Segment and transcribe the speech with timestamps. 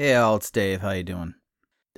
[0.00, 0.80] Hey, all, it's Dave.
[0.80, 1.34] How you doing?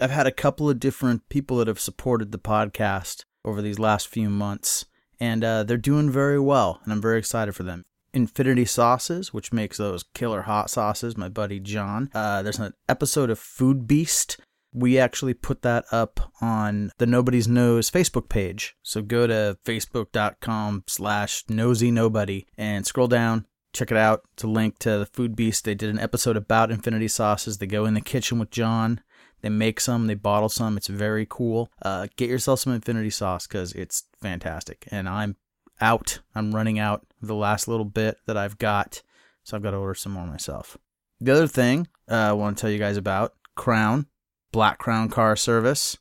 [0.00, 4.08] I've had a couple of different people that have supported the podcast over these last
[4.08, 4.86] few months,
[5.20, 7.84] and uh, they're doing very well, and I'm very excited for them.
[8.12, 12.10] Infinity Sauces, which makes those killer hot sauces, my buddy John.
[12.12, 14.36] Uh, there's an episode of Food Beast.
[14.74, 18.74] We actually put that up on the Nobody's Nose Facebook page.
[18.82, 24.22] So go to facebook.com slash nosy nobody and scroll down, check it out.
[24.34, 25.64] It's a link to the Food Beast.
[25.64, 27.58] They did an episode about Infinity Sauces.
[27.58, 29.00] They go in the kitchen with John.
[29.40, 30.76] They make some, they bottle some.
[30.76, 31.70] It's very cool.
[31.82, 34.86] Uh, get yourself some Infinity Sauce because it's fantastic.
[34.90, 35.36] And I'm
[35.80, 36.20] out.
[36.34, 39.02] I'm running out the last little bit that I've got.
[39.42, 40.78] So I've got to order some more myself.
[41.20, 44.06] The other thing uh, I want to tell you guys about Crown,
[44.52, 45.98] Black Crown Car Service.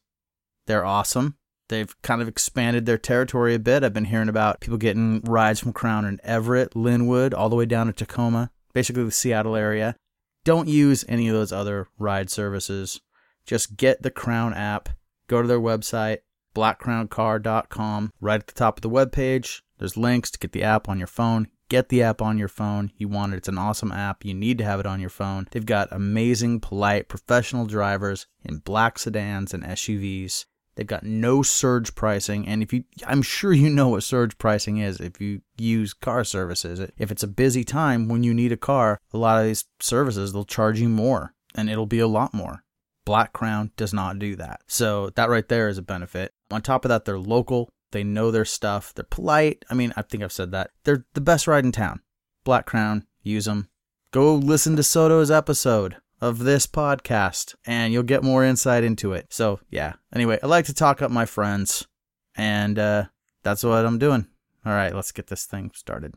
[0.68, 1.38] They're awesome.
[1.72, 3.82] They've kind of expanded their territory a bit.
[3.82, 7.66] I've been hearing about people getting rides from Crown in Everett, Lynnwood, all the way
[7.66, 9.96] down to Tacoma, basically the Seattle area.
[10.44, 13.00] Don't use any of those other ride services.
[13.46, 14.90] Just get the Crown app,
[15.28, 16.18] go to their website,
[16.54, 18.12] blackcrowncar.com.
[18.20, 21.08] Right at the top of the webpage, there's links to get the app on your
[21.08, 21.48] phone.
[21.70, 22.92] Get the app on your phone.
[22.98, 23.38] You want it.
[23.38, 24.26] It's an awesome app.
[24.26, 25.48] You need to have it on your phone.
[25.52, 30.48] They've got amazing, polite, professional drivers in black sedans and SUVs.
[30.76, 34.78] They've got no surge pricing, and if you, I'm sure you know what surge pricing
[34.78, 36.80] is if you use car services.
[36.98, 40.32] If it's a busy time when you need a car, a lot of these services
[40.32, 42.64] they'll charge you more, and it'll be a lot more.
[43.06, 44.62] Black Crown does not do that.
[44.68, 46.34] So that right there is a benefit.
[46.52, 47.70] On top of that, they're local.
[47.92, 48.94] They know their stuff.
[48.94, 49.66] They're polite.
[49.70, 50.72] I mean, I think I've said that.
[50.84, 52.02] They're the best ride in town.
[52.44, 53.70] Black Crown, use them.
[54.12, 59.26] Go listen to Soto's episode of this podcast and you'll get more insight into it.
[59.30, 59.94] So, yeah.
[60.14, 61.88] Anyway, I like to talk up my friends
[62.36, 63.06] and uh,
[63.42, 64.28] that's what I'm doing.
[64.64, 66.14] All right, let's get this thing started.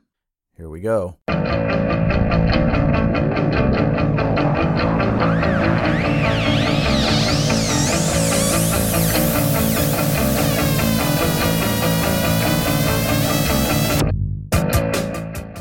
[0.59, 1.17] Here we go.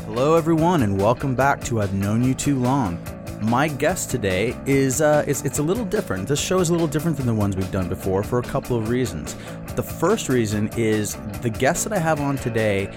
[0.06, 2.98] Hello, everyone, and welcome back to I've Known You Too Long.
[3.44, 6.26] My guest today is uh, it's, it's a little different.
[6.28, 8.74] This show is a little different than the ones we've done before for a couple
[8.74, 9.36] of reasons.
[9.76, 12.90] The first reason is the guest that I have on today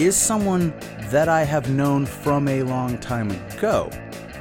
[0.00, 0.74] is someone
[1.10, 3.90] that I have known from a long time ago,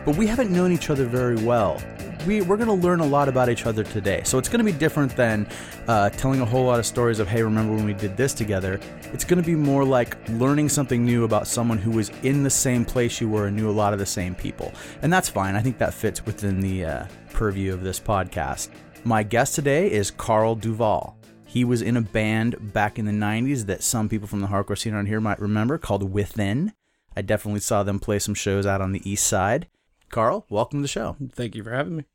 [0.04, 1.80] but we haven't known each other very well
[2.26, 4.22] we, we're going to learn a lot about each other today.
[4.24, 5.48] So it's going to be different than
[5.88, 8.80] uh, telling a whole lot of stories of, hey, remember when we did this together?
[9.14, 12.50] It's going to be more like learning something new about someone who was in the
[12.50, 14.72] same place you were and knew a lot of the same people.
[15.02, 15.56] And that's fine.
[15.56, 18.70] I think that fits within the uh, purview of this podcast.
[19.04, 21.18] My guest today is Carl Duval.
[21.46, 24.78] He was in a band back in the 90s that some people from the hardcore
[24.78, 26.74] scene around here might remember called Within.
[27.16, 29.68] I definitely saw them play some shows out on the east side.
[30.12, 31.16] Carl, welcome to the show.
[31.34, 32.06] Thank you for having me.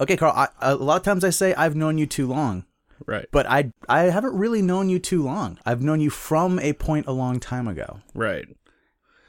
[0.00, 0.32] Okay, Carl.
[0.36, 2.64] I, a lot of times I say I've known you too long,
[3.06, 3.26] Right.
[3.32, 5.58] but I I haven't really known you too long.
[5.64, 8.00] I've known you from a point a long time ago.
[8.14, 8.46] Right.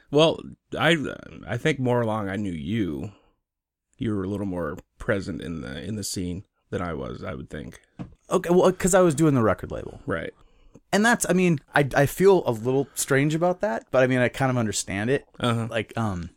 [0.10, 0.42] Well,
[0.78, 0.98] I
[1.48, 3.12] I think more along I knew you.
[3.98, 7.34] You were a little more present in the in the scene than I was, I
[7.36, 7.80] would think.
[8.30, 10.34] Okay, well, because I was doing the record label, Right.
[10.92, 14.20] and that's I mean I I feel a little strange about that, but I mean
[14.20, 15.26] I kind of understand it.
[15.40, 15.68] Uh-huh.
[15.70, 16.32] Like um,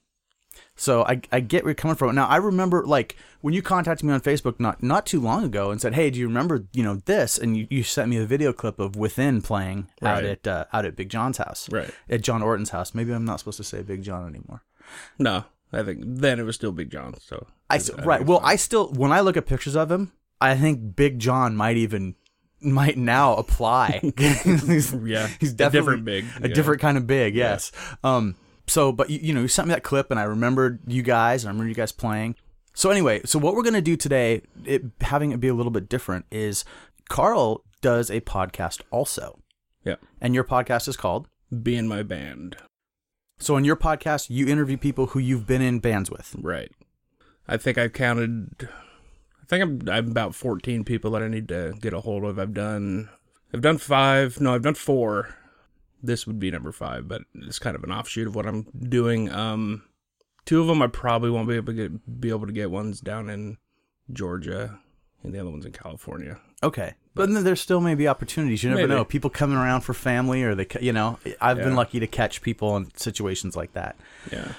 [0.77, 2.15] so I I get where you're coming from.
[2.15, 5.71] Now I remember like when you contacted me on Facebook not not too long ago
[5.71, 7.39] and said, hey, do you remember you know this?
[7.39, 10.85] And you, you sent me a video clip of Within playing out at uh, out
[10.85, 11.91] at Big John's house, Right.
[12.09, 12.95] At John Orton's house.
[12.95, 14.63] Maybe I'm not supposed to say Big John anymore.
[15.19, 18.25] No, I think then it was still Big John, so I, think right.
[18.25, 18.41] Well.
[18.43, 22.17] I still when I look at pictures of him, I think Big John might even
[22.61, 24.01] might now apply.
[24.19, 26.55] he's, Yeah, he's a definitely different big, a yeah.
[26.55, 27.35] different kind of big.
[27.35, 27.73] Yes.
[28.03, 28.37] Um.
[28.67, 31.45] So, but you, you know, you sent me that clip, and I remembered you guys.
[31.45, 32.37] and I remember you guys playing.
[32.73, 35.89] So anyway, so what we're gonna do today, it having it be a little bit
[35.89, 36.65] different, is
[37.09, 39.39] Carl does a podcast also,
[39.85, 39.97] Yeah.
[40.21, 41.29] and your podcast is called.
[41.63, 42.57] Be in my band.
[43.39, 46.35] So on your podcast, you interview people who you've been in bands with.
[46.41, 46.73] Right.
[47.47, 48.69] I think I've counted
[49.43, 52.39] I think I'm I'm about 14 people that I need to get a hold of.
[52.39, 53.11] I've done
[53.53, 54.41] I've done 5.
[54.41, 55.29] No, I've done 4.
[56.05, 59.31] This would be number 5, but it's kind of an offshoot of what I'm doing.
[59.31, 59.85] Um
[60.45, 63.01] two of them I probably won't be able to get be able to get ones
[63.01, 63.57] down in
[64.13, 64.79] Georgia
[65.23, 66.39] and the other one's in California.
[66.63, 68.63] Okay, but then there still may be opportunities.
[68.63, 68.95] You never Maybe.
[68.95, 69.05] know.
[69.05, 72.77] People coming around for family, or they, you know, I've been lucky to catch people
[72.77, 73.97] in situations like that.
[74.31, 74.53] Yeah.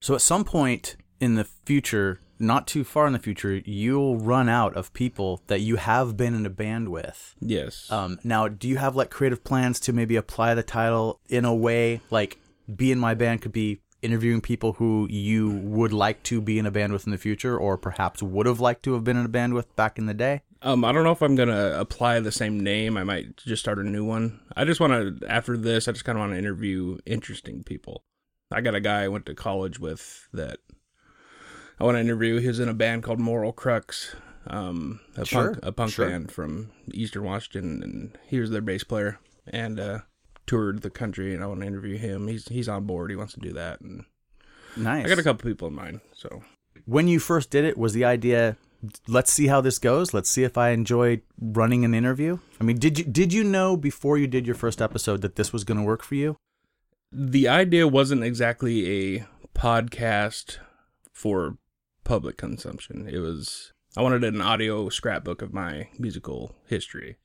[0.00, 4.48] So at some point in the future, not too far in the future, you'll run
[4.48, 7.34] out of people that you have been in a band with.
[7.40, 7.90] Yes.
[7.90, 11.54] Um, now, do you have like creative plans to maybe apply the title in a
[11.54, 12.38] way like
[12.74, 16.64] "Be in My Band" could be interviewing people who you would like to be in
[16.64, 19.26] a band with in the future, or perhaps would have liked to have been in
[19.26, 20.42] a band with back in the day?
[20.62, 22.96] Um, I don't know if I'm gonna apply the same name.
[22.96, 24.40] I might just start a new one.
[24.56, 25.88] I just want to after this.
[25.88, 28.02] I just kind of want to interview interesting people.
[28.52, 30.58] I got a guy I went to college with that
[31.80, 32.38] I want to interview.
[32.38, 34.14] He was in a band called Moral Crux,
[34.46, 36.08] um, a Sure, punk a punk sure.
[36.08, 39.98] band from Eastern Washington, and he was their bass player and uh,
[40.46, 41.34] toured the country.
[41.34, 42.28] And I want to interview him.
[42.28, 43.10] He's he's on board.
[43.10, 44.04] He wants to do that, and
[44.76, 45.06] Nice.
[45.06, 46.00] I got a couple people in mind.
[46.14, 46.42] So
[46.84, 48.56] when you first did it, was the idea,
[49.08, 50.14] let's see how this goes.
[50.14, 52.38] Let's see if I enjoy running an interview.
[52.60, 55.52] I mean, did you did you know before you did your first episode that this
[55.52, 56.36] was going to work for you?
[57.12, 60.58] the idea wasn't exactly a podcast
[61.12, 61.56] for
[62.04, 63.08] public consumption.
[63.08, 67.16] It was I wanted an audio scrapbook of my musical history,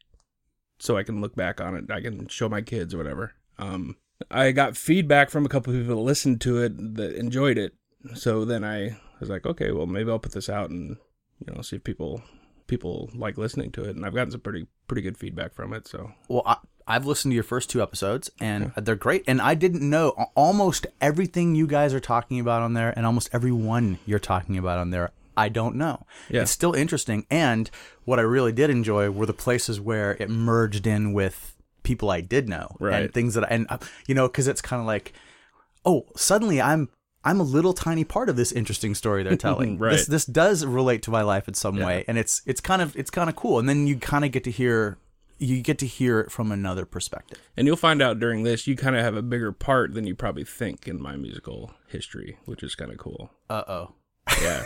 [0.80, 1.92] so I can look back on it.
[1.92, 3.34] I can show my kids or whatever.
[3.58, 3.98] Um,
[4.32, 7.74] I got feedback from a couple people that listened to it that enjoyed it.
[8.14, 10.98] So then I was like, okay, well maybe I'll put this out and
[11.40, 12.22] you know see if people
[12.68, 13.96] people like listening to it.
[13.96, 15.88] And I've gotten some pretty pretty good feedback from it.
[15.88, 16.58] So Well, I,
[16.88, 19.24] I've listened to your first two episodes, and they're great.
[19.28, 23.30] And I didn't know almost everything you guys are talking about on there, and almost
[23.34, 25.12] everyone you're talking about on there.
[25.38, 26.06] I don't know.
[26.30, 26.44] Yeah.
[26.44, 27.26] It's still interesting.
[27.30, 27.70] And
[28.06, 32.22] what I really did enjoy were the places where it merged in with people I
[32.22, 33.02] did know Right.
[33.04, 33.78] and things that, I, and uh,
[34.08, 35.12] you know, because it's kind of like,
[35.86, 36.90] oh, suddenly I'm
[37.28, 39.78] I'm a little tiny part of this interesting story they're telling.
[39.80, 39.92] Right.
[39.94, 42.96] This this does relate to my life in some way, and it's it's kind of
[42.96, 43.60] it's kind of cool.
[43.60, 44.98] And then you kind of get to hear
[45.38, 47.40] you get to hear it from another perspective.
[47.58, 50.16] And you'll find out during this, you kind of have a bigger part than you
[50.16, 53.32] probably think in my musical history, which is kind of cool.
[53.50, 53.92] Uh oh,
[54.42, 54.66] Yeah,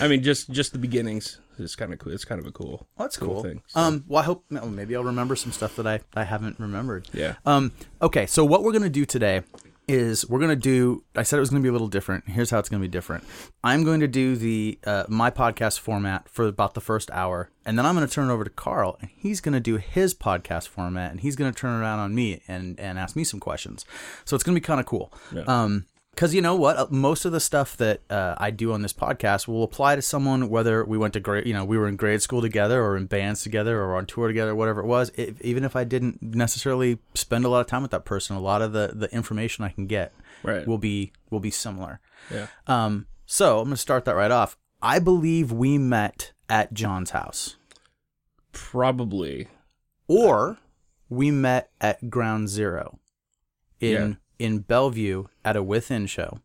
[0.00, 2.12] I mean, just just the beginnings is kind of cool.
[2.12, 2.86] It's kind of a cool.
[2.98, 3.42] that's cool.
[3.42, 3.62] thing.
[3.66, 6.58] So, Um, well, I hope well, maybe I'll remember some stuff that I I haven't
[6.60, 7.08] remembered.
[7.12, 9.42] yeah, Um, okay, so what we're gonna do today
[9.88, 11.02] is we're gonna do.
[11.16, 12.28] I said it was gonna be a little different.
[12.28, 13.24] Here's how it's gonna be different.
[13.64, 17.78] I'm going to do the uh, my podcast format for about the first hour, and
[17.78, 21.10] then I'm gonna turn it over to Carl, and he's gonna do his podcast format,
[21.10, 23.84] and he's gonna turn around on me and and ask me some questions.
[24.24, 25.12] So it's gonna be kind of cool.
[25.48, 25.86] Um,
[26.18, 28.92] because you know what, Uh, most of the stuff that uh, I do on this
[28.92, 31.94] podcast will apply to someone whether we went to grade, you know, we were in
[31.94, 35.12] grade school together, or in bands together, or on tour together, whatever it was.
[35.14, 38.40] If, even if I didn't necessarily spend a lot of time with that person, a
[38.40, 40.12] lot of the the information I can get
[40.42, 40.66] right.
[40.66, 42.00] will be will be similar.
[42.34, 44.58] yeah, Um, so I'm gonna start that right off.
[44.82, 47.58] I believe we met at John's house,
[48.50, 49.46] probably.
[50.08, 50.58] or
[51.08, 52.98] we met at Ground Zero
[53.78, 54.14] in Yeah.
[54.38, 56.38] In Bellevue at a Within show.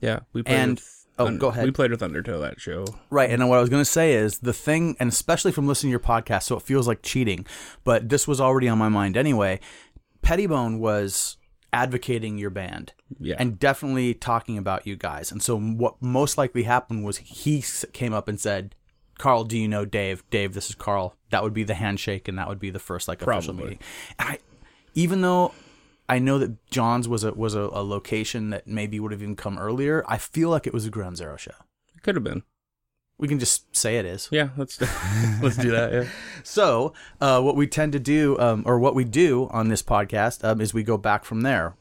[0.00, 0.54] Yeah, we played.
[0.54, 1.64] And- with, oh, Un- go ahead.
[1.64, 2.84] We played with Undertow that show.
[3.10, 3.30] Right.
[3.30, 5.92] And what I was going to say is the thing, and especially from listening to
[5.92, 7.46] your podcast, so it feels like cheating,
[7.84, 9.60] but this was already on my mind anyway.
[10.22, 11.36] Pettibone was
[11.72, 15.30] advocating your band Yeah, and definitely talking about you guys.
[15.30, 18.74] And so what most likely happened was he came up and said,
[19.18, 20.22] Carl, do you know Dave?
[20.30, 21.16] Dave, this is Carl.
[21.30, 23.78] That would be the handshake, and that would be the first like official meeting.
[24.18, 24.38] I,
[24.94, 25.52] even though
[26.08, 29.36] I know that John's was a was a, a location that maybe would have even
[29.36, 31.52] come earlier, I feel like it was a Ground Zero show.
[31.94, 32.42] it could have been.
[33.18, 34.28] We can just say it is.
[34.30, 34.78] Yeah, let's
[35.42, 35.92] let's do that.
[35.92, 36.04] Yeah.
[36.44, 40.44] So, uh, what we tend to do, um, or what we do on this podcast,
[40.44, 41.74] um, is we go back from there.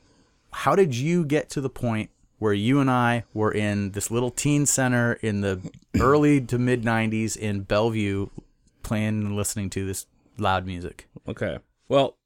[0.51, 4.31] How did you get to the point where you and I were in this little
[4.31, 5.62] teen center in the
[6.00, 8.27] early to mid 90s in Bellevue
[8.81, 10.08] playing and listening to this
[10.39, 11.08] loud music?
[11.27, 11.60] Okay.
[11.88, 12.17] Well,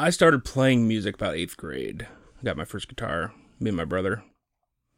[0.00, 2.06] I started playing music about eighth grade.
[2.42, 3.32] Got my first guitar.
[3.58, 4.22] Me and my brother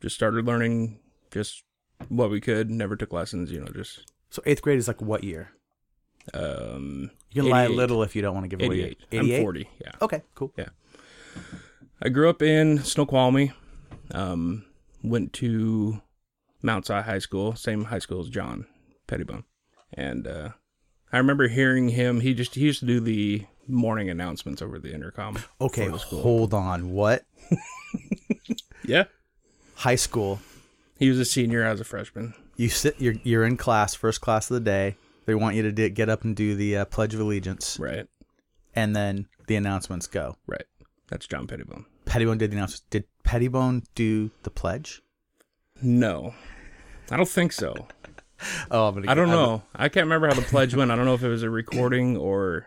[0.00, 1.00] just started learning
[1.32, 1.64] just
[2.08, 2.70] what we could.
[2.70, 3.50] Never took lessons.
[3.50, 5.50] You know, just So, eighth grade is like what year?
[6.34, 7.10] um.
[7.32, 8.76] You can lie a little if you don't want to give away.
[8.76, 9.36] your- Eighty-eight.
[9.38, 9.68] I'm forty.
[9.80, 9.92] Yeah.
[10.02, 10.52] Okay, cool.
[10.56, 10.68] Yeah.
[12.02, 13.52] I grew up in Snoqualmie.
[14.12, 14.66] Um,
[15.02, 16.02] went to
[16.62, 18.66] Mount Si High School, same high school as John
[19.08, 19.44] Pettibone,
[19.94, 20.50] and uh,
[21.12, 22.20] I remember hearing him.
[22.20, 25.38] He just he used to do the morning announcements over the intercom.
[25.60, 26.90] Okay, the hold on.
[26.92, 27.24] What?
[28.84, 29.04] Yeah,
[29.76, 30.40] High school.
[30.98, 31.64] he was a senior.
[31.64, 32.34] I was a freshman.
[32.56, 32.96] You sit.
[32.98, 34.96] You're you're in class, first class of the day.
[35.24, 37.78] They want you to do, get up and do the uh, Pledge of Allegiance.
[37.78, 38.06] Right,
[38.74, 40.36] and then the announcements go.
[40.48, 40.64] right.
[41.08, 41.84] That's John Pettibone.
[42.06, 42.84] Pettibone did the announcements.
[42.90, 45.00] Did Pettibone do the pledge?
[45.80, 46.34] No,
[47.10, 47.74] I don't think so.
[48.72, 49.08] Oh, I'm gonna.
[49.08, 49.62] I don't know.
[49.76, 50.90] I can't remember how the pledge went.
[50.90, 52.66] I don't know if it was a recording or,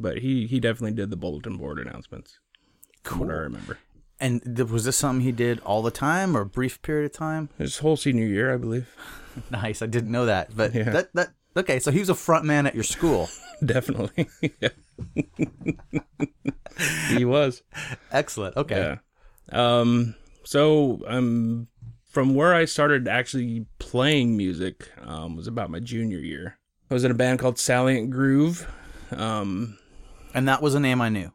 [0.00, 2.38] but he he definitely did the bulletin board announcements.
[3.04, 3.78] From What I remember.
[4.20, 7.12] And th- was this something he did all the time or a brief period of
[7.12, 7.50] time?
[7.56, 8.88] His whole senior year, I believe.
[9.52, 9.82] Nice.
[9.82, 10.90] I didn't know that, but Yeah.
[10.90, 11.78] that that okay.
[11.78, 13.28] So he was a front man at your school.
[13.64, 14.28] Definitely.
[17.08, 17.62] he was.
[18.12, 18.56] Excellent.
[18.56, 18.96] Okay.
[19.52, 19.78] Yeah.
[19.80, 20.14] Um
[20.44, 21.68] So, um,
[22.08, 26.58] from where I started actually playing music um, was about my junior year.
[26.90, 28.66] I was in a band called Salient Groove.
[29.12, 29.78] Um,
[30.34, 31.32] And that was a name I knew.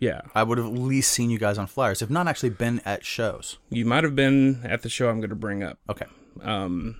[0.00, 2.80] yeah, I would have at least seen you guys on flyers, if not actually been
[2.84, 3.58] at shows.
[3.70, 5.78] you might have been at the show I'm going to bring up.
[5.88, 6.06] Okay.
[6.42, 6.96] um,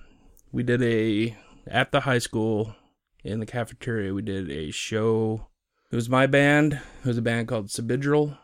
[0.51, 2.75] we did a at the high school
[3.23, 4.13] in the cafeteria.
[4.13, 5.47] We did a show.
[5.91, 6.73] It was my band.
[6.73, 8.37] It was a band called Sabidral,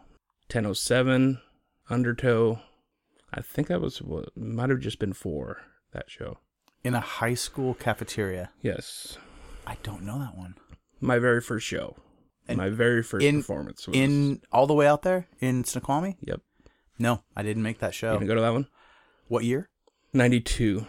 [0.52, 1.40] 1007,
[1.90, 2.60] Undertow.
[3.34, 6.38] I think that was what might have just been four that show.
[6.84, 8.52] In a high school cafeteria.
[8.62, 9.18] Yes,
[9.68, 10.56] I don't know that one.
[11.02, 11.96] my very first show.
[12.48, 16.18] And my very first in- performance was In all the way out there in Snoqualmie?
[16.22, 16.42] Yep.
[17.00, 18.14] No, I didn't make that You show.
[18.14, 18.68] gonna go to that one?
[19.28, 19.70] What year?
[20.14, 20.86] 92.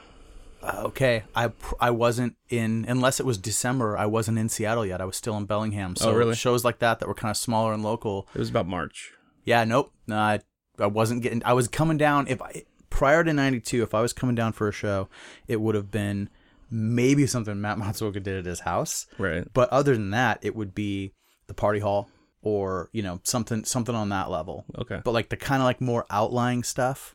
[0.62, 3.96] Uh, okay, I I wasn't in unless it was December.
[3.96, 5.00] I wasn't in Seattle yet.
[5.00, 5.96] I was still in Bellingham.
[5.96, 6.34] So Oh, really?
[6.34, 8.28] shows like that that were kind of smaller and local.
[8.34, 9.12] It was about March.
[9.44, 9.92] Yeah, nope.
[10.06, 10.40] No, I
[10.78, 11.42] I wasn't getting.
[11.44, 12.26] I was coming down.
[12.28, 15.08] If I prior to '92, if I was coming down for a show,
[15.46, 16.28] it would have been
[16.70, 19.06] maybe something Matt Matsuoka did at his house.
[19.18, 19.46] Right.
[19.52, 21.12] But other than that, it would be
[21.46, 22.08] the party hall
[22.42, 24.64] or you know something something on that level.
[24.78, 25.00] Okay.
[25.04, 27.14] But like the kind of like more outlying stuff,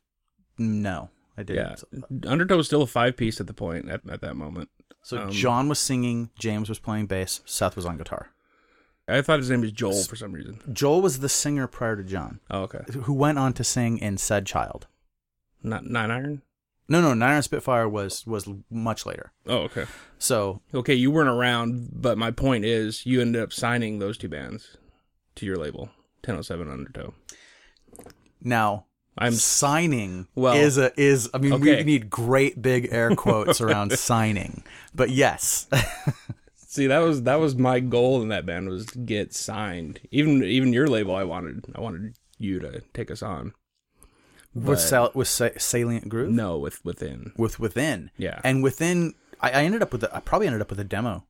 [0.57, 1.83] no, I didn't.
[2.25, 4.69] Undertow was still a five piece at the point at, at that moment.
[5.03, 8.29] So Um, John was singing, James was playing bass, Seth was on guitar.
[9.07, 10.61] I thought his name was Joel for some reason.
[10.71, 12.79] Joel was the singer prior to John, Oh, okay.
[13.01, 14.87] who went on to sing in Said Child.
[15.63, 16.41] Not Nine Iron.
[16.91, 19.31] No, no, Nine Iron Spitfire was was much later.
[19.47, 19.85] Oh, okay.
[20.19, 24.27] So Okay, you weren't around, but my point is, you ended up signing those two
[24.27, 24.75] bands
[25.35, 25.83] to your label,
[26.25, 27.13] 1007 Undertow.
[28.41, 33.61] now I'm signing Well, is a is I mean we need great big air quotes
[33.61, 34.65] around signing.
[34.93, 35.67] But yes.
[36.55, 40.01] see that was that was my goal in that band was to get signed.
[40.11, 43.53] Even even your label, I wanted I wanted you to take us on.
[44.53, 47.31] With sal- with sa- salient groove No, with within.
[47.37, 48.11] with within.
[48.17, 48.39] Yeah.
[48.43, 51.25] And within I, I ended up with a, I probably ended up with a demo.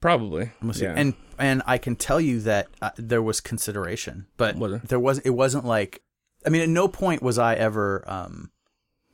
[0.00, 0.40] Probably.
[0.60, 0.84] Let me see.
[0.84, 0.94] Yeah.
[0.96, 4.98] And and I can tell you that uh, there was consideration, but Was there?
[4.98, 6.02] was it wasn't like
[6.44, 8.50] I mean at no point was I ever um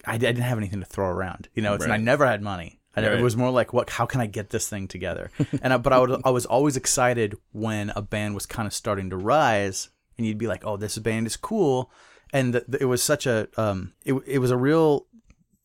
[0.06, 1.48] I, I didn't have anything to throw around.
[1.54, 2.80] You know, it's, and I never had money.
[2.96, 3.12] I, Right.
[3.18, 5.30] It was more like what how can I get this thing together?
[5.62, 8.72] and I, but I would I was always excited when a band was kind of
[8.74, 11.90] starting to rise and you'd be like, "Oh, this band is cool."
[12.32, 15.06] And the, the- it was such a um it it was a real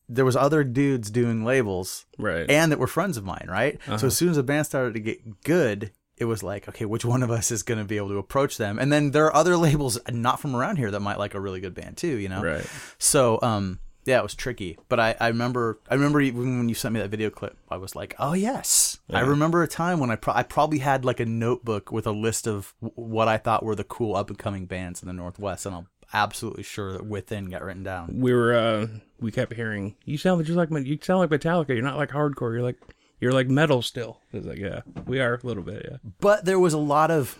[0.10, 2.50] there was other dudes doing labels right.
[2.50, 3.78] and that were friends of mine, right?
[3.88, 3.98] Uh-huh.
[3.98, 7.04] So as soon as the band started to get good, it was like, okay, which
[7.04, 8.80] one of us is going to be able to approach them?
[8.80, 11.60] And then there are other labels not from around here that might like a really
[11.60, 12.42] good band too, you know?
[12.42, 12.66] right.
[12.98, 16.76] So, um, yeah, it was tricky, but I, I remember, I remember even when you
[16.76, 20.10] sent me that video clip, I was like, oh yes, I remember a time when
[20.10, 23.38] I, pro- I probably had like a notebook with a list of w- what I
[23.38, 26.94] thought were the cool up and coming bands in the Northwest, and I'm absolutely sure
[26.94, 28.20] that Within got written down.
[28.20, 28.88] we were uh
[29.20, 31.70] we kept hearing you sound just like you sound like Metallica.
[31.70, 32.54] You're not like hardcore.
[32.54, 32.78] You're like
[33.20, 34.22] you're like metal still.
[34.32, 35.98] It's like yeah, we are a little bit yeah.
[36.20, 37.38] but there was a lot of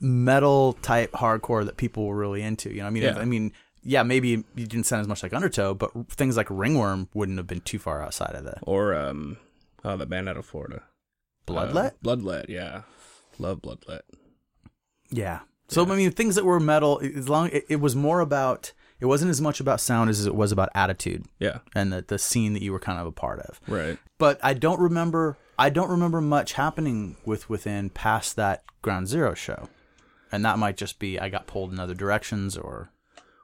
[0.00, 2.70] metal type hardcore that people were really into.
[2.70, 3.18] You know, I mean, Yeah.
[3.18, 3.52] I mean,
[3.82, 7.46] yeah, maybe you didn't sound as much like Undertow, but things like Ringworm wouldn't have
[7.46, 8.58] been too far outside of that.
[8.62, 9.36] Or um
[9.84, 10.82] oh the band out of Florida,
[11.46, 11.86] Bloodlet.
[11.86, 12.82] Uh, Bloodlet, yeah,
[13.38, 14.02] love Bloodlet.
[15.10, 15.40] yeah.
[15.70, 18.72] So I mean, things that were metal, as long it, it was more about.
[19.00, 22.18] It wasn't as much about sound as it was about attitude Yeah, and the the
[22.18, 23.58] scene that you were kind of a part of.
[23.66, 23.98] right.
[24.18, 25.38] But I don't remember.
[25.58, 29.68] I don't remember much happening with within past that Ground Zero show,
[30.30, 32.90] and that might just be I got pulled in other directions or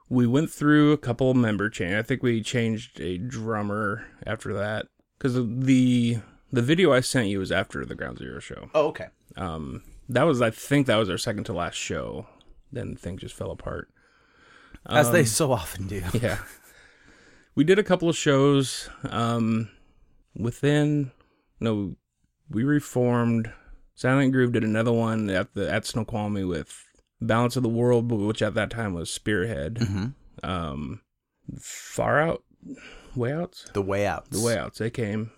[0.09, 1.95] We went through a couple of member change.
[1.95, 4.85] I think we changed a drummer after that
[5.17, 6.19] because the
[6.53, 8.69] the video I sent you was after the Ground Zero show.
[8.75, 12.27] oh okay Um, that was I think that was our second to last show.
[12.71, 13.89] Then things just fell apart.
[14.89, 16.03] as they so often do.
[16.21, 16.39] Yeah.
[17.55, 19.69] We did a couple of shows um
[20.35, 21.11] within
[21.59, 21.95] no
[22.49, 23.51] we reformed
[23.95, 26.85] Salient Groove did another one at the at Snoqualmie with
[27.19, 29.75] Balance of the World which at that time was Spearhead.
[29.75, 30.49] Mm-hmm.
[30.49, 31.01] Um
[31.59, 32.43] Far Out
[33.15, 33.65] Way Outs?
[33.73, 34.29] The Way Outs.
[34.29, 35.31] The Way Outs they came.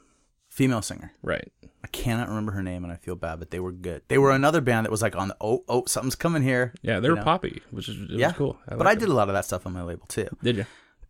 [0.50, 1.14] Female singer.
[1.22, 1.54] Right.
[1.84, 4.02] I cannot remember her name and I feel bad, but they were good.
[4.10, 6.74] They were another band that was like on the oh oh something's coming here.
[6.82, 7.24] Yeah, they You were know?
[7.24, 8.60] poppy, which is it yeah, was cool.
[8.68, 9.00] but liked I them.
[9.00, 10.28] did a lot of that stuff on my label too.
[10.44, 10.66] Did you?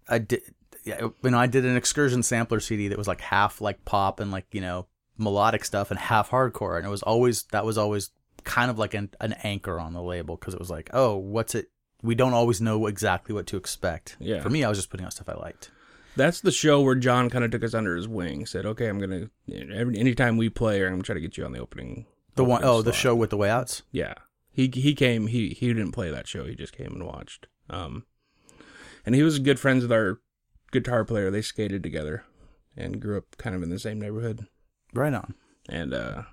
[0.08, 0.42] I did.
[0.86, 4.20] Yeah, you know, I did an excursion sampler CD that was like half like pop
[4.20, 7.78] and like you know melodic stuff and half hardcore, and it was always that was
[7.78, 8.12] always
[8.44, 11.54] kind of like an, an anchor on the label because it was like, oh, what's
[11.56, 11.70] it?
[12.02, 14.16] We don't always know exactly what to expect.
[14.20, 14.40] Yeah.
[14.42, 15.72] For me, I was just putting out stuff I liked.
[16.16, 18.46] That's the show where John kind of took us under his wing.
[18.46, 19.30] Said, "Okay, I'm gonna
[19.72, 22.64] every anytime we play, I'm gonna try to get you on the opening." The one
[22.64, 23.84] opening oh the show with the way outs.
[23.92, 24.16] Yeah,
[24.52, 25.28] he he came.
[25.28, 26.46] He he didn't play that show.
[26.46, 27.48] He just came and watched.
[27.70, 28.06] Um,
[29.06, 30.20] and he was good friends with our
[30.72, 31.32] guitar player.
[31.32, 32.24] They skated together
[32.76, 34.48] and grew up kind of in the same neighborhood.
[34.94, 35.36] Right on.
[35.68, 36.24] And uh,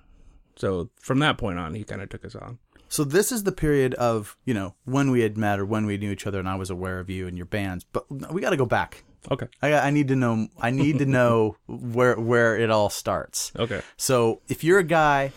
[0.55, 2.59] so from that point on, he kind of took us on.
[2.89, 5.97] So this is the period of you know when we had met or when we
[5.97, 7.83] knew each other, and I was aware of you and your bands.
[7.83, 9.03] But we got to go back.
[9.29, 9.47] Okay.
[9.61, 10.47] I, I need to know.
[10.59, 13.51] I need to know where where it all starts.
[13.57, 13.81] Okay.
[13.97, 15.31] So if you're a guy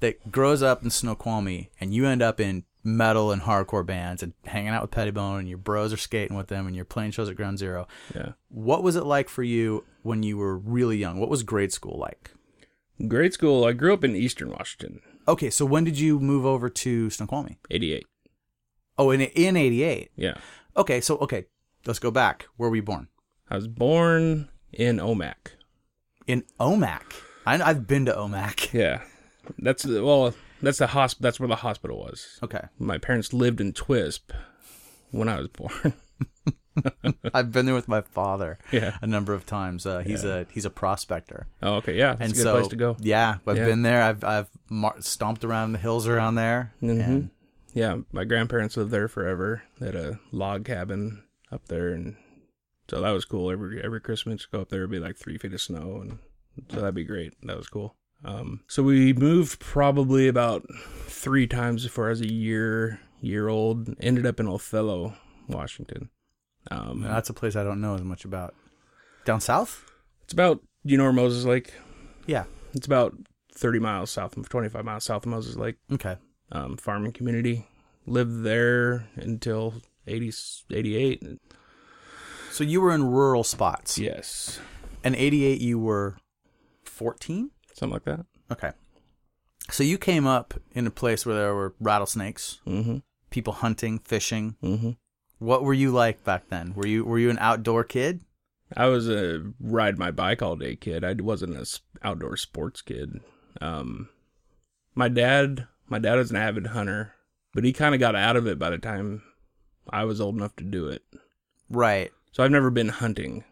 [0.00, 4.32] that grows up in Snoqualmie and you end up in metal and hardcore bands and
[4.46, 7.28] hanging out with Pettibone and your bros are skating with them and you're playing shows
[7.28, 8.32] at Ground Zero, Yeah.
[8.48, 11.18] what was it like for you when you were really young?
[11.18, 12.30] What was grade school like?
[13.06, 16.70] Grade school, I grew up in Eastern Washington, Okay, so when did you move over
[16.70, 17.58] to Snoqualmie?
[17.70, 18.06] 88.
[18.96, 20.10] Oh, in in '88.
[20.16, 20.34] Yeah.
[20.76, 21.44] Okay, so okay,
[21.84, 22.46] let's go back.
[22.56, 23.08] Where were you born?
[23.50, 25.52] I was born in Omak.
[26.26, 27.02] In Omak.
[27.46, 28.72] I, I've been to Omak.
[28.72, 29.02] Yeah.
[29.58, 32.38] That's well, that's the hosp- that's where the hospital was.
[32.42, 34.32] Okay, My parents lived in Twisp
[35.10, 35.94] when I was born.
[37.34, 38.98] I've been there with my father yeah.
[39.02, 39.84] a number of times.
[39.86, 40.40] Uh, he's Yeah.
[40.40, 41.46] a he's a prospector.
[41.62, 41.96] Oh, okay.
[41.96, 42.14] Yeah.
[42.14, 42.96] That's and a good so place to go.
[43.00, 43.64] yeah, I've Yeah.
[43.64, 44.02] been there.
[44.02, 46.72] I've I've mar- stomped around the hills around there.
[46.82, 47.04] Mhm.
[47.06, 47.30] And
[47.74, 47.96] Yeah.
[48.12, 49.62] My grandparents lived there forever.
[49.80, 52.16] They had a log cabin up there, and
[52.88, 53.50] so that was cool.
[53.50, 56.18] Every every Christmas, go up there, it'd be like three feet of snow, and
[56.70, 57.34] so that'd be great.
[57.42, 57.94] That was cool.
[58.24, 60.66] Um, so we moved probably about
[61.06, 63.94] three times before I was a year year old.
[64.00, 65.14] Ended up in Othello,
[65.48, 66.10] Washington.
[66.70, 68.54] Um, that's a place I don't know as much about.
[69.24, 69.84] Down south?
[70.24, 71.72] it's about you know where Moses Lake.
[72.26, 72.44] Yeah.
[72.74, 73.14] It's about
[73.54, 75.76] thirty miles south of twenty five miles south of Moses Lake.
[75.92, 76.16] Okay.
[76.52, 77.66] um, farming community.
[78.06, 79.74] Lived there until
[80.06, 80.32] 80,
[80.72, 81.22] 88.
[82.50, 83.98] So you were in rural spots.
[83.98, 84.58] Yes,
[85.04, 86.16] And 88 you were
[86.84, 87.50] 14?
[87.74, 88.26] something like that.
[88.50, 88.72] Okay.
[89.70, 92.98] So you came up in a place where there were rattlesnakes, Mm-hmm.
[93.30, 94.56] people hunting, fishing.
[94.62, 94.90] Mm-hmm.
[95.38, 96.72] What were you like back then?
[96.74, 98.22] Were you were you an outdoor kid?
[98.76, 101.04] I was a ride my bike all day kid.
[101.04, 101.64] I wasn't an
[102.02, 103.20] outdoor sports kid.
[103.60, 104.08] Um,
[104.94, 107.14] my dad, my dad was an avid hunter,
[107.54, 109.22] but he kind of got out of it by the time
[109.88, 111.02] I was old enough to do it.
[111.70, 112.10] Right.
[112.38, 113.42] So I've never been hunting.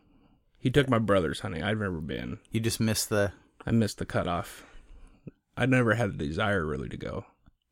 [0.60, 1.60] He took my brothers hunting.
[1.64, 2.38] I've never been.
[2.52, 3.32] You just missed the
[3.66, 4.64] I missed the cutoff.
[5.56, 7.24] I never had the desire really to go.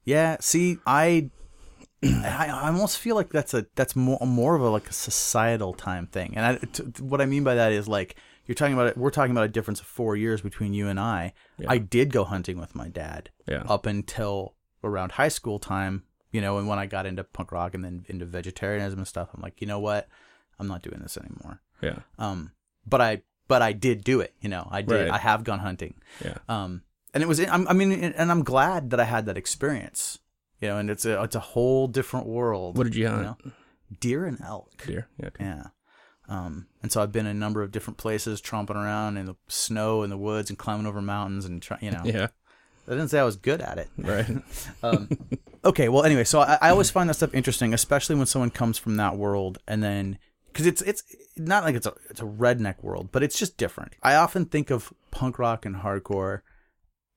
[0.04, 1.30] Yeah, see, I,
[2.02, 5.72] I, I almost feel like that's a that's more more of a like a societal
[5.72, 8.88] time thing, and I, t- what I mean by that is like you're talking about
[8.88, 8.96] it.
[8.96, 11.32] We're talking about a difference of four years between you and I.
[11.58, 11.68] Yeah.
[11.70, 13.62] I did go hunting with my dad Yeah.
[13.68, 17.72] up until around high school time, you know, and when I got into punk rock
[17.72, 20.08] and then into vegetarianism and stuff, I'm like, you know what,
[20.58, 21.60] I'm not doing this anymore.
[21.82, 22.00] Yeah.
[22.18, 22.52] Um,
[22.86, 24.34] but I but I did do it.
[24.40, 25.02] You know, I did.
[25.02, 25.10] Right.
[25.10, 25.94] I have gone hunting.
[26.24, 26.38] Yeah.
[26.48, 30.18] Um, and it was, I'm, I mean, and I'm glad that I had that experience,
[30.60, 32.76] you know, and it's a, it's a whole different world.
[32.76, 33.22] What did you hunt?
[33.22, 33.52] know?
[34.00, 34.84] Deer and elk.
[34.86, 35.06] Deer.
[35.20, 35.26] Yeah.
[35.26, 35.44] Okay.
[35.44, 35.64] Yeah.
[36.28, 39.36] Um, and so I've been in a number of different places, tromping around in the
[39.46, 42.28] snow in the woods and climbing over mountains and try, you know, Yeah.
[42.88, 43.88] I didn't say I was good at it.
[43.96, 44.26] Right.
[44.82, 45.08] Um,
[45.64, 45.88] okay.
[45.88, 48.96] Well, anyway, so I, I always find that stuff interesting, especially when someone comes from
[48.96, 50.18] that world and then,
[50.54, 51.02] cause it's, it's
[51.36, 53.92] not like it's a, it's a redneck world, but it's just different.
[54.02, 56.40] I often think of punk rock and hardcore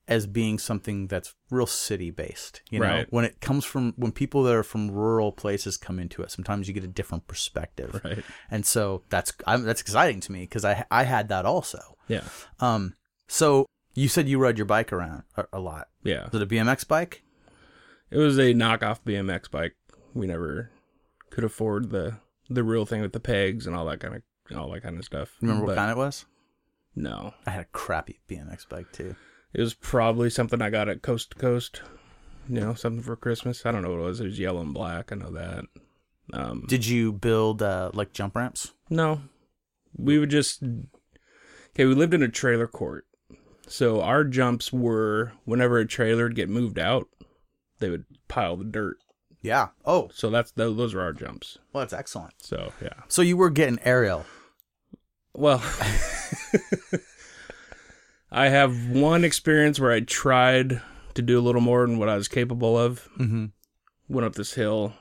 [0.09, 2.61] as being something that's real city based.
[2.69, 3.07] You know, Right.
[3.09, 6.67] when it comes from when people that are from rural places come into it, sometimes
[6.67, 8.23] you get a different perspective, right.
[8.49, 11.97] and so that's I'm, that's exciting to me because I I had that also.
[12.07, 12.23] Yeah.
[12.61, 12.93] Um,
[13.27, 15.87] so you said you rode your bike around a, a lot.
[16.03, 16.29] Yeah.
[16.31, 17.23] Was it a BMX bike?
[18.09, 19.75] It was a knockoff BMX bike.
[20.13, 20.71] We never
[21.29, 24.71] could afford the the real thing with the pegs and all that kind of all
[24.71, 25.35] that kind of stuff.
[25.41, 26.25] Remember what kind it was?
[26.95, 27.33] No.
[27.45, 29.15] I had a crappy BMX bike too.
[29.53, 31.81] It was probably something I got at Coast to Coast.
[32.49, 33.65] You know, something for Christmas.
[33.65, 34.21] I don't know what it was.
[34.21, 35.11] It was yellow and black.
[35.11, 35.65] I know that.
[36.33, 38.71] Um, Did you build uh, like jump ramps?
[38.89, 39.21] No.
[39.95, 40.63] We would just
[41.77, 43.05] Okay, we lived in a trailer court.
[43.67, 47.07] So our jumps were whenever a trailer would get moved out,
[47.77, 48.97] they would pile the dirt.
[49.47, 49.69] Yeah.
[49.85, 51.57] Oh, So that's tho- those are our jumps.
[51.73, 52.33] well, that's excellent.
[52.39, 52.93] So, yeah.
[53.07, 54.25] So you were getting aerial.
[55.33, 55.63] Well,
[58.31, 60.81] I have one experience where I tried
[61.13, 63.07] to do a little more than what I was capable of.
[63.17, 63.45] Mm-hmm.
[64.09, 64.93] Went up this hill,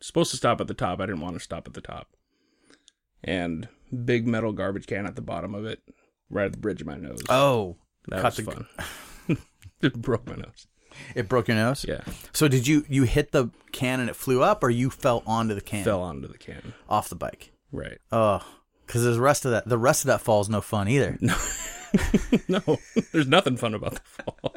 [0.00, 1.00] supposed to stop at the top.
[1.00, 2.08] I didn't want to stop at the top.
[3.24, 3.68] And
[4.04, 5.80] big metal garbage can at the bottom of it,
[6.30, 7.20] right at the bridge of my nose.
[7.28, 7.76] Oh,
[8.08, 9.38] that cut was the- fun.
[9.82, 10.66] it broke my nose.
[11.14, 11.84] It broke your nose.
[11.88, 12.00] Yeah,
[12.32, 15.54] So did you you hit the can and it flew up, or you fell onto
[15.54, 16.74] the can fell onto the can.
[16.88, 17.52] off the bike?
[17.72, 17.98] Right.
[18.12, 18.44] Oh,
[18.86, 21.16] because the rest of that the rest of that fall is no fun either.
[21.20, 21.36] no,
[22.48, 22.78] no.
[23.12, 24.54] there's nothing fun about the fall.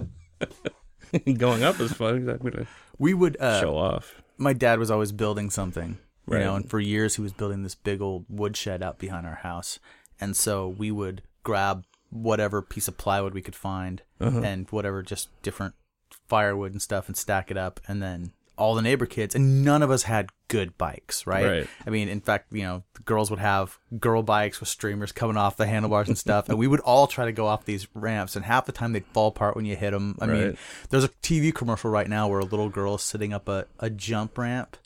[1.38, 2.25] Going up is fun.
[2.25, 2.65] Gonna
[2.97, 3.38] We would.
[3.39, 4.21] Uh, show off.
[4.38, 7.75] My dad was always building something, You know, and for years he was building this
[7.75, 9.77] big old woodshed out behind our house,
[10.19, 14.39] and so we would grab whatever piece of plywood we could find Uh-huh.
[14.41, 15.75] and whatever just different
[16.28, 19.82] firewood and stuff and stack it up, and then all the neighbor kids and none
[19.82, 21.46] of us had good bikes, right?
[21.48, 21.68] Right.
[21.88, 25.38] I mean, in fact, you know, the girls would have girl bikes with streamers coming
[25.38, 28.36] off the handlebars and stuff, and we would all try to go off these ramps,
[28.36, 30.16] and half the time they'd fall apart when you hit them.
[30.22, 30.58] I mean,
[30.92, 33.90] there's a TV commercial right now where a little girl is sitting up a, a
[33.90, 34.78] jump ramp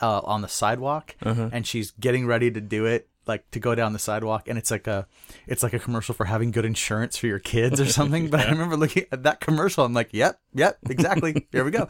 [0.00, 1.50] uh, on the sidewalk, Uh-huh.
[1.52, 3.07] and she's getting ready to do it.
[3.28, 5.06] Like to go down the sidewalk, and it's like a,
[5.46, 8.30] it's like a commercial for having good insurance for your kids or something.
[8.30, 9.84] But I remember looking at that commercial.
[9.84, 11.46] I'm like, yep, yep, exactly.
[11.52, 11.88] Here we go.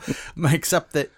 [0.51, 1.11] Except that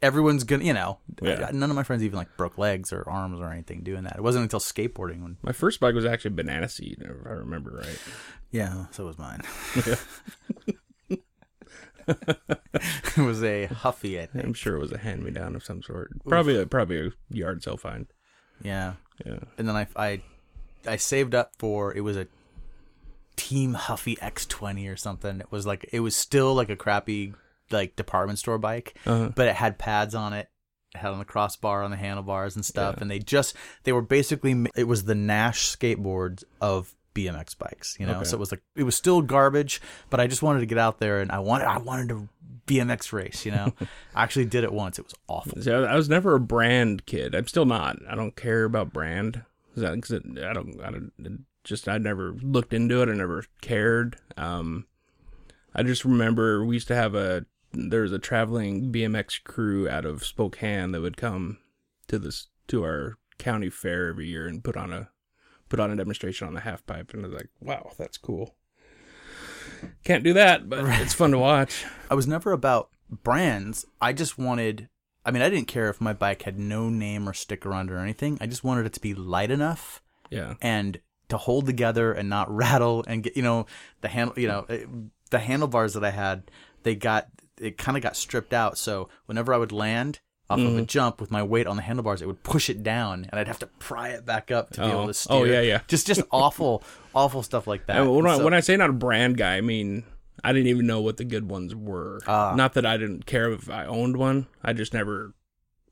[0.00, 1.50] everyone's gonna, you know, Yeah.
[1.52, 4.14] none of my friends even like broke legs or arms or anything doing that.
[4.16, 7.30] It wasn't until skateboarding when, My first bike was actually a banana seat, if I
[7.30, 7.98] remember right.
[8.52, 9.42] yeah, so was mine.
[12.08, 14.44] it was a Huffy, I think.
[14.44, 16.10] I'm sure it was a hand me down of some sort.
[16.26, 18.06] Probably a, probably a yard sale find.
[18.62, 18.94] Yeah,
[19.24, 19.38] Yeah.
[19.56, 20.22] and then I, I,
[20.86, 22.26] I saved up for it was a
[23.36, 25.40] Team Huffy X20 or something.
[25.40, 27.34] It was like it was still like a crappy
[27.70, 29.30] like department store bike, Uh-huh.
[29.34, 30.48] but it had pads on it.
[30.94, 34.02] It had on the crossbar on the handlebars and stuff, and they just they were
[34.02, 38.14] basically it was the Nash skateboards of BMX bikes, you know.
[38.16, 38.24] Okay.
[38.24, 40.98] So it was like it was still garbage, but I just wanted to get out
[40.98, 42.28] there and I wanted I wanted to
[42.68, 43.72] BMX race, you know.
[44.14, 44.98] I actually did it once.
[44.98, 45.60] It was awful.
[45.60, 47.34] See, I was never a brand kid.
[47.34, 47.96] I'm still not.
[48.08, 49.42] I don't care about brand.
[49.76, 50.80] I, I don't.
[50.82, 51.46] I don't.
[51.64, 53.08] Just I never looked into it.
[53.08, 54.16] I never cared.
[54.36, 54.86] Um,
[55.74, 57.46] I just remember we used to have a.
[57.72, 61.58] There was a traveling BMX crew out of Spokane that would come
[62.08, 65.10] to this to our county fair every year and put on a
[65.68, 68.54] put on a demonstration on the half pipe, and I was like, wow, that's cool.
[70.04, 71.84] Can't do that, but it's fun to watch.
[72.10, 73.84] I was never about brands.
[74.00, 74.88] I just wanted.
[75.24, 77.92] I mean, I didn't care if my bike had no name or sticker on it
[77.92, 78.38] or anything.
[78.40, 80.54] I just wanted it to be light enough Yeah.
[80.62, 83.66] and to hold together and not rattle and get you know
[84.00, 84.38] the handle.
[84.38, 84.88] You know, it-
[85.30, 86.50] the handlebars that I had,
[86.84, 87.28] they got
[87.60, 88.78] it kind of got stripped out.
[88.78, 92.22] So whenever I would land off of a jump with my weight on the handlebars,
[92.22, 94.86] it would push it down, and I'd have to pry it back up to be
[94.86, 94.90] Oh.
[94.90, 95.36] able to steer.
[95.36, 95.80] Oh, yeah, yeah.
[95.88, 96.82] Just just awful,
[97.14, 97.96] awful stuff like that.
[97.98, 100.04] And when, I, So- when I say not a brand guy, I mean
[100.42, 102.20] I didn't even know what the good ones were.
[102.26, 102.54] Ah.
[102.56, 104.46] not that I didn't care if I owned one.
[104.62, 105.34] I just never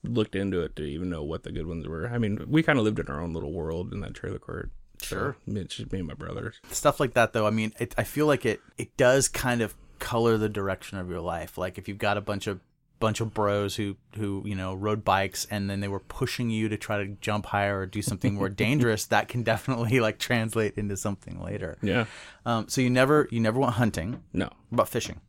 [0.04, 2.08] looked into it to even know what the good ones were.
[2.08, 4.70] I mean, we kind of lived in our own little world in that trailer court.
[5.02, 5.36] So, Sure.
[5.46, 6.60] Mean, it's just me and my brothers.
[6.70, 9.74] stuff like that though i mean it, i feel like it it does kind of
[9.98, 12.60] color the direction of your life like if you've got a bunch of
[12.98, 16.68] bunch of bros who who you know rode bikes and then they were pushing you
[16.68, 20.74] to try to jump higher or do something more dangerous that can definitely like translate
[20.78, 22.06] into something later Yeah.
[22.46, 24.48] um so you never you never went hunting No.
[24.72, 25.20] About fishing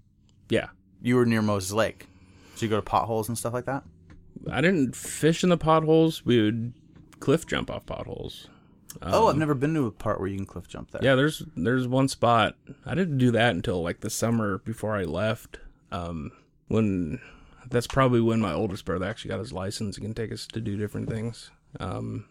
[0.50, 0.68] Yeah.
[1.02, 2.08] you were near moses lake
[2.56, 3.84] so you go to potholes and stuff like that
[4.50, 6.24] I didn't fish in the potholes.
[6.24, 6.74] We would
[7.20, 8.48] cliff jump off potholes.
[9.02, 11.16] oh i've never been to a part where you can cliff jump there Um, Yeah,
[11.16, 12.56] there's there's one spot.
[12.86, 15.60] I didn't do that until like the summer before I left.
[15.92, 16.32] Um,
[16.70, 17.20] when
[17.70, 20.62] that's probably when my oldest brother actually got his license and can take us to
[20.62, 21.52] do different things.
[21.80, 22.26] Um,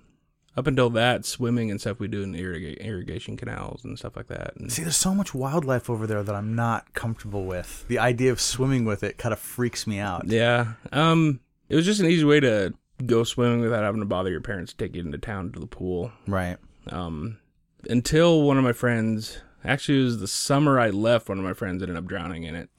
[0.56, 4.28] up until that, swimming and stuff we do in irriga- irrigation canals and stuff like
[4.28, 4.54] that.
[4.56, 7.84] And See, there's so much wildlife over there that I'm not comfortable with.
[7.88, 10.26] The idea of swimming with it kind of freaks me out.
[10.28, 12.72] yeah, um, it was just an easy way to
[13.04, 15.66] go swimming without having to bother your parents to take you into town to the
[15.66, 16.10] pool.
[16.26, 16.56] Right.
[16.90, 17.38] um,
[17.90, 21.28] until one of my friends actually it was the summer I left.
[21.28, 22.70] One of my friends ended up drowning in it.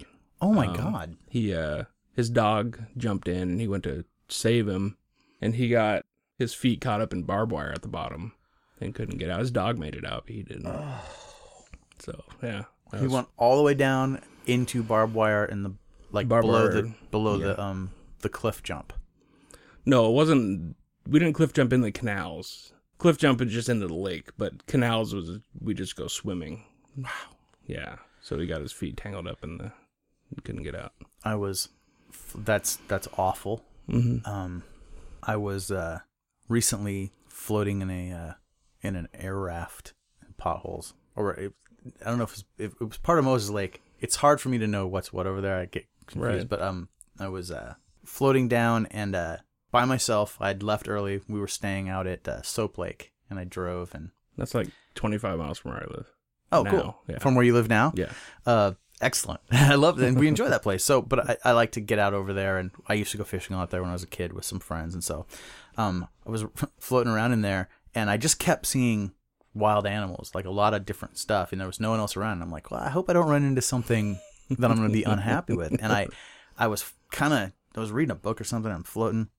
[0.41, 1.15] Oh my Um, god.
[1.29, 1.83] He uh,
[2.17, 4.97] his dog jumped in and he went to save him,
[5.39, 6.03] and he got
[6.37, 8.33] his feet caught up in barbed wire at the bottom
[8.81, 9.39] and couldn't get out.
[9.39, 10.67] His dog made it out, but he didn't.
[11.99, 15.71] So yeah, He was- went all the way down into barbed wire in the
[16.11, 17.45] like Barbed below wire, the below yeah.
[17.47, 18.93] the um the cliff jump.
[19.85, 20.75] no, it wasn't.
[21.07, 22.71] We didn't cliff jump in the canals.
[22.97, 26.63] Cliff jump is just into the lake, but canals was we just go swimming.
[26.95, 27.09] Wow.
[27.65, 27.95] Yeah.
[28.21, 29.71] So he got his feet tangled up in the.
[30.43, 30.93] Couldn't get out.
[31.23, 31.69] I was
[32.35, 33.63] that's that's awful.
[33.89, 34.27] Mm-hmm.
[34.29, 34.63] Um
[35.23, 35.99] I was uh
[36.47, 38.33] recently floating in a uh
[38.81, 39.93] in an air raft
[40.25, 41.53] in potholes or it,
[42.05, 43.81] I don't know if, it's, if it was part of Moses Lake.
[43.99, 45.57] It's hard for me to know what's what over there.
[45.57, 46.49] I get confused, Right.
[46.49, 46.89] but um
[47.19, 49.37] I was uh floating down and uh
[49.71, 50.37] by myself.
[50.39, 51.21] I'd left early.
[51.27, 55.37] We were staying out at uh, Soap Lake and I drove and That's like 25
[55.37, 56.07] miles from where I live.
[56.51, 56.97] Oh, Now, cool.
[57.09, 57.19] yeah.
[57.19, 57.91] From where you live now?
[57.93, 58.09] Yeah.
[58.45, 59.41] Uh, excellent.
[59.51, 60.07] I love it.
[60.07, 60.83] And we enjoy that place.
[60.83, 62.57] So, but I, I like to get out over there.
[62.57, 64.59] And I used to go fishing out there when I was a kid with some
[64.59, 64.93] friends.
[64.93, 65.25] And so
[65.77, 66.45] um, I was
[66.79, 69.13] floating around in there and I just kept seeing
[69.53, 71.51] wild animals, like a lot of different stuff.
[71.51, 72.33] And there was no one else around.
[72.33, 74.93] And I'm like, well, I hope I don't run into something that I'm going to
[74.93, 75.75] be unhappy with.
[75.81, 76.07] And I,
[76.57, 78.71] I was kind of, I was reading a book or something.
[78.71, 79.29] I'm floating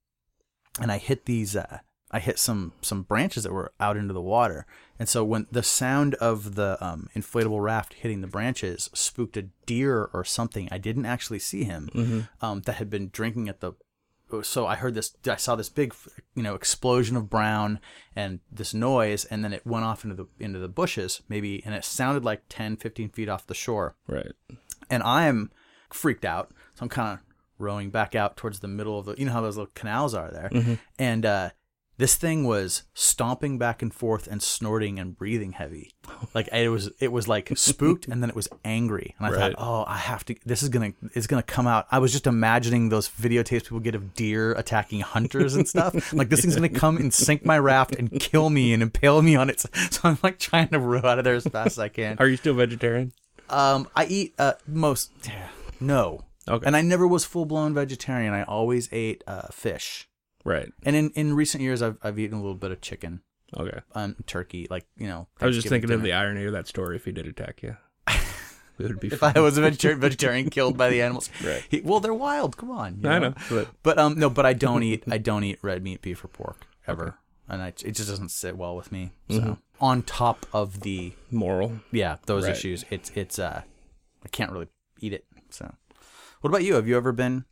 [0.81, 1.57] and I hit these.
[1.57, 1.79] Uh,
[2.11, 4.67] I hit some some branches that were out into the water,
[4.99, 9.43] and so when the sound of the um, inflatable raft hitting the branches spooked a
[9.67, 13.73] deer or something, I didn't actually see him um, that had been drinking at the.
[14.43, 15.15] So I heard this.
[15.27, 15.95] I saw this big,
[16.35, 17.81] you know, explosion of brown
[18.15, 21.75] and this noise, and then it went off into the into the bushes, maybe, and
[21.75, 24.33] it sounded like 10, 15 feet off the shore Right.
[24.91, 25.51] and I'm
[25.91, 26.51] freaked out.
[26.75, 27.25] So I'm kind of
[27.59, 30.31] rowing back out towards the middle of the, you know how those little canals are
[30.31, 30.51] there,
[30.99, 31.51] and uh,
[31.99, 35.91] this thing was stomping back and forth and snorting and breathing heavy,
[36.35, 39.39] like it was it was like spooked and then it was angry, and I Right.
[39.39, 40.37] thought, oh, I have to.
[40.47, 41.87] This is gonna it's gonna come out.
[41.91, 46.13] I was just imagining those videotapes people get of deer attacking hunters and stuff.
[46.13, 49.37] like this thing's gonna come and sink my raft and kill me and impale me
[49.37, 49.65] on it.
[49.91, 52.17] So I'm like trying to row out of there as fast as I can.
[52.19, 53.13] Are you still vegetarian?
[53.51, 55.11] Um, I eat uh most
[55.81, 56.25] no.
[56.47, 56.65] Okay.
[56.67, 58.33] And I never was full blown vegetarian.
[58.33, 60.08] I always ate uh, fish.
[60.49, 60.73] Right.
[60.85, 63.21] And in, in recent years, I've I've eaten a little bit of chicken,
[63.57, 63.81] Okay.
[63.95, 65.29] um, turkey, like you know.
[65.41, 67.77] I was just thinking of the irony of that story if he did attack you.
[68.07, 69.33] It would be If fun.
[69.37, 71.65] I was a vegetarian, vegetarian killed by the animals, Right.
[71.69, 72.57] He- well, they're wild.
[72.57, 73.35] Come on, you I know.
[73.51, 76.29] But But um, no, but I don't eat I don't eat red meat, beef, or
[76.29, 79.11] pork ever, and I, it just doesn't sit well with me.
[79.31, 81.81] So on top of the moral.
[81.93, 82.53] yeah those Right.
[82.53, 83.63] issues, it's it's uh,
[84.25, 84.69] I can't really
[85.01, 85.25] eat it.
[85.51, 85.75] So,
[86.41, 86.75] what about you?
[86.75, 87.45] Have you ever been?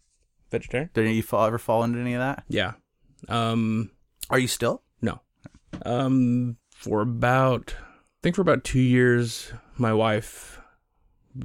[0.51, 0.91] Vegetarian?
[0.95, 2.45] Did you fall, ever fall into any of that?
[2.49, 2.75] Yeah.
[3.29, 3.91] Um
[4.31, 4.83] Are you still?
[5.03, 5.21] no.
[5.85, 10.61] Um for about I think for about two years my wife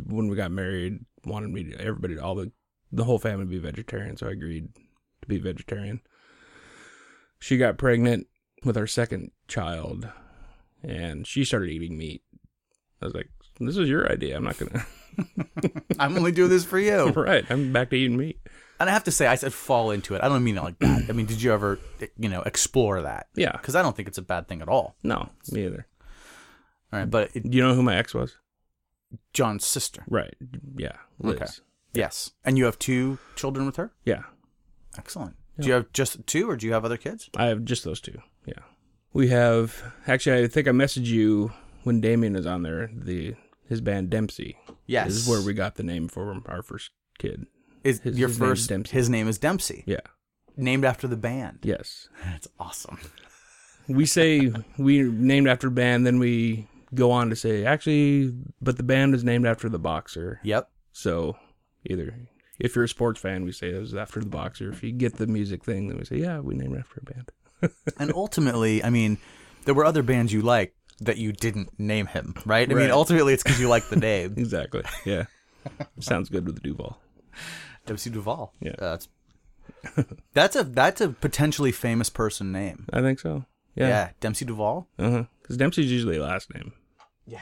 [0.08, 2.52] when we got married wanted me to everybody all the
[2.92, 4.68] the whole family to be vegetarian, so I agreed
[5.22, 6.02] to be vegetarian.
[7.40, 8.28] She got pregnant
[8.66, 10.10] with our second child
[10.84, 12.24] and she started eating meat.
[13.02, 13.30] I was like,
[13.60, 14.36] This is your idea.
[14.36, 14.86] I'm not gonna
[16.00, 17.10] I'm only doing this for you.
[17.16, 17.46] Right.
[17.50, 18.40] I'm back to eating meat.
[18.82, 20.24] And I have to say, I said fall into it.
[20.24, 21.06] I don't mean it like that.
[21.08, 21.78] I mean, did you ever,
[22.18, 23.28] you know, explore that?
[23.36, 23.52] Yeah.
[23.52, 24.96] Because I don't think it's a bad thing at all.
[25.04, 25.86] No, me either.
[26.92, 28.38] All right, but it, Do you know who my ex was?
[29.34, 30.04] John's sister.
[30.08, 30.34] Right.
[30.76, 30.98] Yeah.
[31.20, 31.36] Liz.
[31.36, 31.46] Okay.
[31.94, 32.32] Yes.
[32.44, 33.92] And you have two children with her.
[34.04, 34.24] Yeah.
[34.98, 35.36] Excellent.
[35.60, 37.30] Do you have just two, or do you have other kids?
[37.38, 38.20] I have just those two.
[38.46, 38.64] Yeah.
[39.14, 41.52] We have actually I think I messaged you
[41.84, 43.36] when Damien is on there, the
[43.70, 44.58] his band Dempsey.
[44.88, 45.08] Yes.
[45.08, 46.90] This is where we got the name for our first
[47.20, 47.46] kid.
[47.84, 48.70] Is his- your his first.
[48.70, 48.92] Dempsey.
[48.96, 50.00] His name is Dempsey, Yeah.
[50.58, 51.60] named after the band.
[51.64, 52.08] Yes.
[52.26, 52.98] That's awesome.
[53.88, 58.84] We say we named after band, then we go on to say actually but the
[58.84, 60.40] band is named after the boxer.
[60.44, 60.70] Yep.
[60.94, 61.36] So
[61.86, 62.14] either
[62.60, 64.70] if you're a sports fan, we say it was after the boxer.
[64.72, 67.12] If you get the music thing, then we say, yeah, we named it after a
[67.14, 67.32] band.
[68.00, 69.18] And ultimately, I mean,
[69.66, 72.70] there were other bands you liked that you didn't name him, right?
[72.72, 74.84] I mean, ultimately, it's because you like the name Exactly.
[75.06, 75.26] Yeah.
[76.00, 77.02] Sounds good with Duval.
[77.92, 78.54] Dempsey Duval.
[78.60, 78.72] Yeah.
[78.80, 79.08] Uh, that's
[80.34, 82.88] that's a that's a potentially famous person name.
[82.94, 83.46] I think so.
[83.76, 84.10] Yeah, Yeah.
[84.20, 84.88] Dempsey Duval.
[85.00, 85.24] Uh huh.
[85.42, 86.74] Because Dempsey's usually a last name.
[87.26, 87.40] Yeah.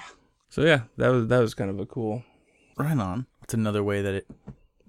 [0.50, 2.24] So yeah, that was that was kind of a cool
[2.78, 3.26] Right on.
[3.44, 4.28] It's another way that it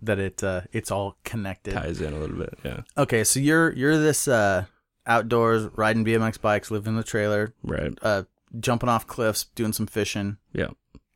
[0.03, 1.75] that it uh, it's all connected.
[1.75, 2.59] ties in a little bit.
[2.64, 2.81] Yeah.
[2.96, 4.64] Okay, so you're you're this uh,
[5.07, 7.92] outdoors riding BMX bikes, living in the trailer, Right.
[8.03, 8.23] uh,
[8.59, 10.68] jumping off cliffs, doing some fishing, Yeah.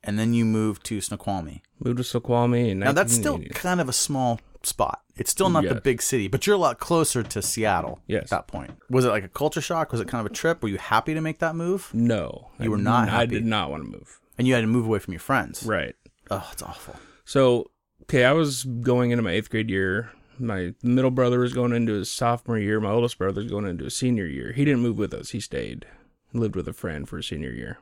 [0.05, 1.63] And then you move to Snoqualmie.
[1.81, 5.01] Moved to Snoqualmie and Now that's still kind of a small spot.
[5.17, 8.25] It's still not the big city, but you're a lot closer to Seattle Yes.
[8.25, 8.73] at that point.
[8.91, 9.93] Was it like a culture shock?
[9.93, 10.63] Was it kind of a trip?
[10.63, 11.91] Were you happy to make that move?
[11.93, 12.51] no.
[12.59, 13.27] You I- were not I happy.
[13.29, 14.21] did not want to move.
[14.39, 15.65] And you had to move away from your friends.
[15.65, 15.95] Right.
[16.31, 16.97] Oh, it's awful.
[17.25, 17.71] So
[18.05, 20.11] okay, I was going into my eighth grade year.
[20.39, 22.81] My middle brother was going into his sophomore year.
[22.81, 24.53] My oldest brother was going into his senior year.
[24.53, 25.31] He didn't move with us.
[25.31, 25.87] He stayed,
[26.33, 27.79] lived with a friend for his senior year.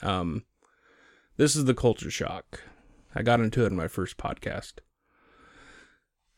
[0.00, 0.44] Um,
[1.36, 2.62] this is the culture shock.
[3.14, 4.74] I got into it in my first podcast.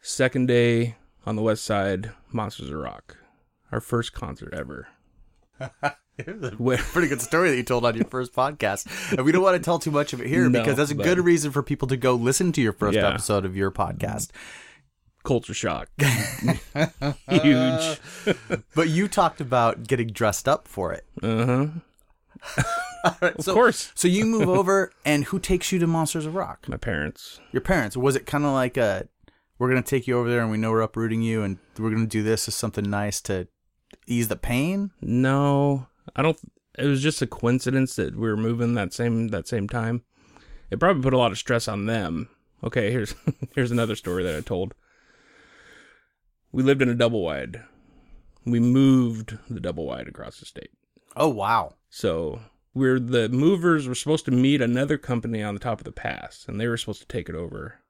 [0.00, 3.18] Second day on the west side, Monsters of Rock,
[3.70, 4.88] our first concert ever.
[6.58, 9.12] Where- Pretty good story that you told on your first podcast.
[9.12, 10.94] And we don't want to tell too much of it here No, because that's a
[10.94, 13.08] but- good reason for people to go listen to your first Yeah.
[13.08, 14.30] episode of your podcast.
[15.24, 15.88] culture shock,
[17.28, 17.98] huge.
[18.74, 21.04] But you talked about getting dressed up for it.
[21.22, 21.68] Uh
[22.56, 22.62] huh.
[23.20, 26.68] of Of course, So you move over, and who takes you to Monsters of Rock?
[26.68, 27.40] my parents.
[27.52, 27.96] Your parents.
[27.96, 29.08] Was it kind of like a,
[29.58, 32.06] we're gonna take you over there, and we know we're uprooting you, and we're gonna
[32.06, 33.48] do this as something nice to
[34.06, 34.90] ease the pain?
[35.00, 35.86] No,
[36.16, 36.38] I don't.
[36.78, 40.02] It was just a coincidence that we were moving that same that same time.
[40.70, 42.28] It probably put a lot of stress on them.
[42.64, 43.14] Okay, here's
[43.54, 44.74] here's another story that I told.
[46.50, 47.62] We lived in a double wide.
[48.44, 50.70] We moved the double wide across the state.
[51.14, 51.74] Oh wow!
[51.90, 52.40] So
[52.74, 56.44] we're the movers were supposed to meet another company on the top of the pass,
[56.48, 57.80] and they were supposed to take it over.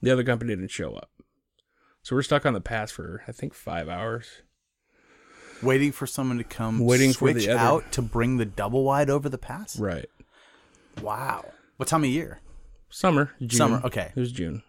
[0.00, 1.10] The other company didn't show up,
[2.02, 4.26] so we're stuck on the pass for I think five hours.
[5.62, 8.84] Waiting for someone to come Waiting for switch the other- out to bring the double
[8.84, 9.76] wide over the pass?
[9.78, 10.06] Right.
[11.02, 11.50] Wow.
[11.78, 12.40] What time of year?
[12.90, 13.32] Summer.
[13.40, 13.50] June.
[13.50, 14.12] Summer, okay.
[14.14, 14.62] It was June.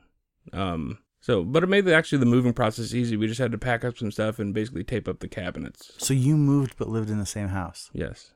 [0.51, 0.97] Um.
[1.21, 3.17] So, but it made the, actually the moving process easy.
[3.17, 5.91] We just had to pack up some stuff and basically tape up the cabinets.
[5.97, 7.89] So you moved but lived in the same house.
[7.93, 8.31] Yes.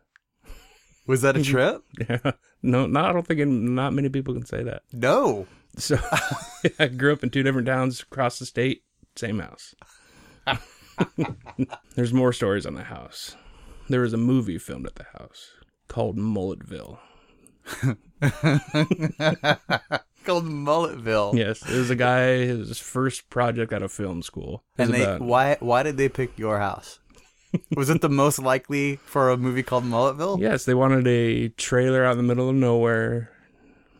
[1.07, 1.83] Was that a trip?
[2.09, 2.31] Yeah.
[2.61, 3.09] No, not.
[3.09, 4.83] I don't think not many people can say that.
[4.91, 5.47] no.
[5.75, 5.97] So
[6.79, 8.83] I grew up in two different towns across the state,
[9.15, 9.73] same house.
[11.95, 13.35] There's more stories on the house.
[13.89, 15.49] There was a movie filmed at the house
[15.87, 16.99] called Mulletville.
[20.25, 21.33] Called Mulletville.
[21.35, 24.63] Yes, it was a guy his first project out of film school.
[24.77, 26.99] And they about- why why did they pick your house?
[27.75, 30.39] Was it the most likely for a movie called Mulletville?
[30.39, 33.29] yes, they wanted a trailer out in the middle of nowhere.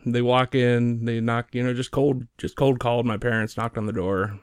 [0.06, 3.78] They walk in, they knock, you know, just cold, just cold called my parents, knocked
[3.78, 4.38] on the door,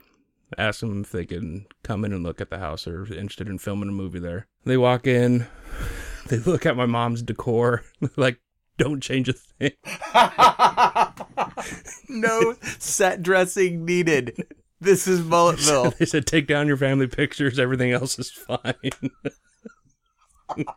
[0.58, 3.58] asked them if they could come in and look at the house or interested in
[3.58, 4.46] filming a movie there.
[4.64, 5.46] They walk in,
[6.28, 7.84] they look at my mom's decor,
[8.16, 8.40] like,
[8.78, 9.72] don't change a thing.
[12.08, 14.46] no set dressing needed.
[14.82, 15.96] This is Mulletville.
[15.96, 18.74] They said, take down your family pictures, everything else is fine.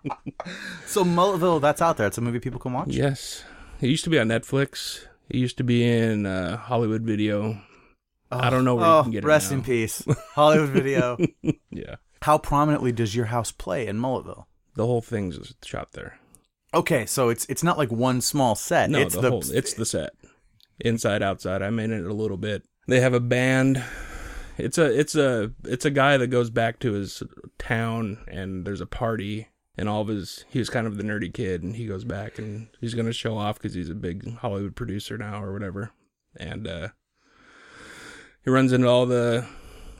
[0.85, 2.07] So Mulletville, that's out there.
[2.07, 2.89] It's a movie people can watch.
[2.89, 3.43] yes.
[3.81, 5.05] It used to be on Netflix.
[5.29, 7.61] It used to be in uh, Hollywood Video.
[8.31, 9.57] I don't know where Oh, you can get it rest now.
[9.57, 10.03] in peace.
[10.33, 11.17] Hollywood Video.
[11.71, 11.95] Yeah.
[12.21, 14.45] How prominently does your house play in Mulletville?
[14.75, 16.19] The whole thing's shot there.
[16.73, 18.89] Okay, so it's it's not like one small set.
[18.89, 20.11] No, it's the, whole it's the set.
[20.79, 21.61] Inside outside.
[21.61, 22.63] I'm in it a little bit.
[22.87, 23.83] They have a band.
[24.57, 27.23] It's a it's a it's a guy that goes back to his
[27.57, 31.33] town and there's a party and all of his he was kind of the nerdy
[31.33, 34.37] kid and he goes back and he's going to show off cuz he's a big
[34.37, 35.91] Hollywood producer now or whatever.
[36.37, 36.89] And uh
[38.43, 39.45] he runs into all the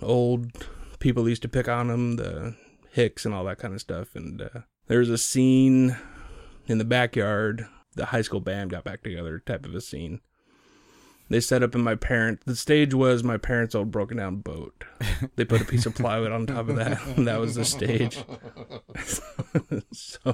[0.01, 0.51] old
[0.99, 2.55] people used to pick on him, the
[2.91, 5.97] hicks and all that kind of stuff and uh there's a scene
[6.67, 7.67] in the backyard.
[7.95, 10.21] The high school band got back together, type of a scene.
[11.29, 12.41] They set up in my parent.
[12.45, 14.83] The stage was my parents' old broken down boat.
[15.35, 18.23] They put a piece of plywood on top of that, and that was the stage.
[19.91, 20.33] so,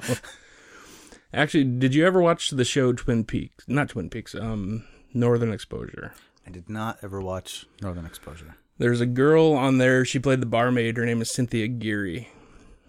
[1.32, 3.64] actually, did you ever watch the show Twin Peaks?
[3.66, 4.34] Not Twin Peaks.
[4.34, 6.12] Um, Northern Exposure.
[6.46, 8.56] I did not ever watch Northern Exposure.
[8.78, 10.04] There's a girl on there.
[10.04, 10.96] She played the barmaid.
[10.96, 12.28] Her name is Cynthia Geary.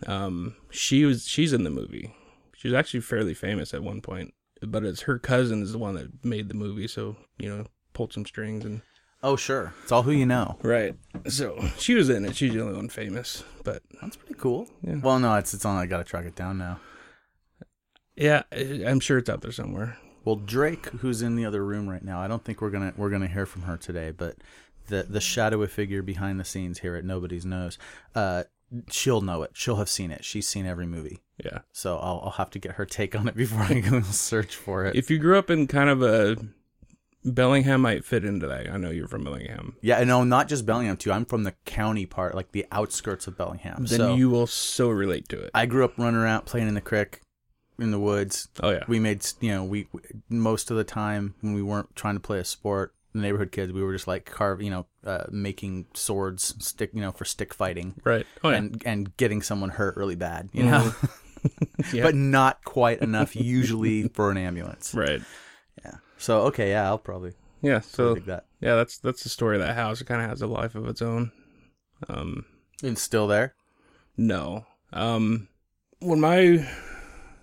[0.08, 2.16] Um, she was she's in the movie.
[2.56, 5.96] She was actually fairly famous at one point, but it's her cousin is the one
[5.96, 6.88] that made the movie.
[6.88, 8.82] So you know, pulled some strings and
[9.26, 9.74] Oh, sure.
[9.84, 10.58] It's all who you know.
[10.64, 10.96] right.
[11.28, 12.36] So she was in it.
[12.36, 14.68] She's the only one famous, but That's pretty cool.
[14.82, 14.96] Yeah.
[15.02, 15.78] Well, no, it's it's on.
[15.78, 16.80] I gotta track it down now.
[18.16, 19.98] yeah, I- I'm sure it's out there somewhere.
[20.26, 23.10] Well, Drake, who's in the other room right now, I don't think we're gonna we're
[23.10, 24.36] gonna hear from her today, but
[24.88, 27.78] the the shadowy figure behind the scenes here at Nobody's Knows,
[28.16, 28.44] uh,
[28.90, 29.52] she'll know it.
[29.54, 30.24] She'll have seen it.
[30.24, 31.60] She's seen every movie, Yeah.
[31.72, 34.86] so I'll I'll have to get her take on it before I go search for
[34.86, 34.96] it.
[34.96, 36.38] If you grew up in kind of a
[37.26, 38.70] Bellingham, might fit into that.
[38.70, 39.76] I know you're from Bellingham.
[39.82, 41.12] yeah, no, not just Bellingham too.
[41.12, 43.86] I'm from the county part, like the outskirts of Bellingham.
[43.86, 45.52] Then so you will so relate to it.
[45.54, 47.22] I grew up running around playing in the creek,
[47.80, 48.50] in the woods.
[48.62, 48.84] oh yeah.
[48.88, 49.88] We made you know we
[50.30, 53.72] most of the time when we weren't trying to play a sport, the neighborhood kids,
[53.72, 57.54] we were just like carve, you know, uh, making swords, stick, you know, for stick
[57.54, 57.96] fighting.
[58.04, 58.26] right.
[58.44, 58.58] Oh yeah.
[58.58, 60.94] and and getting someone hurt really bad, you know,
[61.94, 62.04] Yeah.
[62.04, 64.94] but not quite enough usually for an ambulance.
[64.94, 65.22] right.
[65.84, 65.96] Yeah.
[66.24, 67.82] So okay, yeah, I'll probably Yeah.
[67.82, 68.46] So dig that.
[68.62, 70.00] yeah, that's that's the story of that house.
[70.00, 71.32] It kind of has a life of its own.
[72.08, 72.46] Um,
[72.82, 73.56] It's still there.
[74.16, 74.66] no.
[74.94, 75.48] Um,
[76.00, 76.68] when my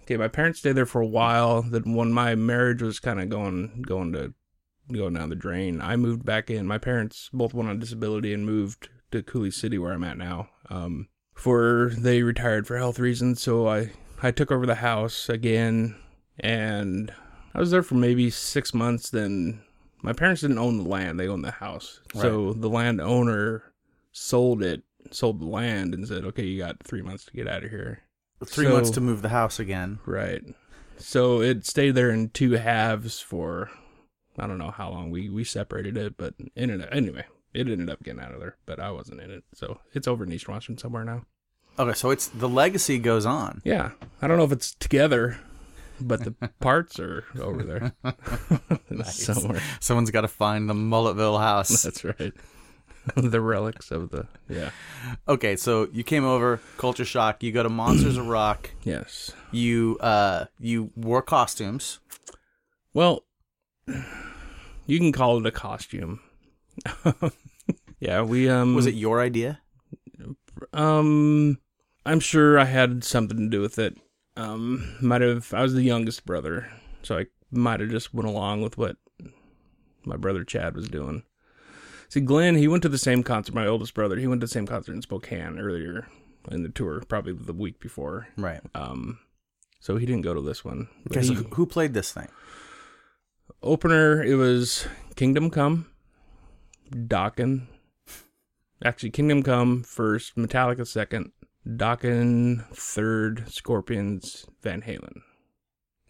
[0.05, 1.63] okay, my parents stayed there for a while.
[1.63, 4.33] Then when my marriage was kind of going going to
[4.93, 6.67] going down the drain, I moved back in.
[6.67, 10.49] My parents both went on disability and moved to Coulee City, where I'm at now.
[10.71, 13.91] Um, for they retired for health reasons, so I
[14.23, 15.97] I took over the house again,
[16.39, 17.13] and
[17.55, 19.11] I was there for maybe six months.
[19.11, 19.63] Then
[20.03, 22.01] my parents didn't own the land; they owned the house.
[22.15, 23.73] So the landowner
[24.13, 27.65] sold it, sold the land, and said, "Okay, you got three months to get out
[27.65, 28.01] of here."
[28.45, 29.99] Three So- months to move the house again.
[30.07, 30.43] Right.
[30.97, 33.71] So it stayed there in two halves for
[34.39, 37.25] I don't know how long we we separated it, but ended anyway.
[37.53, 40.23] It ended up getting out of there, but I wasn't in it, so it's over
[40.25, 41.25] in East Washington somewhere now.
[41.79, 43.61] Okay, so it's the legacy goes on.
[43.65, 43.91] Yeah,
[44.23, 45.39] I don't know if it's together,
[46.01, 47.93] but the parts are over there
[49.05, 49.63] somewhere.
[49.81, 51.83] Someone's got to find the Mulletville house.
[51.85, 52.33] That's right.
[53.17, 54.71] the relics of the yeah.
[55.27, 57.43] Okay, so you came over, culture shock.
[57.43, 58.71] You go to Monsters of Rock.
[58.85, 59.33] Yes.
[59.53, 62.01] You uh you wore costumes.
[62.95, 63.25] Well,
[64.87, 66.21] you can call it a costume.
[68.01, 69.61] yeah, we um Was it your idea?
[70.73, 71.59] Um,
[72.05, 73.97] I'm sure I had something to do with it.
[74.41, 75.53] Um, might have.
[75.53, 76.71] I was the youngest brother,
[77.03, 78.97] so I might have just went along with what
[80.05, 81.25] my brother Chad was doing.
[82.09, 83.55] See, Glenn, he went to the same concert.
[83.55, 86.09] My oldest brother, he went to the same concert in Spokane earlier
[86.51, 88.29] in the tour, probably the week before.
[88.37, 88.61] Right.
[88.75, 89.19] Um,
[89.79, 90.89] so he didn't go to this one.
[91.11, 92.29] Okay, so he- who- who played this thing?
[93.63, 94.87] opener, it was
[95.17, 95.87] Kingdom Come,
[96.91, 97.67] Dokken.
[98.83, 101.33] Actually, Kingdom Come first, Metallica second,
[101.67, 105.21] Dokken third, Scorpions, Van Halen.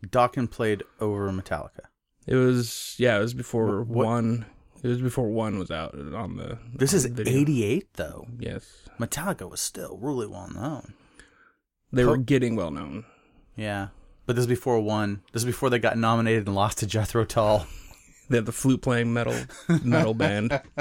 [0.07, 1.86] Dokken played over Metallica.
[2.26, 4.46] It was yeah, it was before what- one.
[4.82, 6.59] It was before one was out on the.
[6.74, 7.40] This on is the video.
[7.40, 8.26] 88 though.
[8.38, 10.94] Yes, Metallica was still really well known.
[11.92, 13.05] they were getting well known.
[13.57, 13.88] Yeah.
[14.24, 15.22] But this is before one.
[15.32, 17.66] This is before they got nominated and lost to Jethro Tull.
[18.30, 19.34] They have the flute playing metal
[19.82, 20.61] metal band.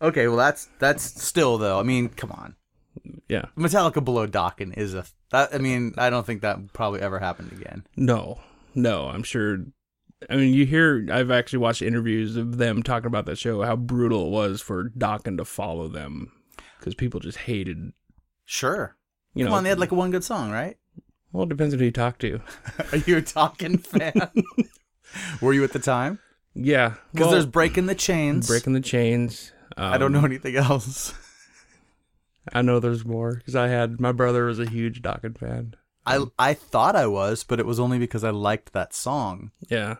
[0.00, 1.78] Okay, well that's that's still though.
[1.80, 2.56] I mean, come on.
[3.28, 7.18] Yeah, Metallica below Dokken is a that I mean, I don't think that probably ever
[7.18, 7.84] happened again.
[7.96, 8.40] No,
[8.74, 9.58] no, I'm sure.
[10.30, 13.76] I mean, you hear, I've actually watched interviews of them talking about that show, how
[13.76, 16.32] brutal it was for Dokken to follow them
[16.78, 17.92] because people just hated,
[18.46, 18.96] Sure.
[19.34, 19.56] you Come know.
[19.58, 20.78] on, they had like one good song, right?
[21.32, 22.40] well, it depends on who you talk to.
[22.92, 24.30] Are you a Dokken fan?
[25.42, 26.18] Were you at the time?
[26.54, 26.94] Yeah.
[27.12, 28.46] Because well, there's Breaking the Chains.
[28.46, 29.52] Breaking the Chains.
[29.76, 31.12] Um, I don't know anything else.
[32.52, 35.74] I know there's more because I had, my brother was a huge Dokken fan.
[36.06, 39.50] I I thought I was, but it was only because I liked that song.
[39.68, 39.96] Yeah.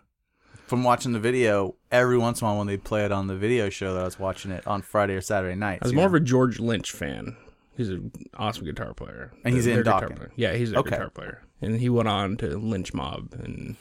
[0.68, 3.36] From watching the video, every once in a while when they'd play it on the
[3.36, 5.80] video show that I was watching it on Friday or Saturday nights.
[5.82, 6.08] I was more know?
[6.08, 7.36] of a George Lynch fan.
[7.76, 9.32] He's an awesome guitar player.
[9.44, 10.30] And he's Their in guitar Dokken.
[10.36, 10.90] Yeah, he's a Okay.
[10.90, 13.76] guitar player, and he went on to Lynch Mob, and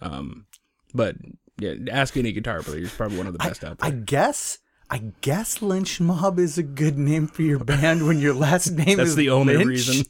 [0.00, 0.46] um,
[0.94, 1.16] but
[1.58, 3.88] yeah, ask any guitar player, he's probably one of the best out there.
[3.88, 4.58] I guess
[4.88, 8.98] I guess Lynch Mob is a good name for your band when your last name
[8.98, 9.66] That's is the only Lynch.
[9.68, 10.06] reason.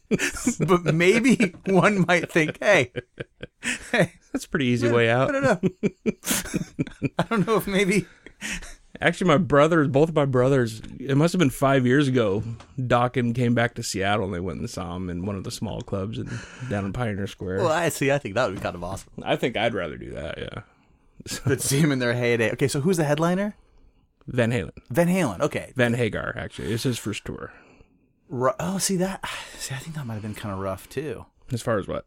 [0.66, 2.93] but maybe one might think, hey,
[3.91, 5.35] hey, That's a pretty easy way out.
[5.35, 5.70] I don't know.
[7.18, 8.07] I don't know if maybe
[9.01, 12.43] Actually, my brothers, both of my brothers, it must have been five years ago.
[12.79, 15.51] Dokken came back to Seattle, and they went and saw him in one of the
[15.51, 16.31] small clubs in,
[16.70, 17.59] down in Pioneer Square.
[17.59, 18.11] Well, I see.
[18.11, 19.11] I think that would be kind of awesome.
[19.22, 20.39] I think I'd rather do that.
[20.39, 20.62] Yeah,
[21.47, 22.53] But see him in their heyday.
[22.53, 23.55] Okay, so who's the headliner?
[24.29, 25.41] Van Halen, Van Halen.
[25.41, 25.72] Okay.
[25.77, 26.35] Van Hagar.
[26.37, 27.53] Actually, it's his first tour.
[28.29, 29.24] Ru- oh, see that?
[29.59, 31.27] See, I think that might have been kind of rough too.
[31.53, 32.07] As far as what?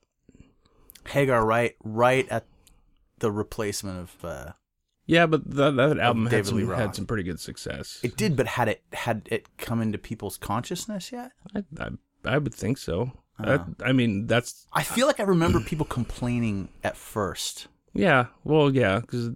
[1.07, 2.45] Hagar, right, right at
[3.19, 4.25] the replacement of.
[4.25, 4.51] uh
[5.05, 7.99] Yeah, but that, that album had some, had some pretty good success.
[8.03, 11.31] It did, but had it had it come into people's consciousness yet?
[11.55, 11.89] I, I,
[12.25, 13.11] I would think so.
[13.41, 17.67] I, I mean, that's I feel like I remember people complaining at first.
[17.93, 18.25] yeah.
[18.43, 19.29] Well, yeah, because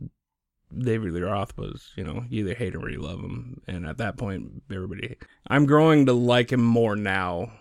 [0.78, 3.86] David Lee Roth was, you know, you either hate him or you love him, and
[3.86, 5.18] at that point, everybody.
[5.48, 7.52] I'm growing to like him more now,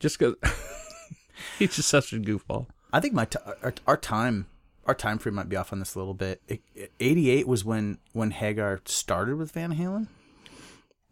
[0.00, 0.34] just because
[1.58, 2.66] he's just such a goofball.
[2.92, 4.46] I think my t- our, our time
[4.86, 6.40] our time frame might be off on this a little bit.
[6.48, 10.08] It- it- 88 was when when Hagar started with Van Halen.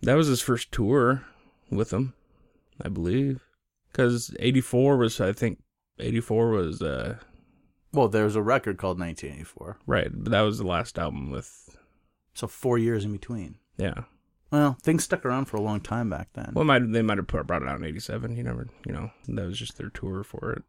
[0.03, 1.25] That was his first tour
[1.71, 2.15] with them,
[2.81, 3.41] I believe.
[3.93, 5.59] Because '84 was, I think,
[5.99, 7.17] '84 was uh
[7.97, 9.79] Well, there was a record called 1984.
[9.87, 11.77] right, but that was the last album with
[12.35, 13.57] So 4 years in between.
[13.77, 14.03] yeah.
[14.53, 16.53] Well, things stuck around for a long time back then.
[16.55, 18.37] Well, might they might have put, brought it out in '87.
[18.37, 20.63] You never, you know, that was just their tour for it.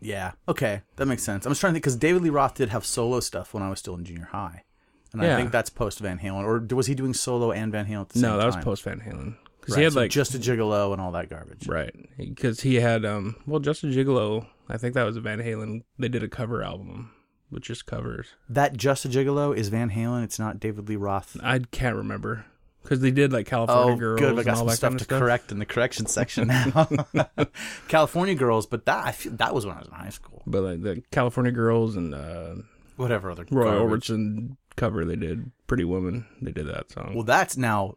[0.00, 0.32] yeah.
[0.48, 1.46] Okay, that makes sense.
[1.46, 3.70] I was trying to think cuz David Lee Roth did have solo stuff when I
[3.70, 4.64] was still in junior high.
[5.12, 8.00] And I think that's post Van Halen or was he doing solo and Van Halen
[8.00, 10.10] at the same No, that was post Van Halen because Right, he had so like
[10.10, 11.68] just a gigolo and all that garbage.
[11.68, 14.46] right because he had um well just a gigolo.
[14.72, 15.82] I think that was a Van Halen.
[15.98, 17.12] They did a cover album
[17.50, 18.28] with just covers.
[18.48, 20.24] That just a gigolo is Van Halen.
[20.24, 21.36] It's not David Lee Roth.
[21.42, 22.46] I can't remember
[22.82, 24.38] because they did like California Oh, Girls good.
[24.38, 25.18] I got some stuff kind to stuff.
[25.20, 26.88] correct in the correction section now.
[27.88, 30.42] California Girls, but that I feel that was when I was in high school.
[30.46, 32.54] But like the California Girls and uh,
[32.96, 33.72] Whatever other Roy.
[33.72, 36.26] Orbison cover they did, Pretty Woman.
[36.40, 37.12] They did that song.
[37.14, 37.96] Well, that's now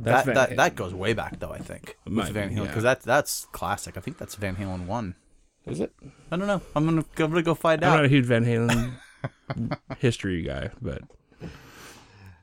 [0.00, 0.56] That's that Van that, Halen.
[0.56, 1.52] that goes way back though.
[1.52, 2.66] I think with Might Van Halen yeah.
[2.66, 3.96] because that's that's classic.
[3.96, 5.16] I think that's Van Halen one.
[5.66, 5.92] Is it?
[6.30, 6.60] I don't know.
[6.76, 7.92] I'm gonna I'm gonna go find out.
[7.92, 8.96] I'm not a huge Van Halen
[9.98, 11.02] history guy, but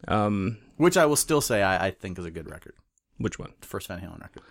[0.08, 2.74] um, Which I will still say I, I think is a good record.
[3.18, 3.54] which one?
[3.62, 4.42] The first Van Halen record.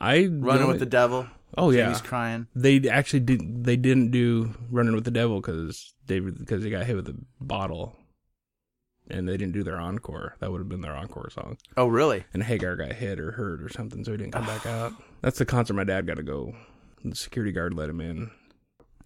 [0.00, 1.26] I Running with the Devil.
[1.56, 2.48] Oh yeah, he's crying.
[2.54, 3.64] they actually did.
[3.64, 7.16] They didn't do Running with the Devil because David because they got hit with a
[7.40, 7.96] bottle,
[9.08, 10.34] and they didn't do their encore.
[10.40, 11.58] That would have been their encore song.
[11.76, 12.24] Oh really?
[12.32, 14.94] And Hagar got hit or hurt or something, so he didn't come back out.
[15.20, 16.54] That's the concert my dad got to go.
[17.04, 18.30] The security guard let him in.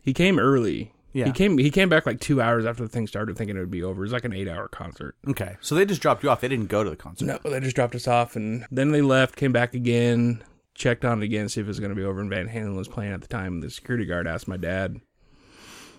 [0.02, 1.26] He came early Yeah.
[1.26, 3.70] He came he came back like two hours after the thing started, thinking it would
[3.70, 4.02] be over.
[4.02, 5.16] It was like an eight hour concert.
[5.26, 5.56] Okay.
[5.60, 6.40] So they just dropped you off.
[6.40, 7.24] They didn't go to the concert.
[7.26, 9.36] No, they just dropped us off, and then they left.
[9.36, 10.44] Came back again,
[10.74, 12.20] checked on it again, see if it was going to be over.
[12.20, 13.60] And Van Halen was playing at the time.
[13.60, 15.00] The security guard asked my dad,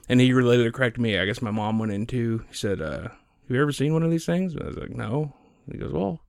[0.08, 1.20] and he related it correct to me.
[1.20, 2.46] I guess my mom went in too.
[2.48, 3.12] He said, uh, "Have
[3.50, 5.36] you ever seen one of these things?" And I was like, "No."
[5.70, 6.22] He goes, "Well."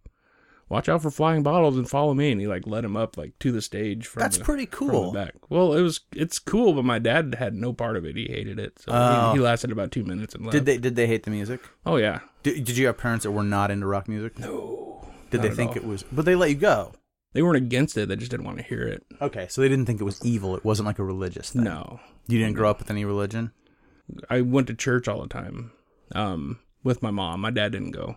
[0.70, 2.30] Watch out for flying bottles and follow me.
[2.32, 5.12] And he like led him up like to the stage from That's the, pretty cool.
[5.12, 5.34] back.
[5.50, 8.16] Well, it was it's cool, but my dad had no part of it.
[8.16, 9.32] He hated it, so Oh.
[9.32, 10.52] he, he lasted about two minutes and left.
[10.52, 11.60] Did they did they hate the music?
[11.84, 12.20] Oh yeah.
[12.44, 14.38] Did, did you have parents that were not into rock music?
[14.38, 15.06] No.
[15.30, 15.76] Did they think all.
[15.76, 16.04] it was?
[16.04, 16.92] But they let you go.
[17.32, 18.08] They weren't against it.
[18.08, 19.04] They just didn't want to hear it.
[19.20, 20.56] Okay, so they didn't think it was evil.
[20.56, 21.62] It wasn't like a religious thing.
[21.64, 22.00] No.
[22.26, 23.52] You didn't grow up with any religion.
[24.28, 25.70] I went to church all the time
[26.12, 27.40] um, with my mom.
[27.40, 28.16] My dad didn't go.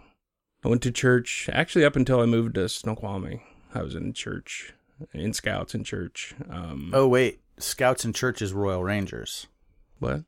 [0.64, 3.44] I went to church actually up until I moved to Snoqualmie.
[3.74, 4.74] I was in church,
[5.14, 6.34] in scouts in church.
[6.50, 9.48] Um, Oh wait, Scouts and churches, Royal Rangers.
[10.00, 10.24] What?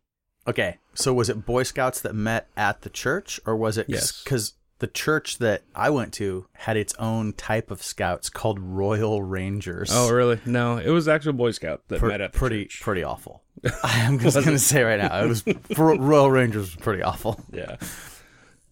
[0.48, 4.24] Okay, so was it Boy Scouts that met at the church, or was it Yes.
[4.24, 9.24] because the church that I went to had its own type of scouts called Royal
[9.24, 9.90] Rangers?
[9.92, 10.40] Oh, really?
[10.46, 12.82] No, it was actual Boy Scout that Pre- met at the pretty church.
[12.82, 13.42] pretty awful.
[13.84, 15.44] I'm just gonna say right now, it was
[15.78, 17.40] Royal Rangers was pretty awful.
[17.52, 17.78] Yeah.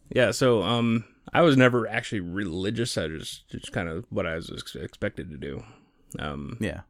[0.10, 2.98] Yeah, so um I was never actually religious.
[2.98, 5.64] I just just kind of what I was ex- expected to do.
[6.20, 6.82] Um Yeah,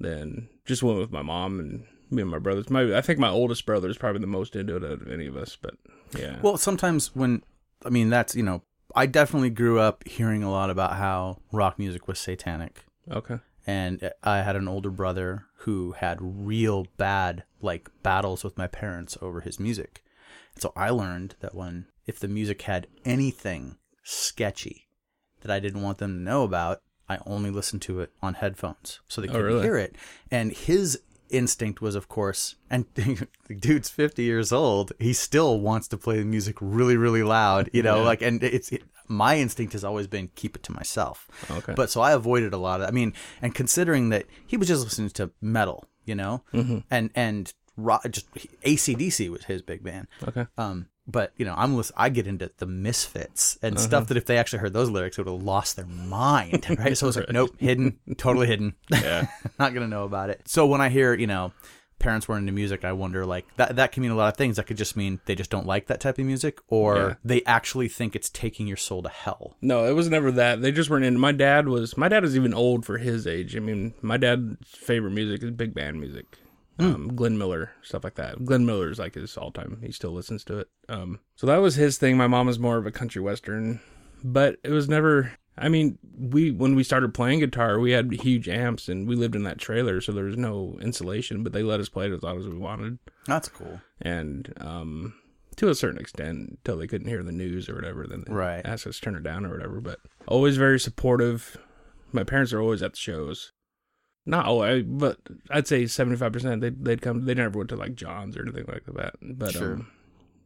[0.00, 2.70] then just went with my mom and me and my brothers.
[2.70, 5.26] My I think my oldest brother is probably the most into it out of any
[5.26, 5.74] of us, but
[6.16, 6.38] yeah.
[6.42, 7.42] Well, sometimes when
[7.84, 8.62] I mean that's you know
[8.94, 13.38] I definitely grew up hearing a lot about how rock music was satanic, okay.
[13.66, 19.16] and I had an older brother who had real bad like battles with my parents
[19.22, 20.02] over his music.
[20.54, 24.88] And so I learned that when if the music had anything sketchy
[25.40, 29.00] that I didn't want them to know about, I only listened to it on headphones
[29.08, 29.62] so they couldn't really?
[29.62, 29.96] hear it.
[30.30, 31.00] And his
[31.30, 33.26] instinct was, of course, and the
[33.58, 34.92] dude's 50 years old.
[34.98, 38.02] He still wants to play the music really, really loud, you know, Yeah.
[38.04, 41.28] like, and it's, it, my instinct has always been keep it to myself.
[41.50, 41.74] Okay.
[41.74, 44.84] But so I avoided a lot of, I mean, and considering that he was just
[44.84, 46.78] listening to metal, you know, Mm-hmm.
[46.90, 48.32] and, and rock, just
[48.62, 50.06] ACDC was his big band.
[50.26, 50.46] Okay.
[50.56, 53.84] Um, but you know, I'm I get into the Misfits and Uh-huh.
[53.86, 56.96] stuff that if they actually heard those lyrics, would have lost their mind, right?
[56.96, 58.74] So it's like, nope, hidden, totally hidden.
[58.90, 59.26] Yeah.
[59.58, 60.42] Not gonna know about it.
[60.46, 61.52] So when I hear, you know,
[61.98, 64.56] parents weren't into music, I wonder like that that can mean a lot of things.
[64.56, 67.14] That could just mean they just don't like that type of music, or Yeah.
[67.24, 69.56] they actually think it's taking your soul to hell.
[69.62, 70.62] No, it was never that.
[70.62, 71.18] They just weren't in.
[71.18, 71.96] My dad was.
[71.96, 73.56] My dad was even old for his age.
[73.56, 76.38] I mean, my dad's favorite music is big band music.
[76.78, 78.44] Um, Glenn Miller, stuff like that.
[78.44, 79.78] Glenn Miller is like his all time.
[79.82, 80.68] He still listens to it.
[80.88, 82.16] Um, so that was his thing.
[82.16, 83.80] My mom is more of a country western,
[84.24, 85.32] but it was never.
[85.58, 89.36] I mean, we when we started playing guitar, we had huge amps and we lived
[89.36, 91.42] in that trailer, so there was no insulation.
[91.42, 93.80] But they let us play it as loud as we wanted, That's cool.
[94.00, 95.12] and um,
[95.56, 98.62] to a certain extent, until they couldn't hear the news or whatever, then they Right.
[98.64, 99.78] asked us to turn it down or whatever.
[99.82, 101.58] But always very supportive.
[102.12, 103.52] My parents are always at the shows.
[104.24, 105.18] Not always, but
[105.50, 106.60] I'd say seventy five percent.
[106.60, 107.24] They they'd come.
[107.24, 109.14] They never went to like John's or anything like that.
[109.20, 109.74] But Sure.
[109.74, 109.88] um,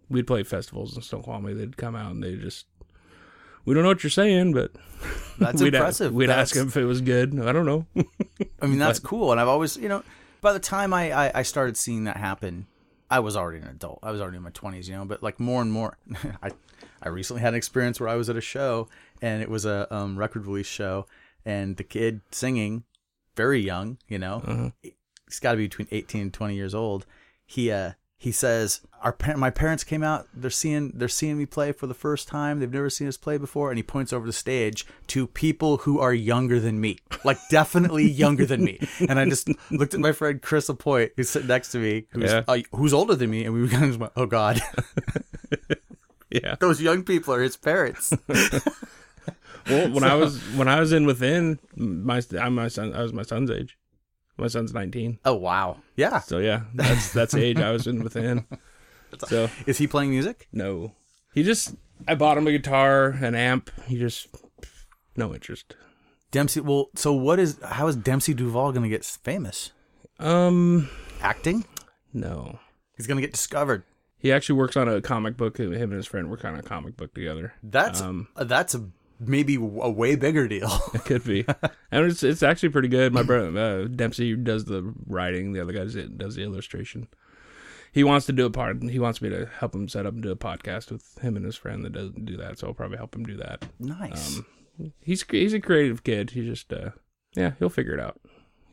[0.09, 1.53] we'd play festivals in Snoqualmie.
[1.53, 2.66] They'd come out and they just.
[3.66, 4.70] We don't know what you're saying, but
[5.39, 6.14] That's we'd impressive.
[6.14, 7.39] we'd That's- ask them if it was good.
[7.39, 7.85] I don't know.
[8.62, 9.33] I mean, that's cool.
[9.33, 10.05] And I've always, you know,
[10.41, 12.66] by the time I, I, I started seeing that happen,
[13.11, 13.99] I was already an adult.
[14.05, 15.99] I was already in my 20s, you know, but like more and more,
[16.43, 16.51] I,
[17.03, 18.89] I recently had an experience where I was at a show
[19.20, 21.07] and it was a um, record release show
[21.45, 22.85] and the kid singing,
[23.37, 27.07] very young, you know, he's got to be between 18 and 20 years old.
[27.45, 30.26] He, uh, he says, "Our par- my parents came out.
[30.34, 32.59] They're seeing they're seeing me play for the first time.
[32.61, 36.01] They've never seen us play before." And he points over the stage to people who
[36.01, 38.80] are younger than me, like definitely younger than me.
[39.07, 42.30] And I just looked at my friend Chris Lapointe, who's sitting next to me, who's
[42.32, 42.43] Yeah.
[42.49, 44.62] uh, who's older than me, and we kind of went, "Oh God,
[46.30, 46.57] yeah.
[46.59, 48.12] those young people are his parents."
[49.69, 53.12] Well, when I was when I was in within my I'm my son I was
[53.12, 53.79] my son's age.
[54.39, 55.19] My son's 19.
[55.25, 56.21] oh wow, yeah.
[56.21, 58.47] So yeah, that's that's the age I was in within.
[59.29, 60.47] So Is he playing music?
[60.53, 60.93] no,
[61.33, 61.75] he just
[62.07, 63.71] I bought him a guitar, an amp.
[63.87, 64.27] He just
[65.17, 65.75] no interest.
[66.33, 66.61] Dempsey.
[66.61, 67.59] Well, so what is?
[67.64, 69.73] How is Dempsey Duval going to get famous?
[70.19, 70.91] Um,
[71.23, 71.64] Acting?
[72.12, 72.59] no.
[72.97, 73.85] He's going to get discovered.
[74.19, 75.59] He actually works on a comic book.
[75.59, 77.55] Him and his friend work on a comic book together.
[77.62, 78.89] That's Um, that's a
[79.19, 79.59] maybe a
[79.91, 80.71] way bigger deal.
[80.95, 81.45] It could be,
[81.91, 83.12] and it's it's actually pretty good.
[83.12, 85.53] My brother uh, Dempsey does the writing.
[85.53, 87.09] The other guy does, does the illustration.
[87.93, 88.83] He wants to do a part.
[88.83, 91.45] He wants me to help him set up and do a podcast with him and
[91.47, 92.59] his friend that doesn't do that.
[92.59, 93.64] So I'll probably help him do that.
[93.79, 94.39] nice.
[94.39, 96.31] Um, he's he's a creative kid.
[96.31, 96.91] He just uh,
[97.35, 98.21] yeah, he'll figure it out.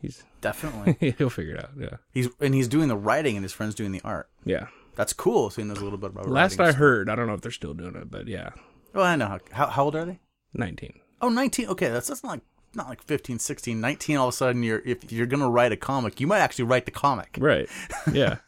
[0.02, 1.14] He's Definitely.
[1.18, 1.70] he'll figure it out.
[1.78, 4.28] Yeah, He's and he's doing the writing and his friend's doing the art.
[4.44, 4.66] yeah.
[4.96, 5.50] That's cool.
[5.50, 6.60] Seeing those knows a little bit about Last.
[6.60, 8.50] I heard, I don't know if they're still doing it, but yeah,
[8.92, 9.26] Well, I know.
[9.26, 10.20] How, how, how old are they?
[10.54, 11.00] 19.
[11.20, 11.68] Oh, 19.
[11.68, 12.40] Okay, that's that's not like
[12.74, 15.72] not like 15, 16, 19 all of a sudden you're if you're going to write
[15.72, 17.36] a comic, you might actually write the comic.
[17.40, 17.68] Right.
[18.12, 18.38] Yeah.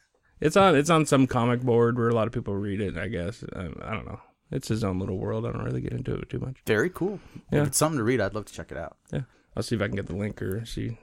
[0.41, 3.09] it's on it's on some comic board where a lot of people read it, I
[3.09, 3.45] guess.
[3.55, 4.21] I, I don't know.
[4.51, 5.45] It's his own little world.
[5.47, 6.57] I don't really get into it too much.
[6.67, 7.19] Very cool.
[7.51, 7.63] Yeah.
[7.63, 8.97] If it's something to read, I'd love to check it out.
[9.13, 9.23] Yeah.
[9.57, 10.99] I'll see if I can get the link or see.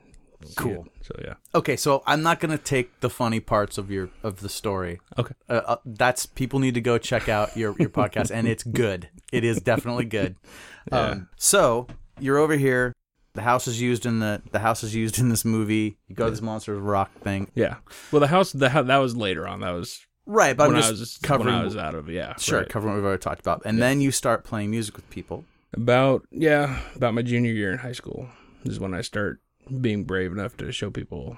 [0.55, 0.85] Cool.
[0.85, 1.05] it.
[1.05, 1.33] So yeah.
[1.55, 4.99] Okay, so I'm not going to take the funny parts of your of the story.
[5.17, 5.33] Okay.
[5.49, 9.09] Uh, uh, that's people need to go check out your your podcast and it's good.
[9.31, 10.35] It is definitely good.
[10.91, 11.87] Um, so,
[12.19, 12.93] you're over here
[13.33, 15.97] the house is used in the the house is used in this movie.
[16.07, 17.49] You go to this monsters rock thing.
[17.55, 17.77] Yeah.
[18.11, 19.61] Well, the house the that was later on.
[19.61, 22.35] That was Right, but when I'm I just was covering I was out of yeah.
[22.37, 22.69] Sure, right.
[22.69, 23.63] covering what we've already talked about.
[23.65, 25.43] And then you start playing music with people.
[25.73, 28.29] About yeah, about my junior year in high school
[28.63, 29.41] is when I start
[29.81, 31.37] being brave enough to show people,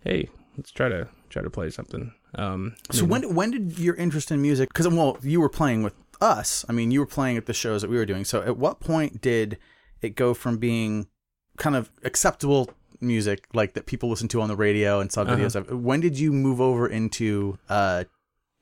[0.00, 2.12] hey, let's try to try to play something.
[2.34, 4.68] Um, So when when did your interest in music?
[4.68, 6.64] Because well, you were playing with us.
[6.68, 8.24] I mean, you were playing at the shows that we were doing.
[8.24, 9.58] So at what point did
[10.00, 11.08] it go from being
[11.56, 12.70] kind of acceptable
[13.00, 15.70] music, like that people listen to on the radio and saw videos of?
[15.70, 18.04] When did you move over into uh,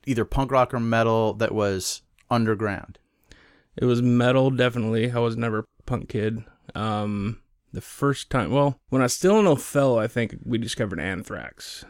[0.06, 2.98] either punk rock or metal that was underground?
[3.76, 5.12] It was metal, definitely.
[5.12, 6.44] I was never a punk kid.
[6.74, 7.40] Um,
[7.72, 11.84] the first time, well, when I was still in Othello, I think we discovered Anthrax.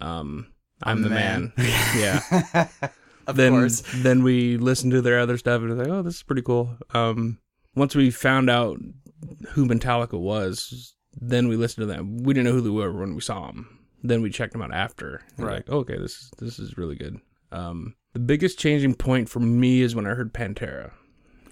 [0.00, 0.52] Um,
[0.82, 1.52] I'm, the man.
[1.58, 2.68] yeah.
[3.26, 3.82] Of then, course.
[3.96, 6.76] then we listened to their other stuff and was like, oh, this is pretty cool.
[6.94, 7.38] Um,
[7.76, 8.78] once we found out
[9.50, 12.24] who Metallica was, then we listened to them.
[12.24, 13.78] We didn't know who they were when we saw them.
[14.02, 15.22] Then we checked them out after.
[15.36, 15.56] Right.
[15.56, 17.20] Like, oh, okay, this is this is really good.
[17.52, 20.90] Um, the biggest changing point for me is when I heard Pantera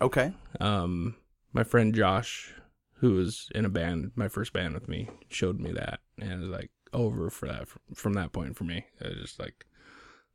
[0.00, 0.32] Okay.
[0.60, 1.14] um,
[1.52, 2.52] my friend Josh,
[3.00, 6.38] who was in a band, my first band with me, showed me that, and it
[6.38, 8.86] was like over for that from that point for me.
[9.00, 9.66] It was just like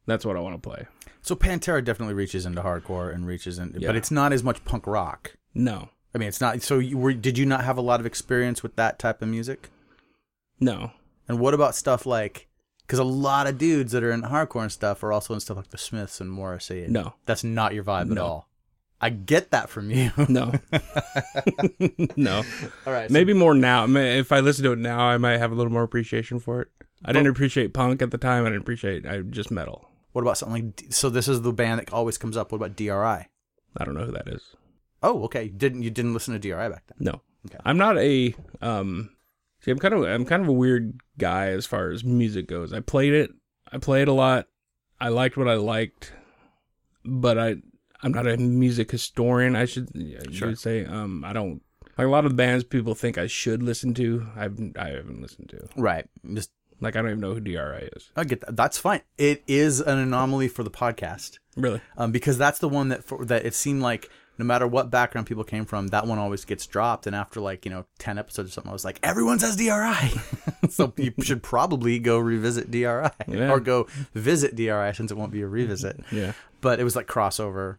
[0.05, 0.85] that's what I want to play.
[1.21, 3.87] So Pantera definitely reaches into hardcore and reaches in, Yeah.
[3.89, 5.35] but it's not as much punk rock.
[5.53, 6.61] No, I mean, it's not.
[6.61, 7.13] So you were?
[7.13, 9.69] Did you not have a lot of experience with that type of music?
[10.59, 10.91] no,
[11.27, 12.47] And what about stuff like?
[12.85, 15.57] Because a lot of dudes that are in hardcore and stuff are also in stuff
[15.57, 16.83] like the Smiths and Morrissey.
[16.83, 18.49] and no, that's not your vibe at all.
[19.03, 20.11] I get that from you.
[20.29, 20.53] no,
[22.15, 22.43] no.
[22.87, 23.09] all right.
[23.09, 23.85] so- Maybe more now.
[23.87, 26.67] If I listen to it now, I might have a little more appreciation for it.
[27.05, 28.45] I didn't appreciate punk at the time.
[28.45, 29.89] I didn't appreciate I just metal.
[30.13, 30.93] what about something like?
[30.93, 32.51] So this is the band that always comes up.
[32.53, 33.27] What about DRI?
[33.77, 34.55] I don't know who that is.
[35.01, 35.49] Oh, okay.
[35.49, 36.95] Didn't you didn't listen to DRI back then?
[36.99, 37.21] No.
[37.47, 37.57] Okay.
[37.65, 39.09] I'm not a um
[39.59, 42.71] see I'm kind of I'm kind of a weird guy as far as music goes.
[42.71, 43.31] I played it.
[43.69, 44.47] I played a lot.
[45.01, 46.13] I liked what I liked.
[47.03, 47.55] But I
[48.03, 50.55] I'm not a music historian, I should you Sure.
[50.55, 50.85] say.
[50.85, 51.61] Um I don't
[51.97, 54.27] like a lot of the bands people think I should listen to.
[54.35, 55.67] I've I haven't listened to.
[55.75, 56.05] Right.
[56.33, 56.51] Just
[56.81, 58.09] Like I don't even know who DRI is.
[58.15, 58.55] I get that.
[58.55, 59.01] That's fine.
[59.17, 61.39] It is an anomaly for the podcast.
[61.55, 61.81] Really?
[61.97, 65.27] um, because that's the one that for, that it seemed like no matter what background
[65.27, 67.05] people came from, that one always gets dropped.
[67.05, 70.09] And after like you know ten episodes or something, I was like, everyone says DRI,
[70.71, 73.51] so you should probably go revisit DRI Yeah.
[73.51, 73.85] or go
[74.15, 75.99] visit DRI since it won't be a revisit.
[76.11, 76.33] Yeah.
[76.61, 77.77] But it was like crossover.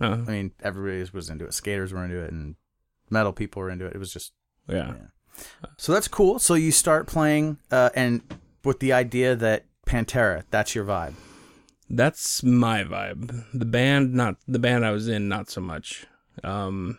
[0.00, 1.54] Uh, I mean, everybody was into it.
[1.54, 2.56] Skaters were into it, and
[3.10, 3.94] metal people were into it.
[3.94, 4.32] It was just
[4.68, 4.94] yeah.
[5.76, 6.38] so that's cool.
[6.38, 8.22] So you start playing, uh, and
[8.64, 11.14] with the idea that Pantera, that's your vibe.
[11.88, 13.44] That's my vibe.
[13.52, 16.06] The band, not the band I was in, not so much.
[16.44, 16.98] Um,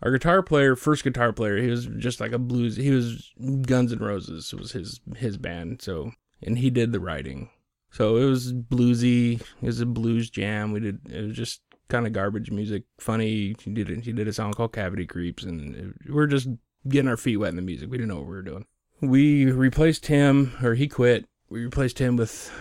[0.00, 2.76] our guitar player, first guitar player, he was just like a blues.
[2.76, 3.32] He was
[3.62, 5.82] Guns N' Roses was his his band.
[5.82, 7.50] So and he did the writing.
[7.90, 9.40] So it was bluesy.
[9.40, 10.72] It was a blues jam.
[10.72, 11.00] We did.
[11.10, 13.54] It was just kind of garbage music, funny.
[13.58, 14.04] She did it.
[14.04, 16.48] He did a song called Cavity Creeps, and we're just
[16.86, 17.90] getting our feet wet in the music.
[17.90, 18.66] We didn't know what we were doing.
[19.00, 21.26] We replaced him, or he quit.
[21.48, 22.52] We replaced him with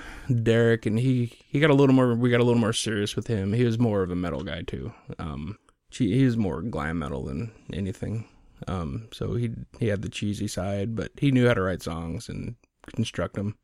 [0.43, 2.15] Derek, and he he got a little more.
[2.15, 3.53] We got a little more serious with him.
[3.53, 4.93] He was more of a metal guy too.
[5.19, 5.57] Um,
[5.89, 8.27] he was more glam metal than anything.
[8.67, 12.29] Um, so he he had the cheesy side, but he knew how to write songs
[12.29, 12.55] and
[12.95, 13.57] construct them.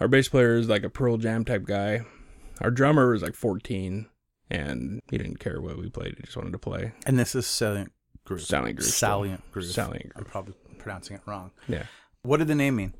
[0.00, 2.04] Our bass player is like a Pearl Jam type guy.
[2.60, 4.06] Our drummer was like 14,
[4.50, 6.14] and he didn't care what we played.
[6.16, 6.92] He just wanted to play.
[7.06, 7.92] And this is Salient
[8.24, 8.42] Groove.
[8.42, 8.90] Salient Groove.
[8.90, 9.66] Salient Groove.
[9.66, 11.50] Salient I'm probably pronouncing it wrong.
[11.68, 11.84] Yeah.
[12.22, 12.94] What did the name mean?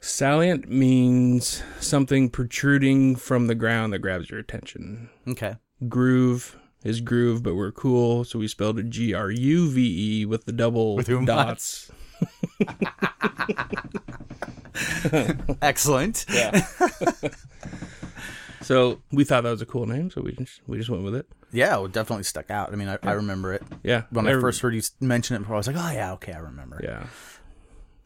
[0.00, 5.08] Salient means something protruding from the ground that grabs your attention.
[5.26, 5.56] Okay.
[5.88, 10.26] Groove is groove, but we're cool, so we spelled it G R U V E
[10.26, 11.90] with the double With dots.
[15.62, 16.26] Excellent.
[16.32, 16.66] Yeah.
[18.64, 21.14] so we thought that was a cool name, so we just we just went with
[21.14, 21.26] it.
[21.52, 22.72] Yeah, it definitely stuck out.
[22.72, 23.62] I mean, I, I remember it.
[23.84, 24.02] Yeah.
[24.10, 26.32] When I Every- first heard you mention it before, I was like, oh, yeah, okay,
[26.32, 26.80] I remember.
[26.82, 27.06] Yeah.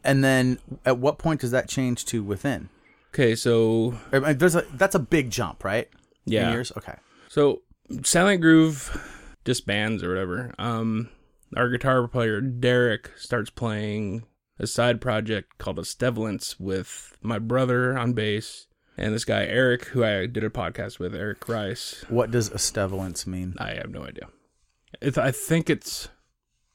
[0.05, 2.69] And then at what point does that change to within?
[3.15, 5.89] Okay, so I mean, there's a, that's a big jump, right?
[6.27, 6.53] In yeah.
[6.53, 6.73] years?
[6.77, 6.95] Okay.
[7.29, 7.63] So
[8.03, 10.55] Salient Groove disbands or whatever.
[10.59, 11.09] Um,
[11.57, 14.25] our guitar player Derek starts playing
[14.59, 18.67] a side project called Estevolence with my brother on bass
[18.99, 22.05] and this guy Eric, who I did a podcast with, Eric Rice.
[22.09, 23.55] What does estevolence mean?
[23.59, 24.29] I have no idea.
[25.01, 26.09] It's, I think it's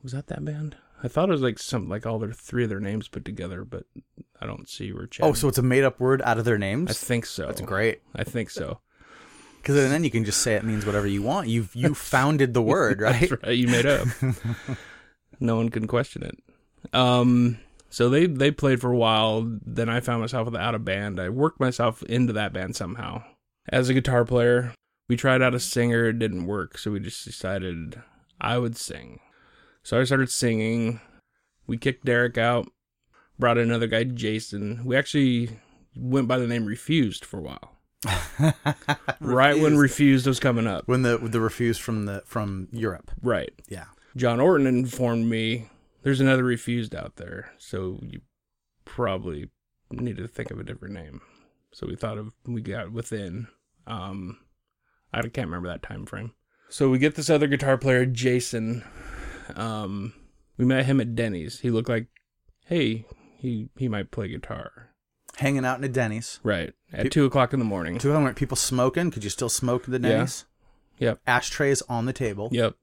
[0.02, 0.76] was that that band.
[1.04, 3.66] I thought it was like some like all their three of their names put together,
[3.66, 3.86] but
[4.40, 5.08] I don't see where.
[5.08, 6.92] Chad, Oh, so it's a made up word out of their names.
[6.92, 7.48] I think so.
[7.48, 8.02] That's great.
[8.16, 8.80] I think so.
[9.58, 11.48] Because then you can just say it means whatever you want.
[11.48, 13.30] You've you founded the word, right?
[13.30, 13.58] That's right.
[13.58, 14.08] You made up.
[15.40, 16.38] no one can question it.
[16.94, 17.60] Um,
[17.94, 19.48] so they they played for a while.
[19.64, 21.20] Then I found myself without a band.
[21.20, 23.24] I worked myself into that band somehow
[23.70, 24.74] as a guitar player.
[25.08, 26.06] We tried out a singer.
[26.06, 28.02] It didn't work, so we just decided
[28.42, 29.20] I would sing.
[29.84, 31.02] So I started singing.
[31.68, 32.68] We kicked Derek out.
[33.38, 34.84] Brought in another guy, Jason.
[34.86, 35.50] We actually
[35.96, 37.78] went by the name Refused for a while.
[39.20, 40.88] Right when Refused was coming up.
[40.88, 43.12] when the the refuse from the from Europe.
[43.22, 43.54] Right.
[43.70, 43.86] Yeah.
[44.16, 45.70] John Orton informed me
[46.04, 48.22] there's another refused out there, so you
[48.86, 49.50] probably
[49.92, 51.22] need to think of a different name.
[51.72, 53.48] So we thought of we got within.
[53.88, 54.38] Um,
[55.14, 56.34] I can't remember that time frame.
[56.70, 58.84] So we get this other guitar player, Jason.
[59.56, 60.14] Um,
[60.58, 61.60] we met him at Denny's.
[61.60, 62.08] He looked like,
[62.66, 63.06] hey,
[63.38, 64.90] he he might play guitar.
[65.38, 66.40] Hanging out in a Denny's.
[66.44, 67.98] Right at Pe- two o'clock in the morning.
[67.98, 69.10] Two them people smoking.
[69.12, 70.12] Could you still smoke at the Denny's?
[70.12, 70.18] Yeah.
[70.18, 70.46] Denny's?
[71.00, 71.20] Yep.
[71.28, 72.50] Ashtrays on the table.
[72.52, 72.76] Yep.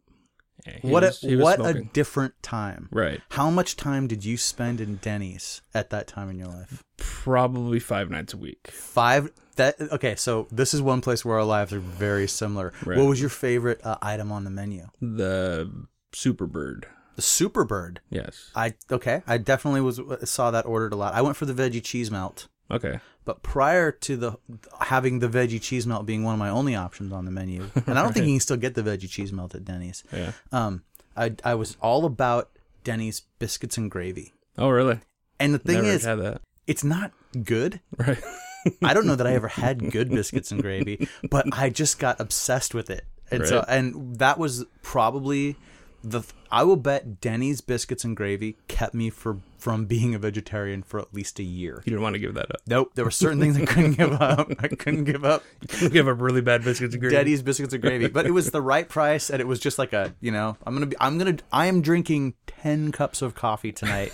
[0.65, 2.89] He What was- a what a different time.
[2.91, 3.21] right.
[3.31, 6.83] How much time did you spend in Denny's at that time in your life?
[6.97, 8.69] Probably five nights a week.
[8.71, 9.31] Five.
[9.57, 10.15] That okay.
[10.17, 12.73] So this is one place where our lives are very similar.
[12.85, 12.99] Right.
[12.99, 14.87] What was your favorite uh, item on the menu?
[15.01, 15.71] The
[16.13, 16.85] Superbird.
[17.17, 17.99] The Superbird.
[18.09, 18.51] Yes.
[18.55, 19.23] I okay.
[19.27, 21.15] I definitely was saw that ordered a lot.
[21.15, 22.49] I went for the veggie cheese melt.
[22.71, 23.01] Okay.
[23.25, 24.33] But prior to the
[24.81, 27.99] having the veggie cheese melt being one of my only options on the menu, and
[27.99, 30.03] I don't think you can still get the veggie cheese melt at Denny's.
[30.12, 30.33] Yeah.
[30.53, 30.83] Um,
[31.16, 32.51] I I was all about
[32.85, 34.33] Denny's biscuits and gravy.
[34.57, 35.01] Oh, really?
[35.39, 37.12] And the thing Never is, it's not
[37.45, 37.81] good.
[37.97, 38.23] Right.
[38.83, 42.21] I don't know that I ever had good biscuits and gravy, but I just got
[42.21, 43.05] obsessed with it.
[43.31, 45.57] And so and that was probably
[46.03, 50.82] the I will bet Denny's biscuits and gravy kept me for from being a vegetarian
[50.82, 51.82] for at least a year.
[51.84, 52.61] You didn't want to give that up.
[52.66, 54.51] Nope, there were certain things I couldn't give up.
[54.59, 55.44] I couldn't give up
[55.90, 57.16] give up really bad biscuits and gravy.
[57.16, 59.92] Denny's biscuits and gravy, but it was the right price, and it was just like
[59.92, 63.72] a you know I'm gonna be I'm gonna I am drinking ten cups of coffee
[63.72, 64.12] tonight.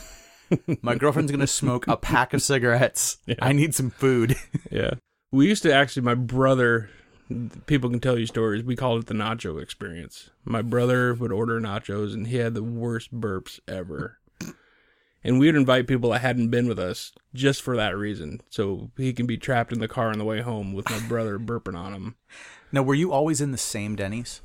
[0.81, 3.19] My girlfriend's gonna smoke a pack of cigarettes.
[3.41, 4.37] I need some food.
[4.71, 4.95] Yeah.
[5.33, 6.89] We used to actually, my brother,
[7.67, 8.63] people can tell you stories.
[8.65, 10.31] We called it the nacho experience.
[10.45, 14.19] My brother would order nachos and he had the worst burps ever.
[15.25, 18.41] And we would invite people that hadn't been with us just for that reason.
[18.49, 21.37] So he can be trapped in the car on the way home with my brother
[21.41, 22.17] burping on him.
[22.71, 24.41] now, were you always in the same Denny's?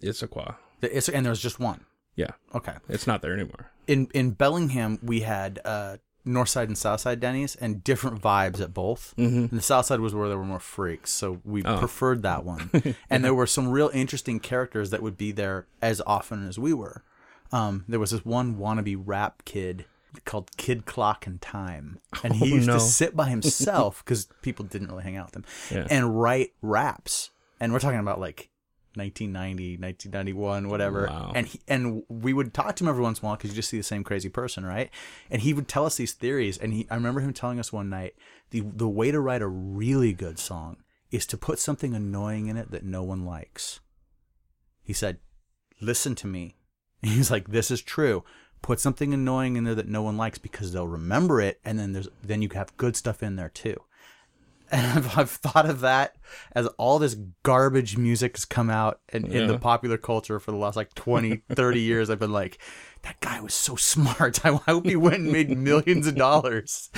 [0.00, 0.54] Issaquah.
[0.80, 1.84] The- it's- and there was just one.
[2.14, 2.32] Yeah.
[2.54, 2.74] Okay.
[2.88, 3.70] It's not there anymore.
[3.88, 8.60] In in Bellingham, we had uh, North Side and South Side Denny's, and different vibes
[8.60, 9.14] at both.
[9.16, 9.38] Mm-hmm.
[9.38, 12.70] And the South Side was where there were more freaks, so we preferred that one.
[13.10, 16.72] and there were some real interesting characters that would be there as often as we
[16.74, 17.02] were.
[17.52, 19.86] Um, there was this one wannabe rap kid
[20.24, 22.74] called Kid Clock and Time, and he Oh, used no.
[22.74, 25.86] to sit by himself because people didn't really hang out with him Yeah.
[25.90, 27.30] and write raps.
[27.58, 28.50] And we're talking about like
[28.94, 31.06] 1990, 1991, whatever.
[31.06, 31.32] Wow.
[31.34, 33.56] And he, and we would talk to him every once in a while because you
[33.56, 34.90] just see the same crazy person, right?
[35.30, 36.58] And he would tell us these theories.
[36.58, 38.14] And he, I remember him telling us one night
[38.50, 40.78] the the way to write a really good song
[41.10, 43.80] is to put something annoying in it that no one likes.
[44.82, 45.18] He said,
[45.80, 46.56] "Listen to me."
[47.02, 48.24] And he's like, "This is true."
[48.60, 51.92] Put something annoying in there that no one likes because they'll remember it, and then
[51.92, 53.80] there's then you have good stuff in there too.
[54.72, 56.16] And I've, I've thought of that
[56.52, 60.56] as all this garbage music has come out in, in the popular culture for the
[60.56, 62.10] last like 20, 30 years.
[62.10, 62.58] I've been like,
[63.02, 64.44] that guy was so smart.
[64.46, 66.90] I hope he went and made millions of dollars.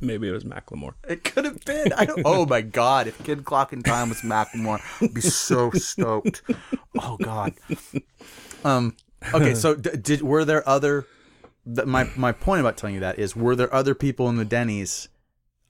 [0.00, 0.94] Maybe it was Macklemore.
[1.08, 1.92] It could have been.
[1.92, 3.08] I don't, oh my God.
[3.08, 6.42] If Kid Clock in Time was Macklemore, I'd be so stoked.
[7.00, 7.54] Oh God.
[8.64, 8.96] Um,
[9.34, 9.54] okay.
[9.54, 11.04] So d- did, were there other,
[11.66, 14.44] th- my, my point about telling you that is, were there other people in the
[14.44, 15.08] Denny's,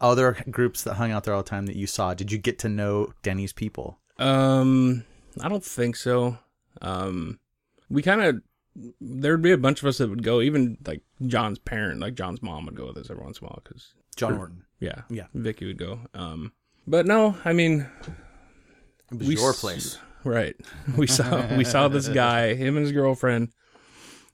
[0.00, 2.14] other groups that hung out there all the time that you saw?
[2.14, 3.98] Did you get to know Denny's people?
[4.18, 5.04] Um,
[5.40, 6.38] I don't think so.
[6.82, 7.38] Um,
[7.90, 8.42] we kind of
[9.00, 10.40] there'd be a bunch of us that would go.
[10.40, 13.48] Even like John's parent, like John's mom, would go with us every once in a
[13.48, 14.62] while because John Orton.
[14.80, 15.26] yeah, Yeah.
[15.34, 16.00] Vicky would go.
[16.14, 16.52] Um,
[16.86, 17.86] but no, I mean,
[19.10, 19.98] It was we your place.
[20.24, 20.54] right?
[20.96, 23.48] We saw we saw this guy, him and his girlfriend,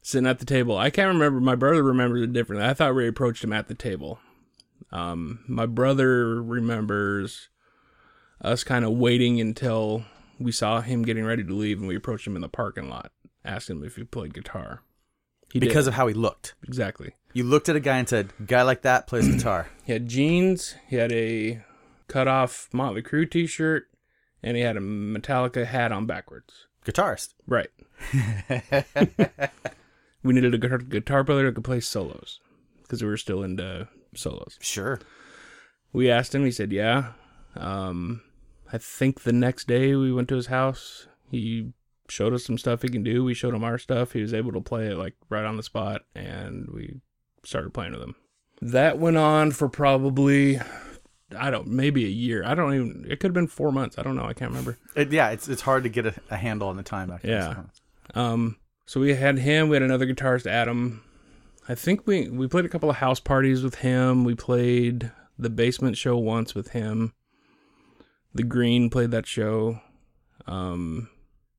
[0.02, 0.76] sitting at the table.
[0.76, 1.40] I can't remember.
[1.40, 2.66] My brother remembers it differently.
[2.68, 4.18] I thought we approached him at the table.
[4.94, 7.48] Um, my brother remembers
[8.40, 10.04] us kind of waiting until
[10.38, 13.10] we saw him getting ready to leave, and we approached him in the parking lot,
[13.44, 14.82] asked him if he played guitar.
[15.52, 15.68] He did.
[15.68, 16.54] Because of how he looked.
[16.66, 17.14] exactly.
[17.32, 20.76] You looked at a guy and said, "Guy like that plays guitar." He had jeans.
[20.88, 21.64] He had a
[22.06, 23.88] cut off Motley Crue T-shirt,
[24.42, 26.66] and he had a Metallica hat on backwards.
[26.86, 27.34] Guitarist.
[27.46, 27.70] Right.
[30.22, 32.40] we needed a guitar, guitar player that could play solos
[32.82, 33.88] because we were still into
[34.18, 34.58] solos.
[34.60, 35.00] Sure.
[35.92, 36.44] We asked him.
[36.44, 37.12] He said, "Yeah."
[37.56, 38.22] Um,
[38.72, 41.06] I think the next day we went to his house.
[41.30, 41.72] He
[42.08, 43.24] showed us some stuff he can do.
[43.24, 44.12] We showed him our stuff.
[44.12, 47.00] He was able to play it like right on the spot, and we
[47.44, 48.14] started playing with him.
[48.60, 50.60] That went on for probably
[51.36, 52.44] I don't maybe a year.
[52.44, 53.06] I don't even.
[53.08, 53.98] It could have been four months.
[53.98, 54.24] I don't know.
[54.24, 54.78] I can't remember.
[54.96, 57.22] It, yeah, it's it's hard to get a, a handle on the time back.
[57.24, 57.64] Yeah.
[58.14, 58.56] Um,
[58.86, 59.68] so we had him.
[59.68, 61.02] We had another guitarist, Adam.
[61.68, 64.24] I think we we played a couple of house parties with him.
[64.24, 67.14] We played the basement show once with him.
[68.34, 69.80] The Green played that show.
[70.46, 71.08] Um,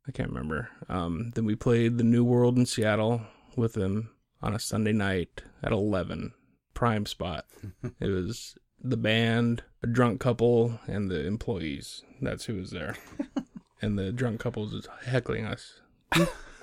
[0.07, 0.69] I can't remember.
[0.89, 3.21] Um, then we played the New World in Seattle
[3.55, 6.33] with him on a Sunday night at eleven,
[6.75, 7.45] prime spot.
[7.99, 12.03] it was the band, a drunk couple, and the employees.
[12.21, 12.95] That's who was there.
[13.81, 15.81] and the drunk couple was heckling us.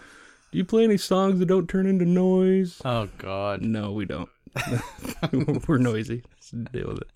[0.53, 2.81] Do you play any songs that don't turn into noise?
[2.85, 3.63] Oh God.
[3.63, 4.29] No, we don't.
[5.67, 6.23] We're noisy.
[6.35, 7.11] Let's deal with it.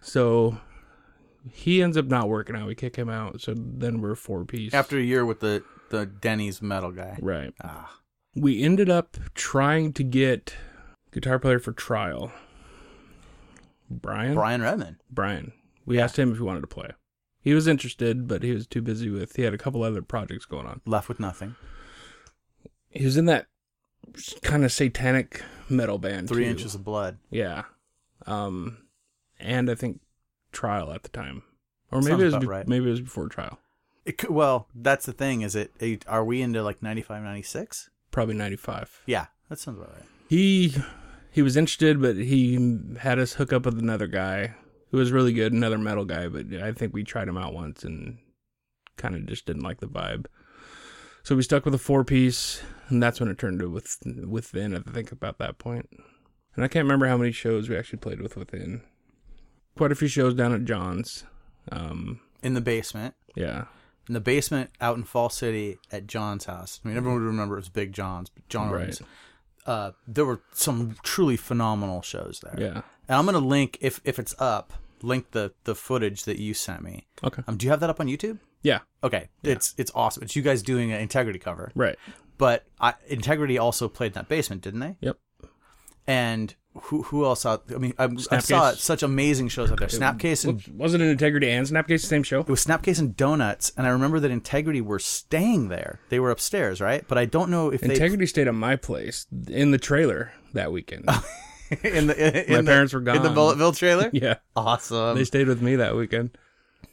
[0.00, 0.58] So
[1.52, 2.66] he ends up not working out.
[2.66, 3.40] We kick him out.
[3.40, 4.74] So then we're four piece.
[4.74, 7.18] After a year with the the Denny's metal guy.
[7.22, 7.54] right.
[7.62, 8.00] Ah.
[8.34, 10.54] We ended up trying to get
[11.12, 12.32] guitar player for trial.
[13.90, 14.34] Brian.
[14.34, 14.98] Brian Redman.
[15.10, 15.52] Brian.
[15.86, 16.90] We asked him if he wanted to play.
[17.40, 19.36] He was interested, but he was too busy with.
[19.36, 20.80] He had a couple other projects going on.
[20.84, 21.56] Left with nothing.
[22.98, 23.46] He was in that
[24.42, 26.28] kind of satanic metal band.
[26.28, 26.50] Three too.
[26.50, 27.18] inches of blood.
[27.30, 27.64] Yeah.
[28.26, 28.78] Um,
[29.38, 30.00] and I think
[30.52, 31.42] trial at the time,
[31.90, 32.66] or Sounds maybe it was be- right.
[32.68, 33.58] maybe it was before trial.
[34.04, 35.42] It could, well, that's the thing.
[35.42, 35.72] Is it?
[35.80, 37.90] it- Are we into like 95, 96?
[38.10, 39.02] Probably ninety five.
[39.06, 40.02] Yeah, that sounds about right.
[40.28, 40.74] He
[41.30, 44.54] he was interested, but he had us hook up with another guy
[44.90, 46.26] who was really good, another metal guy.
[46.28, 48.16] But I think we tried him out once and
[48.96, 50.24] kind of just didn't like the vibe.
[51.22, 54.74] So we stuck with a four piece, and that's when it turned to with within.
[54.76, 55.88] I think about that point,
[56.54, 58.82] and I can't remember how many shows we actually played with within.
[59.76, 61.24] Quite a few shows down at John's.
[61.70, 63.14] Um, In the basement.
[63.36, 63.66] yeah,
[64.08, 66.80] In the basement out in Fall City at John's house.
[66.84, 68.80] I mean, everyone would remember it was Big John's, but John Right.
[68.88, 69.02] Orton's.
[69.66, 72.56] Uh, there were some truly phenomenal shows there.
[72.58, 72.82] yeah.
[73.08, 74.72] And I'm gonna link if if it's up,
[75.02, 77.06] link the the footage that you sent me.
[77.22, 77.42] Okay.
[77.46, 78.38] Um, do you have that up on YouTube?
[78.62, 78.80] Yeah.
[79.04, 80.22] Okay, it's it's awesome.
[80.24, 81.96] It's you guys doing an Integrity cover, Right.
[82.38, 84.96] But I, Integrity also played in that basement, didn't they?
[85.00, 85.18] Yep.
[86.06, 87.64] And who who else out?
[87.74, 89.88] I mean, I, I saw such amazing shows out there.
[89.88, 92.40] Snapcase and Whoops, was it Integrity and Snapcase the same show?
[92.40, 96.00] it was Snapcase and Donuts, and I remember that Integrity were staying there.
[96.08, 97.04] They were upstairs, right?
[97.06, 101.04] But I don't know if Integrity stayed at my place in the trailer that weekend.
[101.82, 102.16] in the
[102.46, 103.16] in, My in the- parents were gone.
[103.16, 103.28] in the.
[103.30, 104.08] Mulletville trailer.
[104.14, 105.16] yeah, Awesome.
[105.18, 106.38] they stayed with me that weekend.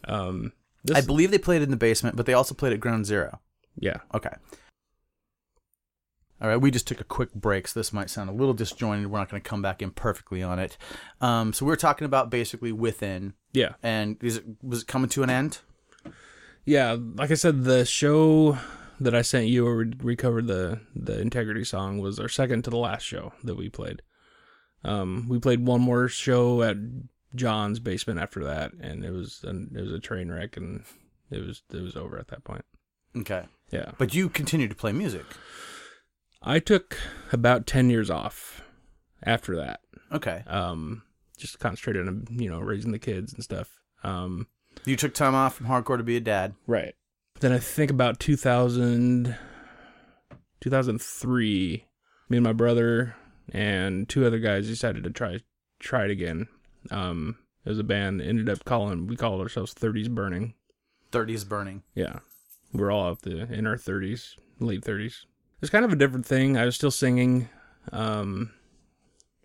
[0.06, 0.52] Um,
[0.84, 3.39] this, I believe they played in the basement, but they also played at Ground Zero.
[3.78, 4.34] yeah, Okay.
[6.46, 9.08] All right, we just took a quick break, so this might sound a little disjointed.
[9.08, 10.78] We're not going to come back in perfectly on it.
[11.20, 15.10] Um, so we are talking about basically within, yeah, and is it was it coming
[15.10, 15.58] to an end?
[16.66, 16.96] yeah.
[17.16, 18.60] Like I said, the show
[19.00, 22.70] that I sent you, where we covered the the Integrity song, was our second to
[22.70, 24.04] the last show that we played.
[24.84, 26.78] Um, we played one more show at
[27.34, 30.84] John's basement after that, and it was an, it was a train wreck, and
[31.32, 32.66] it was it was over at that point.
[33.18, 33.93] Okay, Yeah.
[33.98, 35.26] but you continued to play music.
[36.46, 36.98] I took
[37.32, 38.62] about 10 years off
[39.24, 39.80] after that.
[40.12, 40.43] Okay.
[40.46, 41.02] Um,
[41.38, 43.80] just concentrated on, you know, raising the kids and stuff.
[44.04, 44.48] Um,
[44.86, 46.54] you took time off from hardcore to be a dad.
[46.68, 46.93] Right.
[47.39, 49.36] Then I think about 2000,
[50.62, 51.86] 2003,
[52.30, 53.16] me and my brother
[53.52, 55.39] and two other guys decided to try,
[55.80, 56.48] try it again.
[56.91, 60.54] Um, it was a band ended up calling, we called ourselves 30s Burning.
[61.12, 61.82] 30s Burning.
[61.96, 62.20] Yeah.
[62.72, 65.26] We're all out the, in our 30s, late 30s
[65.66, 66.57] was kind of a different thing.
[66.57, 67.49] I was still singing.
[67.91, 68.51] Um,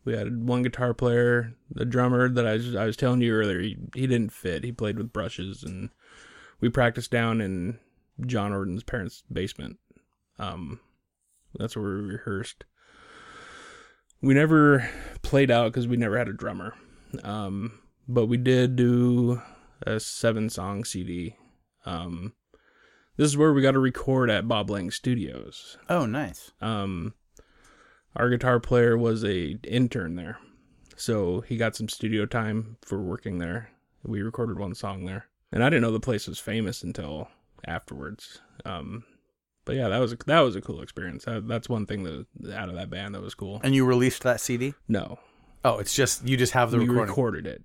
[0.04, 3.58] we had one guitar player, the drummer that I was, I was telling you earlier.
[3.58, 4.62] He, he didn't fit.
[4.62, 5.88] He played with brushes, and
[6.60, 7.78] we practiced down in
[8.26, 9.78] John Orton's parents' basement.
[10.38, 10.80] Um,
[11.58, 12.64] that's where we rehearsed.
[14.20, 14.90] We never
[15.22, 16.74] played out because we never had a drummer,
[17.24, 19.40] um, but we did do
[19.86, 21.36] a seven-song CD.
[21.86, 22.34] Um,
[23.20, 25.76] this is where we got to record at Bob Lang Studios.
[25.90, 26.52] Oh, nice.
[26.62, 27.12] Um,
[28.16, 30.38] our guitar player was a intern there,
[30.96, 33.70] So he got some studio time for working there.
[34.02, 37.28] We recorded one song there, and I didn't know the place was famous until
[37.66, 38.40] afterwards.
[38.64, 39.04] Um,
[39.66, 41.26] but yeah, that was a, that was a cool experience.
[41.26, 43.60] That, that's one thing that out of that band that was cool.
[43.62, 44.72] And you released that CD?
[44.88, 45.18] No,
[45.62, 47.08] Oh, it's just you just have the we recording.
[47.10, 47.62] recorded it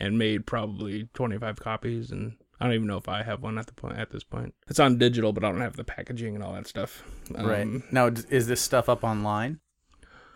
[0.00, 3.66] and made probably 25 copies and I don't even know if I have one at
[3.66, 4.54] the point at this point.
[4.68, 7.04] It's on digital, but I don't have the packaging and all that stuff.
[7.30, 7.62] right.
[7.62, 9.60] Um, Now, is this stuff up online?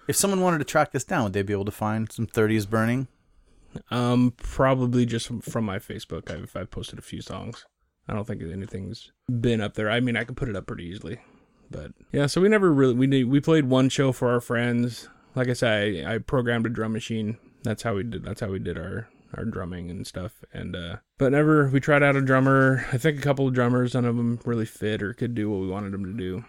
[0.09, 2.69] If someone wanted to track this down, would they be able to find some 30s
[2.69, 3.09] burning?
[3.91, 6.31] Um, probably just from, from my Facebook.
[6.31, 7.65] I've I've posted a few songs.
[8.07, 9.91] I don't think anything's been up there.
[9.91, 11.21] I mean, I could put it up pretty easily,
[11.71, 12.27] but yeah.
[12.27, 15.09] So we never really we we played one show for our friends.
[15.35, 17.39] Like I said, I, I programmed a drum machine.
[17.63, 18.25] That's how we did.
[18.25, 20.45] That's how we did our our drumming and stuff.
[20.53, 22.85] And uh, but never we tried out a drummer.
[22.93, 23.95] I think a couple of drummers.
[23.95, 26.45] None of them really fit or could do what we wanted them to do.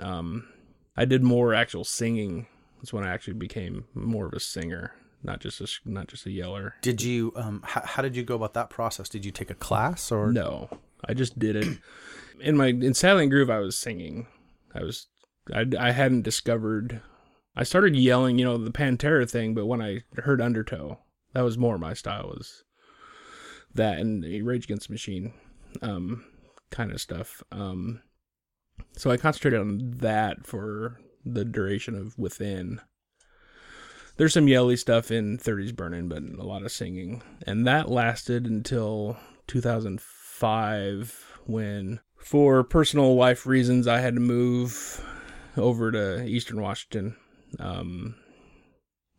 [0.00, 0.48] Um,
[0.96, 2.46] I did more actual singing.
[2.78, 6.30] That's when I actually became more of a singer, not just a not just a
[6.30, 6.74] yeller.
[6.82, 9.08] Did you um how, how did you go about that process?
[9.08, 10.68] Did you take a class or No,
[11.04, 11.78] I just did it.
[12.40, 14.26] In my in Salient Groove, I was singing.
[14.74, 15.08] I was
[15.52, 17.02] I, I hadn't discovered.
[17.56, 20.98] I started yelling, you know, the Pantera thing, but when I heard Undertow,
[21.32, 22.32] that was more my style.
[22.34, 22.64] Was
[23.74, 25.32] that and Rage Against the Machine,
[25.82, 26.24] um,
[26.70, 27.42] kind of stuff.
[27.52, 28.02] Um,
[28.96, 32.80] so I concentrated on that for the duration of Within.
[34.16, 38.46] There's some yelly stuff in 30s Burning, but a lot of singing, and that lasted
[38.46, 39.16] until
[39.46, 45.04] 2005 when for personal life reasons i had to move
[45.56, 47.16] over to eastern washington
[47.58, 48.14] um,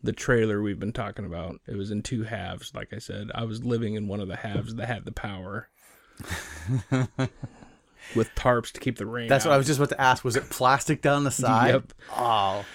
[0.03, 3.43] the trailer we've been talking about it was in two halves like i said i
[3.43, 5.69] was living in one of the halves that had the power
[8.15, 9.49] with tarps to keep the rain That's out.
[9.49, 10.23] what I was just about to ask.
[10.23, 11.73] Was it plastic down the side?
[11.73, 11.93] Yep.
[12.15, 12.65] Oh,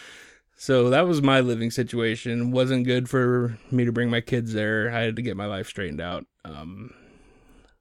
[0.57, 2.51] So that was my living situation.
[2.51, 4.91] wasn't good for me to bring my kids there.
[4.91, 6.25] I had to get my life straightened out.
[6.45, 6.93] Um,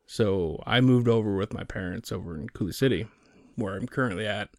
[0.06, 3.08] so I moved over with my parents over in Coulee City,
[3.56, 4.50] where I'm currently at.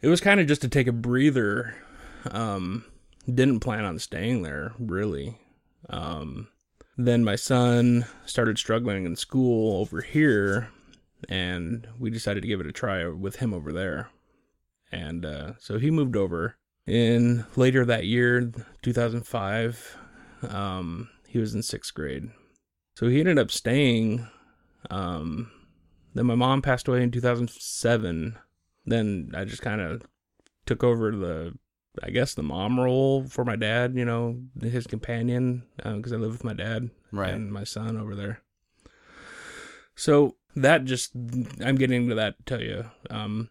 [0.00, 1.74] It was kind of just to take a breather.
[2.30, 2.84] Um,
[3.32, 5.38] didn't plan on staying there really.
[5.88, 6.48] Um,
[6.96, 10.68] then my son started struggling in school over here,
[11.28, 14.10] and we decided to give it a try with him over there.
[14.92, 16.56] And uh, so he moved over.
[16.86, 18.52] In later that year
[18.82, 19.96] 2005
[20.50, 22.28] um, he was in sixth grade.
[22.94, 24.28] So he ended up staying
[24.90, 25.50] um,
[26.14, 28.38] then my mom passed away in 2007
[28.86, 30.02] then i just kind of
[30.66, 31.54] took over the
[32.02, 36.32] i guess the mom role for my dad you know his companion because i live
[36.32, 37.34] with my dad right.
[37.34, 38.40] and my son over there.
[39.94, 42.84] So that just I'm getting to that to tell you.
[43.10, 43.50] Um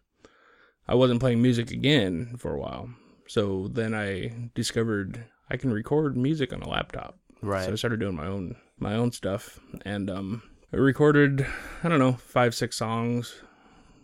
[0.86, 2.90] I wasn't playing music again for a while.
[3.26, 7.18] So then I discovered I can record music on a laptop.
[7.42, 7.64] right.
[7.64, 10.42] So I started doing my own my own stuff and um
[10.72, 11.46] I recorded
[11.82, 13.42] I don't know, 5 6 songs.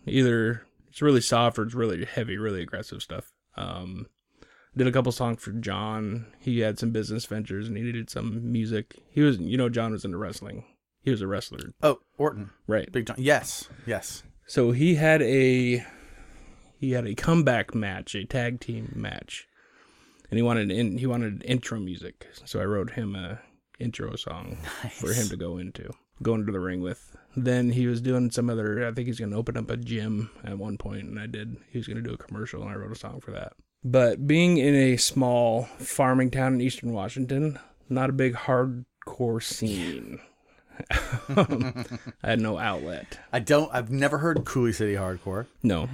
[0.07, 3.33] Either it's really soft or it's really heavy, really aggressive stuff.
[3.57, 4.07] Um
[4.77, 6.27] did a couple songs for John.
[6.39, 8.97] He had some business ventures and he needed some music.
[9.11, 10.65] He was you know John was into wrestling.
[11.03, 12.91] He was a wrestler, oh, Orton, right?
[12.93, 13.17] Big John.
[13.19, 14.23] Yes, yes.
[14.47, 15.85] So he had a
[16.79, 19.47] he had a comeback match, a tag team match,
[20.31, 22.27] and he wanted in, he wanted intro music.
[22.45, 23.41] So I wrote him a
[23.79, 24.59] intro song
[24.93, 25.91] for him to go into,
[26.23, 27.17] go into the ring with.
[27.37, 28.87] Then he was doing some other.
[28.87, 31.57] I think he's going to open up a gym at one point, and I did.
[31.71, 33.53] He was going to do a commercial, and I wrote a song for that.
[33.83, 37.59] But being in a small farming town in eastern Washington,
[37.89, 40.21] not a big hardcore scene.
[40.91, 41.85] I
[42.23, 43.19] had no outlet.
[43.33, 43.73] I don't.
[43.75, 45.47] I've never heard Coulee City Hardcore.
[45.63, 45.89] No.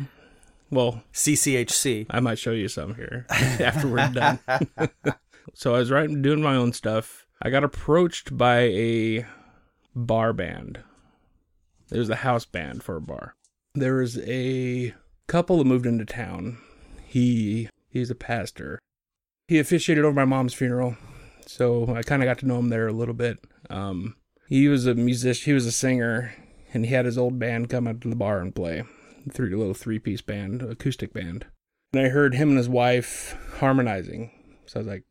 [0.71, 2.07] Well, CCHC.
[2.11, 4.39] I might show you some here after we're done.
[5.55, 7.27] so I was writing, doing my own stuff.
[7.41, 9.27] I got approached by a
[9.95, 10.81] bar band.
[11.93, 13.37] It was a house band for a bar.
[13.75, 14.95] There was a
[15.29, 16.59] couple that moved into town.
[17.05, 17.69] He
[17.99, 18.79] he's a pastor.
[19.49, 20.97] He officiated over my mom's funeral,
[21.47, 23.39] so I kind of got to know him there a little bit.
[23.71, 24.17] Um,
[24.49, 25.51] he was a musician.
[25.51, 26.35] He was a singer,
[26.73, 28.83] and he had his old band come out to the bar and play
[29.33, 31.47] three little three piece band, acoustic band.
[31.93, 34.31] And I heard him and his wife harmonizing.
[34.67, 35.05] So I was like,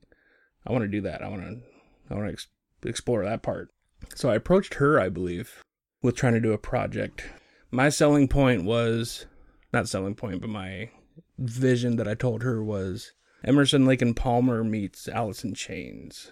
[0.67, 1.21] I want to do that.
[1.21, 1.61] I want to,
[2.09, 2.47] I want to ex-
[2.83, 3.69] explore that part.
[4.13, 5.61] So I approached her, I believe,
[6.01, 7.25] with trying to do a project.
[7.71, 9.25] My selling point was,
[9.73, 10.91] not selling point, but my
[11.37, 13.13] vision that I told her was
[13.43, 15.07] Emerson, Lake, and Palmer meets
[15.43, 16.31] in Chains,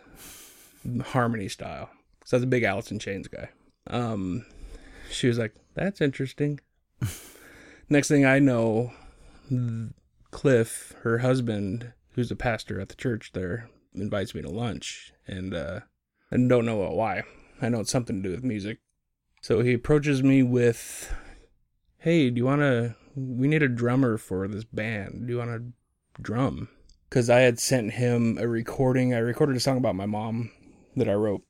[1.07, 1.89] harmony style.
[2.25, 3.49] So I was a big in Chains guy.
[3.87, 4.45] Um,
[5.09, 6.59] she was like, "That's interesting."
[7.89, 8.93] Next thing I know,
[10.31, 15.53] Cliff, her husband, who's a pastor at the church there, invites me to lunch, and
[15.53, 15.81] uh,
[16.31, 17.23] I don't know why.
[17.61, 18.79] I know it's something to do with music.
[19.41, 21.13] So he approaches me with,
[21.99, 22.95] "Hey, do you want to?
[23.15, 25.27] We need a drummer for this band.
[25.27, 26.69] Do you want to drum?"
[27.09, 29.13] Because I had sent him a recording.
[29.13, 30.51] I recorded a song about my mom
[30.95, 31.43] that I wrote.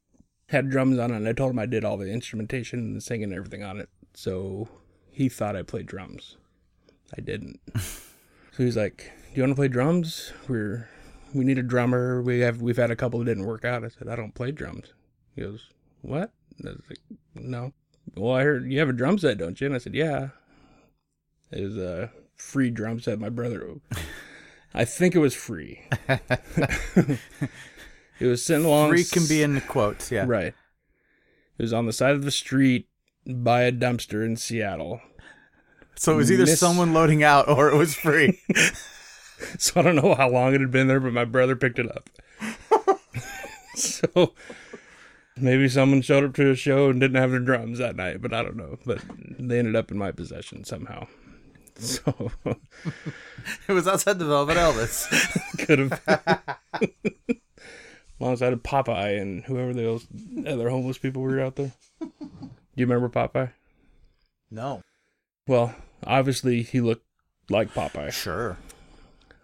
[0.47, 3.01] Had drums on it, and I told him I did all the instrumentation and the
[3.01, 3.89] singing and everything on it.
[4.13, 4.67] So
[5.11, 6.37] he thought I played drums.
[7.17, 7.59] I didn't.
[7.75, 10.33] so he's like, "Do you want to play drums?
[10.47, 10.89] We're
[11.33, 12.21] we need a drummer.
[12.21, 14.51] We have we've had a couple that didn't work out." I said, "I don't play
[14.51, 14.93] drums."
[15.35, 15.69] He goes,
[16.01, 16.31] "What?"
[16.63, 16.99] I was like,
[17.35, 17.73] "No."
[18.15, 19.67] Well, I heard you have a drum set, don't you?
[19.67, 20.29] And I said, "Yeah."
[21.55, 23.19] It was a uh, free drum set.
[23.19, 23.75] My brother,
[24.73, 25.81] I think it was free.
[26.09, 27.19] it
[28.19, 28.89] was sitting along.
[28.89, 30.25] Free can be in quotes, yeah.
[30.27, 30.53] Right.
[31.57, 32.87] It was on the side of the street
[33.27, 35.01] by a dumpster in Seattle.
[35.95, 38.41] So it was either Miss- someone loading out or it was free.
[39.57, 41.89] So I don't know how long it had been there, but my brother picked it
[41.91, 42.09] up.
[43.75, 44.33] so
[45.35, 48.33] maybe someone showed up to a show and didn't have their drums that night, but
[48.33, 48.77] I don't know.
[48.85, 49.01] But
[49.39, 51.07] they ended up in my possession somehow.
[51.79, 52.31] So
[53.67, 55.07] it was outside the Velvet Elvis.
[55.65, 56.57] could have.
[58.19, 60.05] Alongside of Popeye and whoever those
[60.47, 61.71] other homeless people were out there.
[61.99, 62.09] Do
[62.75, 63.51] you remember Popeye?
[64.49, 64.81] No.
[65.47, 67.05] Well, obviously he looked
[67.49, 68.13] like Popeye.
[68.13, 68.57] Sure.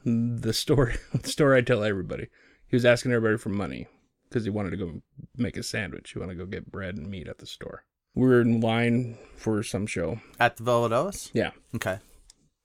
[0.05, 2.27] the story the story I tell everybody.
[2.67, 3.87] He was asking everybody for money
[4.29, 5.01] because he wanted to go
[5.35, 6.11] make a sandwich.
[6.13, 7.83] He wanted to go get bread and meat at the store.
[8.15, 10.19] We were in line for some show.
[10.39, 11.31] At the Velvet Elvis?
[11.33, 11.99] Yeah, Okay.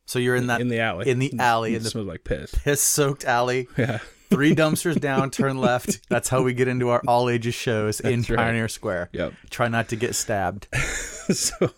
[0.07, 1.09] So you're in that in the alley.
[1.09, 2.55] in the alley, It in the smells like piss.
[2.55, 3.69] piss soaked alley.
[3.79, 3.99] Yeah,
[4.31, 6.01] Three dumpsters down, turn left.
[6.09, 8.37] That's how we get into our all ages shows in right.
[8.37, 9.11] Pioneer Square.
[9.13, 9.33] yep.
[9.51, 10.67] Try not to get stabbed.
[10.75, 11.71] so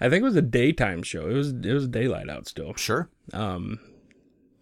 [0.00, 1.28] I think it was a daytime show.
[1.28, 2.74] It was it was daylight out still.
[2.74, 3.08] Sure.
[3.32, 3.78] Um,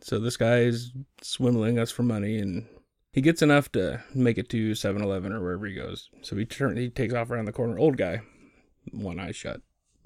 [0.01, 0.92] so this guy is
[1.22, 2.66] swindling us for money, and
[3.12, 6.09] he gets enough to make it to 7-Eleven or wherever he goes.
[6.22, 7.78] So he turn he takes off around the corner.
[7.78, 8.20] Old guy,
[8.92, 9.61] one eye shut.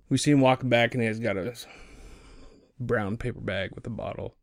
[0.09, 1.55] We see him walking back, and he has got a
[2.87, 4.37] brown paper bag with a bottle.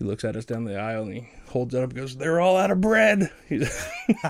[0.00, 2.40] He looks at us down the aisle and he holds it up and goes, They're
[2.40, 3.30] all out of bread.
[3.50, 3.68] He's,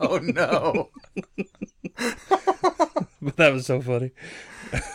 [0.00, 0.88] oh no.
[3.20, 4.12] but that was so funny.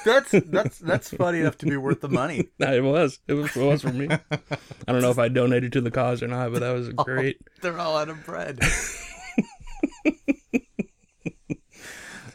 [0.03, 2.49] That's that's that's funny enough to be worth the money.
[2.60, 3.20] It was.
[3.28, 4.08] It was, it was for me.
[4.10, 7.03] I don't know if I donated to the cause or not, but that was oh,
[7.03, 7.38] great.
[7.62, 8.60] They're all out of bread.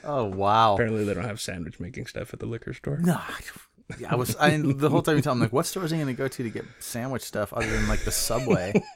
[0.04, 0.74] oh wow.
[0.74, 2.98] Apparently, they don't have sandwich making stuff at the liquor store.
[2.98, 3.20] No,
[4.08, 4.36] I was.
[4.36, 6.28] I the whole time you tell him like, what store is he going to go
[6.28, 8.72] to to get sandwich stuff other than like the Subway?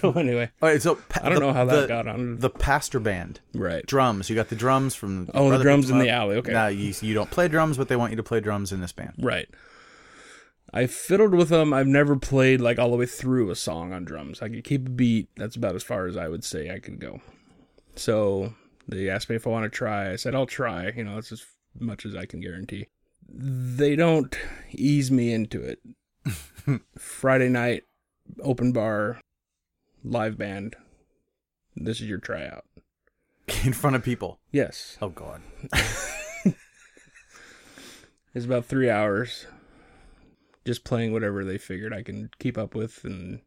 [0.00, 2.38] So anyway, All right, so pa- I don't the- know how that the, got on.
[2.38, 3.84] the pastor band right.
[3.84, 4.30] drums.
[4.30, 5.28] You got the drums from.
[5.34, 6.36] Oh, the drums in the alley.
[6.36, 6.52] Okay.
[6.52, 8.92] Now you you don't play drums, but they want you to play drums in this
[8.92, 9.12] band.
[9.18, 9.46] Right.
[10.72, 11.74] I fiddled with them.
[11.74, 14.40] I've never played like all the way through a song on drums.
[14.40, 15.28] I could keep a beat.
[15.36, 17.20] That's about as far as I would say I could go.
[17.94, 18.54] So
[18.88, 20.12] they asked me if I want to try.
[20.12, 20.90] I said I'll try.
[20.96, 21.44] You know, that's as
[21.78, 22.88] much as I can guarantee.
[23.28, 24.36] They don't
[24.70, 25.80] ease me into it.
[26.98, 27.84] Friday night,
[28.42, 29.20] open bar,
[30.02, 30.76] live band.
[31.76, 32.64] This is your tryout.
[33.64, 34.40] in front of people.
[34.52, 35.42] Yes, Oh God.
[38.34, 39.46] It's about three hours.
[40.64, 43.40] Just playing whatever they figured I can keep up with, and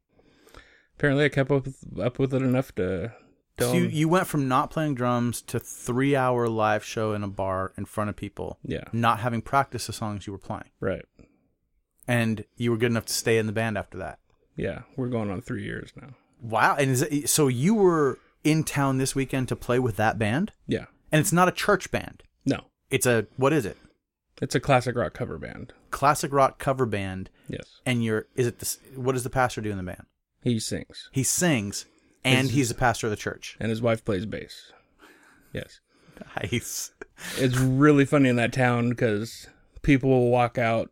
[0.98, 3.14] apparently I kept up with, up with it enough to
[3.58, 7.24] tell So you, you went from not playing drums to three hour live show in
[7.24, 10.70] a bar in front of people, yeah, not having practiced the songs you were playing,
[10.80, 11.06] right,
[12.08, 14.20] and you were good enough to stay in the band after that.
[14.56, 14.82] yeah.
[14.98, 16.10] We're going on three years now.
[16.42, 16.76] Wow!
[16.78, 20.52] And is it, so you were in town this weekend to play with that band,
[20.68, 22.24] Yeah, and it's not a church band.
[22.46, 23.78] no, It's a what is it?
[24.42, 25.72] it's a classic rock cover band.
[25.92, 28.80] Classic rock cover band, Yes, and you're is it this?
[28.96, 30.06] What does the pastor do in the band?
[30.44, 31.86] he sings, He sings,
[32.24, 33.58] and he's a pastor of the church.
[33.60, 34.72] and his wife plays bass.
[35.54, 35.80] Yes,
[36.42, 36.92] Nice.
[37.38, 39.48] it's really funny in that town because
[39.82, 40.92] people will walk out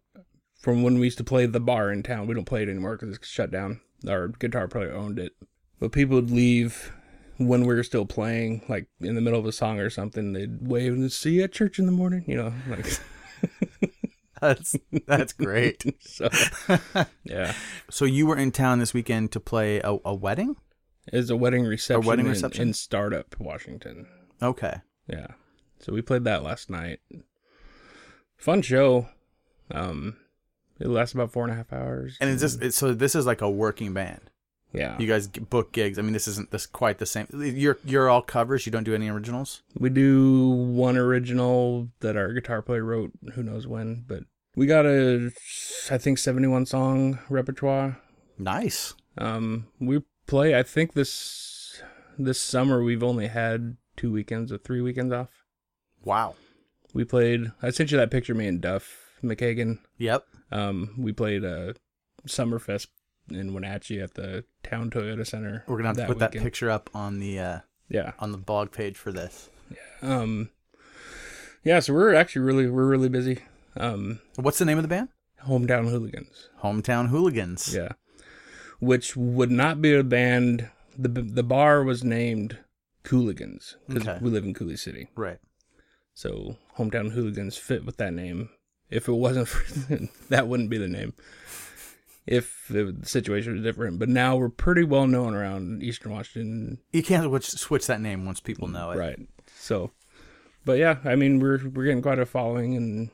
[0.60, 2.28] from when we used to play the bar in town.
[2.28, 3.82] We don't play it anymore because it's shut down.
[4.08, 5.34] Our guitar player owned it,
[5.80, 6.91] but people would leave
[7.38, 10.34] when we were still playing, like in the middle of a song or something.
[10.34, 12.86] They'd wave and see you at church in the morning, you know, like
[14.41, 14.76] That's
[15.06, 15.84] that's great.
[15.99, 16.30] so.
[17.24, 17.53] Yeah,
[17.90, 20.56] so you were in town this weekend to play a, a wedding?
[21.07, 22.03] It's a wedding reception.
[22.06, 22.69] a wedding reception?
[22.69, 24.07] in Startup, Washington.
[24.41, 24.76] Okay.
[25.07, 25.28] Yeah.
[25.80, 26.99] So we played that last night.
[28.38, 29.07] Fun show.
[29.69, 30.18] Um,
[30.80, 32.18] it lasts about four and a half hours.
[32.19, 32.94] And is this so?
[32.94, 34.32] This is like a working band.
[34.73, 35.99] yeah, You guys book gigs.
[35.99, 37.28] I mean, this isn't this quite the same.
[37.34, 38.65] You're you're all covers.
[38.65, 39.61] You don't do any originals.
[39.78, 43.11] we do one original that our guitar player wrote.
[43.36, 44.06] Who knows when?
[44.07, 44.23] But
[44.56, 45.32] we got a,
[45.90, 47.99] I think seventy-one song repertoire.
[48.40, 48.95] Nice.
[49.18, 50.57] Um, we play.
[50.57, 51.81] I think this
[52.18, 55.30] this summer we've only had two weekends or three weekends off.
[56.03, 56.35] Wow.
[56.93, 57.52] We played.
[57.61, 58.34] I sent you that picture.
[58.34, 59.80] of Me and Duff McKagan.
[59.98, 60.26] Yep.
[60.52, 61.76] Um, we played a
[62.27, 62.88] Summerfest
[63.30, 65.64] in Wenatchee at the Town Toyota Center.
[65.68, 68.11] We're gonna have to put that picture up on the uh, Yeah.
[68.19, 69.49] on the blog page for this.
[69.69, 69.77] Yeah.
[70.19, 70.49] Um.
[71.64, 71.80] Yeah.
[71.80, 73.39] So we're actually really we're really busy.
[73.77, 75.10] Um, What's the name of the band?
[75.48, 76.49] hometown hooligans.
[76.61, 77.73] Hometown Hooligans.
[77.73, 77.93] Yeah.
[78.82, 80.70] Which would not be a band.
[80.98, 82.58] The the bar was named
[83.06, 84.20] Cooligans because Okay.
[84.22, 85.08] we live in Coulee City.
[85.16, 85.38] Right.
[86.14, 88.49] So hometown hooligans fit with that name.
[88.90, 91.14] If it wasn't for that, wouldn't be the name.
[92.28, 97.02] If the situation was different, but now we're pretty well known around Eastern Washington, You
[97.02, 98.98] can't switch, switch that name once people know it.
[98.98, 99.20] right?
[99.58, 99.91] So,
[100.66, 103.10] but yeah, I mean we're we're getting quite a following and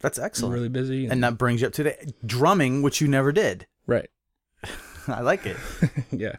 [0.00, 0.54] That's excellent.
[0.54, 1.04] really busy.
[1.04, 3.66] And, And that brings you up to the drumming, which you never did.
[3.86, 4.08] right,
[5.12, 5.56] I like it.
[6.10, 6.36] yeah,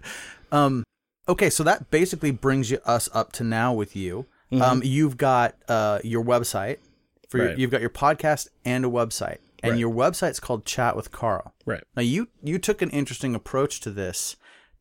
[0.51, 0.83] Um,
[1.27, 4.25] okay, so that basically brings you us up to now with you.
[4.51, 4.61] Mm-hmm.
[4.61, 6.77] Um, you've got uh, your website
[7.29, 7.57] for your, Right.
[7.57, 9.79] you've got your podcast and a website, and Right.
[9.79, 11.53] your website's called Chat with Carl.
[11.65, 14.35] right, Now you you took an interesting approach to this,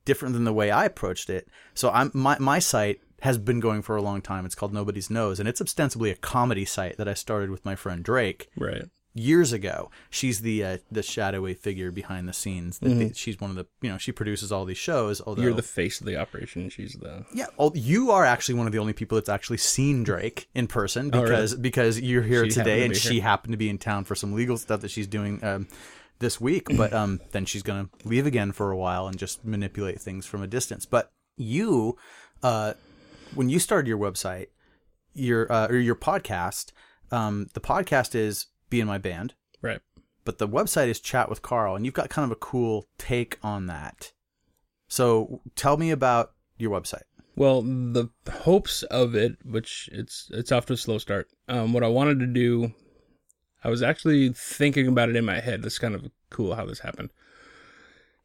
[0.07, 1.49] different than the way I approached it.
[1.75, 4.47] So I'm my my site has been going for a long time.
[4.47, 7.75] It's called Nobody's Knows, and it's ostensibly a comedy site that I started with my
[7.75, 8.85] friend Drake right,
[9.19, 9.91] years ago.
[10.11, 12.79] She's the uh, the shadowy figure behind the scenes.
[12.79, 15.21] The, She's one of the you know she produces all these shows.
[15.21, 15.47] Although Mm-hmm.
[15.49, 16.69] You're the face of the operation.
[16.71, 20.49] She's the yeah, you are actually one of the only people that's actually seen Drake
[20.55, 21.31] in person Oh, really?
[21.31, 24.15] because because you're here She today and be she happened to be in town for
[24.15, 25.69] some legal stuff that she's doing um,
[26.21, 26.69] this week.
[26.77, 30.43] But um, then she's gonna leave again for a while and just manipulate things from
[30.43, 30.87] a distance.
[30.87, 31.97] But you,
[32.43, 32.75] uh,
[33.35, 34.47] when you started your website,
[35.15, 36.73] your uh, or your podcast,
[37.11, 39.81] um, the podcast is "Be in My Band," right.
[40.25, 43.39] but the website is Chat with Carl, and you've got kind of a cool take
[43.43, 44.13] on that.
[44.89, 47.03] So tell me about your website.
[47.37, 51.29] Well, the hopes of it, which it's it's off to a slow start.
[51.49, 52.73] Um, what I wanted to do,
[53.63, 55.63] I was actually thinking about it in my head.
[55.63, 57.11] That's kind of cool how this happened.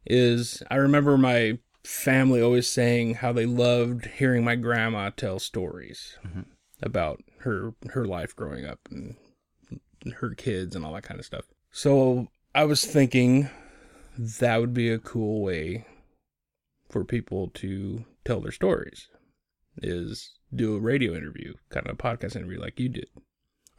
[0.04, 6.18] Is I remember my family always saying how they loved hearing my grandma tell stories
[6.82, 9.16] about her her life growing up and
[10.12, 11.44] her kids and all that kind of stuff.
[11.70, 13.48] So I was thinking
[14.18, 15.86] that would be a cool way
[16.88, 19.08] for people to tell their stories
[19.82, 23.08] is do a radio interview, kind of a podcast interview like you did,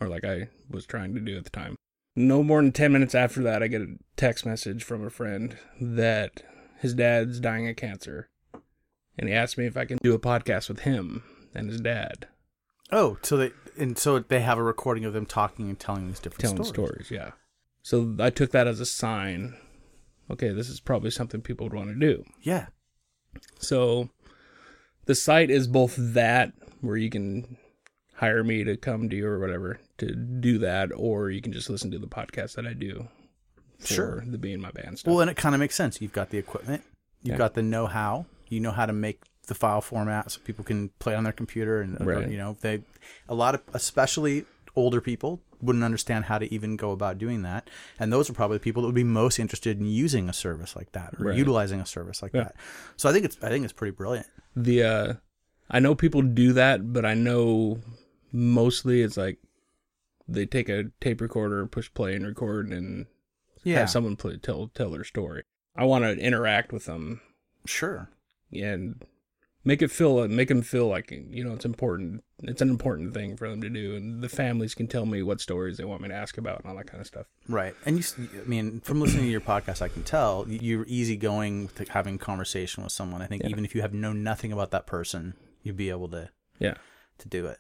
[0.01, 1.75] or like I was trying to do at the time.
[2.17, 5.57] No more than 10 minutes after that, I get a text message from a friend
[5.79, 6.43] that
[6.79, 8.27] his dad's dying of cancer.
[9.17, 11.23] And he asked me if I can do a podcast with him
[11.53, 12.27] and his dad,
[12.91, 16.19] Oh, so they and so they have a recording of them talking and telling these
[16.19, 17.07] different telling stories.
[17.07, 17.11] stories.
[17.11, 17.31] Yeah.
[17.81, 19.55] So I took that as a sign.
[20.31, 22.23] Okay, this is probably something people would want to do.
[22.41, 22.67] Yeah.
[23.59, 24.09] So
[25.05, 27.57] the site is both that where you can
[28.15, 31.69] hire me to come to you or whatever to do that, or you can just
[31.69, 33.07] listen to the podcast that I do
[33.79, 34.23] for Sure.
[34.25, 35.11] the being my band stuff.
[35.11, 36.01] Well, and it kind of makes sense.
[36.01, 36.83] You've got the equipment,
[37.21, 37.37] you've Yeah.
[37.37, 38.25] got the know-how.
[38.47, 41.81] You know how to make the file format so people can play on their computer,
[41.81, 42.29] and uh, Right.
[42.29, 42.81] you know they
[43.29, 44.45] a lot of especially
[44.75, 47.69] older people wouldn't understand how to even go about doing that,
[47.99, 50.75] and those are probably the people that would be most interested in using a service
[50.75, 51.37] like that or Right.
[51.37, 52.43] utilizing a service like Yeah.
[52.43, 52.55] that.
[52.97, 54.27] So I think it's I think it's pretty brilliant.
[54.55, 55.13] the uh
[55.69, 57.79] I know people do that, but I know
[58.31, 59.39] mostly it's like
[60.27, 63.05] they take a tape recorder, push play and record and
[63.63, 65.43] Yeah, have someone play, tell tell their story.
[65.75, 67.21] I want to interact with them
[67.65, 68.09] sure.
[68.51, 69.03] and
[69.65, 73.35] make it feel make them feel like you know it's important it's an important thing
[73.35, 76.07] for them to do and the families can tell me what stories they want me
[76.07, 77.75] to ask about and all that kind of stuff Right.
[77.85, 81.87] And you, I mean, from listening to your podcast, I can tell you're easygoing with
[81.89, 83.21] having conversation with someone.
[83.21, 83.49] I think Yeah.
[83.49, 85.33] even if you have known nothing about that person,
[85.63, 86.29] you'd be able to
[86.59, 86.75] yeah
[87.19, 87.57] to do it.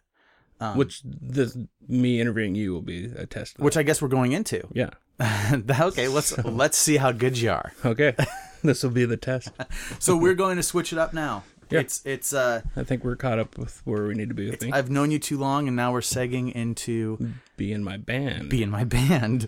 [0.59, 1.57] Um, which this
[1.87, 4.67] me interviewing you will be a test which I guess we're going into.
[4.73, 4.91] yeah
[5.81, 7.73] okay, let's let's see how good you are.
[7.83, 8.15] okay
[8.63, 9.51] this will be the test
[9.99, 11.43] So we're going to switch it up now.
[11.69, 11.79] Yeah.
[11.79, 14.61] It's it's uh i think we're caught up with where we need to be with
[14.61, 18.49] me I've known you too long, and now we're segging into be in my band
[18.49, 19.47] be in my band.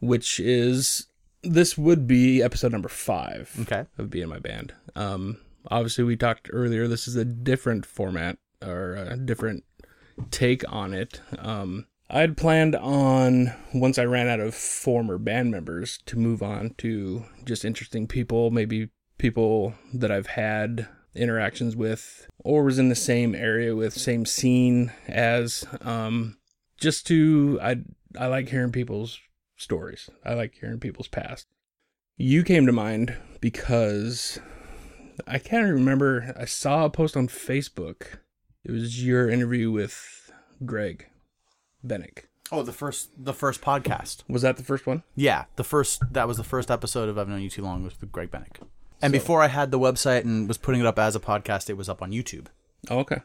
[0.00, 1.06] which is
[1.42, 3.84] this would be episode number five Okay.
[3.96, 4.72] of being my band.
[4.96, 5.38] Um,
[5.70, 6.88] obviously, we talked earlier.
[6.88, 9.62] This is a different format or a different
[10.32, 11.20] take on it.
[11.38, 16.74] Um, I'd planned on once I ran out of former band members to move on
[16.78, 22.94] to just interesting people, maybe people that I've had interactions with or was in the
[22.94, 26.38] same area with same scene as um
[26.78, 27.82] just to I
[28.18, 29.18] I like hearing people's
[29.56, 30.08] stories.
[30.24, 31.46] I like hearing people's past
[32.18, 34.40] you came to mind because
[35.26, 36.34] I can't remember.
[36.36, 38.18] I saw a post on Facebook.
[38.64, 40.32] It was your interview with
[40.66, 41.06] Greg
[41.86, 42.24] Bennick.
[42.50, 44.24] Oh, the first the first podcast.
[44.28, 45.04] Was that the first one?
[45.14, 47.98] Yeah, the first that was the first episode of I've known you too long was
[48.00, 48.60] with Greg Bennick.
[49.00, 51.70] And So- before I had the website and was putting it up as a podcast,
[51.70, 52.46] it was up on YouTube.
[52.90, 53.20] Oh, okay.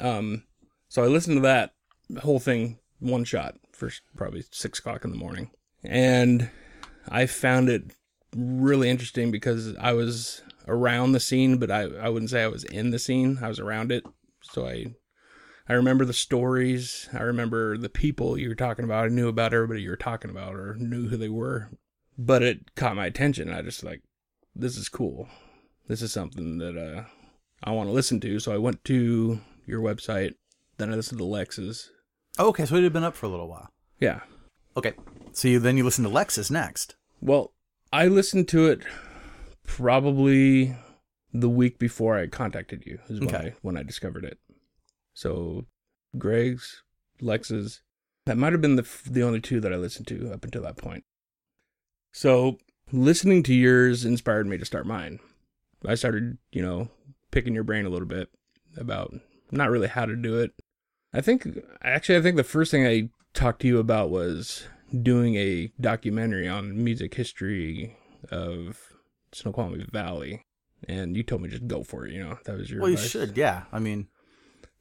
[0.00, 0.44] Um,
[0.88, 1.74] so I listened to that
[2.22, 5.50] whole thing one shot for probably six o'clock in the morning,
[5.82, 6.50] and
[7.08, 7.92] I found it
[8.36, 12.64] really interesting because I was around the scene, but I I wouldn't say I was
[12.64, 13.38] in the scene.
[13.42, 14.04] I was around it,
[14.42, 14.94] so I
[15.68, 17.08] I remember the stories.
[17.12, 19.04] I remember the people you were talking about.
[19.06, 21.70] I knew about everybody you were talking about, or knew who they were.
[22.18, 23.50] But it caught my attention.
[23.50, 24.02] I just like,
[24.54, 25.28] this is cool.
[25.88, 27.04] This is something that uh,
[27.64, 28.38] I want to listen to.
[28.38, 30.34] So I went to your website.
[30.78, 31.90] Then I listened to Lex's.
[32.38, 33.68] Oh, okay, so it had been up for a little while.
[34.00, 34.20] Yeah.
[34.76, 34.94] Okay,
[35.32, 36.96] so you then you listened to Lex's next.
[37.20, 37.52] Well,
[37.92, 38.80] I listened to it
[39.66, 40.74] probably
[41.32, 42.98] the week before I contacted you.
[43.08, 43.46] Is when Okay.
[43.48, 44.38] I when I discovered it.
[45.14, 45.66] So,
[46.16, 46.82] Greg's,
[47.20, 47.82] Lex's,
[48.24, 50.62] that might have been the f- the only two that I listened to up until
[50.62, 51.04] that point.
[52.12, 52.58] So,
[52.92, 55.18] listening to yours inspired me to start mine.
[55.86, 56.88] I started, you know,
[57.30, 58.28] picking your brain a little bit
[58.76, 59.14] about
[59.50, 60.52] not really how to do it.
[61.12, 61.46] I think
[61.82, 64.66] actually I think the first thing I talked to you about was
[65.02, 67.96] doing a documentary on music history
[68.30, 68.78] of
[69.32, 70.44] Snoqualmie Valley.
[70.88, 72.38] And you told me just go for it, you know.
[72.44, 73.64] That was your Well, you should, yeah.
[73.72, 74.08] I mean,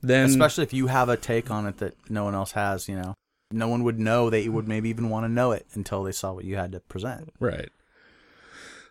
[0.02, 2.90] Then especially if you have a take on it that no one else has.
[2.90, 3.14] You know,
[3.52, 4.30] no one would know.
[4.30, 6.72] That you would maybe even want to know it until they saw what you had
[6.72, 7.32] to present.
[7.40, 7.70] Right.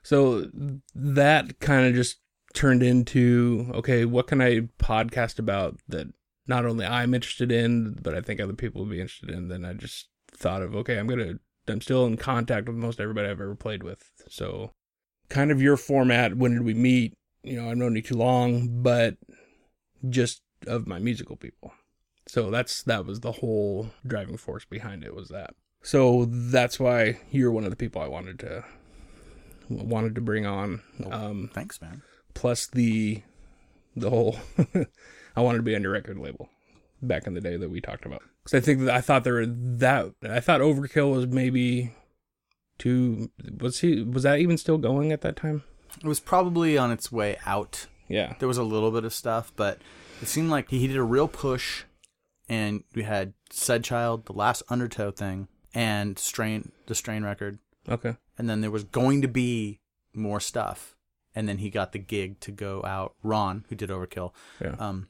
[0.02, 0.50] So
[0.94, 2.18] that kind of just
[2.54, 6.08] turned into okay, what can I podcast about that
[6.46, 9.48] not only I'm interested in, but I think other people would be interested in?
[9.48, 11.34] Then I just thought of okay, I'm gonna
[11.68, 14.10] I'm still in contact with most everybody I've ever played with.
[14.28, 14.72] So
[15.28, 16.36] kind of your format.
[16.36, 17.14] When did we meet?
[17.42, 19.16] You know, I've known you too long, but
[20.08, 21.72] just of my musical people.
[22.26, 25.54] So that's that was the whole driving force behind it was that.
[25.82, 28.64] So that's why you're one of the people I wanted to
[29.70, 30.82] wanted to bring on.
[31.10, 32.02] Um, Thanks, man.
[32.34, 33.22] plus the
[33.96, 34.38] the whole
[35.36, 36.48] I wanted to be on your record label
[37.02, 38.22] back in the day that we talked about.
[38.44, 41.92] Because I think that I thought there were that I thought Overkill was maybe
[42.78, 45.62] too was he was that even still going at that time?
[46.02, 47.86] It was probably on its way out.
[48.08, 48.34] Yeah.
[48.38, 49.80] There was a little bit of stuff, but
[50.20, 51.84] it seemed like he did a real push.
[52.48, 57.60] And we had Said Child, the last Undertow thing, and Strain, the Strain record.
[57.88, 58.16] Okay.
[58.40, 59.78] And then there was going to be
[60.14, 60.96] more stuff
[61.36, 64.74] and then he got the gig to go out ron who did overkill Yeah.
[64.80, 65.08] um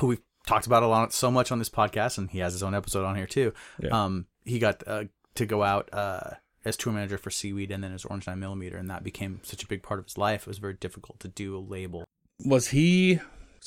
[0.00, 2.62] who we've talked about a lot so much on this podcast and he has his
[2.62, 4.04] own episode on here too Yeah.
[4.04, 5.04] um he got uh,
[5.36, 6.32] to go out uh
[6.66, 9.62] as tour manager for seaweed and then as orange 9 millimeter and that became such
[9.62, 12.04] a big part of his life it was very difficult to do a label
[12.44, 13.20] Was he?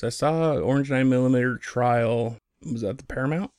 [0.04, 2.36] I saw Orange Nine Millimeter trial.
[2.70, 3.50] Was that the Paramount?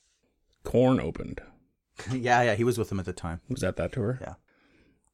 [0.64, 1.40] Korn opened.
[2.10, 4.18] yeah yeah he was with them at the time Was that that tour?
[4.20, 4.34] Yeah.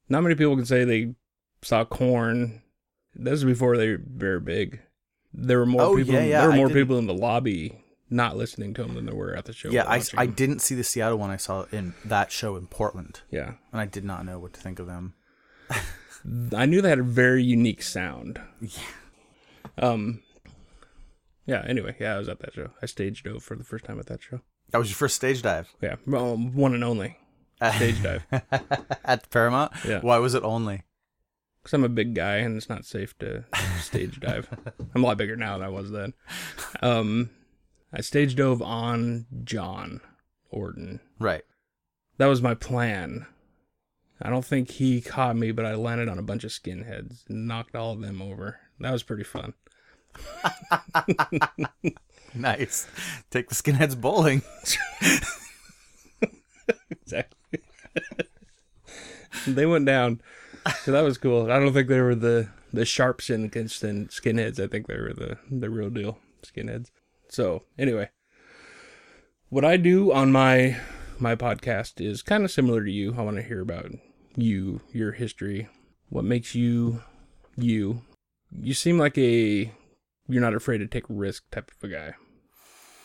[0.08, 1.14] Not many people can say they
[1.62, 2.62] saw Korn.
[3.14, 4.80] This is before they were very big.
[5.34, 6.14] There were more Oh, people.
[6.14, 9.14] yeah, yeah, there were more people in the lobby not listening to them than there
[9.14, 9.68] were at the show.
[9.68, 13.20] yeah I, I didn't see the seattle one i saw in that show in portland
[13.30, 15.12] Yeah, and i did not know what to think of them
[16.56, 18.40] I knew they had a very unique sound.
[18.62, 18.70] Yeah.
[19.76, 20.22] Um.
[21.46, 21.62] Yeah.
[21.66, 22.70] Anyway, yeah, I was at that show.
[22.82, 24.40] I stage dove for the first time at that show.
[24.70, 27.18] that was your first stage dive Yeah, well, one and only
[27.76, 28.24] stage dive.
[29.04, 29.72] at Paramount.
[29.86, 30.00] Yeah.
[30.00, 30.82] Why was it only?
[31.62, 33.44] Because I'm a big guy and it's not safe to
[33.80, 34.48] stage dive.
[34.94, 36.14] I'm a lot bigger now than I was then.
[36.82, 37.30] Um,
[37.92, 40.00] I stage dove on John
[40.50, 41.00] Orton.
[41.18, 41.44] Right.
[42.18, 43.26] That was my plan.
[44.20, 47.46] I don't think he caught me, but I landed on a bunch of skinheads and
[47.46, 48.58] knocked all of them over.
[48.80, 49.54] That was pretty fun.
[52.34, 52.86] Nice.
[53.30, 54.42] Take the skinheads bowling.
[56.90, 57.37] Exactly.
[59.46, 60.20] they went down.
[60.82, 61.50] So that was cool.
[61.50, 64.62] I don't think they were the the sharp skin- skinheads.
[64.62, 66.90] I think they were the the real deal skinheads.
[67.28, 68.10] So anyway,
[69.48, 70.76] what I do on my
[71.18, 73.14] my podcast is kind of similar to you.
[73.16, 73.90] I want to hear about
[74.36, 75.68] you, your history,
[76.08, 77.02] what makes you
[77.56, 78.02] you.
[78.50, 79.72] You seem like a
[80.28, 82.14] you're not afraid to take risk type of a guy.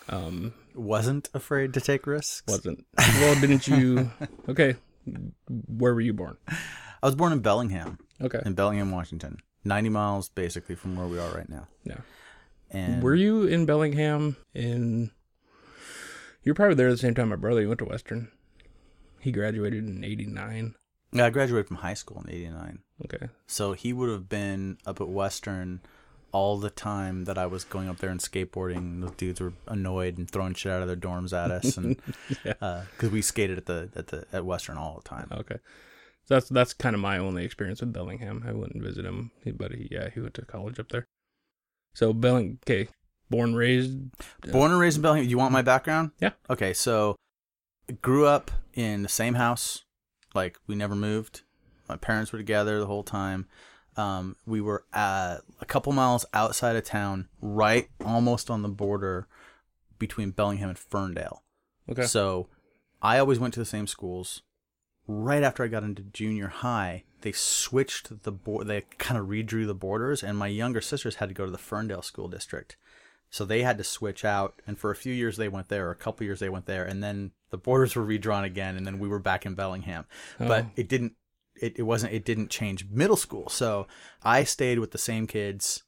[0.09, 2.43] Um, Wasn't afraid to take risks.
[2.47, 3.39] wasn't well?
[3.39, 4.11] Didn't you?
[4.49, 4.75] Okay,
[5.67, 6.37] where were you born?
[6.47, 9.37] I was born in Bellingham, Okay, in Bellingham, Washington.
[9.65, 11.67] 90 miles basically from where we are right now.
[11.85, 11.97] yeah.
[12.69, 14.35] And Were you in Bellingham?
[14.53, 15.11] In
[16.43, 17.61] you're probably there at the same time my brother.
[17.61, 18.29] He went to Western.
[19.19, 20.75] He graduated in '89.
[21.13, 23.29] Yeah, I graduated from high school in '89, Okay.
[23.47, 25.81] so he would have been up at Western
[26.34, 28.99] all the time that I was going up there and skateboarding.
[28.99, 32.01] Those dudes were annoyed and throwing shit out of their dorms at us, and
[32.43, 35.30] because uh, we skated at the at the at Western all the time.
[35.31, 35.60] Okay.
[36.26, 38.43] So that's that's kind of my only experience with Bellingham.
[38.47, 41.05] I wouldn't visit him, but he, yeah, he went to college up there.
[41.93, 42.88] So Belling, okay,
[43.30, 43.97] born raised.
[44.47, 45.30] Uh, born and raised in Bellingham.
[45.30, 46.11] You want my background?
[46.19, 46.31] Yeah.
[46.49, 47.15] Okay, so
[48.01, 49.84] grew up in the same house.
[50.34, 51.41] Like we never moved.
[51.89, 53.47] My parents were together the whole time.
[53.95, 59.27] Um, we were uh, a couple miles outside of town, right almost on the border
[59.99, 61.43] between Bellingham and Ferndale.
[61.89, 62.03] Okay.
[62.03, 62.47] So
[63.01, 64.41] I always went to the same schools.
[65.07, 68.67] Right after I got into junior high, they switched the board.
[68.67, 71.57] They kind of redrew the borders, and my younger sisters had to go to the
[71.57, 72.77] Ferndale school district.
[73.29, 75.91] So they had to switch out, and for a few years they went there, or
[75.91, 78.99] a couple years they went there, and then the borders were redrawn again, and then
[78.99, 80.05] we were back in Bellingham.
[80.37, 80.69] But Oh.
[80.75, 81.13] it didn't.
[81.61, 82.13] It, it wasn't.
[82.13, 83.47] It didn't change middle school.
[83.49, 83.88] So
[84.23, 85.84] I stayed with the same kids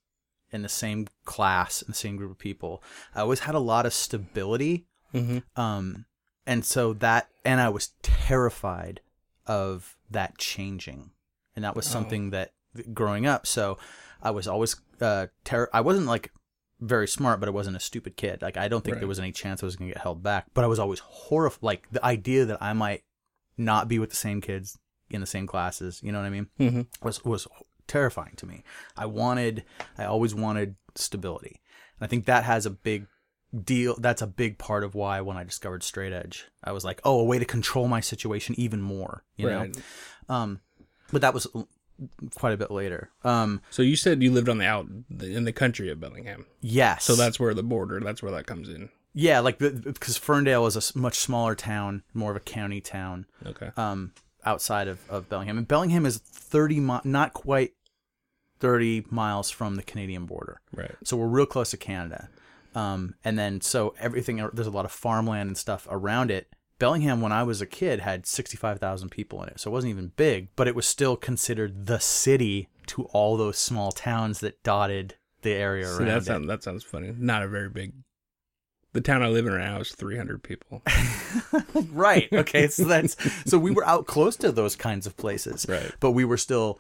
[0.52, 2.84] in the same class and the same group of people.
[3.16, 6.06] I always had a lot of stability hmm um,
[6.46, 9.02] and so that, and I was terrified
[9.48, 11.12] of that changing,
[11.56, 11.92] and that was Oh.
[11.92, 12.52] something that
[12.94, 13.48] growing up.
[13.48, 13.78] So
[14.22, 16.32] I was always uh, ter- I wasn't like
[16.82, 18.42] very smart, but I wasn't a stupid kid.
[18.42, 19.00] Like I don't think Right.
[19.02, 20.46] there was any chance I was going to get held back.
[20.54, 21.64] But I was always horrified.
[21.64, 23.04] Like the idea that I might
[23.58, 24.78] not be with the same kids
[25.10, 26.02] in the same classes.
[26.04, 26.48] You know what I mean?
[26.58, 27.48] hmm was was
[27.88, 28.64] terrifying to me.
[28.98, 29.64] I wanted,
[29.98, 31.62] I always wanted stability,
[32.00, 33.08] and I think that has a big
[33.64, 33.96] deal.
[34.00, 37.20] That's a big part of why when I discovered straight edge, I was like, oh,
[37.20, 39.24] a way to control my situation even more.
[39.38, 39.76] You Right.
[39.76, 40.60] know, um,
[41.12, 41.46] but that was
[42.36, 43.12] quite a bit later.
[43.24, 44.88] Um, So you said you lived on the out
[45.22, 46.46] in the country of Bellingham.
[46.62, 47.04] yes.
[47.06, 48.00] So that's where the border.
[48.02, 48.90] That's where that comes in.
[49.14, 53.28] yeah, like because Ferndale is a much smaller town, more of a county town.
[53.46, 53.70] Okay.
[53.78, 54.12] um,
[54.46, 55.58] outside of, of Bellingham.
[55.58, 57.74] And Bellingham is 30 mi- not quite
[58.60, 60.62] 30 miles from the Canadian border.
[60.74, 60.96] Right.
[61.04, 62.30] So we're real close to Canada.
[62.74, 66.48] Um, and then so everything, there's a lot of farmland and stuff around it.
[66.78, 69.60] Bellingham, when I was a kid, had 65,000 people in it.
[69.62, 73.58] So it wasn't even big, but it was still considered the city to all those
[73.58, 76.26] small towns that dotted the area See, around that it.
[76.26, 77.14] sounds that sounds funny.
[77.18, 77.94] Not a very big.
[78.96, 80.82] The town I live in right now is 300 people.
[81.92, 82.32] right.
[82.32, 82.70] Okay.
[82.70, 85.66] So that's so we were out close to those kinds of places.
[85.68, 85.92] Right.
[86.00, 86.80] But we were still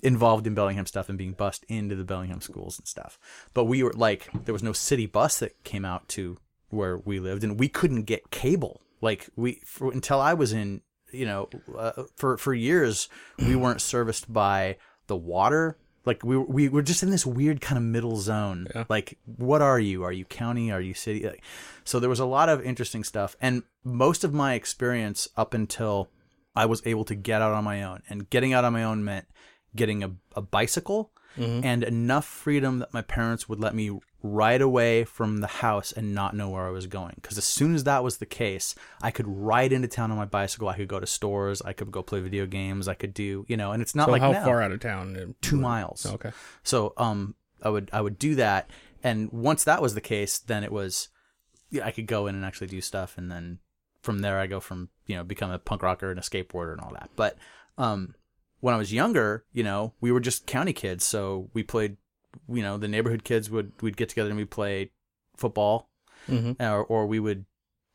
[0.00, 3.18] involved in Bellingham stuff and being bussed into the Bellingham schools and stuff.
[3.52, 6.38] But we were like there was no city bus that came out to
[6.68, 8.80] where we lived and we couldn't get cable.
[9.00, 13.08] Like we for, until I was in, you know, uh, for for years
[13.40, 14.76] we weren't serviced by
[15.08, 15.78] the water.
[16.06, 18.68] Like we were- we were just in this weird kind of middle zone.
[18.74, 18.84] Yeah.
[18.88, 20.04] Like what are you?
[20.04, 20.72] Are you county?
[20.72, 21.24] Are you city?
[21.26, 21.42] Like,
[21.84, 26.08] so there was a lot of interesting stuff and most of my experience up until
[26.54, 28.02] I was able to get out on my own.
[28.08, 29.26] And getting out on my own meant
[29.74, 31.60] getting a, a bicycle mm-hmm.
[31.62, 33.98] and enough freedom that my parents would let me
[34.32, 37.14] ride away from the house and not know where I was going.
[37.20, 40.24] Because as soon as that was the case, I could ride into town on my
[40.24, 40.68] bicycle.
[40.68, 41.62] I could go to stores.
[41.62, 42.88] I could go play video games.
[42.88, 44.44] I could do, you know, and it's not So like how now.
[44.44, 45.34] far out of town?
[45.40, 46.06] Two miles.
[46.06, 46.30] Okay.
[46.62, 48.70] So um, I would I would do that,
[49.02, 51.08] and once that was the case, then it was
[51.70, 53.58] yeah, I could go in and actually do stuff, and then
[54.02, 56.80] from there I go from you know become a punk rocker and a skateboarder and
[56.80, 57.10] all that.
[57.16, 57.36] But
[57.78, 58.14] um,
[58.60, 61.96] when I was younger, you know, we were just county kids, so we played.
[62.48, 64.90] You know, the neighborhood kids would we'd get together and we'd play
[65.36, 65.88] football,
[66.26, 67.44] hmm or or we would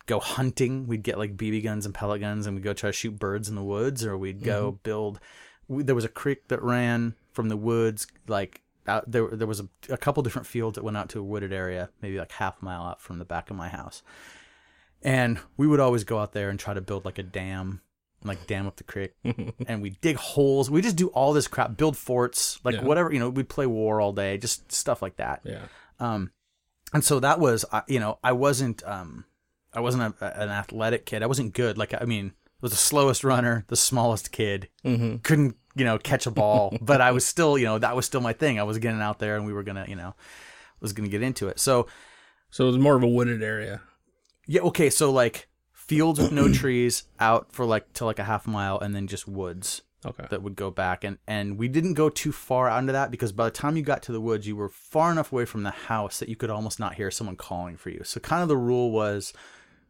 [0.06, 0.88] go hunting.
[0.88, 3.50] We'd get like BB guns and pellet guns, and we'd go try to shoot birds
[3.50, 5.20] in the woods, or we'd go build.
[5.68, 9.28] We, there was a creek that ran from the woods, like out there.
[9.28, 12.18] There was a, a couple different fields that went out to a wooded area, maybe
[12.18, 14.04] like half a mile out from the back of my house,
[15.02, 17.82] and we would always go out there and try to build like a dam.
[18.24, 19.14] Like dam up the creek,
[19.68, 20.70] and we dig holes.
[20.70, 22.84] We just do all this crap, build forts, like Yeah.
[22.84, 23.30] whatever you know.
[23.30, 25.66] We'd play war all day, just stuff like that Yeah.
[26.00, 26.32] um
[26.94, 29.24] and so that was you know i wasn't um
[29.74, 32.78] i wasn't a, an athletic kid i wasn't good like i mean I was the
[32.78, 37.26] slowest runner the smallest kid hmm couldn't you know catch a ball but i was
[37.26, 39.54] still you know that was still my thing i was getting out there and we
[39.54, 40.14] were gonna you know
[40.82, 41.88] was gonna get into it so
[42.50, 43.82] So it was more of a wooded area.
[44.48, 45.48] yeah okay so like
[45.88, 49.28] fields with no trees out for like to like a half mile and then just
[49.28, 50.26] woods Okay.
[50.32, 53.32] that would go back and and we didn't go too far out into that because
[53.32, 55.70] by the time you got to the woods you were far enough away from the
[55.72, 58.58] house that you could almost not hear someone calling for you so kind of the
[58.58, 59.32] rule was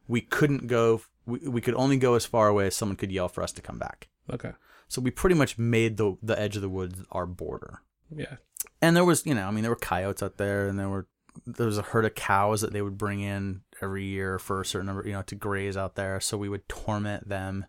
[0.10, 3.30] we couldn't go we, we could only go as far away as someone could yell
[3.30, 4.52] for us to come back Okay.
[4.90, 7.82] so we pretty much made the the edge of the woods our border
[8.14, 8.36] Yeah.
[8.82, 11.08] and there was you know i mean there were coyotes out there and there were
[11.48, 14.66] there was a herd of cows that they would bring in every year for a
[14.66, 17.66] certain number you know to graze out there so we would torment them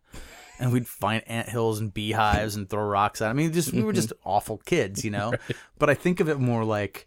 [0.59, 3.30] and we'd find ant hills and beehives and throw rocks at.
[3.30, 3.30] 'em.
[3.30, 5.32] I mean, just we were just awful kids, you know.
[5.78, 7.06] But I think of it more like,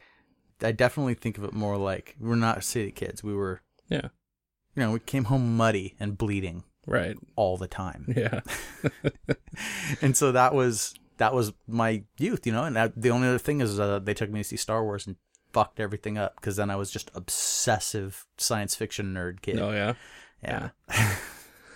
[0.62, 3.24] I definitely think of it more like we're not city kids.
[3.24, 4.10] We were, Yeah.
[4.76, 7.16] you know, we came home muddy and bleeding Right.
[7.38, 8.42] all the time, Yeah.
[10.02, 12.66] and so that was that was my youth, you know.
[12.66, 15.08] And that, the only other thing is uh, they took me to see Star Wars
[15.08, 15.16] and
[15.56, 19.58] fucked everything up because then I was just obsessive science fiction nerd kid.
[19.60, 19.94] Oh yeah.
[20.44, 20.70] yeah.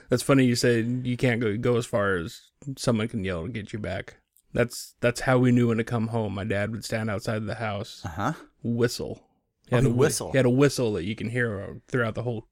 [0.10, 2.41] That's funny you say you can't go go as far as
[2.77, 4.18] someone can yell to get you back.
[4.53, 6.34] That's that's how we knew when to come home.
[6.34, 8.34] My dad would stand outside the house, Uh huh.
[8.64, 9.23] whistle.
[9.69, 10.31] He Oh, had he'd a whistle.
[10.31, 12.47] He had a whistle that you can hear throughout the whole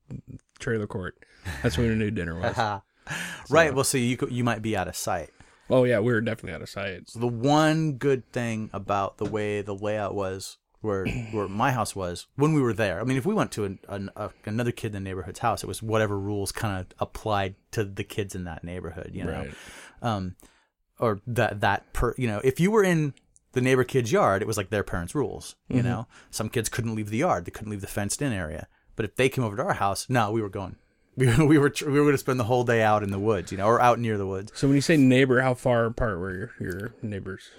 [0.59, 1.17] trailer court.
[1.63, 2.55] That's when we knew dinner was.
[3.49, 3.73] Right.
[3.73, 5.29] Well, so you you might be out of sight.
[5.69, 7.09] oh yeah, we were definitely out of sight.
[7.09, 11.95] So the one good thing about the way the layout was, where where my house
[11.95, 12.99] was when we were there.
[12.99, 15.61] I mean, if we went to an, an, a, another kid in the neighborhood's house,
[15.63, 19.11] it was whatever rules kind of applied to the kids in that neighborhood.
[19.13, 19.53] You know, Right.
[20.01, 20.35] um,
[20.99, 23.13] or that that per you know, if you were in
[23.51, 25.55] the neighbor kid's yard, it was like their parents' rules.
[25.67, 25.87] You Mm-hmm.
[25.87, 28.67] know, some kids couldn't leave the yard; they couldn't leave the fenced-in area.
[28.95, 30.75] But if they came over to our house, no, we were going.
[31.17, 33.09] We were we were, tr- we were going to spend the whole day out in
[33.09, 34.51] the woods, you know, or out near the woods.
[34.53, 37.49] So when you say neighbor, how far apart were your, your neighbors?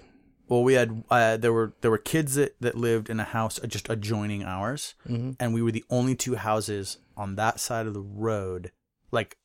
[0.48, 3.60] Well, we had uh, there were there were kids that, that lived in a house
[3.66, 4.94] just adjoining ours,
[5.38, 8.72] and we were the only two houses on that side of the road.
[9.10, 9.36] Like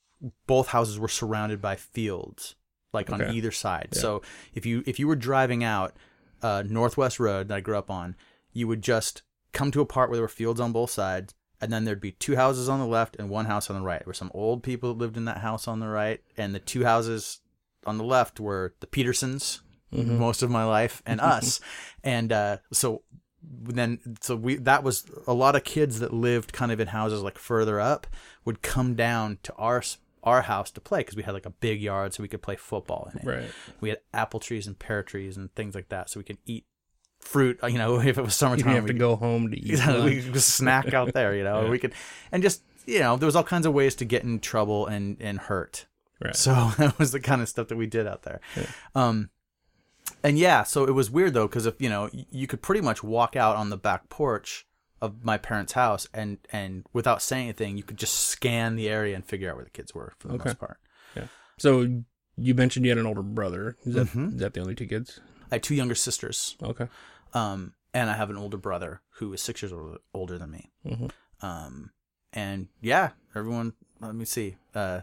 [0.47, 2.55] both houses were surrounded by fields,
[2.93, 3.89] like on either side.
[3.93, 4.21] So
[4.53, 5.93] if you if you were driving out
[6.41, 8.15] uh, Northwest Road that I grew up on,
[8.53, 11.71] you would just come to a part where there were fields on both sides, and
[11.71, 13.99] then there'd be two houses on the left and one house on the right.
[13.99, 16.59] There were some old people that lived in that house on the right, and the
[16.59, 17.41] two houses
[17.85, 19.61] on the left were the Petersons
[19.93, 21.59] most of my life and us,
[22.03, 23.03] and uh, so
[23.61, 27.21] then so we that was a lot of kids that lived kind of in houses
[27.21, 28.07] like further up
[28.45, 29.83] would come down to our
[30.23, 32.55] our house to play because we had like a big yard so we could play
[32.55, 33.25] football in it.
[33.25, 33.49] Right.
[33.81, 36.65] We had apple trees and pear trees and things like that, so we could eat
[37.19, 37.59] fruit.
[37.63, 39.65] You know, if it was summertime, have we to could- go home to eat.
[39.65, 41.35] you know, we could snack out there.
[41.35, 41.69] You know, Yeah.
[41.69, 41.93] we could
[42.31, 45.17] and just you know there was all kinds of ways to get in trouble and
[45.19, 45.85] and hurt.
[46.23, 46.35] Right.
[46.35, 48.39] So that was the kind of stuff that we did out there.
[48.95, 49.29] Um,
[50.23, 53.03] and yeah, so it was weird though because if you know you could pretty much
[53.03, 54.65] walk out on the back porch
[55.01, 59.15] of my parents' house and and without saying anything, you could just scan the area
[59.15, 60.49] and figure out where the kids were for the Okay.
[60.49, 60.77] most part.
[61.15, 61.27] Yeah.
[61.57, 62.03] So
[62.37, 63.77] you mentioned you had an older brother.
[63.85, 64.33] Is that, Mhm.
[64.35, 65.19] is that the only two kids?
[65.51, 66.87] I had two younger sisters, Okay.
[67.33, 70.71] um, and I have an older brother who is six years older, older than me.
[70.85, 71.11] Mhm.
[71.41, 71.91] Um,
[72.31, 73.73] and yeah, everyone.
[73.99, 74.55] Let me see.
[74.73, 75.01] Uh,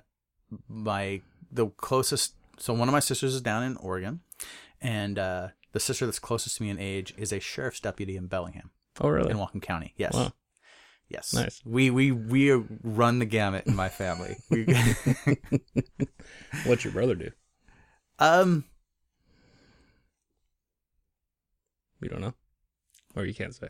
[0.68, 1.20] my
[1.52, 2.34] the closest.
[2.58, 4.20] So one of my sisters is down in Oregon,
[4.80, 8.26] and uh, the sister that's closest to me in age is a sheriff's deputy in
[8.26, 8.70] Bellingham
[9.00, 9.30] Oh, really?
[9.30, 9.94] in Whatcom County.
[9.96, 10.14] Yes.
[10.14, 10.32] Wow.
[11.08, 11.34] Yes.
[11.34, 11.60] Nice.
[11.64, 12.52] We we we
[12.82, 14.36] run the gamut in my family.
[14.50, 14.64] We,
[16.64, 17.30] What's your brother do?
[18.18, 18.64] um.
[22.00, 22.34] We don't know,
[23.14, 23.68] or you can't say.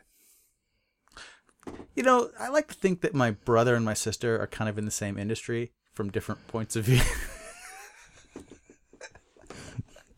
[1.97, 4.79] You know, I like to think that my brother and my sister are kind of
[4.79, 7.01] in the same industry from different points of view.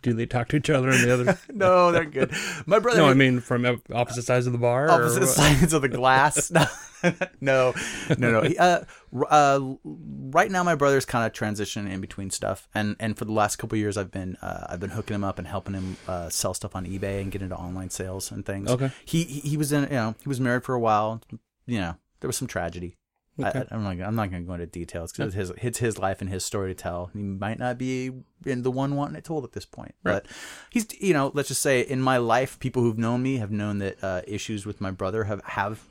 [0.03, 1.39] Do they talk to each other and the other?
[1.55, 2.33] no, they're good.
[2.67, 2.99] My brother.
[2.99, 4.91] no, I mean from opposite sides of the bar.
[4.91, 6.51] opposite sides of the glass.
[6.51, 6.67] no,
[7.41, 7.75] no,
[8.19, 8.43] no, no.
[8.43, 8.81] He- Uh,
[9.29, 13.33] uh, right now, my brother's kind of transitioning in between stuff, and and for the
[13.33, 15.97] last couple of years, I've been uh, I've been hooking him up and helping him
[16.09, 18.71] uh, sell stuff on eBay and get into online sales and things.
[18.71, 18.91] Okay.
[19.05, 21.21] He he was in you know he was married for a while.
[21.67, 22.97] You know there was some tragedy.
[23.41, 23.61] Okay.
[23.61, 24.01] I, I'm not.
[24.07, 26.45] I'm not going to go into details because it's his it's his life and his
[26.45, 27.11] story to tell.
[27.15, 28.11] He might not be
[28.45, 30.23] in the one wanting it told at this point, Right.
[30.23, 30.27] but
[30.71, 33.79] he's you know let's just say in my life, people who've known me have known
[33.79, 35.85] that uh, issues with my brother have have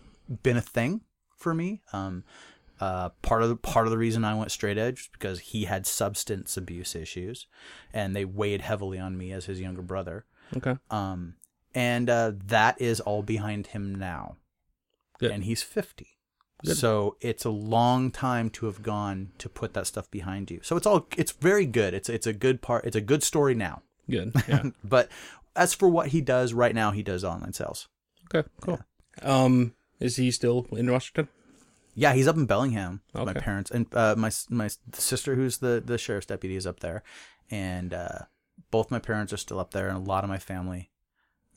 [0.43, 1.01] been a thing
[1.35, 1.81] for me.
[1.93, 2.23] Um,
[2.79, 5.65] uh, part of the part of the reason I went straight edge was because he
[5.65, 7.47] had substance abuse issues,
[7.93, 10.25] and they weighed heavily on me as his younger brother.
[10.57, 10.77] Okay.
[10.91, 11.35] Um,
[11.73, 14.35] and uh, that is all behind him now.
[15.19, 15.31] Good.
[15.31, 16.07] And he's 50.
[16.63, 16.77] Good.
[16.77, 20.59] So it's a long time to have gone to put that stuff behind you.
[20.63, 21.93] So it's all it's very good.
[21.93, 22.85] It's it's a good part.
[22.85, 23.81] It's a good story now.
[24.09, 24.33] Good.
[24.47, 24.63] Yeah.
[24.83, 25.09] But
[25.55, 27.87] as for what he does right now, he does online sales.
[28.33, 28.47] Okay.
[28.61, 28.79] Cool.
[29.21, 31.27] Um, is he still in Washington?
[31.93, 33.01] Yeah, he's up in Bellingham.
[33.13, 36.79] with My parents and uh, my my sister, who's the the sheriff's deputy, is up
[36.79, 37.03] there,
[37.49, 38.19] and uh,
[38.71, 40.89] both my parents are still up there, and a lot of my family.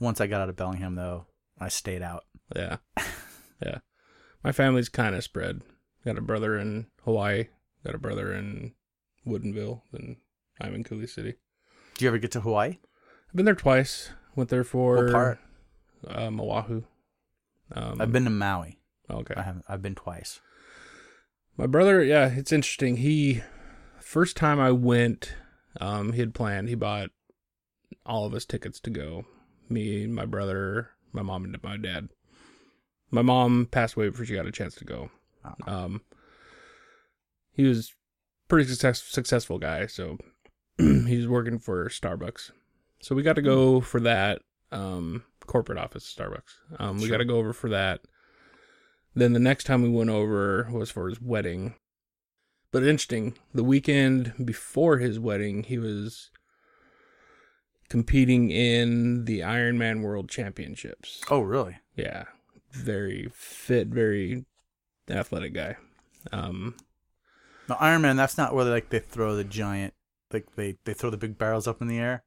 [0.00, 1.26] Once I got out of Bellingham, though,
[1.58, 2.24] I stayed out.
[2.54, 2.78] Yeah.
[3.64, 3.78] Yeah.
[4.44, 5.62] My family's kind of spread.
[6.04, 7.48] Got a brother in Hawaii.
[7.84, 8.74] Got a brother in
[9.26, 9.82] Woodinville.
[9.92, 10.16] Then
[10.60, 11.34] I'm in Coulee City.
[11.96, 12.78] Do you ever get to Hawaii?
[13.28, 14.10] I've been there twice.
[14.36, 15.38] Went there for What part?
[16.06, 16.82] Um, Oahu.
[17.72, 18.78] Um, I've been to Maui.
[19.10, 19.34] okay.
[19.36, 19.64] I haven't.
[19.68, 20.40] I've been twice.
[21.56, 22.98] My brother, yeah, it's interesting.
[22.98, 23.42] He
[24.00, 25.34] first time I went,
[25.80, 26.68] Um, he had planned.
[26.68, 27.10] He bought
[28.04, 29.24] all of us tickets to go.
[29.70, 32.08] Me, my brother, my mom, and my dad.
[33.14, 35.10] My mom passed away before she got a chance to go.
[35.66, 36.00] Um,
[37.52, 37.92] he was
[38.48, 40.18] pretty success, successful guy, so
[40.78, 42.50] he was working for Starbucks.
[43.00, 44.40] So we got to go for that
[44.72, 46.80] um, corporate office, Starbucks.
[46.80, 47.10] Um, we Sure.
[47.12, 48.00] got to go over for that.
[49.14, 51.74] Then the next time we went over was for his wedding.
[52.72, 56.30] But interesting, the weekend before his wedding, he was
[57.88, 61.20] competing in the Ironman World Championships.
[61.30, 61.76] Oh, really?
[61.94, 62.24] Yeah,
[62.74, 64.44] very fit, very
[65.08, 65.76] athletic guy.
[66.32, 66.76] Um,
[67.68, 68.16] No, Iron Man.
[68.16, 69.94] That's not where like they throw the giant,
[70.32, 72.24] like they they throw the big barrels up in the air.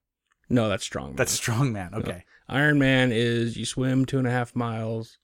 [0.49, 1.15] no, that's strong.
[1.15, 1.93] That's strong man.
[1.93, 2.23] Okay.
[2.49, 5.17] Iron Man is you swim two and a half miles,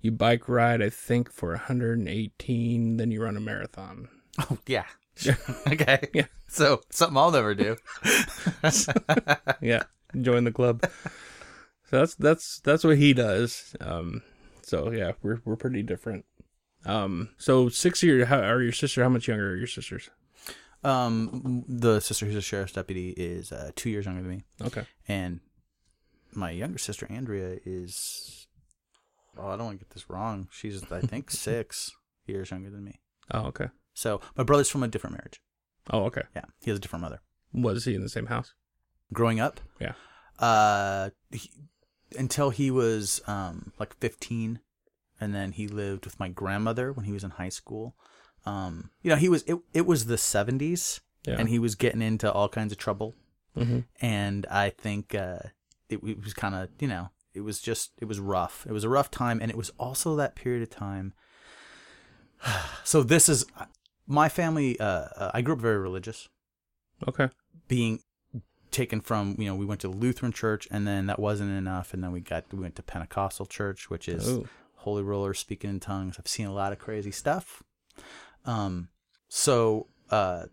[0.00, 4.08] you bike ride, I think, for 118, then you run a marathon.
[4.38, 4.84] Oh yeah.
[5.66, 6.08] okay.
[6.12, 6.26] Yeah.
[6.46, 7.76] So something I'll never do.
[9.62, 9.84] yeah,
[10.20, 10.84] join the club.
[11.90, 13.74] So that's that's that's what he does.
[13.80, 14.22] Um,
[14.66, 16.24] so yeah, we're we're pretty different.
[16.84, 19.02] Um, so six year, how are your sister?
[19.02, 20.10] How much younger are your sisters?
[20.84, 24.84] um, the sister who's a sheriff's deputy is uh, two years younger than me, Okay,
[25.08, 25.40] and
[26.32, 28.46] my younger sister Andrea is.
[29.38, 30.48] Oh, I don't want to get this wrong.
[30.50, 31.90] She's I think six
[32.26, 33.00] years younger than me.
[33.32, 35.40] oh okay, So my brother's from a different marriage.
[35.90, 36.22] oh okay.
[36.34, 37.20] Yeah, he has a different mother.
[37.52, 38.54] Was he in the same house?
[39.12, 39.92] Growing up, Yeah.
[40.38, 41.50] uh, he,
[42.18, 44.60] until he was um like fifteen,
[45.20, 47.94] and then he lived with my grandmother when he was in high school.
[48.44, 49.58] Um, you know, he was it.
[49.74, 53.14] It was the seventies, Yeah, and he was getting into all kinds of trouble.
[53.54, 55.38] hmm and I think uh,
[55.88, 58.66] it, it was kind of you know it was just it was rough.
[58.68, 61.12] It was a rough time, and it was also that period of time.
[62.84, 63.44] so this is
[64.06, 64.78] my family.
[64.78, 66.28] Uh, uh, I grew up very religious,
[67.08, 67.28] okay.
[67.68, 68.00] being
[68.76, 72.02] taken from you know we went to Lutheran church, and then that wasn't enough, and
[72.04, 74.46] then we got we went to Pentecostal church, which is Oh,
[74.76, 76.16] holy rollers speaking in tongues.
[76.18, 77.62] I've seen a lot of crazy stuff.
[78.44, 78.88] Um,
[79.28, 80.44] so uh,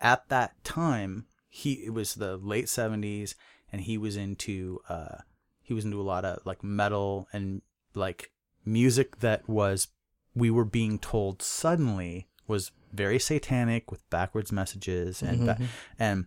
[0.00, 3.34] at that time, he it was the late seventies,
[3.72, 5.18] and he was into uh,
[5.60, 7.62] he was into a lot of like metal and
[7.94, 8.30] like
[8.64, 9.88] music that was
[10.34, 15.66] we were being told suddenly was very satanic with backwards messages and ba- Mhm.
[15.98, 16.26] and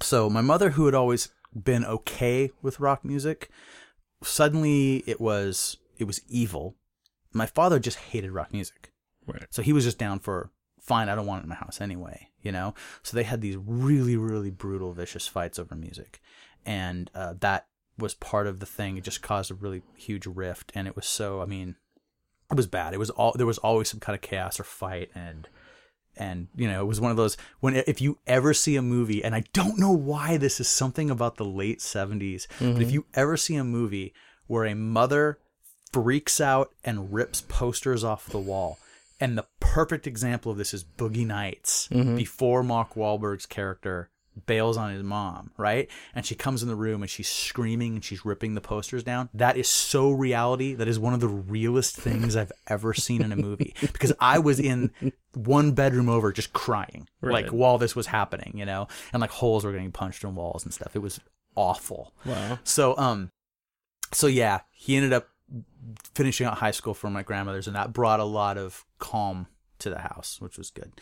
[0.00, 3.48] so my mother who had always been okay with rock music
[4.22, 6.76] suddenly it was it was evil.
[7.32, 8.92] My father just hated rock music.
[9.26, 9.46] Right.
[9.50, 10.50] so he was just down for
[10.80, 12.74] fine i don't want it in my house anyway you know?
[13.02, 16.20] So they had these really really brutal vicious fights over music.
[16.64, 17.66] And uh, that
[17.98, 18.96] was part of the thing.
[18.96, 20.72] It just caused a really huge rift.
[20.74, 21.76] And it was so i mean
[22.50, 22.94] it was bad.
[22.94, 25.10] It was all there was always some kind of chaos or fight.
[25.14, 25.48] And
[26.18, 29.24] and you know it was one of those when if you ever see a movie
[29.24, 32.90] and i don't know why this is something about the late 70s but if mm-hmm.
[32.90, 34.12] you ever see a movie
[34.46, 35.38] where a mother
[35.92, 38.78] freaks out and rips posters off the wall
[39.20, 42.16] and the perfect example of this is boogie nights mm-hmm.
[42.16, 44.10] before mark Wahlberg's character
[44.46, 45.88] bails on his mom, right?
[46.14, 49.28] And she comes in the room and she's screaming and she's ripping the posters down.
[49.34, 50.74] That is so reality.
[50.74, 54.38] That is one of the realest things I've ever seen in a movie because I
[54.38, 54.92] was in
[55.34, 59.64] one bedroom over just crying like while this was happening, you know, and like holes
[59.64, 60.94] were getting punched in walls and stuff.
[60.94, 61.20] It was
[61.54, 62.14] awful.
[62.24, 62.58] Wow.
[62.64, 63.30] So um
[64.12, 65.28] so yeah, he ended up
[66.14, 69.46] finishing out high school for my grandmother's and that brought a lot of calm
[69.80, 70.92] to the house, which was good.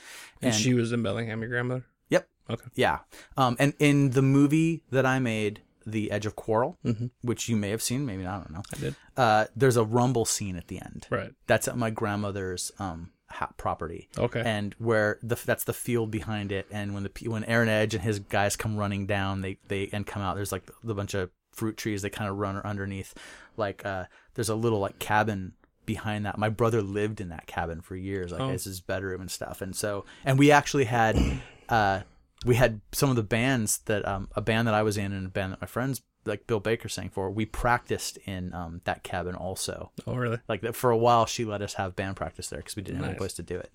[0.43, 1.85] And, she was in Bellingham, your grandmother.
[2.11, 2.29] Yep.
[2.51, 2.65] Okay.
[2.75, 2.99] Yeah.
[3.37, 7.11] Um, and in the movie that I made, The Edge of Quarrel, Mhm.
[7.23, 8.63] which you may have seen, maybe not, I don't know.
[8.75, 8.97] I did.
[9.17, 11.07] Uh, there's a rumble scene at the end.
[11.11, 11.33] Right.
[11.47, 14.09] That's at my grandmother's um ha- property.
[14.19, 14.43] Okay.
[14.45, 18.03] And where the that's the field behind it, and when the when Aaron Edge and
[18.03, 20.35] his guys come running down, they they and come out.
[20.37, 22.03] There's like the bunch of fruit trees.
[22.03, 23.15] They kind of run underneath.
[23.57, 24.05] Like uh,
[24.35, 25.53] there's a little like cabin
[25.87, 26.37] behind that.
[26.37, 28.33] My brother lived in that cabin for years.
[28.33, 28.51] Like Oh.
[28.51, 29.63] it's his bedroom and stuff.
[29.63, 31.17] And so and we actually had
[31.69, 32.01] uh
[32.45, 35.27] we had some of the bands that um a band that I was in and
[35.27, 37.31] a band that my friends like Bill Baker sang for.
[37.31, 39.91] We practiced in um that cabin also.
[40.07, 40.39] oh, really?
[40.49, 43.03] Like that for a while, she let us have band practice there because we didn't
[43.03, 43.71] have a place to do it.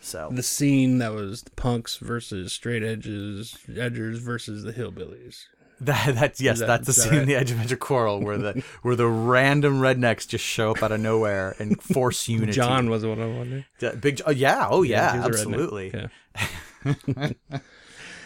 [0.00, 5.44] So The scene that was the punks versus straight edges, edgers versus the hillbillies.
[5.82, 8.62] that that's yes, that- that's the scene in the Edge of Venture Quarrel where the
[8.82, 12.52] where the random rednecks just show up out of nowhere and force unity.
[12.52, 14.00] John was the one of wanted.
[14.00, 15.52] Big, oh, yeah, oh yeah, he was a redneck.
[15.54, 15.90] absolutely.
[15.94, 16.06] Yeah.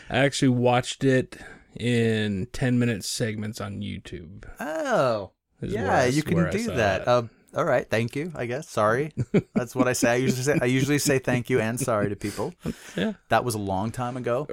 [0.08, 1.38] I actually watched it
[1.78, 4.44] in 10 minute segments on YouTube.
[4.60, 7.06] Oh, yeah, you can do that.
[7.08, 8.32] Um, all right, thank you.
[8.34, 8.68] I guess.
[8.68, 9.12] Sorry,
[9.54, 10.12] that's what I say.
[10.12, 12.54] I usually say I usually say thank you and sorry to people.
[12.94, 13.14] Yeah.
[13.30, 14.46] That was a long time ago.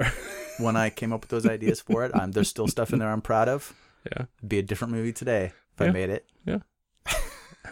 [0.60, 2.16] when I came up with those ideas for it.
[2.16, 3.74] Um, there's still stuff in there I'm proud of.
[4.06, 4.26] Yeah.
[4.40, 6.26] It'd be a different movie today if I made it.
[6.46, 6.60] Yeah.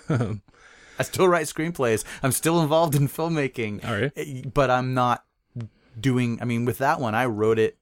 [0.09, 0.41] Um,
[0.99, 2.03] I still write screenplays.
[2.21, 4.53] I'm still involved in filmmaking, all right.
[4.53, 5.23] but I'm not
[5.99, 6.39] doing.
[6.41, 7.77] I mean, with that one, I wrote it,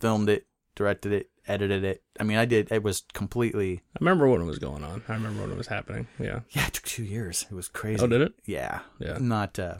[0.00, 2.02] filmed it, directed it, edited it.
[2.20, 2.70] I mean, I did.
[2.72, 3.82] It was completely.
[3.94, 5.02] I remember when it was going on.
[5.08, 6.06] I remember when it was happening.
[6.18, 6.40] Yeah.
[6.50, 7.46] Yeah, it took two years.
[7.50, 8.02] It was crazy.
[8.02, 8.32] Oh, did it?
[8.44, 8.80] Yeah.
[8.98, 9.14] Yeah.
[9.16, 9.58] I'm not.
[9.58, 9.76] Uh,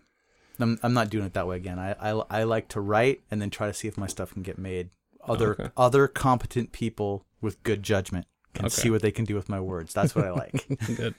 [0.58, 0.78] I'm.
[0.82, 1.78] I'm not doing it that way again.
[1.78, 2.10] I, I.
[2.30, 4.90] I like to write and then try to see if my stuff can get made.
[5.26, 5.70] Other Okay.
[5.76, 8.74] other competent people with good judgment can Okay.
[8.74, 9.92] see what they can do with my words.
[9.92, 10.66] That's what I like.
[10.96, 11.14] Good.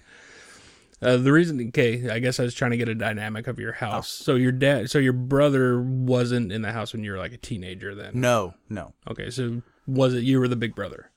[1.02, 3.72] Uh, the reason, okay, I guess I was trying to get a dynamic of your
[3.74, 4.22] house.
[4.22, 4.24] Oh.
[4.26, 7.38] So your dad, so your brother wasn't in the house when you were like a
[7.38, 7.96] teenager.
[7.96, 8.94] Then, no, no.
[9.10, 11.12] okay, so was it you were the big brother?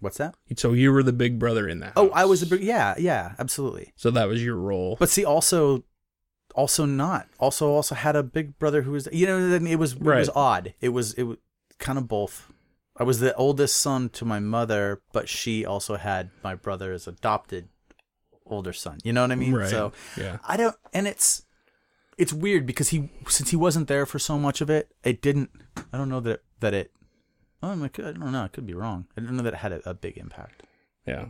[0.00, 0.34] What's that?
[0.56, 1.88] So you were the big brother in that.
[1.94, 1.94] House.
[1.96, 2.62] Oh, I was a big.
[2.62, 3.92] Yeah, yeah, absolutely.
[3.96, 4.96] So that was your role.
[4.98, 5.84] But see, also,
[6.54, 7.28] also not.
[7.38, 9.08] Also, also had a big brother who was.
[9.12, 10.28] You know, it was it was Right.
[10.34, 10.74] odd.
[10.80, 11.36] It was it was
[11.78, 12.50] kind of both.
[12.96, 17.68] I was the oldest son to my mother, but she also had my brother's adopted
[18.50, 18.98] older son.
[19.04, 19.54] You know what I mean?
[19.54, 19.68] right.
[19.68, 20.38] So yeah.
[20.46, 21.44] I don't, and it's
[22.18, 25.50] it's weird because he since he wasn't there for so much of it, it didn't.
[25.92, 26.92] I don't know that it, that it.
[27.62, 28.42] Oh, I could- I don't know.
[28.44, 29.06] I could be wrong.
[29.16, 30.62] I don't know that it had a, a big impact.
[31.06, 31.26] Yeah.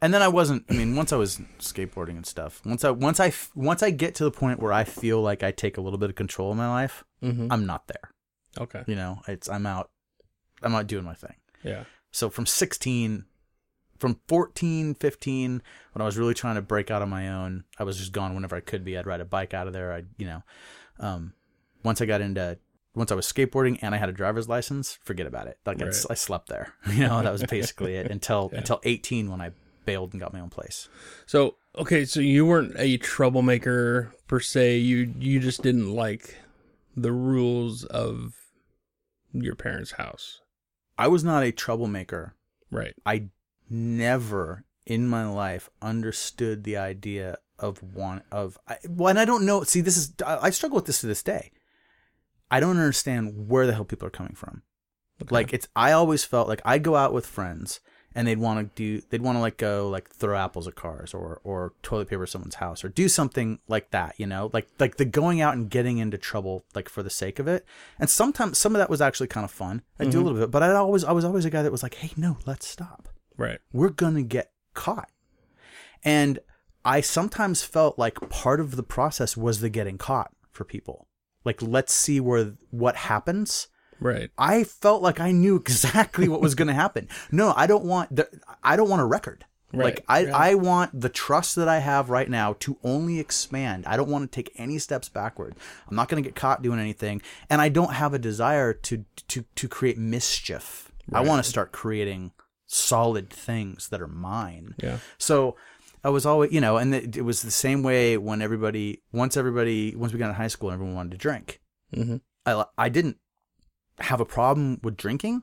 [0.00, 0.64] And then I wasn't.
[0.70, 2.60] I mean, once I was skateboarding and stuff.
[2.64, 5.50] Once I once I once I get to the point where I feel like I
[5.50, 7.48] take a little bit of control of my life, Mm-hmm.
[7.50, 8.12] I'm not there.
[8.60, 8.84] Okay.
[8.86, 9.90] You know, it's I'm out.
[10.62, 11.34] I'm out doing my thing.
[11.64, 11.84] Yeah.
[12.12, 13.24] So from 16,
[13.98, 15.62] from 14, 15,
[15.92, 18.34] when I was really trying to break out on my own, I was just gone
[18.34, 18.96] whenever I could be.
[18.96, 19.92] I'd ride a bike out of there.
[19.92, 20.42] I, you know,
[21.00, 21.32] um,
[21.82, 22.58] once I got into,
[22.94, 25.58] once I was skateboarding and I had a driver's license, forget about it.
[25.66, 25.94] Like Right.
[26.10, 26.74] I slept there.
[26.92, 28.58] You know, that was basically it until Yeah.
[28.58, 29.50] until 18 when I
[29.84, 30.88] bailed and got my own place.
[31.26, 34.78] So okay, so you weren't a troublemaker per se.
[34.78, 36.36] You you just didn't like
[36.96, 38.34] the rules of
[39.32, 40.40] your parents' house,
[40.96, 42.34] I was not a troublemaker.
[42.70, 42.94] right?
[43.06, 43.28] I
[43.70, 49.44] never in my life understood the idea of one of I, well, and I don't
[49.44, 49.62] know.
[49.64, 51.50] See, this is I, I struggle with this to this day.
[52.50, 54.62] I don't understand where the hell people are coming from.
[55.22, 55.34] Okay.
[55.34, 57.80] Like it's I always felt like I'd go out with friends
[58.14, 61.12] and they'd want to do they'd want to like go like throw apples at cars
[61.12, 64.50] or or toilet paper someone's house or do something like that, you know?
[64.52, 67.66] Like like the going out and getting into trouble like for the sake of it.
[67.98, 69.82] And sometimes some of that was actually kind of fun.
[69.98, 70.22] I do a mm-hmm.
[70.22, 72.38] little bit, but I always I was always a guy that was like, "Hey, no,
[72.46, 73.08] let's stop."
[73.38, 73.60] Right.
[73.72, 75.08] we're gonna get caught.
[76.04, 76.38] And
[76.84, 81.08] I sometimes felt like part of the process was the getting caught for people.
[81.44, 83.68] Like, let's see where what happens.
[84.00, 84.30] Right.
[84.38, 87.08] I felt like I knew exactly what was going to happen.
[87.30, 88.28] No, I don't want the,
[88.62, 89.44] I don't want a record.
[89.70, 90.34] Right, Like I, right.
[90.34, 93.84] I want the trust that I have right now to only expand.
[93.86, 95.56] I don't want to take any steps backward.
[95.86, 97.20] I'm not going to get caught doing anything,
[97.50, 100.90] and I don't have a desire to to to create mischief.
[101.12, 102.32] I want to start creating
[102.68, 104.74] solid things that are mine.
[104.80, 104.98] Yeah.
[105.18, 105.56] So
[106.04, 109.36] I was always, you know, and it, it was the same way when everybody, once
[109.36, 111.60] everybody, once we got in high school, everyone wanted to drink.
[111.96, 112.16] Mm-hmm.
[112.46, 113.16] I, I didn't
[113.98, 115.42] have a problem with drinking,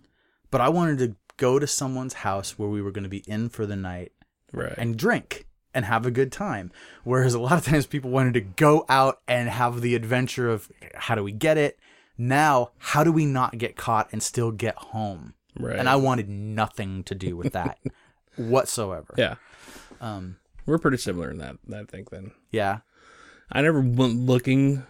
[0.51, 3.49] but I wanted to go to someone's house where we were going to be in
[3.49, 4.13] for the night
[4.53, 4.73] Right.
[4.77, 6.71] and drink and have a good time.
[7.03, 10.71] Whereas a lot of times people wanted to go out and have the adventure of
[10.93, 11.77] how do we get it?
[12.17, 15.33] Now, how do we not get caught and still get home?
[15.59, 15.77] Right.
[15.77, 17.79] And I wanted nothing to do with that
[18.35, 19.13] whatsoever.
[19.17, 19.35] yeah.
[20.01, 21.57] Um, We're pretty similar in that.
[21.73, 22.31] I think then.
[22.51, 22.79] yeah.
[23.51, 24.83] I never went looking.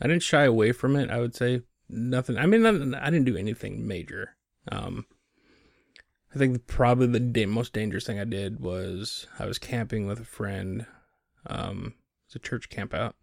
[0.00, 1.10] I didn't shy away from it.
[1.10, 2.38] I would say nothing.
[2.38, 2.64] I mean,
[2.94, 4.36] I, didn't do anything major.
[4.70, 5.04] Um,
[6.34, 10.20] I think probably the da- most dangerous thing I did was I was camping with
[10.20, 10.86] a friend.
[11.46, 11.94] Um,
[12.26, 13.16] it's a church camp out.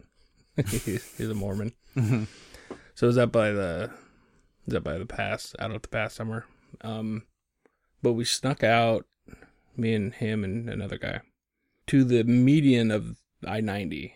[0.68, 0.84] he's,
[1.18, 2.28] he's a Mormon, Mhm.
[2.96, 5.88] so it was up by the, it was up by the pass, out at the
[5.88, 6.46] pass somewhere.
[6.82, 7.24] Um,
[8.02, 9.06] but we snuck out,
[9.78, 11.22] me and him and another guy,
[11.88, 13.18] to the median of
[13.48, 14.16] I ninety,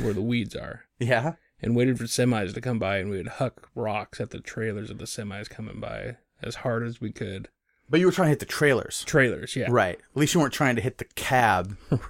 [0.00, 1.34] where the weeds are, Yeah.
[1.60, 4.90] and waited for semis to come by, and we would huck rocks at the trailers
[4.90, 7.48] of the semis coming by as hard as we could.
[7.90, 9.04] But you were trying to hit the trailers.
[9.04, 9.96] Trailers, yeah, Right.
[9.98, 11.76] At least you weren't trying to hit the cab.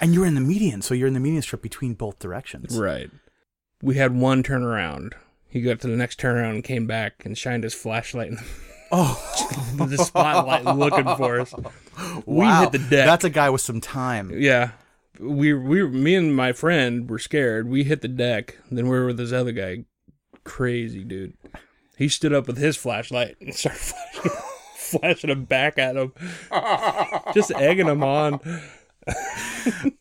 [0.00, 2.78] And you were in the median, so you're in the median strip between both directions.
[2.78, 3.10] right.
[3.82, 5.14] We had one turnaround.
[5.48, 8.38] He got to the next turnaround and came back and shined his flashlight in
[8.96, 11.52] Oh, the spotlight looking for us.
[12.26, 12.60] We wow.
[12.60, 13.06] hit the deck.
[13.06, 14.30] That's a guy with some time.
[14.32, 14.70] Yeah.
[15.18, 17.68] We we me and my friend were scared.
[17.68, 18.56] We hit the deck.
[18.70, 19.84] Then we were with this other guy.
[20.44, 21.34] Crazy dude.
[21.96, 24.30] He stood up with his flashlight and started flashing,
[24.76, 26.12] flashing him back at him.
[27.32, 28.40] Just egging him on.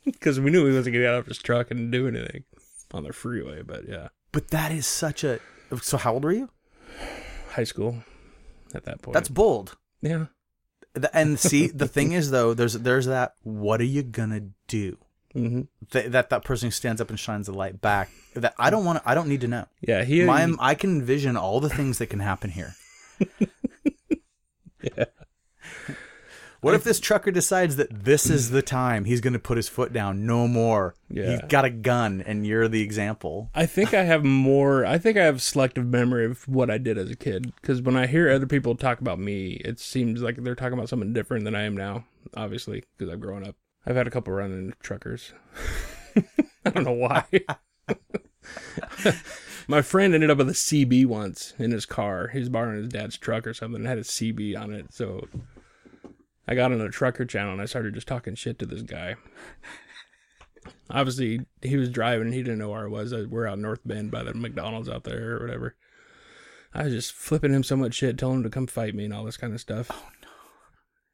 [0.06, 2.46] Because we knew he wasn't getting out of his truck and do anything
[2.94, 3.62] on the freeway.
[3.62, 4.08] But yeah.
[4.32, 5.42] But that is such a.
[5.82, 6.50] So how old were you?
[7.54, 8.04] high school
[8.76, 9.14] at that point.
[9.14, 9.78] That's bold.
[10.02, 10.26] yeah.
[11.12, 13.34] And see, the thing is though, there's there's that.
[13.44, 14.98] What are you gonna do?
[15.34, 18.10] hmm Th- that that person who stands up and shines the light back.
[18.36, 19.02] That I don't want.
[19.06, 19.66] I don't need to know.
[19.82, 20.04] Yeah.
[20.04, 20.24] He.
[20.24, 22.76] My, I can envision all the things that can happen here.
[24.82, 25.06] yeah.
[26.64, 29.68] What if this trucker decides that this is the time he's going to put his
[29.68, 30.26] foot down?
[30.26, 30.96] No more.
[31.10, 31.32] Yeah.
[31.32, 33.50] He's got a gun, and you're the example.
[33.54, 34.86] I think I have more.
[34.86, 37.54] I think I have selective memory of what I did as a kid.
[37.62, 40.88] Because when I hear other people talk about me, it seems like they're talking about
[40.88, 42.06] something different than I am now.
[42.34, 43.58] Obviously, because I've grown up.
[43.86, 45.34] I've had a couple run into truckers.
[46.66, 47.26] I don't know why.
[49.68, 52.30] My friend ended up with a CB once in his car.
[52.30, 54.94] He was borrowing his dad's truck or something and had a CB on it.
[54.94, 55.28] So
[56.48, 59.16] I got on a trucker channel and I started just talking shit to this guy.
[60.90, 63.14] Obviously, he was driving and he didn't know where I was.
[63.14, 65.76] We're out North Bend by the McDonald's out there or whatever.
[66.74, 69.14] I was just flipping him so much shit, telling him to come fight me and
[69.14, 69.90] all this kind of stuff.
[69.92, 70.28] Oh no!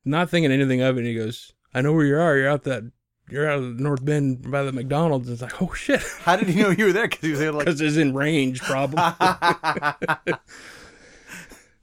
[0.05, 0.99] Not thinking anything of it.
[0.99, 2.37] And he goes, "I know where you are.
[2.37, 2.89] You're out that.
[3.29, 6.47] You're out of North Bend by the McDonald's." And it's like, oh shit, How did
[6.47, 7.07] he know you were there?
[7.07, 7.65] Because he was able to like.
[7.77, 9.01] because it's in range, probably.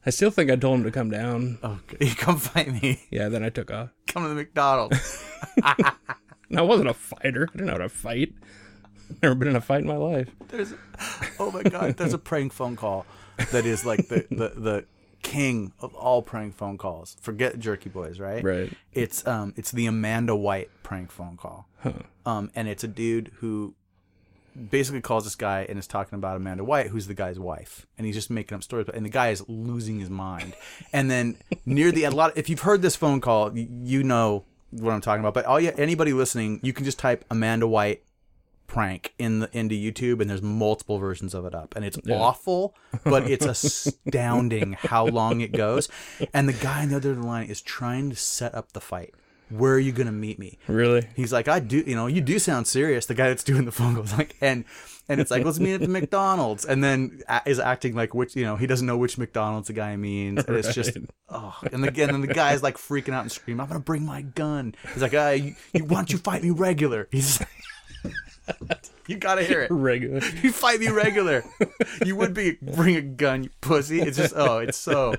[0.07, 1.59] I still think I told him to come down.
[1.63, 3.03] okay, you come fight me.
[3.11, 3.91] Yeah, then I took off.
[4.07, 5.25] Come to the McDonald's.
[6.49, 7.49] And I wasn't a fighter.
[7.53, 8.33] I didn't know how to fight.
[9.23, 10.31] Never been in a fight in my life.
[10.49, 10.75] There's,
[11.41, 13.05] oh my god, there's a prank phone call
[13.51, 14.85] that is like the the the
[15.23, 17.17] king of all prank phone calls.
[17.21, 18.43] Forget Jerky Boys, right?
[18.45, 18.73] Right.
[18.93, 21.69] It's um it's the Amanda White prank phone call.
[21.81, 21.93] Huh.
[22.25, 23.75] Um and it's a dude who
[24.71, 28.07] basically calls this guy and is talking about Amanda White, who's the guy's wife, and
[28.07, 28.89] he's just making up stories.
[28.93, 30.55] And the guy is losing his mind.
[30.93, 32.37] And then near the end, a lot.
[32.37, 35.35] If you've heard this phone call, you know what I'm talking about.
[35.35, 38.03] But all you, anybody listening, you can just type Amanda White
[38.67, 42.75] prank in the into YouTube, and there's multiple versions of it up, and it's awful,
[43.05, 43.47] but it's
[44.07, 45.89] astounding how long it goes.
[46.35, 49.15] And the guy on the other line is trying to set up the fight.
[49.49, 50.59] Where are you gonna meet me?
[50.67, 51.07] Really?
[51.15, 53.07] He's like, I do, you know, you do sound serious.
[53.07, 54.65] The guy that's doing the phone calls like, and
[55.09, 58.35] and it's like, let's meet at the McDonald's, and then a- is acting like which,
[58.35, 61.09] you know, he doesn't know which McDonald's the guy means, and it's just, Right.
[61.29, 64.23] oh, and again, and the guy's like freaking out and screaming, I'm gonna bring my
[64.23, 64.75] gun.
[64.95, 67.07] He's like, ah, you, you why don't you fight me regular?
[67.13, 67.41] He's,
[69.07, 69.71] you gotta hear it.
[69.71, 70.21] Regular.
[70.43, 71.45] You fight me regular.
[72.05, 74.01] You would be bring a gun, you pussy.
[74.01, 75.15] It's just oh, it's so,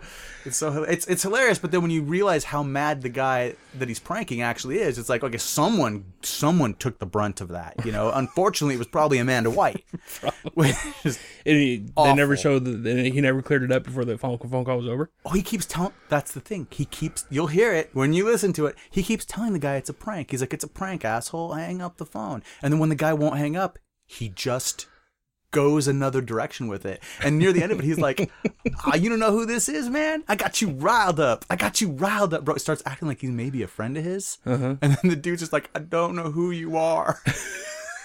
[0.46, 1.60] it's so it's it's hilarious.
[1.60, 5.10] But then when you realize how mad the guy that he's pranking actually is, it's
[5.10, 7.76] like okay, someone someone took the brunt of that.
[7.86, 9.84] You know, unfortunately, it was probably Amanda White.
[10.54, 10.76] Which
[11.06, 14.66] And he, they never showed the, he never cleared it up before the phone, phone
[14.66, 15.10] call was over.
[15.26, 15.94] oh, he keeps telling.
[16.10, 16.68] That's the thing.
[16.70, 17.26] He keeps.
[17.30, 18.76] You'll hear it when you listen to it.
[18.90, 20.32] He keeps telling the guy it's a prank.
[20.32, 21.54] He's like, it's a prank, asshole.
[21.54, 22.44] Hang up the phone.
[22.62, 24.88] And then when the guy won't hang up, he just
[25.52, 27.02] goes another direction with it.
[27.24, 28.30] And near the end of it, he's like,
[28.86, 30.24] ah, "You don't know who this is, man?
[30.28, 31.46] I got you riled up.
[31.50, 34.04] I got you riled up, bro." He starts acting like he's maybe a friend of
[34.04, 34.76] his, Uh-huh.
[34.82, 37.20] and then the dude's just like, "I don't know who you are."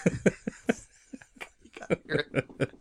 [0.05, 2.25] You gotta hear
[2.59, 2.71] it.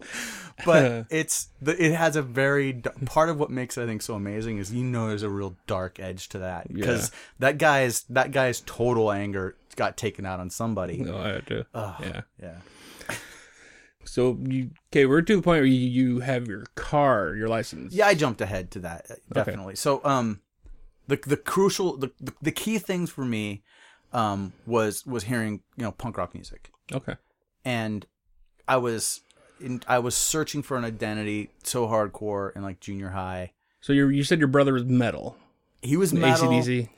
[0.65, 4.15] But it's the, it has a very part of what makes it I think so
[4.15, 8.31] amazing is you know there's a real dark edge to that because that guy's that
[8.33, 10.99] guy's total anger got taken out on somebody.
[10.99, 11.67] No, I had to.
[11.75, 12.21] yeah.
[12.41, 12.57] Yeah.
[14.05, 15.07] So you okay?
[15.07, 17.95] We're to the point where you, you have your car, your license.
[17.95, 19.77] Yeah, I jumped ahead to that uh, definitely.
[19.77, 20.41] So, um,
[21.07, 23.63] the the crucial the, the the key things for me,
[24.13, 27.15] um, was was hearing you know punk rock music, Okay.
[27.65, 28.05] and
[28.67, 29.21] I was
[29.63, 33.53] in, I was searching for an identity so hardcore in like junior high.
[33.81, 35.37] So you you said your brother was metal.
[35.81, 36.89] He was metal, ACDC.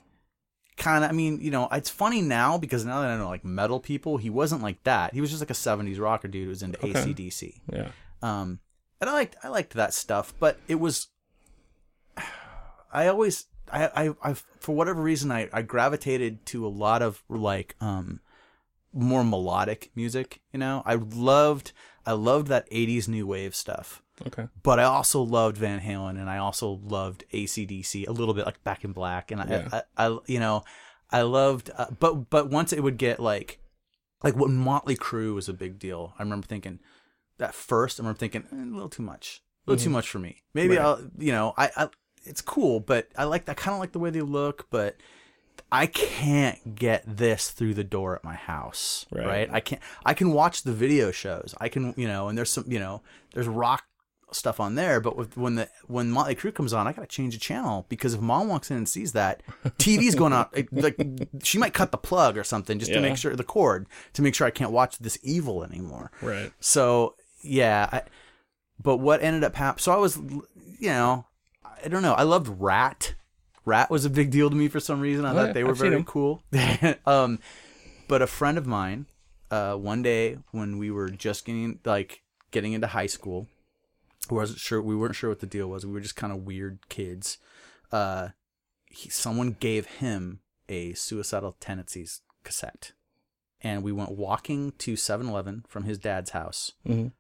[0.76, 1.10] kind of.
[1.10, 4.18] I mean, you know, it's funny now because now that I know like metal people,
[4.18, 5.14] he wasn't like that.
[5.14, 6.92] He was just like a '70s rocker dude who was into Okay.
[6.92, 7.60] ACDC.
[7.72, 7.88] Yeah.
[8.22, 8.60] Um,
[9.00, 11.08] and I liked I liked that stuff, but it was
[12.92, 17.22] I always I I, I for whatever reason I, I gravitated to a lot of
[17.28, 18.20] like um
[18.92, 20.40] more melodic music.
[20.52, 21.72] You know, I loved
[22.06, 24.02] I loved that '80s new wave stuff.
[24.26, 24.46] Okay.
[24.62, 28.62] But I also loved Van Halen, and I also loved ACDC a little bit, like
[28.62, 29.80] Back in Black, and I, Yeah.
[29.96, 30.64] I, I, you know,
[31.10, 31.70] I loved.
[31.76, 33.58] Uh, but but once it would get like,
[34.22, 36.78] like when Motley Crue was a big deal, I remember thinking,
[37.40, 40.18] at first, I remember thinking eh, a little too much, a little too much for
[40.20, 40.42] me.
[40.54, 40.84] Maybe Right.
[40.84, 41.88] I'll, you know, I, I,
[42.24, 44.96] it's cool, but I like, I kind of like the way they look, but
[45.74, 49.26] I can't get this through the door at my house, Right.
[49.26, 49.48] right.
[49.52, 49.82] I can't.
[50.04, 51.54] I can watch the video shows.
[51.60, 53.02] I can, you know, and there's some, you know,
[53.34, 53.82] there's rock
[54.30, 55.00] stuff on there.
[55.00, 58.14] But with, when the when Motley Crue comes on, I gotta change the channel because
[58.14, 59.42] if mom walks in and sees that,
[59.78, 60.54] TV's going out.
[60.72, 60.96] Like
[61.42, 64.34] she might cut the plug or something just to make sure the cord to make
[64.34, 66.10] sure I can't watch this evil anymore.
[66.22, 66.52] Right.
[66.60, 68.02] So yeah, I,
[68.82, 69.82] but what ended up happening?
[69.82, 71.26] So I was, you know,
[71.84, 72.14] I don't know.
[72.14, 73.14] I loved Ratt.
[73.64, 75.24] Ratt was a big deal to me for some reason.
[75.24, 76.42] I Oh, thought yeah, they were I've very cool.
[77.06, 77.38] um,
[78.08, 79.06] but a friend of mine,
[79.50, 83.46] uh, one day when we were just getting like getting into high school,
[84.30, 85.84] wasn't sure we weren't sure what the deal was.
[85.86, 87.38] We were just kind of weird kids.
[87.92, 88.28] Uh,
[88.86, 92.92] he, someone gave him a suicidal tendencies cassette,
[93.62, 97.12] and we went walking to 7-Eleven from his dad's house, Mhm.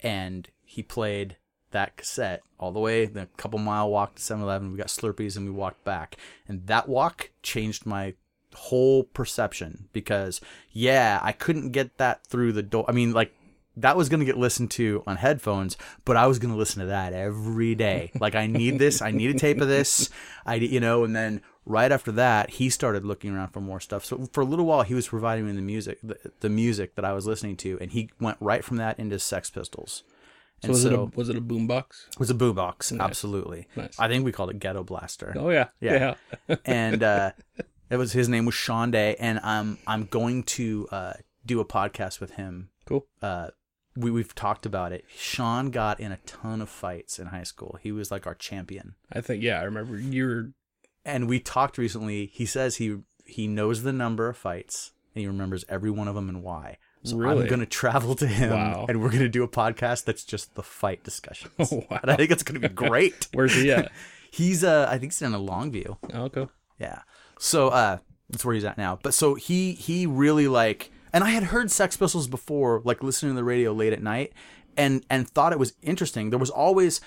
[0.00, 1.36] and he played
[1.72, 4.72] that cassette all the way the couple mile walk to 7-Eleven.
[4.72, 6.16] We got Slurpees and we walked back,
[6.46, 8.14] and that walk changed my
[8.54, 10.40] whole perception because
[10.72, 12.84] yeah, I couldn't get that through the door.
[12.88, 13.34] I mean, like
[13.76, 16.80] that was going to get listened to on headphones, but I was going to listen
[16.80, 18.10] to that every day.
[18.18, 20.10] Like I need this, I need a tape of this.
[20.44, 24.04] I you know, and then right after that, he started looking around for more stuff.
[24.04, 27.04] So for a little while he was providing me the music the, the music that
[27.04, 30.02] I was listening to and he went right from that into Sex Pistols.
[30.62, 32.08] So was so it a was it a boombox?
[32.12, 33.66] it was a boombox, absolutely.
[33.76, 33.98] Nice.
[33.98, 36.14] I think we called it Ghetto Blaster Oh yeah, Yeah.
[36.48, 36.56] yeah.
[36.64, 37.32] and uh,
[37.88, 41.12] it was his name was Sean Day, and I'm I'm going to uh,
[41.46, 42.70] do a podcast with him.
[42.86, 43.06] Cool.
[43.22, 43.48] Uh,
[43.96, 45.04] we we've talked about it.
[45.16, 47.78] Sean got in a ton of fights in high school.
[47.82, 49.60] He was like our champion, I think yeah.
[49.60, 50.50] I remember you were
[51.04, 52.26] and we talked recently.
[52.26, 56.14] He says he he knows the number of fights and he remembers every one of
[56.14, 56.78] them and why.
[57.02, 57.44] So Really?
[57.44, 58.86] I'm gonna travel to him, Wow.
[58.88, 61.52] and we're gonna do a podcast that's just the fight discussions.
[61.58, 62.00] Oh, wow.
[62.02, 63.28] And I think it's gonna be great.
[63.32, 63.90] where's he at?
[64.30, 65.96] he's uh, I think he's in a Longview.
[66.14, 66.46] oh, okay.
[66.78, 67.00] Yeah.
[67.38, 67.98] So uh
[68.28, 68.98] that's where he's at now.
[69.02, 73.32] But so he he really like and I had heard Sex Pistols before, like listening
[73.32, 74.32] to the radio late at night
[74.76, 76.30] and and thought it was interesting.
[76.30, 77.00] There was always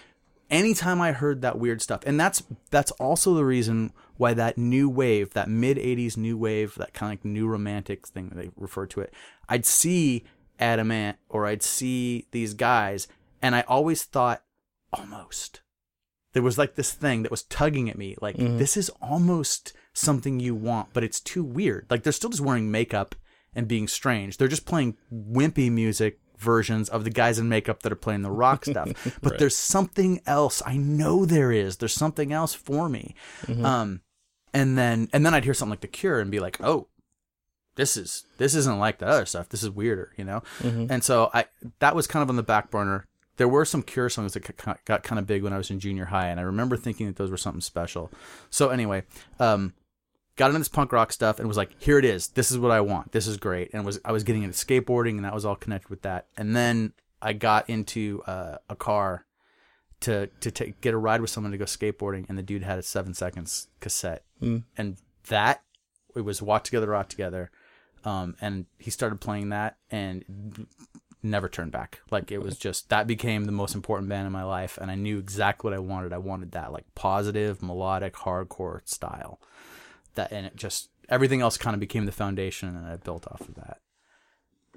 [0.49, 2.02] anytime I heard that weird stuff.
[2.06, 6.76] And that's that's also the reason why that new wave, that mid 80s new wave,
[6.76, 9.14] that kind of like new romantic thing that they refer to it.
[9.49, 10.24] I'd see
[10.60, 13.07] Adam Ant or I'd see these guys
[13.41, 14.44] and I always thought
[14.91, 15.61] almost.
[16.34, 20.40] There was like this thing that was tugging at me like this is almost something
[20.40, 21.86] you want but it's too weird.
[21.90, 23.15] Like they're still just wearing makeup
[23.56, 24.38] and being strange.
[24.38, 28.32] They're just playing wimpy music versions of the guys in makeup that are playing the
[28.32, 29.18] rock stuff.
[29.22, 30.61] But there's something else.
[30.65, 31.78] I know there is.
[31.78, 33.15] There's something else for me.
[33.64, 34.02] Um
[34.53, 36.88] and then and then i'd hear something like the cure and be like oh
[37.76, 39.50] this is this isn't like the other stuff.
[39.50, 40.44] This is weirder you know?
[40.90, 41.45] And so i
[41.80, 43.06] that was kind of on the back burner.
[43.38, 46.06] There were some cure songs that got kind of big when i was in junior
[46.06, 48.12] high and i remember thinking that those were something special.
[48.50, 49.04] So anyway
[49.40, 49.74] um
[50.36, 52.30] got into this punk rock stuff and was like here it is.
[52.30, 53.12] This is what i want.
[53.12, 53.72] This is great.
[53.74, 56.28] And was i was getting into skateboarding and that was all connected with that.
[56.38, 59.26] And then i got into uh, a car
[60.02, 62.78] to to take, get a ride with someone to go skateboarding and the dude had
[62.78, 64.24] a seven seconds cassette.
[64.78, 64.98] And
[65.30, 65.64] that
[66.16, 67.50] it was walk together rock together
[68.06, 70.68] um, and he started playing that and
[71.24, 72.02] never turned back.
[72.12, 74.96] Like it was just that became the most important band in my life and i
[74.96, 76.14] knew exactly what i wanted.
[76.14, 79.40] I wanted that like positive melodic hardcore style.
[80.16, 83.42] That and it just everything else kind of became the foundation and i built off
[83.42, 83.80] of that.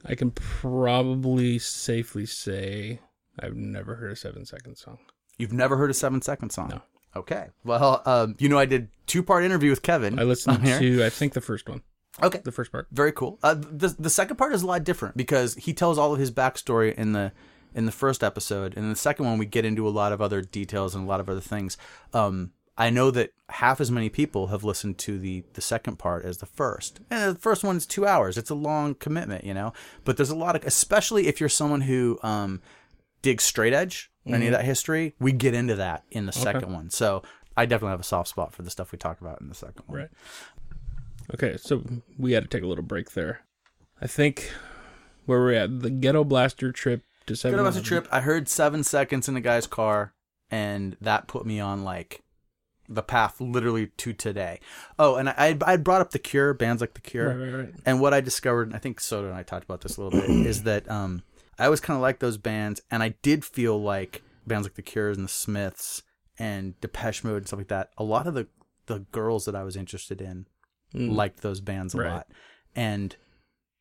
[0.05, 3.01] I can probably safely say
[3.41, 4.99] I've never heard a seven second song.
[5.39, 6.69] you've never heard a seven second song?
[6.69, 6.83] No.
[7.17, 7.49] okay.
[7.65, 10.19] Well um, you know i did two part interview with kevin.
[10.21, 11.83] I listened to I think the first one,
[12.23, 12.87] okay the first part.
[12.91, 13.39] very cool.
[13.43, 16.31] Uh, the the second part is a lot different because he tells all of his
[16.31, 17.33] backstory in the
[17.75, 20.21] in the first episode, and in the second one we get into a lot of
[20.21, 21.77] other details and a lot of other things.
[22.15, 26.25] Um, I know that half as many people have listened to the the second part
[26.25, 28.37] as the first, and the first one is two hours.
[28.37, 29.73] It's a long commitment, you know.
[30.05, 32.61] But there's a lot of, especially if you're someone who um,
[33.23, 36.91] digs straight edge, any of that history, we get into that in the second one.
[36.91, 37.23] So
[37.57, 39.83] I definitely have a soft spot for the stuff we talk about in the second
[39.87, 40.01] one.
[40.01, 40.09] Right.
[41.35, 41.83] Okay, so
[42.19, 43.41] we had to take a little break there.
[44.01, 44.53] I think
[45.25, 47.59] where we're at the Ghetto Blaster trip to seven.
[47.59, 48.07] About the trip.
[48.13, 50.15] I heard seven seconds in the guy's car,
[50.51, 52.23] and that put me on like
[52.89, 54.61] the path literally to today.
[54.99, 57.75] Oh, and I I brought up the Cure, bands like the Cure, Right, right, right.
[57.85, 60.31] and what I discovered, I think Soda and I talked about this a little bit,
[60.47, 61.23] is that um
[61.59, 64.83] I always kind of like those bands, and I did feel like bands like the
[64.83, 66.03] Cures and the Smiths
[66.39, 67.91] and Depeche Mode and stuff like that.
[67.99, 68.47] A lot of the
[68.87, 70.47] the girls that I was interested in
[70.97, 72.11] liked those bands a Right.
[72.13, 72.27] lot,
[72.75, 73.17] and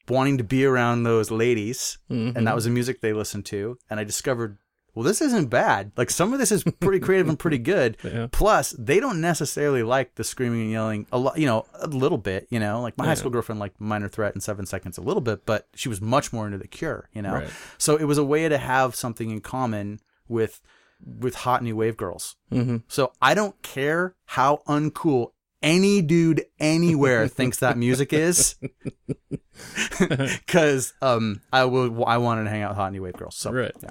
[0.07, 2.35] wanting to be around those ladies Mhm.
[2.35, 4.57] and that was the music they listened to and i discovered
[4.93, 8.27] well this isn't bad like some of this is pretty creative and pretty good Yeah.
[8.31, 12.19] plus they don't necessarily like the screaming and yelling a lot you know a little
[12.19, 15.01] bit you know like my high school girlfriend liked minor threat and seven seconds a
[15.01, 17.49] little bit but she was much more into the cure you know Right.
[17.79, 20.61] so it was a way to have something in common with
[21.03, 22.77] with hot new wave girls Mm-hmm.
[22.87, 25.31] so i don't care how uncool
[25.65, 28.55] any dude anywhere thinks that music is
[29.99, 33.51] because um i will i wanted to hang out with hot new wave girls so
[33.51, 33.71] Right.
[33.81, 33.89] yeah.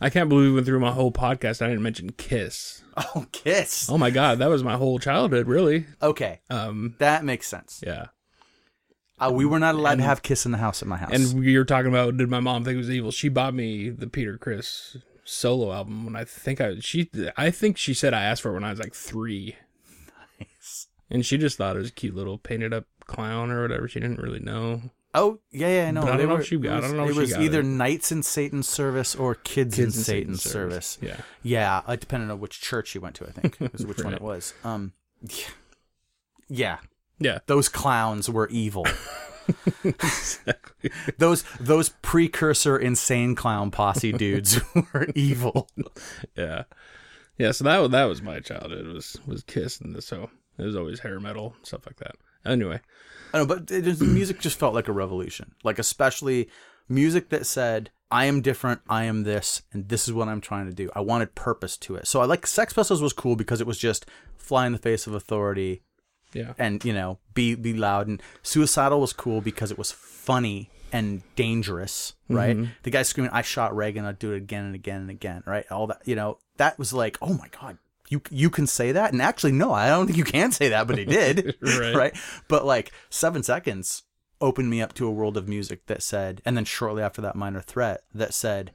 [0.00, 1.62] I can't believe we went through my whole podcast.
[1.62, 2.82] I didn't mention Kiss.
[2.96, 3.88] Oh, Kiss.
[3.88, 5.86] Oh my god, that was my whole childhood, really.
[6.02, 7.80] Okay, Um, that makes sense.
[7.86, 8.06] yeah.
[9.20, 11.12] Uh, we were not allowed to have Kiss in the house at my house.
[11.12, 13.12] And we were talking about did my mom think it was evil?
[13.12, 17.78] She bought me the Peter Criss solo album when I think I she I think
[17.78, 19.54] she said I asked for it when I was like three,
[21.10, 23.86] and she just thought it was a cute little painted up clown or whatever.
[23.88, 24.82] She didn't really know.
[25.14, 26.00] oh yeah, yeah, no.
[26.02, 27.12] But I don't they know if were- she got- It I was, don't know it
[27.14, 27.64] she was either it.
[27.64, 30.98] Knights in Satan's service or Kids, in Satan's, service.
[31.00, 31.16] Yeah.
[31.42, 34.22] Yeah, uh, depending on which church you went to, I think is which one it
[34.22, 34.54] was.
[34.64, 35.44] Um, yeah.
[36.48, 36.78] yeah,
[37.18, 37.38] Yeah.
[37.46, 38.86] those clowns were evil.
[39.84, 40.90] Exactly.
[41.18, 45.68] those those precursor insane clown posse dudes were evil.
[46.36, 46.64] yeah.
[47.38, 47.52] Yeah.
[47.52, 51.00] So that was that was my childhood was was Kiss and so it was always
[51.00, 52.16] hair metal stuff like that.
[52.44, 52.80] Anyway,
[53.32, 55.54] I know, but it, the music just felt like a revolution.
[55.62, 56.48] Like especially
[56.88, 58.82] music that said, "I am different.
[58.88, 61.96] I am this, and this is what I'm trying to do." I wanted purpose to
[61.96, 62.06] it.
[62.06, 64.06] So I like Sex Pistols was cool because it was just
[64.36, 65.82] fly in the face of authority
[66.34, 66.52] yeah.
[66.58, 68.08] and you know be be loud.
[68.08, 72.12] And Suicidal was cool because it was funny and dangerous.
[72.28, 72.56] Right?
[72.56, 72.72] Mm-hmm.
[72.82, 74.04] The guy screaming, "I shot Reagan.
[74.04, 75.70] I'll do it again and again and again." Right?
[75.70, 77.78] All that you know that was like, oh my god.
[78.10, 80.86] You, you can say that and actually no I don't think you can say that
[80.86, 81.94] but he did Right.
[81.94, 82.16] right
[82.48, 84.02] but like seven seconds
[84.40, 87.34] opened me up to a world of music that said, and then shortly after that,
[87.36, 88.72] Minor Threat that said,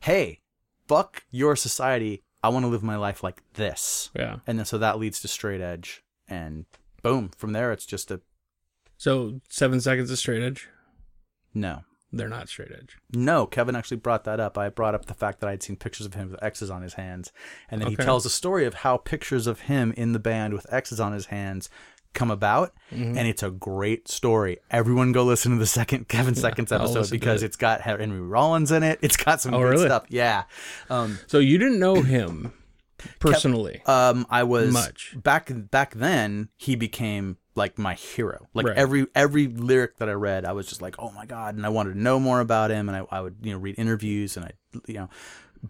[0.00, 0.40] "Hey,
[0.88, 2.22] fuck your society.
[2.42, 4.38] I want to live my life like this." Yeah.
[4.46, 6.66] And then so that leads to Straight Edge, and
[7.02, 8.20] boom, from there it's just a
[8.98, 10.68] So seven seconds of straight edge.
[11.54, 11.82] no.
[12.12, 12.96] They're not straight edge.
[13.12, 14.56] No, Kevin actually brought that up.
[14.56, 16.94] I brought up the fact that I'd seen pictures of him with X's on his
[16.94, 17.32] hands.
[17.70, 20.66] And then he tells a story of how pictures of him in the band with
[20.72, 21.68] X's on his hands
[22.14, 22.72] come about.
[22.92, 23.18] Mm-hmm.
[23.18, 24.58] And it's a great story.
[24.70, 27.46] Everyone go listen to the second Kevin Seconds episode because it.
[27.46, 28.98] it's got Henry Rollins in it.
[29.02, 29.86] It's got some Oh, good really?
[29.86, 30.04] stuff.
[30.08, 30.44] Yeah.
[30.88, 32.52] Um, So you didn't know him
[33.18, 33.82] personally.
[33.86, 35.14] um, I was Much.
[35.22, 36.48] back back then.
[36.56, 38.46] He became like my hero.
[38.54, 38.76] Like Right.
[38.76, 41.70] every every lyric that I read, I was just like, oh my god, and I
[41.70, 44.46] wanted to know more about him, and I, I would you know read interviews, and
[44.46, 44.52] I
[44.86, 45.08] you know,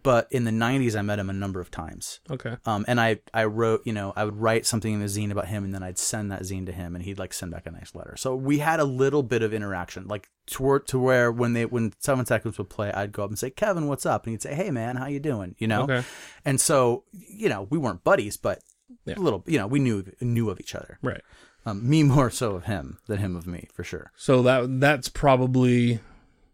[0.02, 2.20] but in the '90s, I met him a number of times.
[2.30, 2.56] okay.
[2.66, 5.46] Um, and I, I wrote, you know, I would write something in the zine about
[5.46, 7.70] him, and then I'd send that zine to him, and he'd like send back a
[7.70, 8.14] nice letter.
[8.16, 11.92] So we had a little bit of interaction, like to, to where when they when
[12.00, 14.24] Seven Seconds would play, I'd go up and say, Kevin, what's up?
[14.26, 15.54] And he'd say, Hey man, how you doing?
[15.58, 15.84] You know.
[15.84, 16.02] Okay.
[16.44, 18.58] And so, you know, we weren't buddies, but
[19.04, 19.14] Yeah.
[19.16, 20.98] a little, you know, we knew knew of each other.
[21.00, 21.22] Right.
[21.66, 24.12] Um, me more so of him than him of me, for sure.
[24.16, 25.98] So that that's probably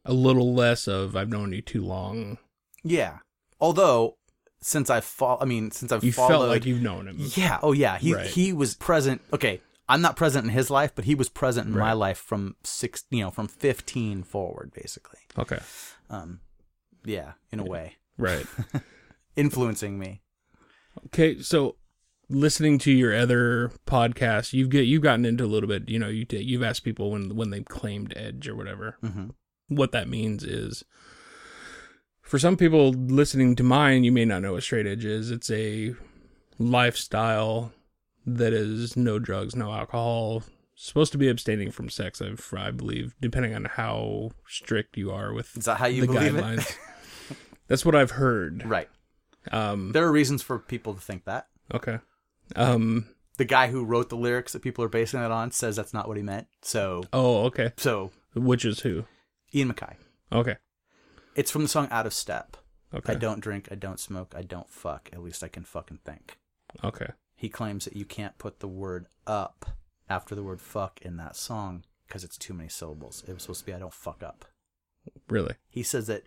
[0.05, 2.39] a little less of I've known you too long.
[2.82, 3.18] Yeah.
[3.60, 4.16] Although,
[4.62, 7.16] since I fall, I mean, since I've You followed, felt like you've known him.
[7.18, 8.26] yeah, oh yeah, he Right.
[8.26, 9.20] he was present.
[9.32, 12.56] Okay, I'm not present in his life, but he was present in my life from
[12.64, 15.18] six, you know, from 15 forward, basically.
[15.39, 15.59] Okay.
[16.09, 16.40] Um,
[17.05, 18.47] yeah, in a way, Right.
[19.36, 20.22] influencing me.
[21.06, 21.40] Okay.
[21.43, 21.76] So
[22.33, 25.89] listening to your other podcasts, you've get you've gotten into a little bit.
[25.89, 28.97] You know, you you've asked people when when they claimed Edge or whatever.
[29.01, 29.27] hmm
[29.69, 30.85] What that means is.
[32.23, 35.31] For some people listening to mine, you may not know what straight edge is.
[35.31, 35.95] It's a
[36.59, 37.73] lifestyle
[38.25, 40.43] that is no drugs, no alcohol,
[40.75, 45.33] supposed to be abstaining from sex, I, I believe, depending on how strict you are
[45.35, 46.71] with Is that how you the believe guidelines.
[46.71, 46.79] it?
[47.69, 48.65] That's what I've heard.
[48.65, 48.89] right.
[49.51, 51.49] Um, There are reasons for people to think that.
[51.75, 51.99] okay.
[52.57, 53.07] Um,
[53.39, 56.09] The guy who wrote the lyrics that people are basing it on says that's not
[56.09, 56.49] what he meant.
[56.62, 57.73] So, oh, okay.
[57.77, 59.05] so Which is who?
[59.55, 59.97] Ian MacKaye.
[60.31, 60.57] Okay.
[61.35, 62.57] It's from the song Out of Step.
[62.95, 63.12] Okay.
[63.12, 65.09] I don't drink, I don't smoke, I don't fuck.
[65.12, 66.37] At least I can fucking think.
[66.85, 67.09] Okay.
[67.35, 69.65] He claims that you can't put the word up
[70.09, 73.24] after the word fuck in that song because it's too many syllables.
[73.27, 74.45] It was supposed to be I don't fuck up.
[75.29, 75.55] Really?
[75.69, 76.24] He says that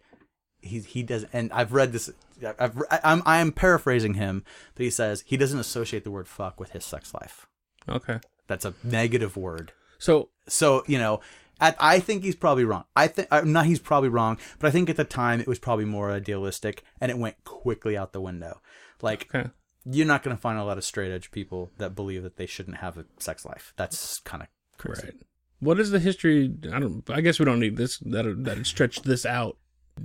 [0.66, 2.12] he he does, and I've read this.
[2.60, 4.44] I've I'm I'm paraphrasing him,
[4.76, 7.48] but he says he doesn't associate the word fuck with his sex life.
[7.88, 8.20] Okay.
[8.48, 9.72] That's a negative word.
[9.98, 11.22] So, So you know,
[11.60, 12.84] at, I think he's probably wrong.
[12.96, 13.66] I think not.
[13.66, 17.10] He's probably wrong, but I think at the time it was probably more idealistic, and
[17.10, 18.62] it went quickly out the window.
[19.02, 19.50] Like okay.
[19.86, 22.46] you're not going to find a lot of straight edge people that believe that they
[22.46, 23.74] shouldn't have a sex life.
[23.78, 25.04] That's kind of crazy.
[25.06, 25.16] Right.
[25.60, 26.54] What is the history?
[26.72, 27.04] I don't.
[27.10, 27.98] I guess we don't need this.
[28.00, 29.58] That that stretch this out.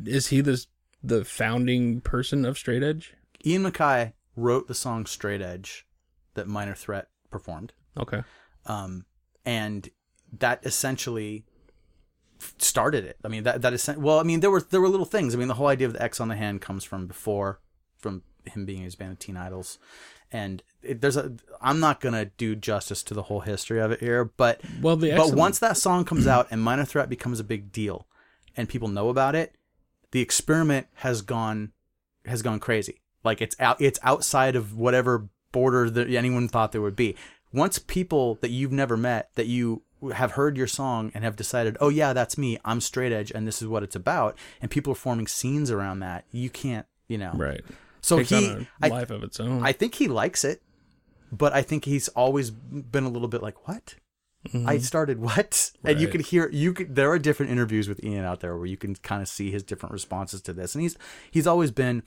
[0.04, 0.64] Is he the
[1.02, 3.14] the founding person of straight edge?
[3.44, 5.86] Ian MacKaye wrote the song Straight Edge
[6.34, 7.72] that Minor Threat performed.
[7.98, 8.22] Okay.
[8.66, 9.04] Um,
[9.44, 9.88] and
[10.38, 11.44] that essentially
[12.58, 13.16] started it.
[13.24, 15.34] I mean, that, that is, well, I mean, there were, there were little things.
[15.34, 17.60] I mean, the whole idea of the X on the hand comes from before,
[17.98, 19.78] from him being in his band of Teen Idles.
[20.32, 23.90] And it, there's a, I'm not going to do justice to the whole history of
[23.90, 27.40] it here, but, Well, the but once that song comes out and Minor Threat becomes
[27.40, 28.06] a big deal
[28.56, 29.54] and people know about it,
[30.12, 31.72] the experiment has gone
[32.26, 33.00] has gone crazy.
[33.24, 37.16] Like it's out, it's outside of whatever border that anyone thought there would be.
[37.52, 39.82] Once people that you've never met that you
[40.14, 42.58] have heard your song and have decided, oh yeah, that's me.
[42.64, 44.38] I'm straight edge, and this is what it's about.
[44.62, 46.24] And people are forming scenes around that.
[46.30, 47.32] You can't, you know.
[47.34, 47.62] Right.
[48.00, 49.64] So Takes he, on a I, life of its own.
[49.64, 50.62] I think he likes it,
[51.30, 53.96] but I think he's always been a little bit like, what?
[54.46, 54.78] I mm-hmm.
[54.78, 55.70] started what?
[55.84, 56.12] And you Right.
[56.12, 58.94] could hear you could there are different interviews with Ian out there where you can
[58.96, 60.74] kind of see his different responses to this.
[60.74, 60.96] And he's
[61.30, 62.02] he's always been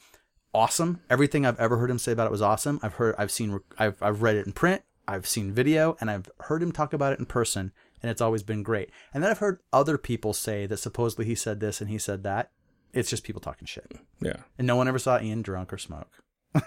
[0.53, 1.01] awesome.
[1.09, 2.79] Everything I've ever heard him say about it was awesome.
[2.81, 6.27] I've heard I've seen I've I've read it in print, I've seen video, and I've
[6.41, 8.89] heard him talk about it in person, and it's always been great.
[9.13, 12.23] And then I've heard other people say that supposedly he said this and he said
[12.23, 12.49] that.
[12.93, 13.91] It's just people talking shit.
[14.21, 14.37] yeah.
[14.57, 16.23] And no one ever saw Ian drunk or smoke.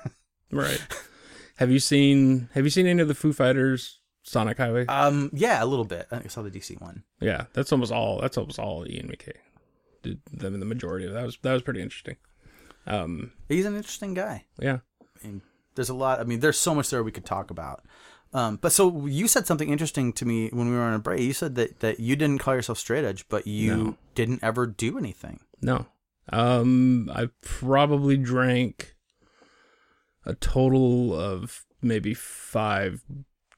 [0.53, 0.81] Right.
[1.57, 4.87] have you seen Have you seen any of the Foo Fighters Sonic Highway?
[4.87, 6.07] Um yeah, a little bit.
[6.11, 7.05] I saw the DC one.
[7.21, 8.21] yeah, that's almost all.
[8.21, 9.39] That's almost all Ian MacKaye.
[10.03, 12.17] Did mean the majority of that was that was pretty interesting.
[12.87, 13.33] Um.
[13.49, 14.45] He's an interesting guy.
[14.61, 14.79] Yeah.
[15.03, 15.43] I mean,
[15.75, 16.21] there's a lot.
[16.21, 17.83] I mean, there's so much there we could talk about.
[18.33, 21.21] Um, but so you said something interesting to me when we were on a break.
[21.23, 23.97] You said that, that you didn't call yourself straight edge, but you No.
[24.15, 25.41] didn't ever do anything.
[25.63, 25.87] No.
[26.33, 27.11] Um.
[27.13, 28.95] I probably drank
[30.25, 33.03] a total of maybe five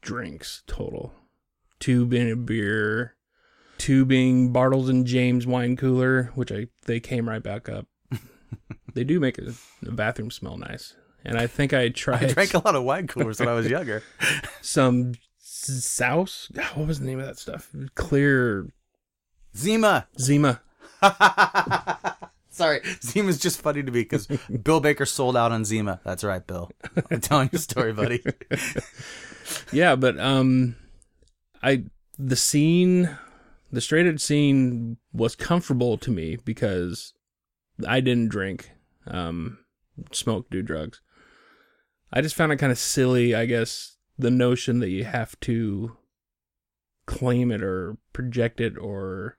[0.01, 1.13] drinks total.
[1.81, 3.15] Two being a beer,
[3.79, 7.87] two being Bartles and James wine cooler, which I they came right back up.
[8.95, 9.55] they do make a,
[9.87, 10.95] a bathroom smell nice,
[11.25, 13.69] and I think I tried I drank a lot of wine coolers when I was
[13.69, 14.03] younger.
[14.61, 16.51] some souse.
[16.75, 17.71] What was the name of that stuff?
[17.95, 18.69] Clear
[19.57, 20.09] Zima.
[20.19, 20.61] Zima.
[22.51, 24.27] Sorry, Zima's just funny to me because
[24.63, 26.01] Bill Baker sold out on Zima.
[26.05, 26.71] That's right, Bill.
[27.11, 28.23] I'm telling you a story, buddy.
[29.73, 30.77] yeah, but um,
[31.63, 31.85] I
[32.19, 33.17] the scene,
[33.71, 37.13] the straight edge scene was comfortable to me because
[37.87, 38.71] I didn't drink,
[39.07, 39.59] um,
[40.13, 41.01] smoke, do drugs.
[42.13, 45.97] I just found it kind of silly, I guess, the notion that you have to
[47.07, 49.39] claim it or project it or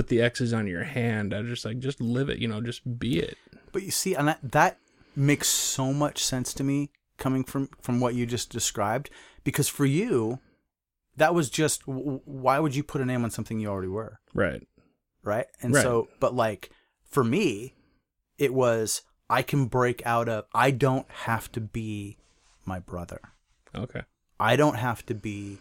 [0.00, 1.34] put the X's on your hand.
[1.34, 3.36] I just like just live it, you know, just be it.
[3.70, 4.78] But you see, and that, that
[5.14, 9.10] makes so much sense to me coming from from what you just described.
[9.44, 10.38] Because for you,
[11.18, 14.66] that was just why would you put a name on something you already were, Right.
[15.22, 15.46] right?
[15.60, 15.82] And Right.
[15.82, 16.70] so, but like
[17.04, 17.74] for me,
[18.38, 20.46] it was I can break out of.
[20.54, 22.16] I don't have to be
[22.64, 23.20] my brother.
[23.74, 24.00] Okay.
[24.38, 25.58] I don't have to be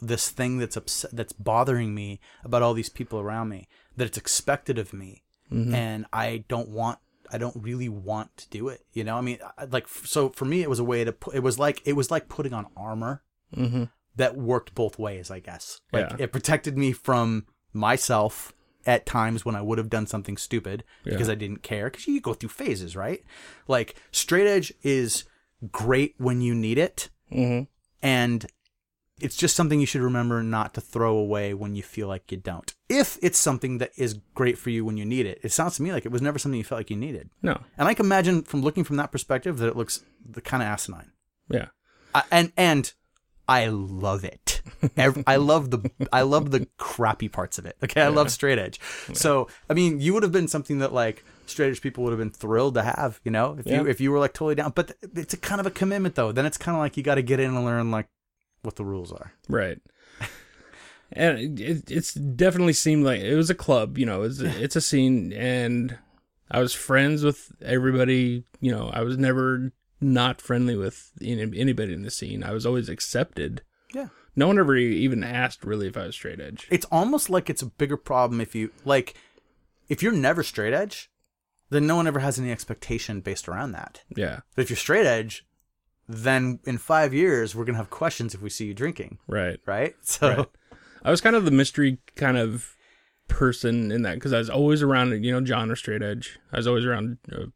[0.00, 4.18] this thing that's upset that's bothering me about all these people around me that it's
[4.18, 6.98] expected of me and I don't want
[7.30, 9.38] I don't really want to do it you know I mean
[9.70, 12.10] like so for me it was a way to put it was like it was
[12.10, 13.22] like putting on armor
[13.54, 13.84] Mm-hmm.
[14.16, 16.16] that worked both ways I guess like Yeah.
[16.20, 17.44] it protected me from
[17.74, 18.54] myself
[18.86, 22.18] at times when I would have done something stupid because I didn't care because you
[22.20, 23.22] go through phases right
[23.68, 25.24] like straight edge is
[25.70, 27.64] great when you need it Mm-hmm.
[28.02, 28.46] and
[29.22, 32.38] it's just something you should remember not to throw away when you feel like you
[32.38, 32.74] don't.
[32.88, 35.82] If it's something that is great for you when you need it, it sounds to
[35.82, 37.30] me like it was never something you felt like you needed.
[37.40, 37.60] No.
[37.78, 40.68] And I can imagine from looking from that perspective that it looks the kind of
[40.68, 41.12] asinine.
[41.48, 41.66] Yeah.
[42.14, 42.92] I, and and
[43.48, 44.62] I love it.
[44.96, 47.76] Ev- I love the I love the crappy parts of it.
[47.82, 48.80] Okay, I love straight edge.
[49.12, 52.18] So I mean, you would have been something that like straight edge people would have
[52.18, 53.20] been thrilled to have.
[53.24, 54.72] You know, if you if you were like totally down.
[54.74, 56.32] But it's a kind of a commitment though.
[56.32, 58.08] Then it's kind of like you got to get in and learn like
[58.62, 59.32] what the rules are.
[59.48, 59.78] Right.
[61.14, 64.80] And it, it's definitely seemed like it was a club, you know, it's, it's a
[64.80, 65.98] scene and
[66.50, 72.02] I was friends with everybody, you know, I was never not friendly with anybody in
[72.02, 72.42] the scene.
[72.42, 73.62] I was always accepted.
[73.94, 74.08] Yeah.
[74.34, 76.66] No one ever even asked really if I was straight edge.
[76.70, 79.14] It's almost like it's a bigger problem if you like
[79.88, 81.10] if you're never straight edge,
[81.70, 84.02] then no one ever has any expectation based around that.
[84.14, 84.40] Yeah.
[84.54, 85.46] But if you're straight edge,
[86.12, 89.58] then in five years we're gonna have questions if we see you drinking, Right.
[89.66, 89.94] right?
[90.02, 90.46] So Right.
[91.04, 92.76] I was kind of the mystery kind of
[93.28, 96.38] person in that because I was always around, you know, John or straight edge.
[96.52, 97.46] I was always around uh,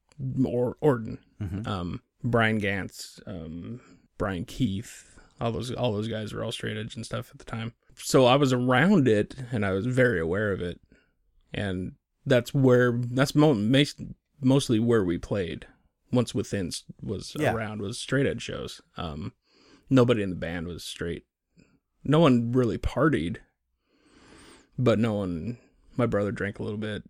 [0.44, 1.18] or Orton,
[1.66, 3.80] um, Brian Gantz, um,
[4.18, 5.18] Brian Keith.
[5.40, 7.74] All those all those guys were all straight edge and stuff at the time.
[7.94, 10.80] So I was around it and I was very aware of it,
[11.52, 11.92] and
[12.24, 13.54] that's where that's mo-
[14.40, 15.66] mostly where we played.
[16.12, 16.70] Once within
[17.02, 17.52] was Yeah.
[17.54, 18.80] around was straight edge shows.
[18.96, 19.32] Um,
[19.90, 21.24] nobody in the band was straight
[22.08, 23.38] no one really partied,
[24.78, 25.58] but no one.
[25.96, 27.02] My brother drank a little bit.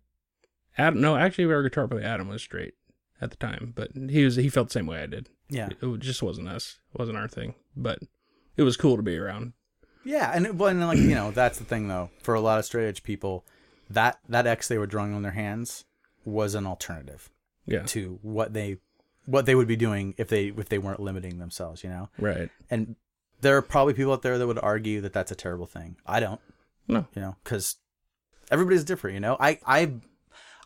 [0.77, 2.73] Adam, no, actually, our guitar player Adam was straight
[3.21, 5.29] at the time, but he was he felt the same way I did.
[5.49, 5.69] yeah.
[5.81, 7.99] It just wasn't us, it wasn't our thing, but
[8.55, 9.53] it was cool to be around.
[10.05, 12.09] Yeah, and it, well, and like you know, that's the thing though.
[12.21, 13.45] For a lot of straight edge people,
[13.89, 15.85] that that X they were drawing on their hands
[16.25, 17.29] was an alternative
[17.65, 18.77] Yeah, to what they
[19.27, 22.09] what they would be doing if they if they weren't limiting themselves, you know.
[22.17, 22.49] Right.
[22.71, 22.95] And
[23.41, 25.97] there are probably people out there that would argue that that's a terrible thing.
[26.07, 26.41] I don't.
[26.87, 27.05] No.
[27.13, 27.75] You know, because
[28.49, 29.13] everybody's different.
[29.13, 29.91] You know, I I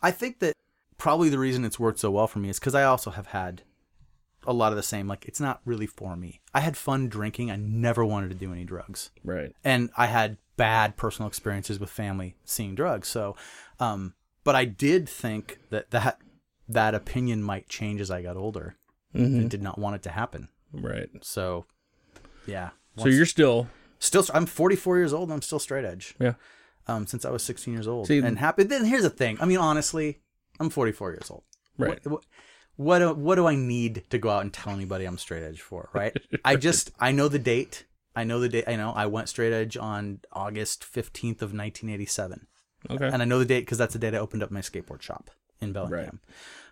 [0.02, 0.54] I think that
[0.96, 3.62] probably the reason it's worked so well for me is because I also have had
[4.46, 5.06] a lot of the same.
[5.06, 6.40] Like, it's not really for me.
[6.54, 7.50] I had fun drinking.
[7.50, 9.54] I never wanted to do any drugs, Right.
[9.62, 13.08] and I had bad personal experiences with family seeing drugs.
[13.08, 13.36] So,
[13.80, 14.14] um,
[14.44, 16.18] but I did think that that
[16.68, 18.76] that opinion might change as I got older.
[19.14, 19.44] Mhm.
[19.44, 20.48] I did not want it to happen.
[20.72, 21.08] Right.
[21.22, 21.66] So,
[22.46, 22.70] yeah.
[22.96, 23.68] So you're still
[23.98, 26.14] Still, I'm 44 years old and I'm still straight edge.
[26.18, 26.34] yeah.
[26.88, 28.64] Um, since I was 16 years old See- and happy.
[28.64, 29.36] Then here's the thing.
[29.40, 30.20] I mean, honestly,
[30.58, 31.44] I'm 44 years old.
[31.78, 32.04] Right.
[32.04, 32.24] What, what,
[32.76, 35.60] what do, what do I need to go out and tell anybody I'm straight edge
[35.60, 35.90] for?
[35.94, 36.16] Right.
[36.44, 37.84] I just I know the date.
[38.16, 38.64] I know the date.
[38.66, 42.46] I know I went straight edge on August 15th of 1987,
[42.90, 43.06] Okay.
[43.12, 45.30] and I know the date because that's the date I opened up my skateboard shop
[45.62, 46.20] in Bellingham,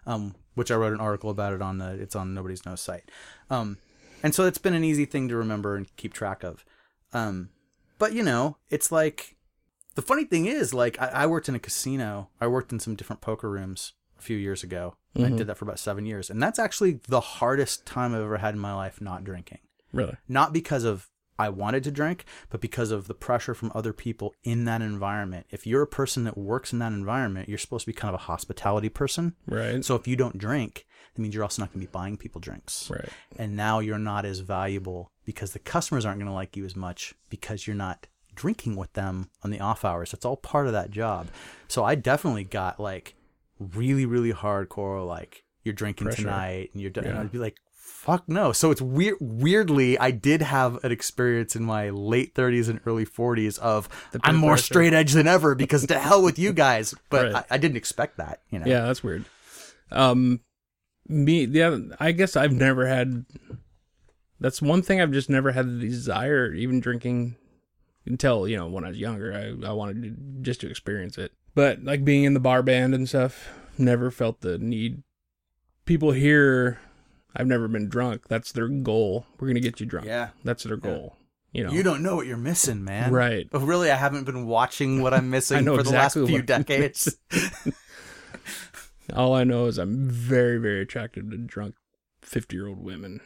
[0.06, 3.10] um, which I wrote an article about it on the it's on Nobody's Nose site.
[3.48, 3.78] Um,
[4.22, 6.64] and so it's been an easy thing to remember and keep track of.
[7.12, 7.50] Um,
[7.98, 9.36] but you know, it's like
[9.94, 12.28] the funny thing is, like I, I worked in a casino.
[12.40, 14.96] I worked in some different poker rooms a few years ago.
[15.16, 18.38] I did that for about seven years, and that's actually the hardest time I've ever
[18.38, 19.58] had in my life not drinking.
[19.92, 20.16] really.
[20.28, 21.08] Not because of
[21.40, 25.46] I wanted to drink, but because of the pressure from other people in that environment.
[25.50, 28.20] If you're a person that works in that environment, you're supposed to be kind of
[28.20, 29.34] a hospitality person.
[29.46, 29.84] Right.
[29.84, 32.40] So if you don't drink, that means you're also not going to be buying people
[32.40, 33.08] drinks right.
[33.36, 36.76] and now you're not as valuable because the customers aren't going to like you as
[36.76, 40.12] much because you're not drinking with them on the off hours.
[40.14, 41.28] It's all part of that job.
[41.68, 43.14] So I definitely got like
[43.58, 46.22] really, really hardcore, like you're drinking Pressure.
[46.22, 47.04] tonight and you're done.
[47.04, 47.20] And Yeah.
[47.20, 47.56] I'd be like,
[47.90, 48.52] fuck no.
[48.52, 49.16] So it's weird.
[49.20, 54.20] Weirdly, I did have an experience in my late 30s and early 40s of The
[54.24, 54.64] I'm more pressure.
[54.64, 56.94] straight edge than ever because to hell with you guys.
[57.10, 57.44] But Right.
[57.50, 58.66] I, I didn't expect that, you know?
[58.66, 59.24] Yeah, that's weird.
[59.90, 60.40] Um,
[61.08, 63.24] me, yeah, I guess I've never had.
[64.38, 67.36] That's one thing I've just never had the desire, even drinking,
[68.06, 69.32] until you know when I was younger.
[69.34, 70.10] I I wanted to,
[70.42, 74.40] just to experience it, but like being in the bar band and stuff, never felt
[74.40, 75.02] the need.
[75.84, 76.78] People here,
[77.36, 78.28] I've never been drunk.
[78.28, 79.26] That's their goal.
[79.38, 80.06] We're gonna get you drunk.
[80.06, 80.30] Yeah.
[80.44, 81.16] that's their goal.
[81.52, 83.12] You know, You don't know what you're missing, man.
[83.12, 83.48] right?
[83.50, 87.16] But really, I haven't been watching what I'm missing for the last exactly few decades.
[89.14, 91.74] All I know is I'm very, very attracted to drunk
[92.22, 93.20] fifty-year-old women.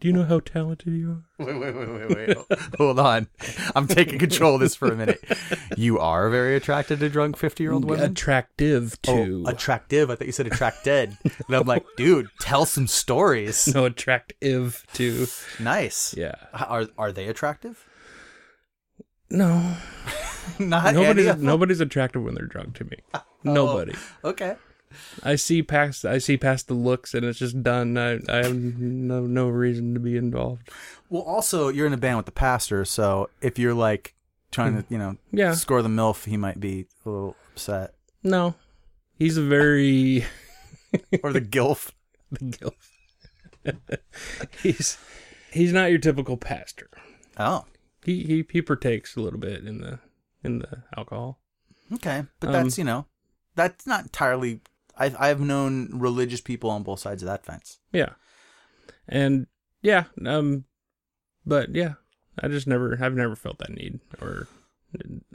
[0.00, 1.44] Do you know how talented you are?
[1.44, 2.58] wait, wait, wait, wait, wait.
[2.78, 3.28] Hold on.
[3.76, 5.22] I'm taking control of this for a minute.
[5.76, 8.10] You are very attracted to drunk 50 year old women?
[8.12, 10.08] Attractive oh, to Oh, attractive.
[10.10, 11.16] I thought you said attracted.
[11.24, 13.68] and I'm like, dude, tell some stories.
[13.74, 15.26] no attractive to
[15.58, 16.14] Nice.
[16.16, 16.34] yeah.
[16.54, 17.86] Are are they attractive?
[19.30, 19.76] No,
[20.58, 22.96] Not any nobody's nobody's attractive when they're drunk to me.
[23.42, 23.94] Oh, Nobody.
[24.22, 24.56] Okay.
[25.22, 27.96] I see past I see past the looks and it's just done.
[27.96, 30.68] I I have no no reason to be involved.
[31.08, 34.14] Well, also, you're in a band with the pastor, so if you're like
[34.52, 35.54] trying to, you know, Yeah.
[35.54, 37.94] score the MILF, he might be a little upset.
[38.22, 38.54] No,
[39.16, 40.24] he's a very
[41.22, 41.92] Or the GILF.
[42.32, 42.74] the gilf.
[44.62, 44.98] he's
[45.52, 46.88] he's not your typical pastor.
[47.38, 47.64] Oh.
[48.04, 49.98] He he he partakes a little bit in the
[50.42, 51.40] in the alcohol.
[51.92, 53.06] Okay, but Um, that's you know,
[53.56, 54.60] that's not entirely.
[55.00, 57.78] I've I've known religious people on both sides of that fence.
[57.92, 58.10] Yeah,
[59.08, 59.46] and
[59.82, 60.64] yeah, um,
[61.44, 61.94] but yeah,
[62.38, 64.46] I just never I've never felt that need, or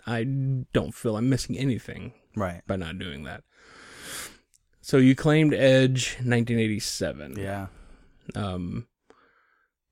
[0.07, 2.61] I don't feel I'm missing anything Right.
[2.67, 3.43] by not doing that.
[4.81, 7.35] So you claimed Edge 1987.
[7.39, 7.67] Yeah.
[8.35, 8.87] Um,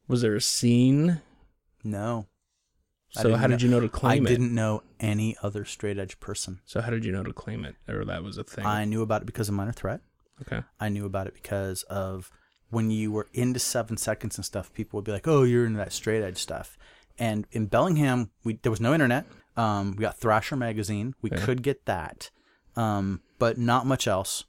[0.07, 1.21] was there a scene?
[1.83, 2.27] No.
[3.17, 4.29] I So how did know- you know to I claim it?
[4.29, 6.61] I didn't know any other straight edge person.
[6.65, 8.65] So how did you know to claim it, or that was a thing?
[8.65, 10.01] I knew about it because of Minor Threat.
[10.41, 10.61] okay.
[10.79, 12.31] I knew about it because of
[12.69, 14.73] when you were into seven seconds and stuff.
[14.73, 16.75] People would be like, "Oh, you're into that straight edge stuff."
[17.19, 19.25] And in Bellingham, we there was no internet.
[19.55, 21.13] Um, we got Thrasher magazine.
[21.21, 21.41] We Okay.
[21.45, 22.31] could get that,
[22.75, 24.45] um, but not much else.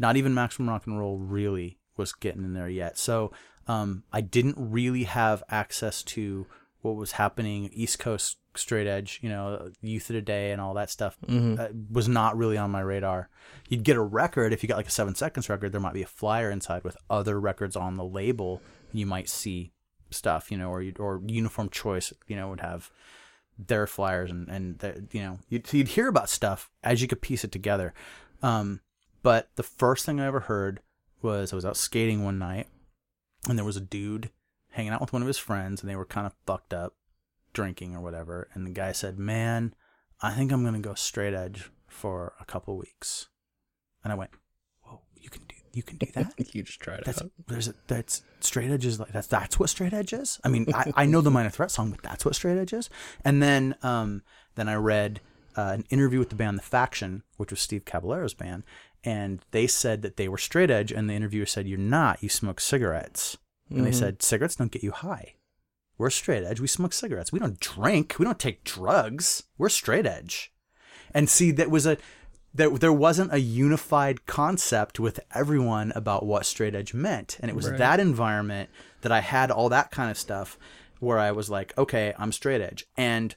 [0.00, 2.98] Not even Maximum Rock and Roll really was getting in there yet.
[2.98, 3.32] So
[3.68, 6.46] um, I didn't really have access to
[6.82, 9.20] what was happening East Coast straight edge.
[9.22, 12.80] You know, Youth of Today and all that stuff uh, was not really on my
[12.80, 13.28] radar.
[13.68, 15.72] You'd get a record if you got like a seven seconds record.
[15.72, 18.62] There might be a flyer inside with other records on the label.
[18.92, 19.72] You might see
[20.10, 22.90] stuff, you know, or or Uniform Choice, you know, would have
[23.58, 27.20] their flyers and and you know you'd, so you'd hear about stuff as you could
[27.20, 27.92] piece it together.
[28.42, 28.80] Um,
[29.22, 30.80] but the first thing I ever heard
[31.22, 32.68] was I was out skating one night
[33.48, 34.30] and there was a dude
[34.78, 36.94] hanging out with one of his friends and they were kind of fucked up
[37.52, 39.74] drinking or whatever and the guy said man
[40.22, 43.26] i think i'm going to go straight edge for a couple weeks
[44.04, 44.30] and i went
[44.82, 46.32] whoa you can do You can do that.
[46.54, 47.30] You just tried it That's out.
[47.48, 50.40] there's a, that's straight edge is like that's that's what straight edge is.
[50.44, 52.88] I mean, I, I know the Minor Threat song, but that's what straight edge is.
[53.24, 54.22] And then um
[54.56, 55.20] then I read
[55.56, 58.62] uh, an interview with the band The Faction, which was Steve Caballero's band,
[59.04, 62.22] and they said that they were straight edge, and the interviewer said, "You're not.
[62.22, 63.36] You smoke cigarettes."
[63.70, 63.98] And they mm-hmm.
[63.98, 65.34] said, "Cigarettes don't get you high.
[65.96, 66.60] We're straight edge.
[66.60, 67.32] We smoke cigarettes.
[67.32, 68.16] We don't drink.
[68.18, 69.44] We don't take drugs.
[69.56, 70.52] We're straight edge."
[71.12, 71.96] And see, that was a
[72.54, 77.38] there, there wasn't a unified concept with everyone about what straight edge meant.
[77.40, 77.78] And it was Right.
[77.78, 78.70] that environment
[79.02, 80.58] that I had all that kind of stuff
[80.98, 82.86] where I was like, okay, I'm straight edge.
[82.96, 83.36] And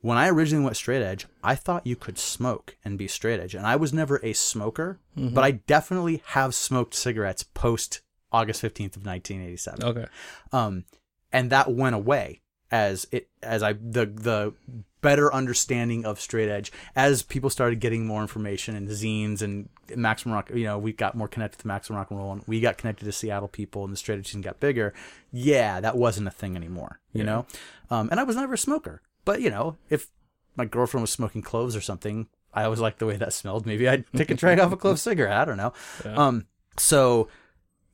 [0.00, 3.54] when I originally went straight edge, I thought you could smoke and be straight edge.
[3.54, 5.34] And I was never a smoker, mm-hmm.
[5.34, 8.02] but I definitely have smoked cigarettes post
[8.32, 10.06] August 15th of 1987 Okay.
[10.52, 10.84] um,
[11.32, 12.40] and that went away
[12.70, 14.52] as it as I the the
[15.00, 20.34] better understanding of straight edge as people started getting more information and zines and maximum
[20.34, 22.76] rock you know we got more connected to maximum rock and roll and we got
[22.76, 24.92] connected to seattle people and the straight edge scene got bigger.
[25.32, 27.46] Yeah that wasn't a thing anymore you know?
[27.90, 29.00] Um, and i was never a smoker.
[29.24, 30.08] But you know if
[30.56, 33.64] my girlfriend was smoking cloves or something i always liked the way that smelled.
[33.66, 35.36] Maybe i'd take a drag off a clove cigarette.
[35.38, 35.72] I don't know.
[36.04, 36.46] Um
[36.76, 37.28] so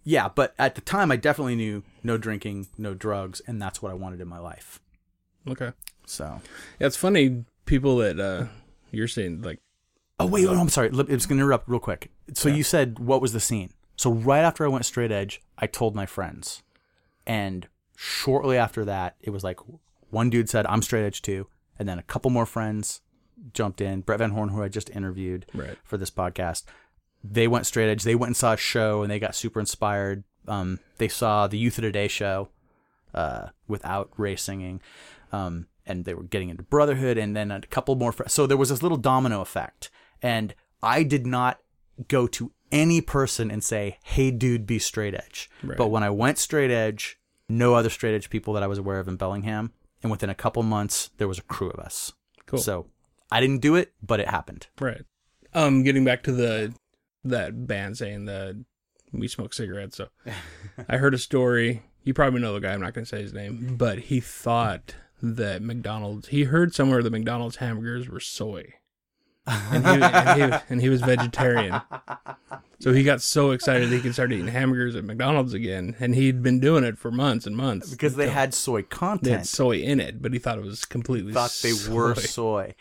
[0.04, 3.90] yeah, but at the time, I definitely knew no drinking, no drugs, and that's what
[3.90, 4.80] I wanted in my life.
[5.48, 5.72] Okay.
[6.06, 6.40] So,
[6.78, 8.46] Yeah, it's funny people that uh
[8.90, 9.58] you're saying like
[10.20, 10.88] oh wait, oh, I'm sorry.
[10.88, 12.10] I'm just gonna interrupt real quick.
[12.34, 13.70] So you said what was the scene?
[13.96, 16.62] So right after I went straight edge, I told my friends,
[17.26, 19.60] and shortly after that, it was like
[20.10, 21.46] one dude said I'm straight edge too,
[21.78, 23.00] and then a couple more friends
[23.52, 24.00] jumped in.
[24.00, 25.76] Brett Van Horn, who I just interviewed Right.
[25.84, 26.64] for this podcast,
[27.24, 28.02] they went straight edge.
[28.02, 30.24] They went and saw a show, and they got super inspired.
[30.46, 32.50] Um, they saw the Youth of Today show
[33.14, 34.82] uh, without Ray singing,
[35.32, 38.12] um, and they were getting into Brotherhood, and then a couple more.
[38.12, 39.90] Fr- so there was this little domino effect,
[40.20, 41.60] and I did not
[42.08, 45.78] go to any person and say, "Hey, dude, be straight edge." Right.
[45.78, 47.18] But when I went straight edge,
[47.48, 49.72] no other straight edge people that I was aware of in Bellingham,
[50.02, 52.12] and within a couple months, there was a crew of us.
[52.44, 52.58] Cool.
[52.58, 52.86] So
[53.30, 54.66] I didn't do it, but it happened.
[54.78, 55.02] Right.
[55.54, 56.74] Um, getting back to the
[57.24, 58.62] that band saying that
[59.12, 59.96] we smoke cigarettes.
[59.96, 60.08] So
[60.88, 61.82] I heard a story.
[62.02, 62.72] You probably know the guy.
[62.72, 66.28] I'm not going to say his name, but he thought that McDonald's.
[66.28, 68.74] He heard somewhere that McDonald's hamburgers were soy,
[69.46, 71.80] and he, and he, and he was vegetarian.
[72.80, 76.14] So he got so excited that he could start eating hamburgers at McDonald's again, and
[76.14, 79.36] he'd been doing it for months and months because they had soy They content.
[79.38, 82.74] had soy in it, but he thought it was completely thought they were soy.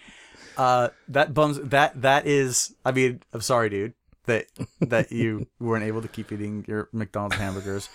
[0.57, 1.61] Uh, that bums.
[1.61, 2.75] That that is.
[2.83, 3.93] I mean, I'm sorry, dude,
[4.25, 4.45] that
[4.81, 7.89] that you weren't able to keep eating your McDonald's hamburgers.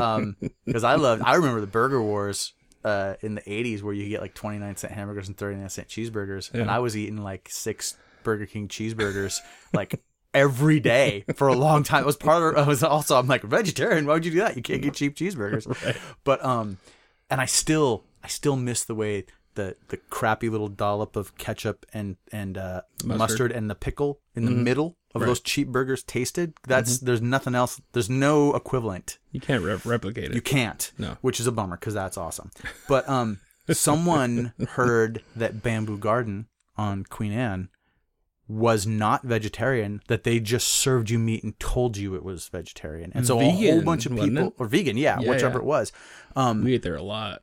[0.00, 1.22] Um, because I loved.
[1.24, 2.52] I remember the Burger Wars.
[2.84, 6.52] Uh, in the '80s, where you get like 29 cent hamburgers and 39 cent cheeseburgers,
[6.52, 9.38] and I was eating like six Burger King cheeseburgers
[9.72, 10.02] like
[10.34, 12.02] every day for a long time.
[12.02, 12.64] It was part of.
[12.64, 13.16] I was also.
[13.18, 14.06] I'm like vegetarian.
[14.06, 14.56] Why would you do that?
[14.56, 15.66] You can't get cheap cheeseburgers.
[16.24, 16.78] But um,
[17.30, 21.86] and I still I still miss the way the the crappy little dollop of ketchup
[21.92, 23.18] and and uh, mustard.
[23.18, 23.52] Mustard.
[23.52, 25.26] and the pickle in the middle of Right.
[25.26, 26.54] those cheap burgers tasted.
[26.66, 27.80] That's there's nothing else.
[27.92, 29.18] There's no equivalent.
[29.30, 30.34] You can't re- replicate it.
[30.34, 30.90] You can't.
[30.98, 31.16] No.
[31.20, 32.50] Which is a bummer because that's awesome.
[32.88, 33.40] But um,
[33.70, 37.68] someone heard that Bamboo Garden on Queen Anne
[38.48, 40.00] was not vegetarian.
[40.08, 43.12] That they just served you meat and told you it was vegetarian.
[43.14, 45.62] And so a whole bunch of people or vegan, yeah, Yeah, whichever yeah.
[45.62, 45.92] it was.
[46.36, 47.42] Um, we ate there a lot.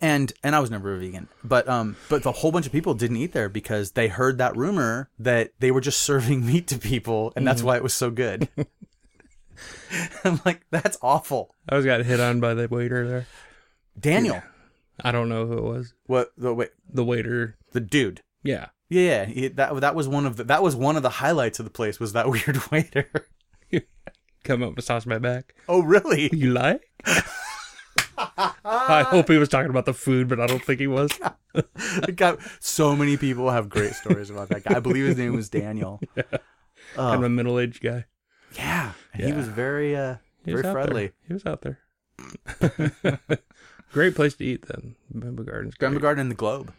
[0.00, 2.94] And and I was never a vegan, but um, but the whole bunch of people
[2.94, 6.78] didn't eat there because they heard that rumor that they were just serving meat to
[6.78, 8.48] people, and that's why it was so good.
[10.24, 13.26] I'm like, that's awful, I was got hit on by the waiter there.
[13.98, 14.42] Daniel.
[15.02, 15.94] I don't know who it was.
[16.06, 17.56] What the wait, The waiter.
[17.72, 18.22] the dude?
[18.42, 18.66] Yeah.
[18.90, 21.58] Yeah, yeah, he, that that was one of the that was one of the highlights
[21.58, 23.10] of the place was that weird waiter.
[24.44, 25.54] Come up, massage my back.
[25.68, 26.30] oh, really?
[26.34, 26.80] You like?
[28.64, 31.10] I hope he was talking about the food, but I don't think he was.
[32.16, 34.76] Got- so many people have great stories about that guy.
[34.76, 36.00] I believe his name was Daniel.
[36.94, 38.04] kind of a middle aged guy.
[38.54, 41.12] Yeah, and he was very uh He very was friendly.
[41.26, 41.80] He was out there.
[43.92, 44.94] great place to eat then.
[45.10, 45.74] Bamboo Gardens.
[45.74, 46.72] Garden and the Globe.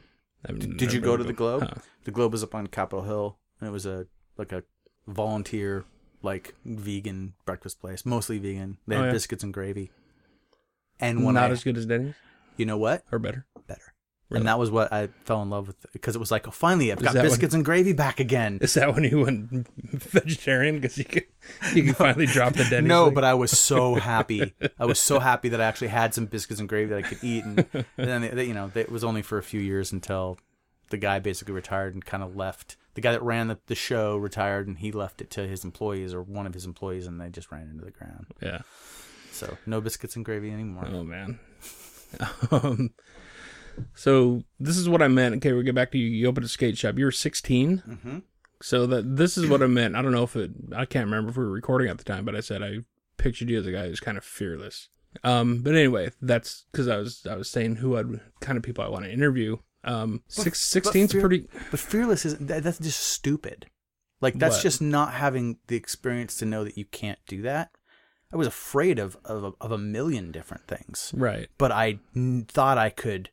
[0.48, 1.64] Did, did you go to the Globe?
[1.64, 1.82] Huh.
[2.06, 4.08] The Globe was up on Capitol Hill, and it was a
[4.38, 4.64] like a
[5.08, 5.84] volunteer
[6.22, 8.78] like vegan breakfast place, mostly vegan.
[8.88, 9.12] They had Oh, yeah.
[9.14, 9.92] biscuits and gravy.
[11.00, 12.16] And when Not I, as good as Denny's
[12.58, 13.46] you know what, or better.
[13.68, 13.94] better.
[14.30, 14.42] Really?
[14.42, 16.92] And that was what I fell in love with because it was like, oh, finally,
[16.92, 18.60] I've got that biscuits and gravy back again.
[18.62, 21.26] Is that when you went vegetarian because you could
[21.74, 22.90] you could finally drop the Denny's?
[22.90, 23.16] No, thing?
[23.16, 24.54] but I was so happy.
[24.78, 27.24] I was so happy that I actually had some biscuits and gravy that I could
[27.24, 30.38] eat, and, and then they, you know it was only for a few years until
[30.92, 32.78] the guy basically retired and kind of left.
[32.94, 35.64] The the guy that ran the, the show retired and he left it to his
[35.64, 38.28] employees or one of his employees and they just ran into the ground.
[38.42, 38.60] Yeah.
[39.40, 40.88] So no biscuits and gravy anymore.
[40.92, 41.40] Oh man.
[42.52, 42.92] um,
[43.96, 45.36] so this is what I meant.
[45.36, 46.08] Okay, we get back to you.
[46.08, 46.98] You opened a skate shop.
[46.98, 47.84] You were 16.
[47.88, 48.18] Mm-hmm.
[48.62, 49.96] So that this is what I meant.
[49.96, 50.52] I don't know if it.
[50.76, 52.80] I can't remember if we were recording at the time, but I said I
[53.18, 54.90] pictured you as a guy who's kind of fearless.
[55.24, 58.84] Um, but anyway, that's because I was I was saying who I'd kind of people
[58.84, 59.58] I want to interview.
[59.86, 61.48] Um, six, 16's fear- pretty.
[61.72, 63.68] But fearless is that, that's just stupid.
[64.20, 64.64] Like that's What?
[64.64, 67.72] just not having the experience to know that you can't do that.
[68.32, 71.50] I was afraid of of, of a million different things, Right.
[71.58, 73.30] but I n- thought I could.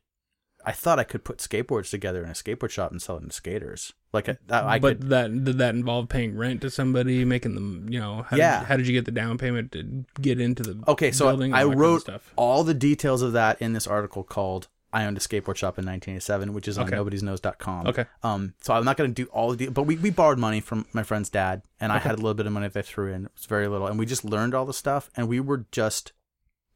[0.65, 3.33] I thought I could put skateboards together in a skateboard shop and sell them to
[3.33, 3.93] skaters.
[4.11, 5.09] Like I, I but could.
[5.09, 8.59] that did that involve paying rent to somebody, making them, you know, how Yeah.
[8.59, 11.53] Did, how did you get the down payment to get into the Okay, so building?
[11.53, 12.33] I all that kind of wrote stuff.
[12.35, 14.67] all the details of that in this article called
[14.97, 16.95] "I owned a skateboard shop in 1987," which is on Okay.
[16.95, 17.87] nobodysnose.com.
[17.87, 18.05] Okay.
[18.23, 20.85] Um, so I'm not going to do all the, but we, we borrowed money from
[20.93, 23.25] my friend's dad, and I had a little bit of money that I threw in.
[23.25, 26.13] It was very little, and we just learned all the stuff, and we were just,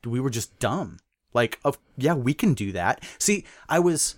[0.06, 0.98] we were just dumb.
[1.34, 3.03] Like, of yeah, we can do that.
[3.18, 4.15] See, I was,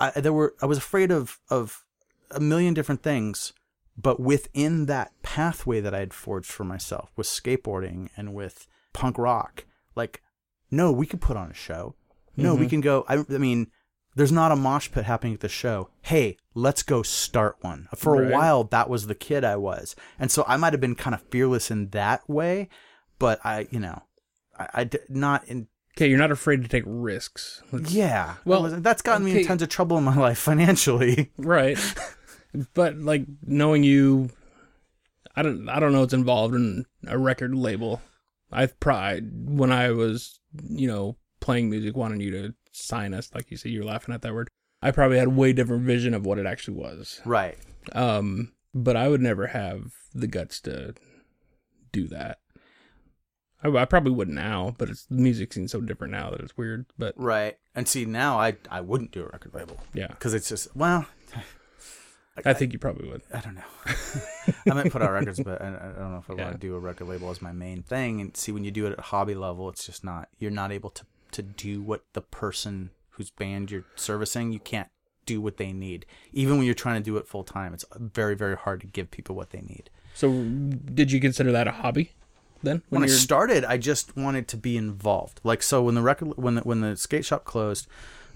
[0.00, 1.84] I there were, I was afraid of of
[2.30, 3.52] a million different things,
[3.96, 9.16] but within that pathway that I had forged for myself with skateboarding and with punk
[9.16, 9.64] rock,
[9.94, 10.22] like,
[10.70, 11.94] no, we could put on a show.
[12.36, 12.68] No, we mm-hmm.
[12.68, 13.04] can go.
[13.08, 13.70] I, I mean,
[14.14, 15.90] there's not a mosh pit happening at the show.
[16.02, 17.88] Hey, let's go start one.
[17.94, 20.94] For a while, that was the kid I was, and so I might have been
[20.94, 22.68] kind of fearless in that way,
[23.18, 24.02] but I, you know,
[24.58, 25.68] I, I did not in.
[25.96, 27.62] Okay, you're not afraid to take risks.
[27.72, 31.32] Let's- Yeah, Well, that's gotten me in tons of trouble in my life financially.
[31.38, 31.78] Right.
[32.74, 34.28] but like knowing you
[35.36, 38.00] I don't I don't know what's involved in a record label.
[38.50, 41.16] I've pride when I was, you know,
[41.46, 44.48] playing music wanting you to sign us, like you said, you're laughing at that word.
[44.82, 47.20] I probably had a way different vision of what it actually was.
[47.24, 47.56] right.
[47.92, 50.94] Um, but I would never have the guts to
[51.92, 52.38] do that.
[53.62, 56.56] I, I probably would now, but it's the music scene's so different now that it's
[56.56, 56.86] weird.
[56.98, 57.56] But Right.
[57.76, 61.06] And see, now I I wouldn't do a record label yeah, because it's just well,
[62.44, 63.22] I think you probably would.
[63.32, 63.70] I don't know.
[64.70, 66.42] I might put out records, but I, I don't know if I Yeah.
[66.44, 68.20] want to do a record label as my main thing.
[68.20, 70.28] And see, when you do it at hobby level, it's just not.
[70.38, 71.04] You're not able to
[71.36, 74.52] to do what the person whose band you're servicing.
[74.52, 74.88] You can't
[75.24, 76.06] do what they need.
[76.32, 79.10] Even when you're trying to do it full time, it's very very hard to give
[79.10, 79.90] people what they need.
[80.14, 82.12] So, did you consider that a hobby
[82.62, 82.82] then?
[82.88, 85.40] when I started, I just wanted to be involved.
[85.44, 87.86] Like so, when the record when the, when the skate shop closed,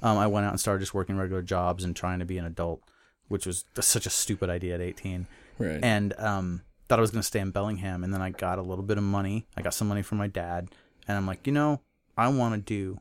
[0.03, 2.45] um, I went out and started just working regular jobs and trying to be an
[2.45, 2.83] adult,
[3.29, 5.27] which was such a stupid idea at eighteen.
[5.59, 5.81] right?
[5.83, 8.63] And um, thought I was going to stay in Bellingham, and then I got a
[8.63, 9.47] little bit of money.
[9.57, 10.69] I got some money from my dad,
[11.07, 11.81] and I'm like, you know,
[12.17, 13.01] I want to do.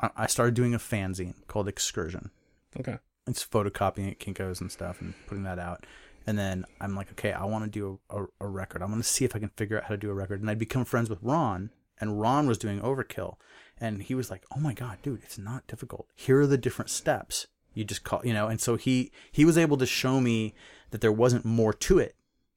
[0.00, 2.30] I I started doing a fanzine called Excursion
[2.78, 5.84] okay, it's photocopying at Kinko's and stuff and putting that out.
[6.26, 8.82] And then I'm like, okay, I want to do a, a, a record.
[8.82, 10.40] I'm going to see if I can figure out how to do a record.
[10.40, 11.70] And I'd become friends with Ron,
[12.00, 13.36] and Ron was doing Overkill.
[13.78, 16.08] And he was like, oh my God, dude, it's not difficult.
[16.16, 17.46] Here are the different steps.
[17.74, 20.54] You just call, you know, and so he he was able to show me
[20.90, 22.16] that there wasn't more to it.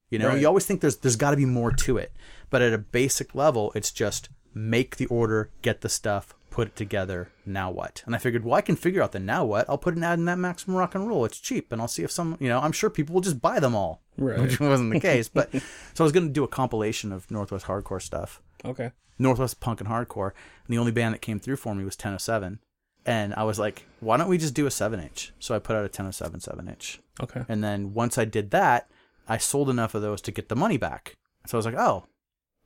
[0.09, 0.41] You know, Right.
[0.41, 2.13] you always think there's there's got to be more to it,
[2.49, 6.75] but at a basic level, it's just make the order, get the stuff, put it
[6.75, 7.29] together.
[7.45, 8.01] Now what?
[8.05, 9.69] And I figured, well, I can figure out the now what.
[9.69, 11.25] I'll put an ad in that Maximum Rock and Roll.
[11.25, 13.59] It's cheap, and I'll see if some, you know, I'm sure people will just buy
[13.59, 14.39] them all, Right.
[14.39, 15.29] which wasn't the case.
[15.29, 19.59] But so I was going to do a compilation of Northwest hardcore stuff, okay, Northwest
[19.59, 20.31] punk and hardcore,
[20.65, 22.59] and the only band that came through for me was 1007.
[23.05, 25.31] And I was like, why don't we just do a 7 inch?
[25.39, 26.99] So I put out a 1007 7 inch.
[27.23, 28.89] okay, And then once I did that,
[29.27, 31.13] I sold enough of those to get the money back.
[31.47, 32.05] So I was like, oh,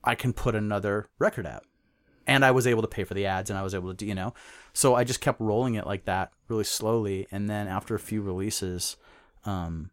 [0.02, 1.64] I can put another record out.
[2.26, 4.14] And I was able to pay for the ads and I was able to, you
[4.14, 4.34] know.
[4.72, 7.26] So I just kept rolling it like that really slowly.
[7.30, 8.96] And then after a few releases,
[9.44, 9.90] um,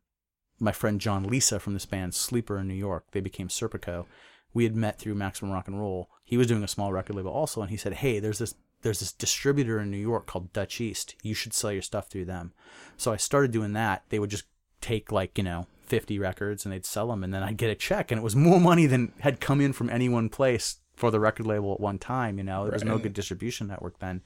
[0.62, 4.06] my friend John Lisa from this band, Sleeper in New York, they became Serpico.
[4.54, 6.10] We had met through Maximum Rock and Roll.
[6.24, 9.00] He was doing a small record label also, and he said, "Hey, there's this there's
[9.00, 11.16] this distributor in New York called Dutch East.
[11.22, 12.54] You should sell your stuff through them."
[12.98, 14.04] So I started doing that.
[14.10, 14.46] They would just
[14.82, 17.76] take like you know 50 records and they'd sell them, and then I'd get a
[17.76, 21.12] check, and it was more money than had come in from any one place for
[21.12, 22.38] the record label at one time.
[22.38, 24.22] You know, there was no good distribution network then,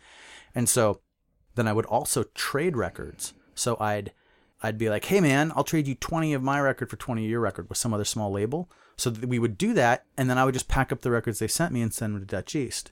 [0.54, 1.02] and so
[1.56, 3.34] then I would also trade records.
[3.56, 4.12] So I'd
[4.62, 7.32] I'd be like, "Hey man, I'll trade you 20 of my record for 20 of
[7.32, 10.46] your record with some other small label." So we would do that, and then I
[10.46, 12.92] would just pack up the records they sent me and send them to Dutch East.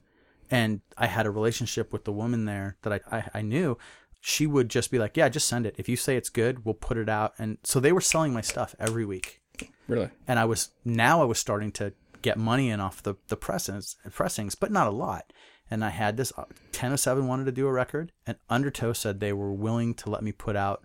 [0.50, 3.78] And I had a relationship with the woman there that I, I, I knew.
[4.26, 5.76] She would just be like, "Yeah, just send it.
[5.78, 8.42] If you say it's good, we'll put it out." And so they were selling my
[8.42, 9.42] stuff every week
[9.88, 11.94] really, and I was now I was starting to
[12.24, 15.32] get money in off the the pressings, pressings, but not a lot.
[15.70, 19.34] And I had this uh, 1007 wanted to do a record, and Undertow said they
[19.34, 20.84] were willing to let me put out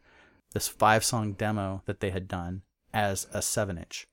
[0.52, 2.62] this five song demo that they had done
[2.92, 4.06] as a seven inch.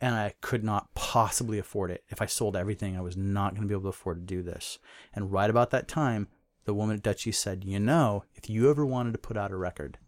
[0.00, 2.04] And I could not possibly afford it.
[2.08, 4.42] If I sold everything, I was not going to be able to afford to do
[4.42, 4.78] this.
[5.14, 6.28] And right about that time,
[6.66, 9.52] the woman at Dutch East said, You know, if you ever wanted to put out
[9.52, 9.98] a record,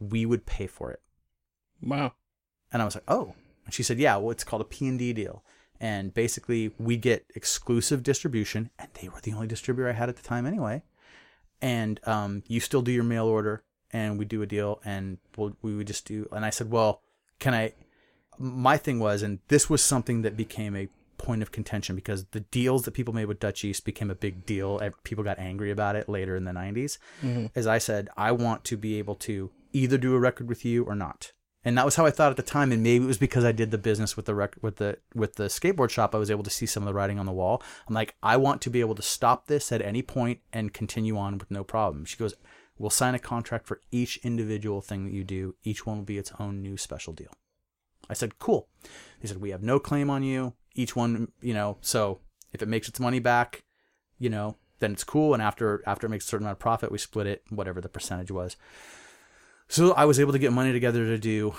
[0.00, 1.02] we would pay for it.
[1.82, 2.14] Wow.
[2.72, 3.34] And I was like, Oh.
[3.66, 5.44] And she said, Yeah, well, it's called a P&D deal.
[5.80, 10.16] And basically, we get exclusive distribution, and they were the only distributor I had at
[10.16, 10.82] the time anyway.
[11.60, 15.56] And um, you still do your mail order, and we do a deal, and we'll,
[15.62, 16.28] we would just do.
[16.32, 17.02] And I said, Well,
[17.38, 17.72] can I?
[18.38, 20.88] My thing was, and this was something that became a
[21.18, 24.46] point of contention because the deals that people made with Dutch East became a big
[24.46, 24.80] deal.
[25.02, 26.98] People got angry about it later in the 90s.
[27.56, 30.84] As I said, I want to be able to either do a record with you
[30.84, 31.32] or not.
[31.64, 33.50] And that was how I thought at the time, and maybe it was because I
[33.50, 36.14] did the business with the rec- with the with the skateboard shop.
[36.14, 37.62] I was able to see some of the writing on the wall.
[37.88, 41.18] I'm like, I want to be able to stop this at any point and continue
[41.18, 42.04] on with no problem.
[42.04, 42.34] She goes,
[42.78, 45.56] "We'll sign a contract for each individual thing that you do.
[45.64, 47.32] Each one will be its own new special deal."
[48.08, 48.68] I said, "Cool."
[49.20, 50.54] They said, "We have no claim on you.
[50.74, 52.20] Each one, you know, so
[52.52, 53.64] if it makes its money back,
[54.18, 55.34] you know, then it's cool.
[55.34, 57.88] And after after it makes a certain amount of profit, we split it, whatever the
[57.88, 58.56] percentage was."
[59.68, 61.54] So I was able to get money together to do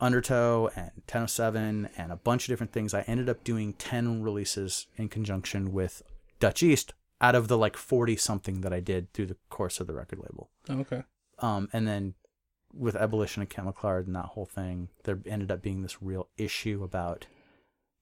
[0.00, 2.94] Undertow and 1007 and a bunch of different things.
[2.94, 6.02] I ended up doing 10 releases in conjunction with
[6.38, 9.88] Dutch East out of the like 40 something that I did through the course of
[9.88, 10.50] the record label.
[10.70, 11.02] Okay.
[11.40, 12.14] Um, and then
[12.72, 16.82] with Ebullition and Kent and that whole thing, there ended up being this real issue
[16.84, 17.26] about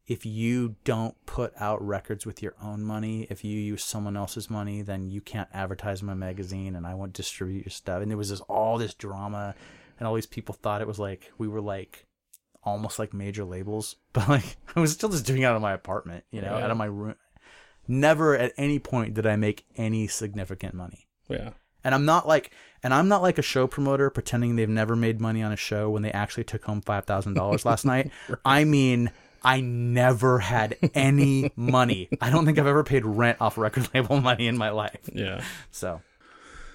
[0.09, 4.49] if you don't put out records with your own money, if you use someone else's
[4.51, 8.01] money, then you can't advertise my magazine and I won't distribute your stuff.
[8.03, 9.55] And there was this all this drama
[9.99, 12.07] and all these people thought it was like we were like
[12.65, 15.73] almost like major labels, but like I was still just doing it out of my
[15.75, 16.65] apartment, you know, Yeah.
[16.65, 17.15] out of my room.
[17.87, 21.07] Never at any point did I make any significant money.
[21.29, 21.51] Yeah.
[21.85, 22.51] And I'm not like,
[22.83, 25.89] and I'm not like a show promoter pretending they've never made money on a show
[25.89, 28.11] when they actually took home five thousand dollars last night.
[28.45, 29.11] I mean,
[29.43, 32.09] I never had any money.
[32.21, 34.99] I don't think I've ever paid rent off record label money in my life.
[35.13, 35.43] Yeah.
[35.71, 36.01] So,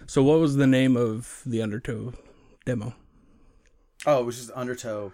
[0.06, 2.14] So what was the name of the Undertow
[2.66, 2.94] demo?
[4.06, 5.14] oh, it was just Undertow.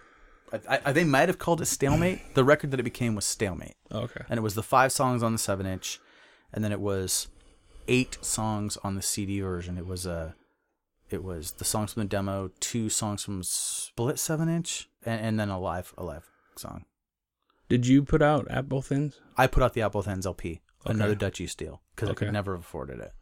[0.68, 2.34] I, I, they might have called it Stalemate.
[2.34, 4.24] The record that it became was Stalemate, oh, Okay.
[4.28, 6.00] and it was the five songs on the seven inch,
[6.52, 7.28] and then it was
[7.86, 9.78] eight songs on the CD version.
[9.78, 10.34] It was a,
[11.08, 15.40] it was the songs from the demo, two songs from split seven inch, and, and
[15.40, 16.84] then a live a live song.
[17.70, 19.20] Did you put out at both ends?
[19.36, 21.18] I put out the At Both Ends LP, another Okay.
[21.20, 23.12] Dutch East deal, because I could never have afforded it.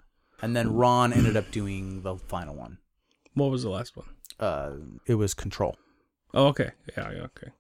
[0.41, 2.79] And then Ron ended up doing the final one.
[3.35, 4.07] What was the last one?
[4.41, 4.71] Uh,
[5.07, 5.77] it was Control.
[6.33, 6.71] Oh, okay.
[6.97, 7.51] Yeah, yeah, okay.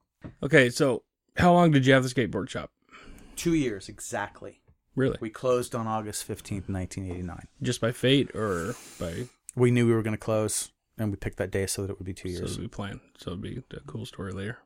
[0.42, 1.02] Okay, so
[1.36, 2.70] how long did you have the skateboard shop?
[3.36, 4.62] Two years exactly.
[4.96, 5.18] Really?
[5.20, 7.46] We closed on August fifteenth, nineteen eighty nine.
[7.62, 11.36] Just by fate or by We knew we were going to close, and we picked
[11.36, 12.58] that day so that it would be two so years.
[12.58, 13.00] we planned.
[13.18, 14.58] So it'd be a cool story later.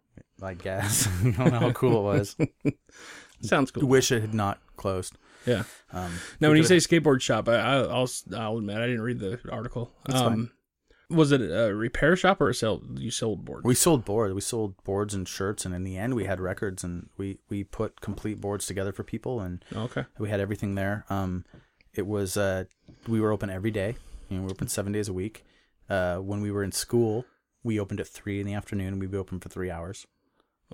[0.42, 1.08] I guess.
[1.24, 2.36] I don't know how cool it was.
[3.40, 3.86] Sounds cool.
[3.86, 5.16] Wish it had not closed.
[5.46, 5.64] Yeah.
[5.92, 9.18] Um, Now, when you say skateboard shop, I, I, I'll I'll admit I didn't read
[9.18, 9.90] the article.
[10.06, 10.52] That's um,
[11.10, 12.80] was it a repair shop or a sell?
[12.94, 13.64] You sold boards?
[13.64, 14.34] we sold boards.
[14.34, 17.64] We sold boards and shirts, and in the end, we had records, and we we
[17.64, 20.04] put complete boards together for people, and okay.
[20.18, 21.04] We had everything there.
[21.10, 21.44] Um,
[21.92, 22.64] it was uh,
[23.08, 23.96] we were open every day.
[24.28, 25.44] You know, we were open seven days a week.
[25.90, 27.26] Uh, when we were in school,
[27.62, 28.88] we opened at three in the afternoon.
[28.88, 30.06] And we'd be open for three hours,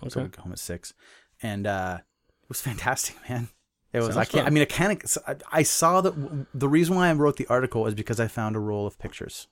[0.02, 0.23] so Okay.
[0.23, 0.94] we'd go home at six,
[1.43, 1.99] and uh,
[2.43, 3.49] it was fantastic, man.
[3.93, 4.09] It was.
[4.09, 4.47] Sounds I can't.
[4.47, 5.17] I mean, I can't.
[5.27, 6.47] I, I saw that.
[6.55, 9.47] The reason why I wrote the article is because I found a roll of pictures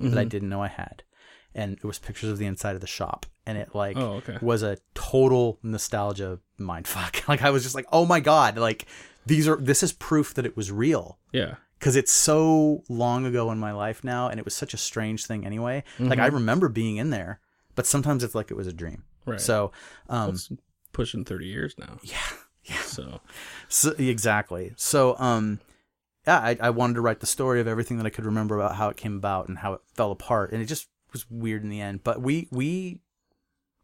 [0.00, 0.28] that I Mhm.
[0.30, 1.02] didn't know I had,
[1.54, 4.38] and it was pictures of the inside of the shop, and it like Oh, okay.
[4.40, 7.22] was a total nostalgia mindfuck.
[7.28, 8.86] Like I was just like, oh my god, like
[9.26, 11.56] these are this is proof that it was real Yeah.
[11.78, 15.26] because it's so long ago in my life now, and it was such a strange
[15.26, 15.84] thing anyway.
[15.98, 17.40] Like I remember being in there,
[17.74, 19.04] but sometimes it's like it was a dream.
[19.24, 19.40] Right.
[19.40, 19.72] So,
[20.08, 20.36] um,
[20.92, 21.98] pushing thirty years now.
[22.02, 22.16] yeah,
[22.64, 23.20] yeah, So
[23.68, 24.72] so, exactly.
[24.76, 25.60] So, um,
[26.26, 28.76] yeah, I, I wanted to write the story of everything that I could remember about
[28.76, 31.68] how it came about and how it fell apart, and it just was weird in
[31.68, 32.04] the end.
[32.04, 33.00] But we we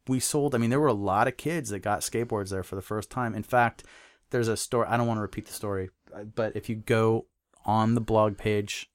[0.07, 0.55] we sold.
[0.55, 3.11] I mean, there were a lot of kids that got skateboards there for the first
[3.11, 3.35] time.
[3.35, 3.85] In fact,
[4.31, 4.87] there's a story.
[4.89, 7.27] I don't want to repeat the story, uh, but if you go
[7.65, 8.91] on the blog page,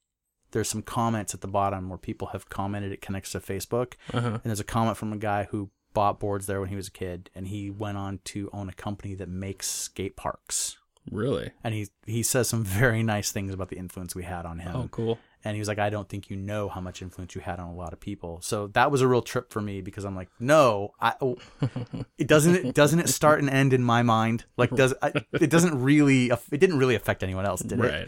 [0.51, 2.91] there's some comments at the bottom where people have commented.
[2.91, 4.27] It connects to Facebook, uh-huh.
[4.27, 6.91] and there's a comment from a guy who bought boards there when he was a
[6.91, 10.77] kid, and he went on to own a company that makes skate parks
[11.11, 11.51] really.
[11.63, 14.75] and he he says some very nice things about the influence we had on him.
[14.75, 15.19] Oh, cool.
[15.45, 17.67] And he was like, I don't think you know how much influence you had on
[17.67, 18.39] a lot of people.
[18.41, 21.37] So that was a real trip for me because I'm like, no, I oh,
[22.17, 24.45] it doesn't it doesn't it start and end in my mind?
[24.57, 27.83] Like does I, it doesn't really it didn't really affect anyone else, did it?
[27.83, 28.07] Right.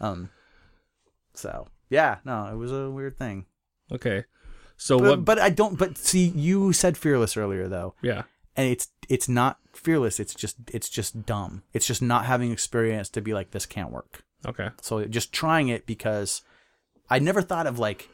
[0.00, 0.30] Um.
[1.34, 3.46] So yeah, no, it was a weird thing.
[3.90, 4.24] Okay.
[4.76, 5.24] So But, what?
[5.24, 5.78] but I don't.
[5.78, 8.22] But see, you said fearless earlier though, yeah.
[8.56, 10.20] and it's it's not fearless.
[10.20, 11.62] It's just it's just dumb.
[11.72, 14.24] It's just not having experience to be like this can't work.
[14.46, 14.70] Okay.
[14.80, 16.42] So just trying it because
[17.08, 18.08] I never thought of like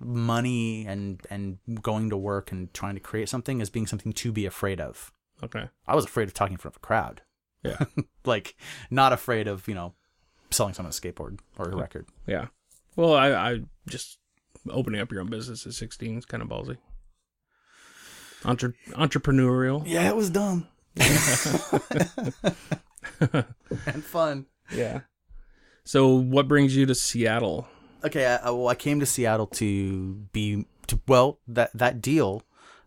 [0.00, 4.32] money and and going to work and trying to create something as being something to
[4.32, 5.12] be afraid of.
[5.42, 5.68] Okay.
[5.86, 7.22] I was afraid of talking in front of a crowd.
[7.62, 7.78] Yeah.
[8.24, 8.56] like
[8.90, 9.94] not afraid of, you know,
[10.50, 12.06] selling someone a skateboard or a record.
[12.26, 12.46] Yeah.
[12.96, 14.18] Well, I, I just
[14.72, 16.76] opening up your own business at 16 is kind of ballsy.
[18.44, 19.82] Entre- entrepreneurial.
[19.86, 20.68] Yeah, it was dumb.
[23.20, 24.46] and fun.
[24.74, 25.00] Yeah.
[25.84, 27.66] So, what brings you to Seattle?
[28.04, 32.42] Okay, I, I- well, I came to Seattle to be to well that that deal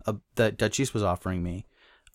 [0.05, 1.65] uh, that Dutch East was offering me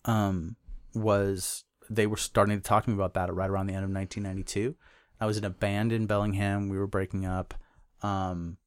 [0.05, 0.55] um,
[0.93, 3.91] was they were starting to talk to me about that right around the end of
[3.91, 4.75] 1992.
[5.19, 6.69] I was in a band in Bellingham.
[6.69, 7.53] We were breaking up.
[8.01, 8.57] Um,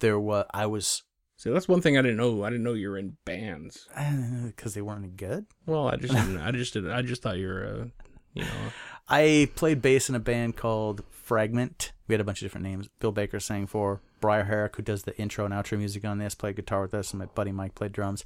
[0.00, 1.02] there was I was
[1.36, 2.44] See, that's one thing I didn't know.
[2.44, 3.88] I didn't know you were in bands.
[4.46, 5.46] because they weren't good.
[5.66, 6.40] Well, I just didn't.
[6.40, 6.88] I just did.
[6.88, 7.90] I just thought you were a,
[8.32, 8.72] you know.
[9.08, 11.92] I played bass in a band called Fragment.
[12.06, 12.88] We had a bunch of different names.
[13.00, 16.34] Bill Baker sang for Briar Herrick, who does the intro and outro music on this,
[16.34, 18.24] played guitar with us, and my buddy Mike played drums.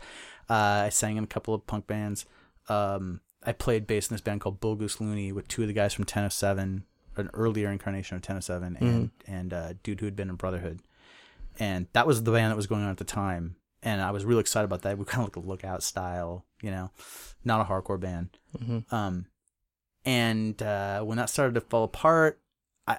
[0.48, 2.26] Uh, I sang in a couple of punk bands.
[2.68, 5.74] Um, I played bass in this band called Bull Goose Looney with two of the
[5.74, 6.84] guys from Ten of Seven,
[7.16, 10.36] an earlier incarnation of Ten of 7 and and uh, dude who had been in
[10.36, 10.80] Brotherhood,
[11.58, 13.56] and that was the band that was going on at the time.
[13.82, 14.98] And I was really excited about that.
[14.98, 16.90] We kind of like a lookout style, you know,
[17.44, 18.30] not a hardcore band.
[18.58, 18.92] Mhm.
[18.92, 19.26] Um,
[20.04, 22.40] and uh, when that started to fall apart,
[22.86, 22.98] I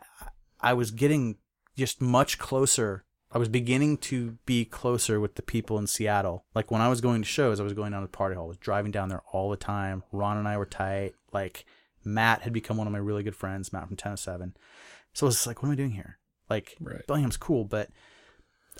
[0.60, 1.38] I was getting
[1.78, 3.06] just much closer.
[3.32, 6.46] I was beginning to be closer with the people in Seattle.
[6.56, 8.46] Like when I was going to shows, I was going down to Party Hall.
[8.46, 10.04] I was driving down there all the time.
[10.12, 11.14] Ron and I were tight.
[11.32, 11.66] Like
[12.04, 13.72] Matt had become one of my really good friends.
[13.72, 14.56] Matt from Ten of Seven.
[15.14, 16.18] So I was just like, what am I doing here?
[16.50, 17.06] Like Right.
[17.06, 17.90] Bellingham's cool, but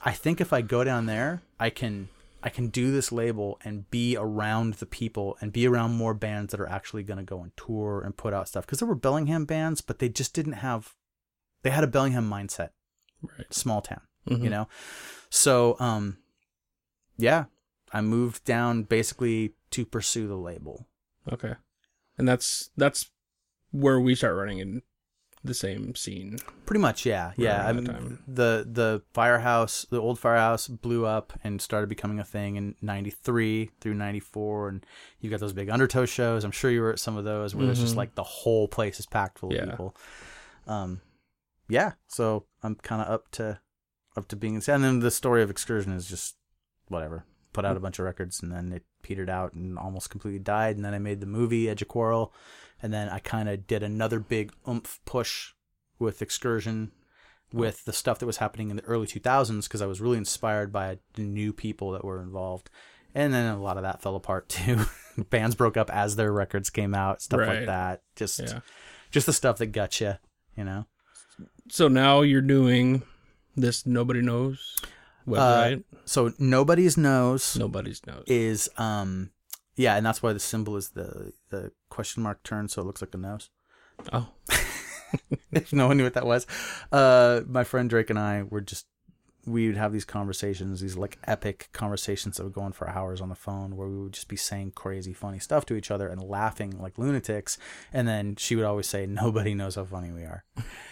[0.04, 2.10] I think if I go down there, I can
[2.42, 6.52] I can do this label and be around the people and be around more bands
[6.52, 8.96] that are actually going to go on tour and put out stuff because there were
[8.96, 10.96] Bellingham bands, but they just didn't have
[11.64, 12.70] they had a Bellingham mindset,
[13.22, 13.54] Right.
[13.54, 14.44] small town, Mhm.
[14.44, 14.68] you know.
[15.30, 16.18] So, um
[17.18, 17.46] yeah,
[17.92, 20.88] I moved down basically to pursue the label.
[21.30, 21.56] Okay.
[22.18, 23.12] And that's that's
[23.72, 24.82] where we start running in
[25.44, 26.38] the same scene.
[26.66, 27.66] Pretty much, yeah, yeah.
[27.66, 32.56] I mean, the the firehouse, the old firehouse, blew up and started becoming a thing
[32.56, 34.86] in '93 through '94, and
[35.22, 36.44] you got those big undertow shows.
[36.44, 39.00] I'm sure you were at some of those where there's just like the whole place
[39.00, 39.96] is packed full of people.
[40.68, 41.02] Um,
[41.70, 41.94] yeah.
[42.08, 43.60] So I'm kind of up to
[44.18, 46.36] up to being, and then the story of Excursion is just
[46.90, 47.26] whatever.
[47.54, 50.76] Put out a bunch of records and then it petered out and almost completely died.
[50.76, 52.32] And then I made the movie Edge of Quarrel,
[52.82, 55.54] and then I kind of did another big oomph push
[56.00, 56.92] with Excursion,
[57.52, 60.72] with the stuff that was happening in the early 2000s because I was really inspired
[60.72, 62.70] by the new people that were involved.
[63.16, 64.86] And then a lot of that fell apart too.
[65.30, 67.58] Bands broke up as their records came out, stuff Right.
[67.60, 68.04] like that.
[68.16, 68.60] Just Yeah.
[69.12, 70.14] just the stuff that got you,
[70.56, 70.86] you know.
[71.70, 73.02] So now you're doing
[73.56, 74.76] this nobody knows
[75.28, 75.84] website.
[76.06, 78.24] So nobody's knows Nobody's knows.
[78.28, 79.32] is um
[79.80, 83.02] yeah, and that's why the symbol is the the question mark turn, so it looks
[83.02, 83.50] like a nose.
[84.12, 84.28] oh.
[85.52, 86.46] if no one knew what that was.
[86.92, 88.86] Uh, my friend Drake and I were just
[89.46, 93.22] we would have these conversations, these like epic conversations that would go on for hours
[93.22, 96.10] on the phone, where we would just be saying crazy, funny stuff to each other
[96.10, 97.58] and laughing like lunatics.
[97.94, 100.44] And then she would always say, "Nobody knows how funny we are."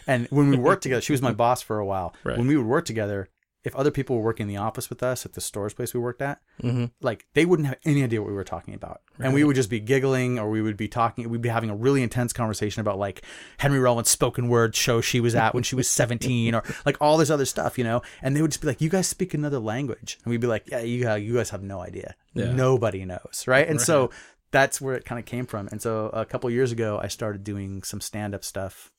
[0.08, 2.16] And when we worked together, she was my boss for a while.
[2.24, 2.38] Right.
[2.38, 3.28] When we would work together,
[3.68, 6.00] if other people were working in the office with us at the stores place we
[6.00, 9.02] worked at, hmm like they wouldn't have any idea what we were talking about.
[9.20, 11.76] And we would just be giggling or we would be talking we'd be having a
[11.76, 13.22] really intense conversation about like
[13.58, 17.18] henry rollins spoken word show she was at when she was 17 or like all
[17.18, 18.02] this other stuff you know?
[18.24, 20.18] And they would just be like you guys speak another language.
[20.24, 22.16] And we'd be like yeah you, guys- you guys have no idea.
[22.34, 22.52] Yeah.
[22.54, 23.44] nobody knows.
[23.48, 23.68] Right?
[23.68, 24.10] And so
[24.52, 25.68] that's where it kind of came from.
[25.72, 28.92] And so a couple years ago i started doing some stand-up stuff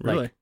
[0.00, 0.18] Really?
[0.24, 0.34] Like,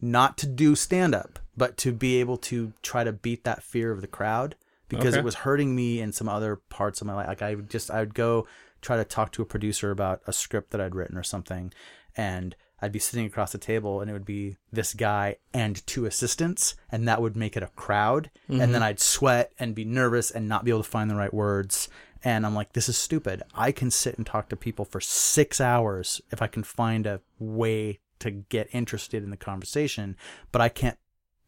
[0.00, 3.90] not to do stand up, but to be able to try to beat that fear
[3.92, 4.56] of the crowd
[4.88, 5.18] because Okay.
[5.20, 7.28] it was hurting me in some other parts of my life.
[7.28, 8.46] Like I would just I would go
[8.82, 11.72] try to talk to a producer about a script that I'd written or something
[12.16, 16.06] and I'd be sitting across the table and it would be this guy and two
[16.06, 18.72] assistants and that would make it a crowd and mm-hmm.
[18.72, 21.88] then I'd sweat and be nervous and not be able to find the right words
[22.24, 23.42] and I'm like this is stupid.
[23.54, 27.20] I can sit and talk to people for 6 hours if I can find a
[27.38, 30.16] way to get interested in the conversation,
[30.52, 30.98] but I can't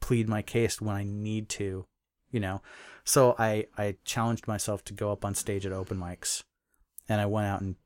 [0.01, 1.87] plead my case when I need to,
[2.31, 2.61] you know.
[3.05, 6.43] So I I challenged myself to go up on stage at open mics,
[7.09, 7.77] and I went out and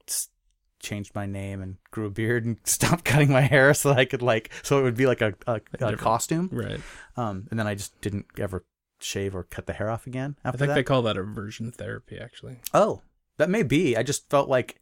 [0.79, 4.05] changed my name and grew a beard and stopped cutting my hair so that I
[4.05, 6.49] could like so it would be like a a, a costume.
[6.53, 6.81] Right.
[7.17, 8.65] Um, and then I just didn't ever
[8.99, 10.75] shave or cut the hair off again I think that.
[10.75, 12.57] they call that aversion therapy, actually.
[12.73, 13.03] oh,
[13.37, 13.97] that may be.
[13.97, 14.81] I just felt like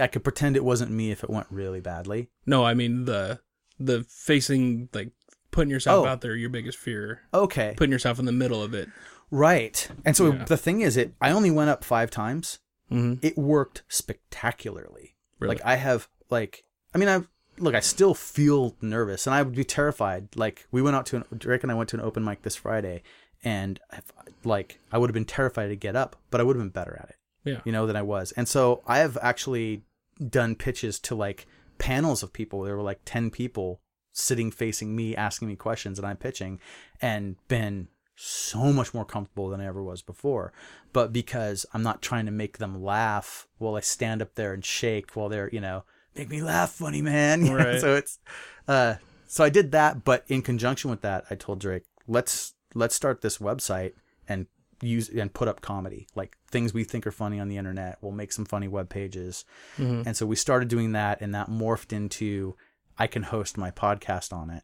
[0.00, 2.28] I could pretend it wasn't me if it went really badly.
[2.44, 3.40] No, I mean the
[3.78, 5.10] the facing like
[5.50, 6.08] putting yourself Oh.
[6.08, 7.74] out there, your biggest fear, Okay.
[7.76, 8.88] putting yourself in the middle of it.
[9.30, 9.88] Right.
[10.04, 10.44] And so Yeah.
[10.44, 12.58] the thing is, it I only went up five times.
[12.90, 13.24] Mm-hmm.
[13.26, 15.14] It worked spectacularly.
[15.38, 15.56] Really?
[15.56, 16.64] Like I have like
[16.94, 17.22] I mean I
[17.58, 20.28] look I still feel nervous and I would be terrified.
[20.36, 22.56] Like we went out to an Drake and I went to an open mic this
[22.56, 23.02] Friday
[23.44, 24.12] and I've,
[24.44, 26.96] like I would have been terrified to get up, but I would have been better
[27.02, 27.16] at it.
[27.44, 27.60] Yeah.
[27.64, 28.32] You know than I was.
[28.32, 29.82] And so I have actually
[30.28, 31.46] done pitches to like
[31.78, 32.62] panels of people.
[32.62, 33.80] There were like 10 people
[34.12, 36.58] sitting facing me asking me questions and I'm pitching
[37.02, 40.52] and been so much more comfortable than I ever was before.
[40.92, 44.64] But because I'm not trying to make them laugh while I stand up there and
[44.64, 47.42] shake while they're, you know, make me laugh, funny man.
[47.44, 47.80] Know, Right.
[47.80, 48.18] So it's
[48.66, 48.94] uh
[49.28, 53.20] so I did that, but in conjunction with that, I told Drake, let's let's start
[53.20, 53.92] this website
[54.28, 54.46] and
[54.80, 56.06] use and put up comedy.
[56.14, 57.98] Like things we think are funny on the internet.
[58.00, 59.44] We'll make some funny web pages.
[59.78, 60.02] Mm-hmm.
[60.06, 62.56] And so we started doing that and that morphed into
[62.98, 64.62] I can host my podcast on it.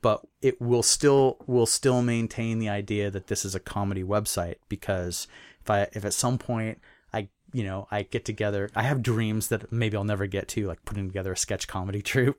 [0.00, 4.56] But it will still will still maintain the idea that this is a comedy website
[4.68, 5.26] because
[5.60, 6.78] if I if at some point
[7.12, 10.68] I you know I get together I have dreams that maybe I'll never get to
[10.68, 12.38] like putting together a sketch comedy troupe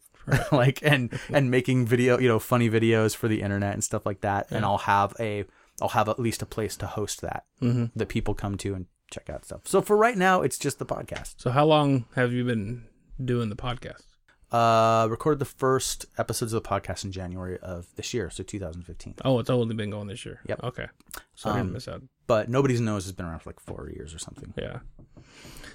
[0.54, 4.22] like and and making video you know funny videos for the internet and stuff like
[4.22, 5.44] that and I'll have a
[5.82, 7.86] I'll have at least a place to host that Mm-hmm.
[7.98, 9.62] that people come to and check out stuff.
[9.66, 11.36] So for right now it's just the podcast.
[11.38, 12.86] So how long have you been
[13.24, 14.04] doing the podcast?
[14.52, 19.16] Uh, recorded the first episodes of the podcast in January of this year, so 2015.
[19.24, 20.40] Oh, it's only been going this year.
[20.48, 20.64] Yep.
[20.64, 20.88] Okay.
[21.36, 22.02] So I didn't Um, miss out.
[22.26, 24.52] But nobody's nose has been around for like four years or something.
[24.58, 24.80] Yeah.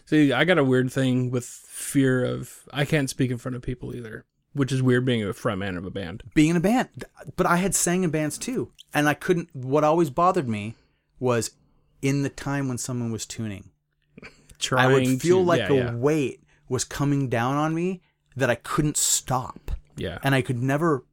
[0.07, 3.63] See, I got a weird thing with fear of I can't speak in front of
[3.63, 4.25] people either,
[4.55, 6.23] which is weird being a frontman of a band.
[6.35, 7.05] Being in a band,
[7.37, 9.51] but I had sang in bands too, and I couldn't.
[9.55, 10.75] What always bothered me
[11.21, 11.51] was
[12.03, 13.71] in the time when someone was tuning,
[14.59, 18.01] Trying I would feel to, like yeah, a yeah, weight was coming down on me
[18.37, 19.71] that I couldn't stop.
[19.97, 20.19] yeah.
[20.23, 21.05] and I could never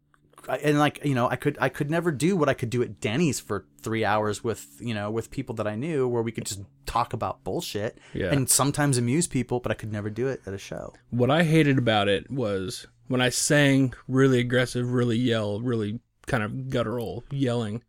[0.48, 3.00] and like you know I could I could never do what I could do at
[3.00, 6.46] Denny's for 3 hours with you know with people that I knew where we could
[6.46, 8.32] just talk about bullshit Yeah.
[8.34, 10.94] and sometimes amuse people but I could never do it at a show.
[11.10, 16.44] what I hated about it was when I sang really aggressive, really yell, really kind
[16.44, 17.84] of guttural yelling.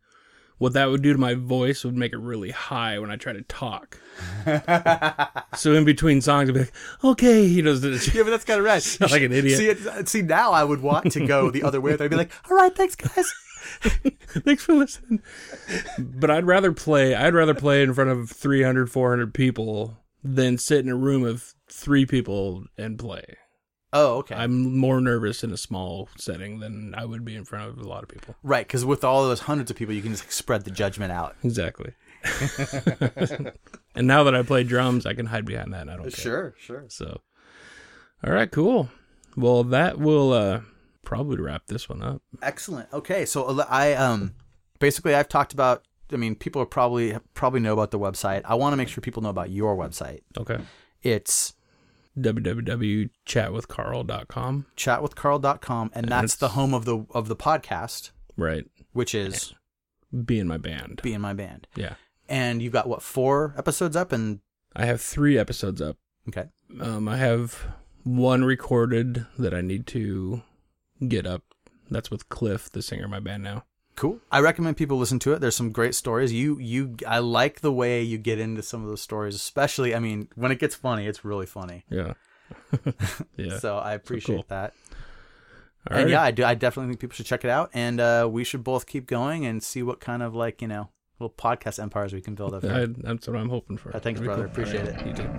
[0.63, 3.33] What that would do to my voice would make it really high when I try
[3.33, 3.99] to talk.
[5.57, 8.63] so in between songs, I'd be like, "Okay," you know, Yeah, but that's kind of
[8.63, 8.81] rad.
[9.11, 9.57] like an idiot.
[9.77, 11.97] See, uh, see now I would want to go the other way.
[11.99, 13.29] I'd be like, "All right, thanks guys."
[13.81, 15.21] Thanks for listening.
[15.99, 17.13] But I'd rather play.
[17.13, 21.55] I'd rather play in front of 300, 400 people than sit in a room of
[21.69, 23.35] three people and play.
[23.93, 24.35] Oh, okay.
[24.35, 27.87] I'm more nervous in a small setting than I would be in front of a
[27.87, 28.35] lot of people.
[28.41, 31.35] right, because with all those hundreds of people, you can just spread the judgment out.
[31.43, 31.93] Exactly.
[33.95, 35.81] and now that I play drums, I can hide behind that.
[35.81, 36.23] And I don't care.
[36.23, 36.85] Sure, sure.
[36.87, 37.21] So,
[38.25, 38.89] all right, cool.
[39.35, 40.61] Well, that will uh,
[41.03, 42.21] probably wrap this one up.
[42.41, 42.91] Excellent.
[42.93, 44.33] Okay, so uh, I um
[44.79, 45.83] basically I've talked about.
[46.11, 48.41] I mean, people are probably probably know about the website.
[48.45, 50.21] I want to make sure people know about your website.
[50.37, 50.59] Okay.
[51.01, 51.53] It's
[52.19, 54.65] www.chatwithcarl.com.
[54.77, 58.65] chatwithcarl.com and that's the home of the of the podcast, Right.
[58.91, 59.53] which is
[60.25, 61.01] Be in my band.
[61.03, 61.67] Be in My Band.
[61.75, 61.95] Yeah.
[62.29, 64.39] And you've got what four episodes up and
[64.75, 65.97] I have three episodes up.
[66.29, 66.45] okay.
[66.79, 67.67] Um, I have
[68.03, 70.41] one recorded that I need to
[71.07, 71.43] get up.
[71.91, 73.65] That's with Cliff, the singer of my band now.
[73.95, 74.19] Cool.
[74.31, 75.39] I recommend people listen to it.
[75.39, 76.33] There's some great stories.
[76.33, 79.99] You you I like the way you get into some of those stories, especially I
[79.99, 81.85] mean, when it gets funny, it's really funny.
[81.89, 82.13] Yeah.
[83.37, 83.59] yeah.
[83.59, 84.45] So I appreciate cool.
[84.47, 84.73] that.
[85.89, 86.11] All and right.
[86.11, 86.43] yeah, I do.
[86.43, 89.45] I definitely think people should check it out, and uh, we should both keep going
[89.45, 90.89] and see what kind of like you know
[91.19, 92.63] little podcast empires we can build up.
[92.63, 93.95] I, that's what I'm hoping for.
[93.95, 94.47] Uh, thanks, brother.
[94.47, 94.51] cool.
[94.51, 95.01] Appreciate right.
[95.01, 95.07] it.
[95.07, 95.29] You too.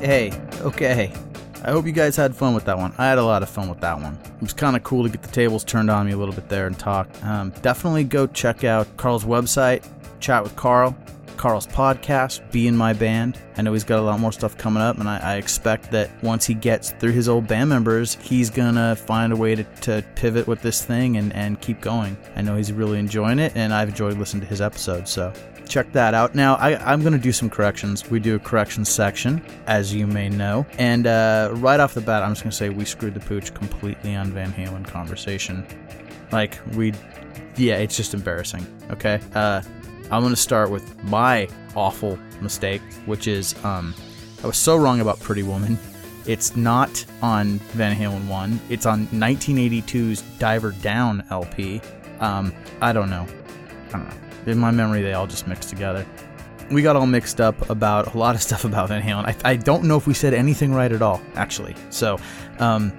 [0.00, 1.12] Hey, okay.
[1.62, 2.94] I hope you guys had fun with that one.
[2.96, 4.18] I had a lot of fun with that one.
[4.24, 6.48] It was kind of cool to get the tables turned on me a little bit
[6.48, 7.06] there and talk.
[7.22, 9.86] Um, definitely go check out Carl's website,
[10.18, 10.96] chat with Carl,
[11.36, 13.38] Carl's podcast, Be in My Band.
[13.58, 16.10] I know he's got a lot more stuff coming up, and I, I expect that
[16.22, 20.02] once he gets through his old band members, he's gonna find a way to, to
[20.14, 22.16] pivot with this thing and, and keep going.
[22.36, 25.30] I know he's really enjoying it, and I've enjoyed listening to his episodes, so
[25.70, 26.34] check that out.
[26.34, 28.10] Now, I, I'm going to do some corrections.
[28.10, 30.66] We do a corrections section, as you may know.
[30.78, 33.54] And uh, right off the bat, I'm just going to say we screwed the pooch
[33.54, 35.66] completely on Van Halen conversation.
[36.32, 36.92] Like, we,
[37.56, 38.66] yeah, it's just embarrassing.
[38.90, 39.20] Okay.
[39.34, 39.62] Uh,
[40.10, 43.94] I'm going to start with my awful mistake, which is um,
[44.42, 45.78] I was so wrong about Pretty Woman.
[46.26, 48.60] It's not on Van Halen 1.
[48.68, 51.80] It's on 1982's Diver Down LP.
[52.18, 53.26] Um, I don't know.
[53.88, 54.29] I don't know.
[54.46, 56.06] In my memory, they all just mixed together.
[56.70, 59.24] We got all mixed up about a lot of stuff about Van Halen.
[59.26, 61.74] I, I don't know if we said anything right at all, actually.
[61.90, 62.18] So,
[62.58, 62.92] um,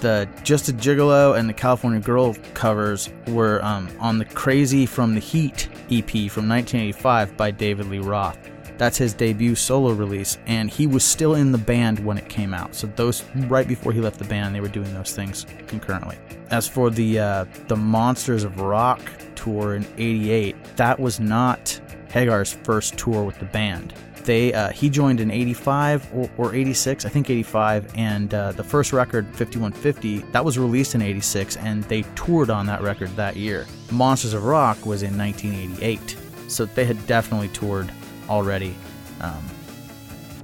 [0.00, 5.14] the Just a Gigolo and the California Girl covers were um, on the Crazy from
[5.14, 8.38] the Heat EP from 1985 by David Lee Roth.
[8.76, 12.52] That's his debut solo release, and he was still in the band when it came
[12.52, 12.74] out.
[12.74, 16.18] So those right before he left the band, they were doing those things concurrently.
[16.50, 19.00] As for the uh, the Monsters of Rock
[19.36, 23.94] tour in '88, that was not Hagar's first tour with the band.
[24.24, 28.64] They uh, he joined in '85 or, or, '86, I think '85, and uh, the
[28.64, 33.36] first record, 5150, that was released in '86, and they toured on that record that
[33.36, 33.66] year.
[33.92, 36.16] Monsters of Rock was in 1988,
[36.48, 37.92] so they had definitely toured
[38.28, 38.74] already.
[39.20, 39.44] Um,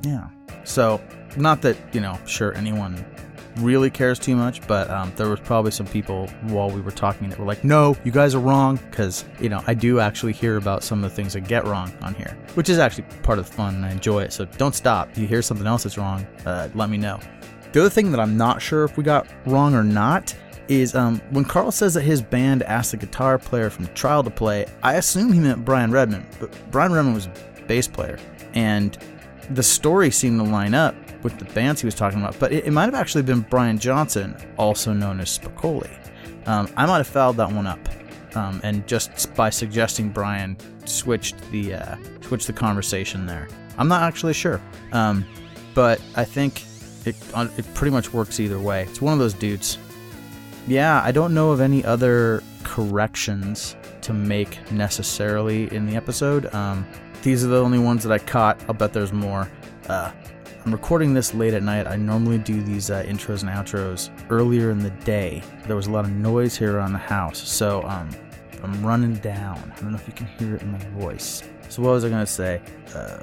[0.02, 0.28] yeah.
[0.64, 1.00] So,
[1.36, 3.04] not that, you know, sure anyone
[3.58, 7.28] really cares too much, but um, there was probably some people while we were talking
[7.28, 10.56] that were like, no, you guys are wrong, because, you know, I do actually hear
[10.56, 13.46] about some of the things I get wrong on here, which is actually part of
[13.46, 14.32] the fun and I enjoy it.
[14.32, 15.10] So don't stop.
[15.10, 17.18] If you hear something else that's wrong, uh, let me know.
[17.72, 20.34] The other thing that I'm not sure if we got wrong or not
[20.68, 24.30] is um, when Carl says that his band asked the guitar player from Trial to
[24.30, 27.28] play, I assume he meant Brian Redman, but Brian Redman was
[27.70, 28.18] bass player.
[28.52, 28.98] And
[29.50, 32.66] the story seemed to line up with the bands he was talking about, but it,
[32.66, 35.88] it might have actually been Brian Johnson, also known as Spicoli.
[36.46, 37.78] Um, I might have fouled that one up,
[38.34, 43.46] um, and just by suggesting Brian switched the uh, switched the conversation there.
[43.78, 44.60] I'm not actually sure,
[44.92, 45.24] um,
[45.72, 46.64] but I think
[47.04, 47.14] it
[47.56, 48.82] it pretty much works either way.
[48.82, 49.78] It's one of those dudes.
[50.66, 56.52] Yeah, I don't know of any other corrections to make necessarily in the episode.
[56.52, 56.84] Um,
[57.22, 58.60] these are the only ones that I caught.
[58.68, 59.50] I'll bet there's more.
[59.88, 60.10] Uh,
[60.64, 61.86] I'm recording this late at night.
[61.86, 65.42] I normally do these uh, intros and outros earlier in the day.
[65.66, 68.10] There was a lot of noise here around the house, so um,
[68.62, 69.72] I'm running down.
[69.74, 71.42] I don't know if you can hear it in my voice.
[71.68, 72.60] So what was I gonna say?
[72.94, 73.22] Uh,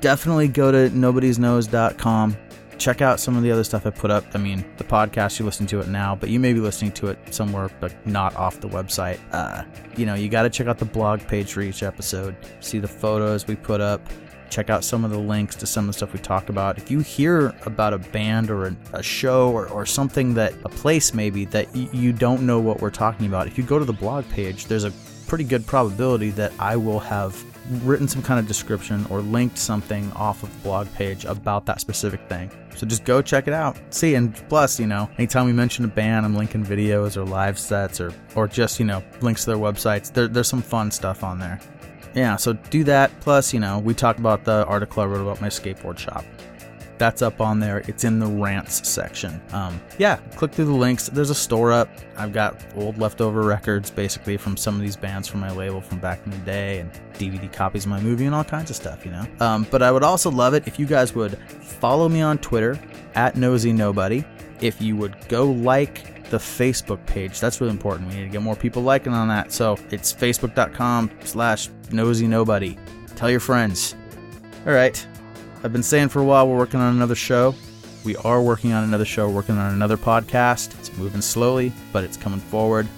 [0.00, 2.36] definitely go to nobodysnose.com
[2.80, 4.24] check out some of the other stuff I put up.
[4.34, 7.08] I mean, the podcast, you listen to it now, but you may be listening to
[7.08, 9.20] it somewhere, but not off the website.
[9.32, 9.64] Uh,
[9.96, 12.88] you know, you got to check out the blog page for each episode, see the
[12.88, 14.00] photos we put up,
[14.48, 16.78] check out some of the links to some of the stuff we talk about.
[16.78, 20.70] If you hear about a band or a, a show or, or something that, a
[20.70, 23.84] place maybe, that y- you don't know what we're talking about, if you go to
[23.84, 24.92] the blog page, there's a
[25.26, 27.44] pretty good probability that I will have
[27.82, 31.80] written some kind of description or linked something off of the blog page about that
[31.80, 32.50] specific thing.
[32.76, 33.78] So just go check it out.
[33.90, 37.58] See, and plus, you know, anytime we mention a band, I'm linking videos or live
[37.58, 40.12] sets or or just, you know, links to their websites.
[40.12, 41.60] There, there's some fun stuff on there.
[42.14, 43.10] Yeah, so do that.
[43.20, 46.24] Plus, you know, we talked about the article I wrote about my skateboard shop
[47.00, 47.78] that's up on there.
[47.88, 49.40] It's in the rants section.
[49.52, 51.08] Um, yeah, click through the links.
[51.08, 51.88] There's a store up.
[52.18, 55.98] I've got old leftover records basically from some of these bands from my label from
[55.98, 59.06] back in the day and DVD copies of my movie and all kinds of stuff,
[59.06, 59.26] you know?
[59.40, 62.78] Um, but I would also love it if you guys would follow me on Twitter
[63.14, 64.22] at Nosy Nobody.
[64.60, 67.40] If you would go like the Facebook page.
[67.40, 68.10] That's really important.
[68.10, 69.52] We need to get more people liking on that.
[69.52, 72.76] So it's facebook.com slash nosy nobody.
[73.16, 73.96] Tell your friends.
[74.66, 75.04] All right.
[75.62, 77.54] I've been saying for a while we're working on another show.
[78.02, 80.78] We are working on another show, working on another podcast.
[80.78, 82.88] It's moving slowly, but it's coming forward.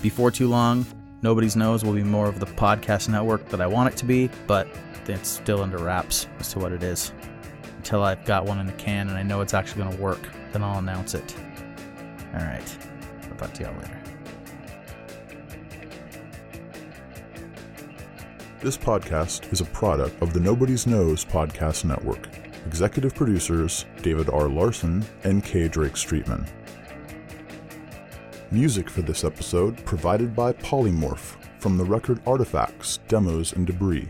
[0.00, 0.86] Before too long,
[1.20, 4.30] Nobody's Nose will be more of the podcast network that I want it to be,
[4.46, 4.66] but
[5.06, 7.12] it's still under wraps as to what it is.
[7.76, 10.26] Until I've got one in the can and I know it's actually going to work,
[10.52, 11.36] then I'll announce it.
[12.32, 12.78] All right.
[13.30, 14.05] I'll talk to y'all later.
[18.60, 22.26] This podcast is a product of the Nobody's Nose Podcast Network.
[22.66, 24.48] Executive producers David R.
[24.48, 25.68] Larson and K.
[25.68, 26.48] Drake Streetman.
[28.50, 34.08] Music for this episode provided by Polymorph from the record Artifacts, Demos, and Debris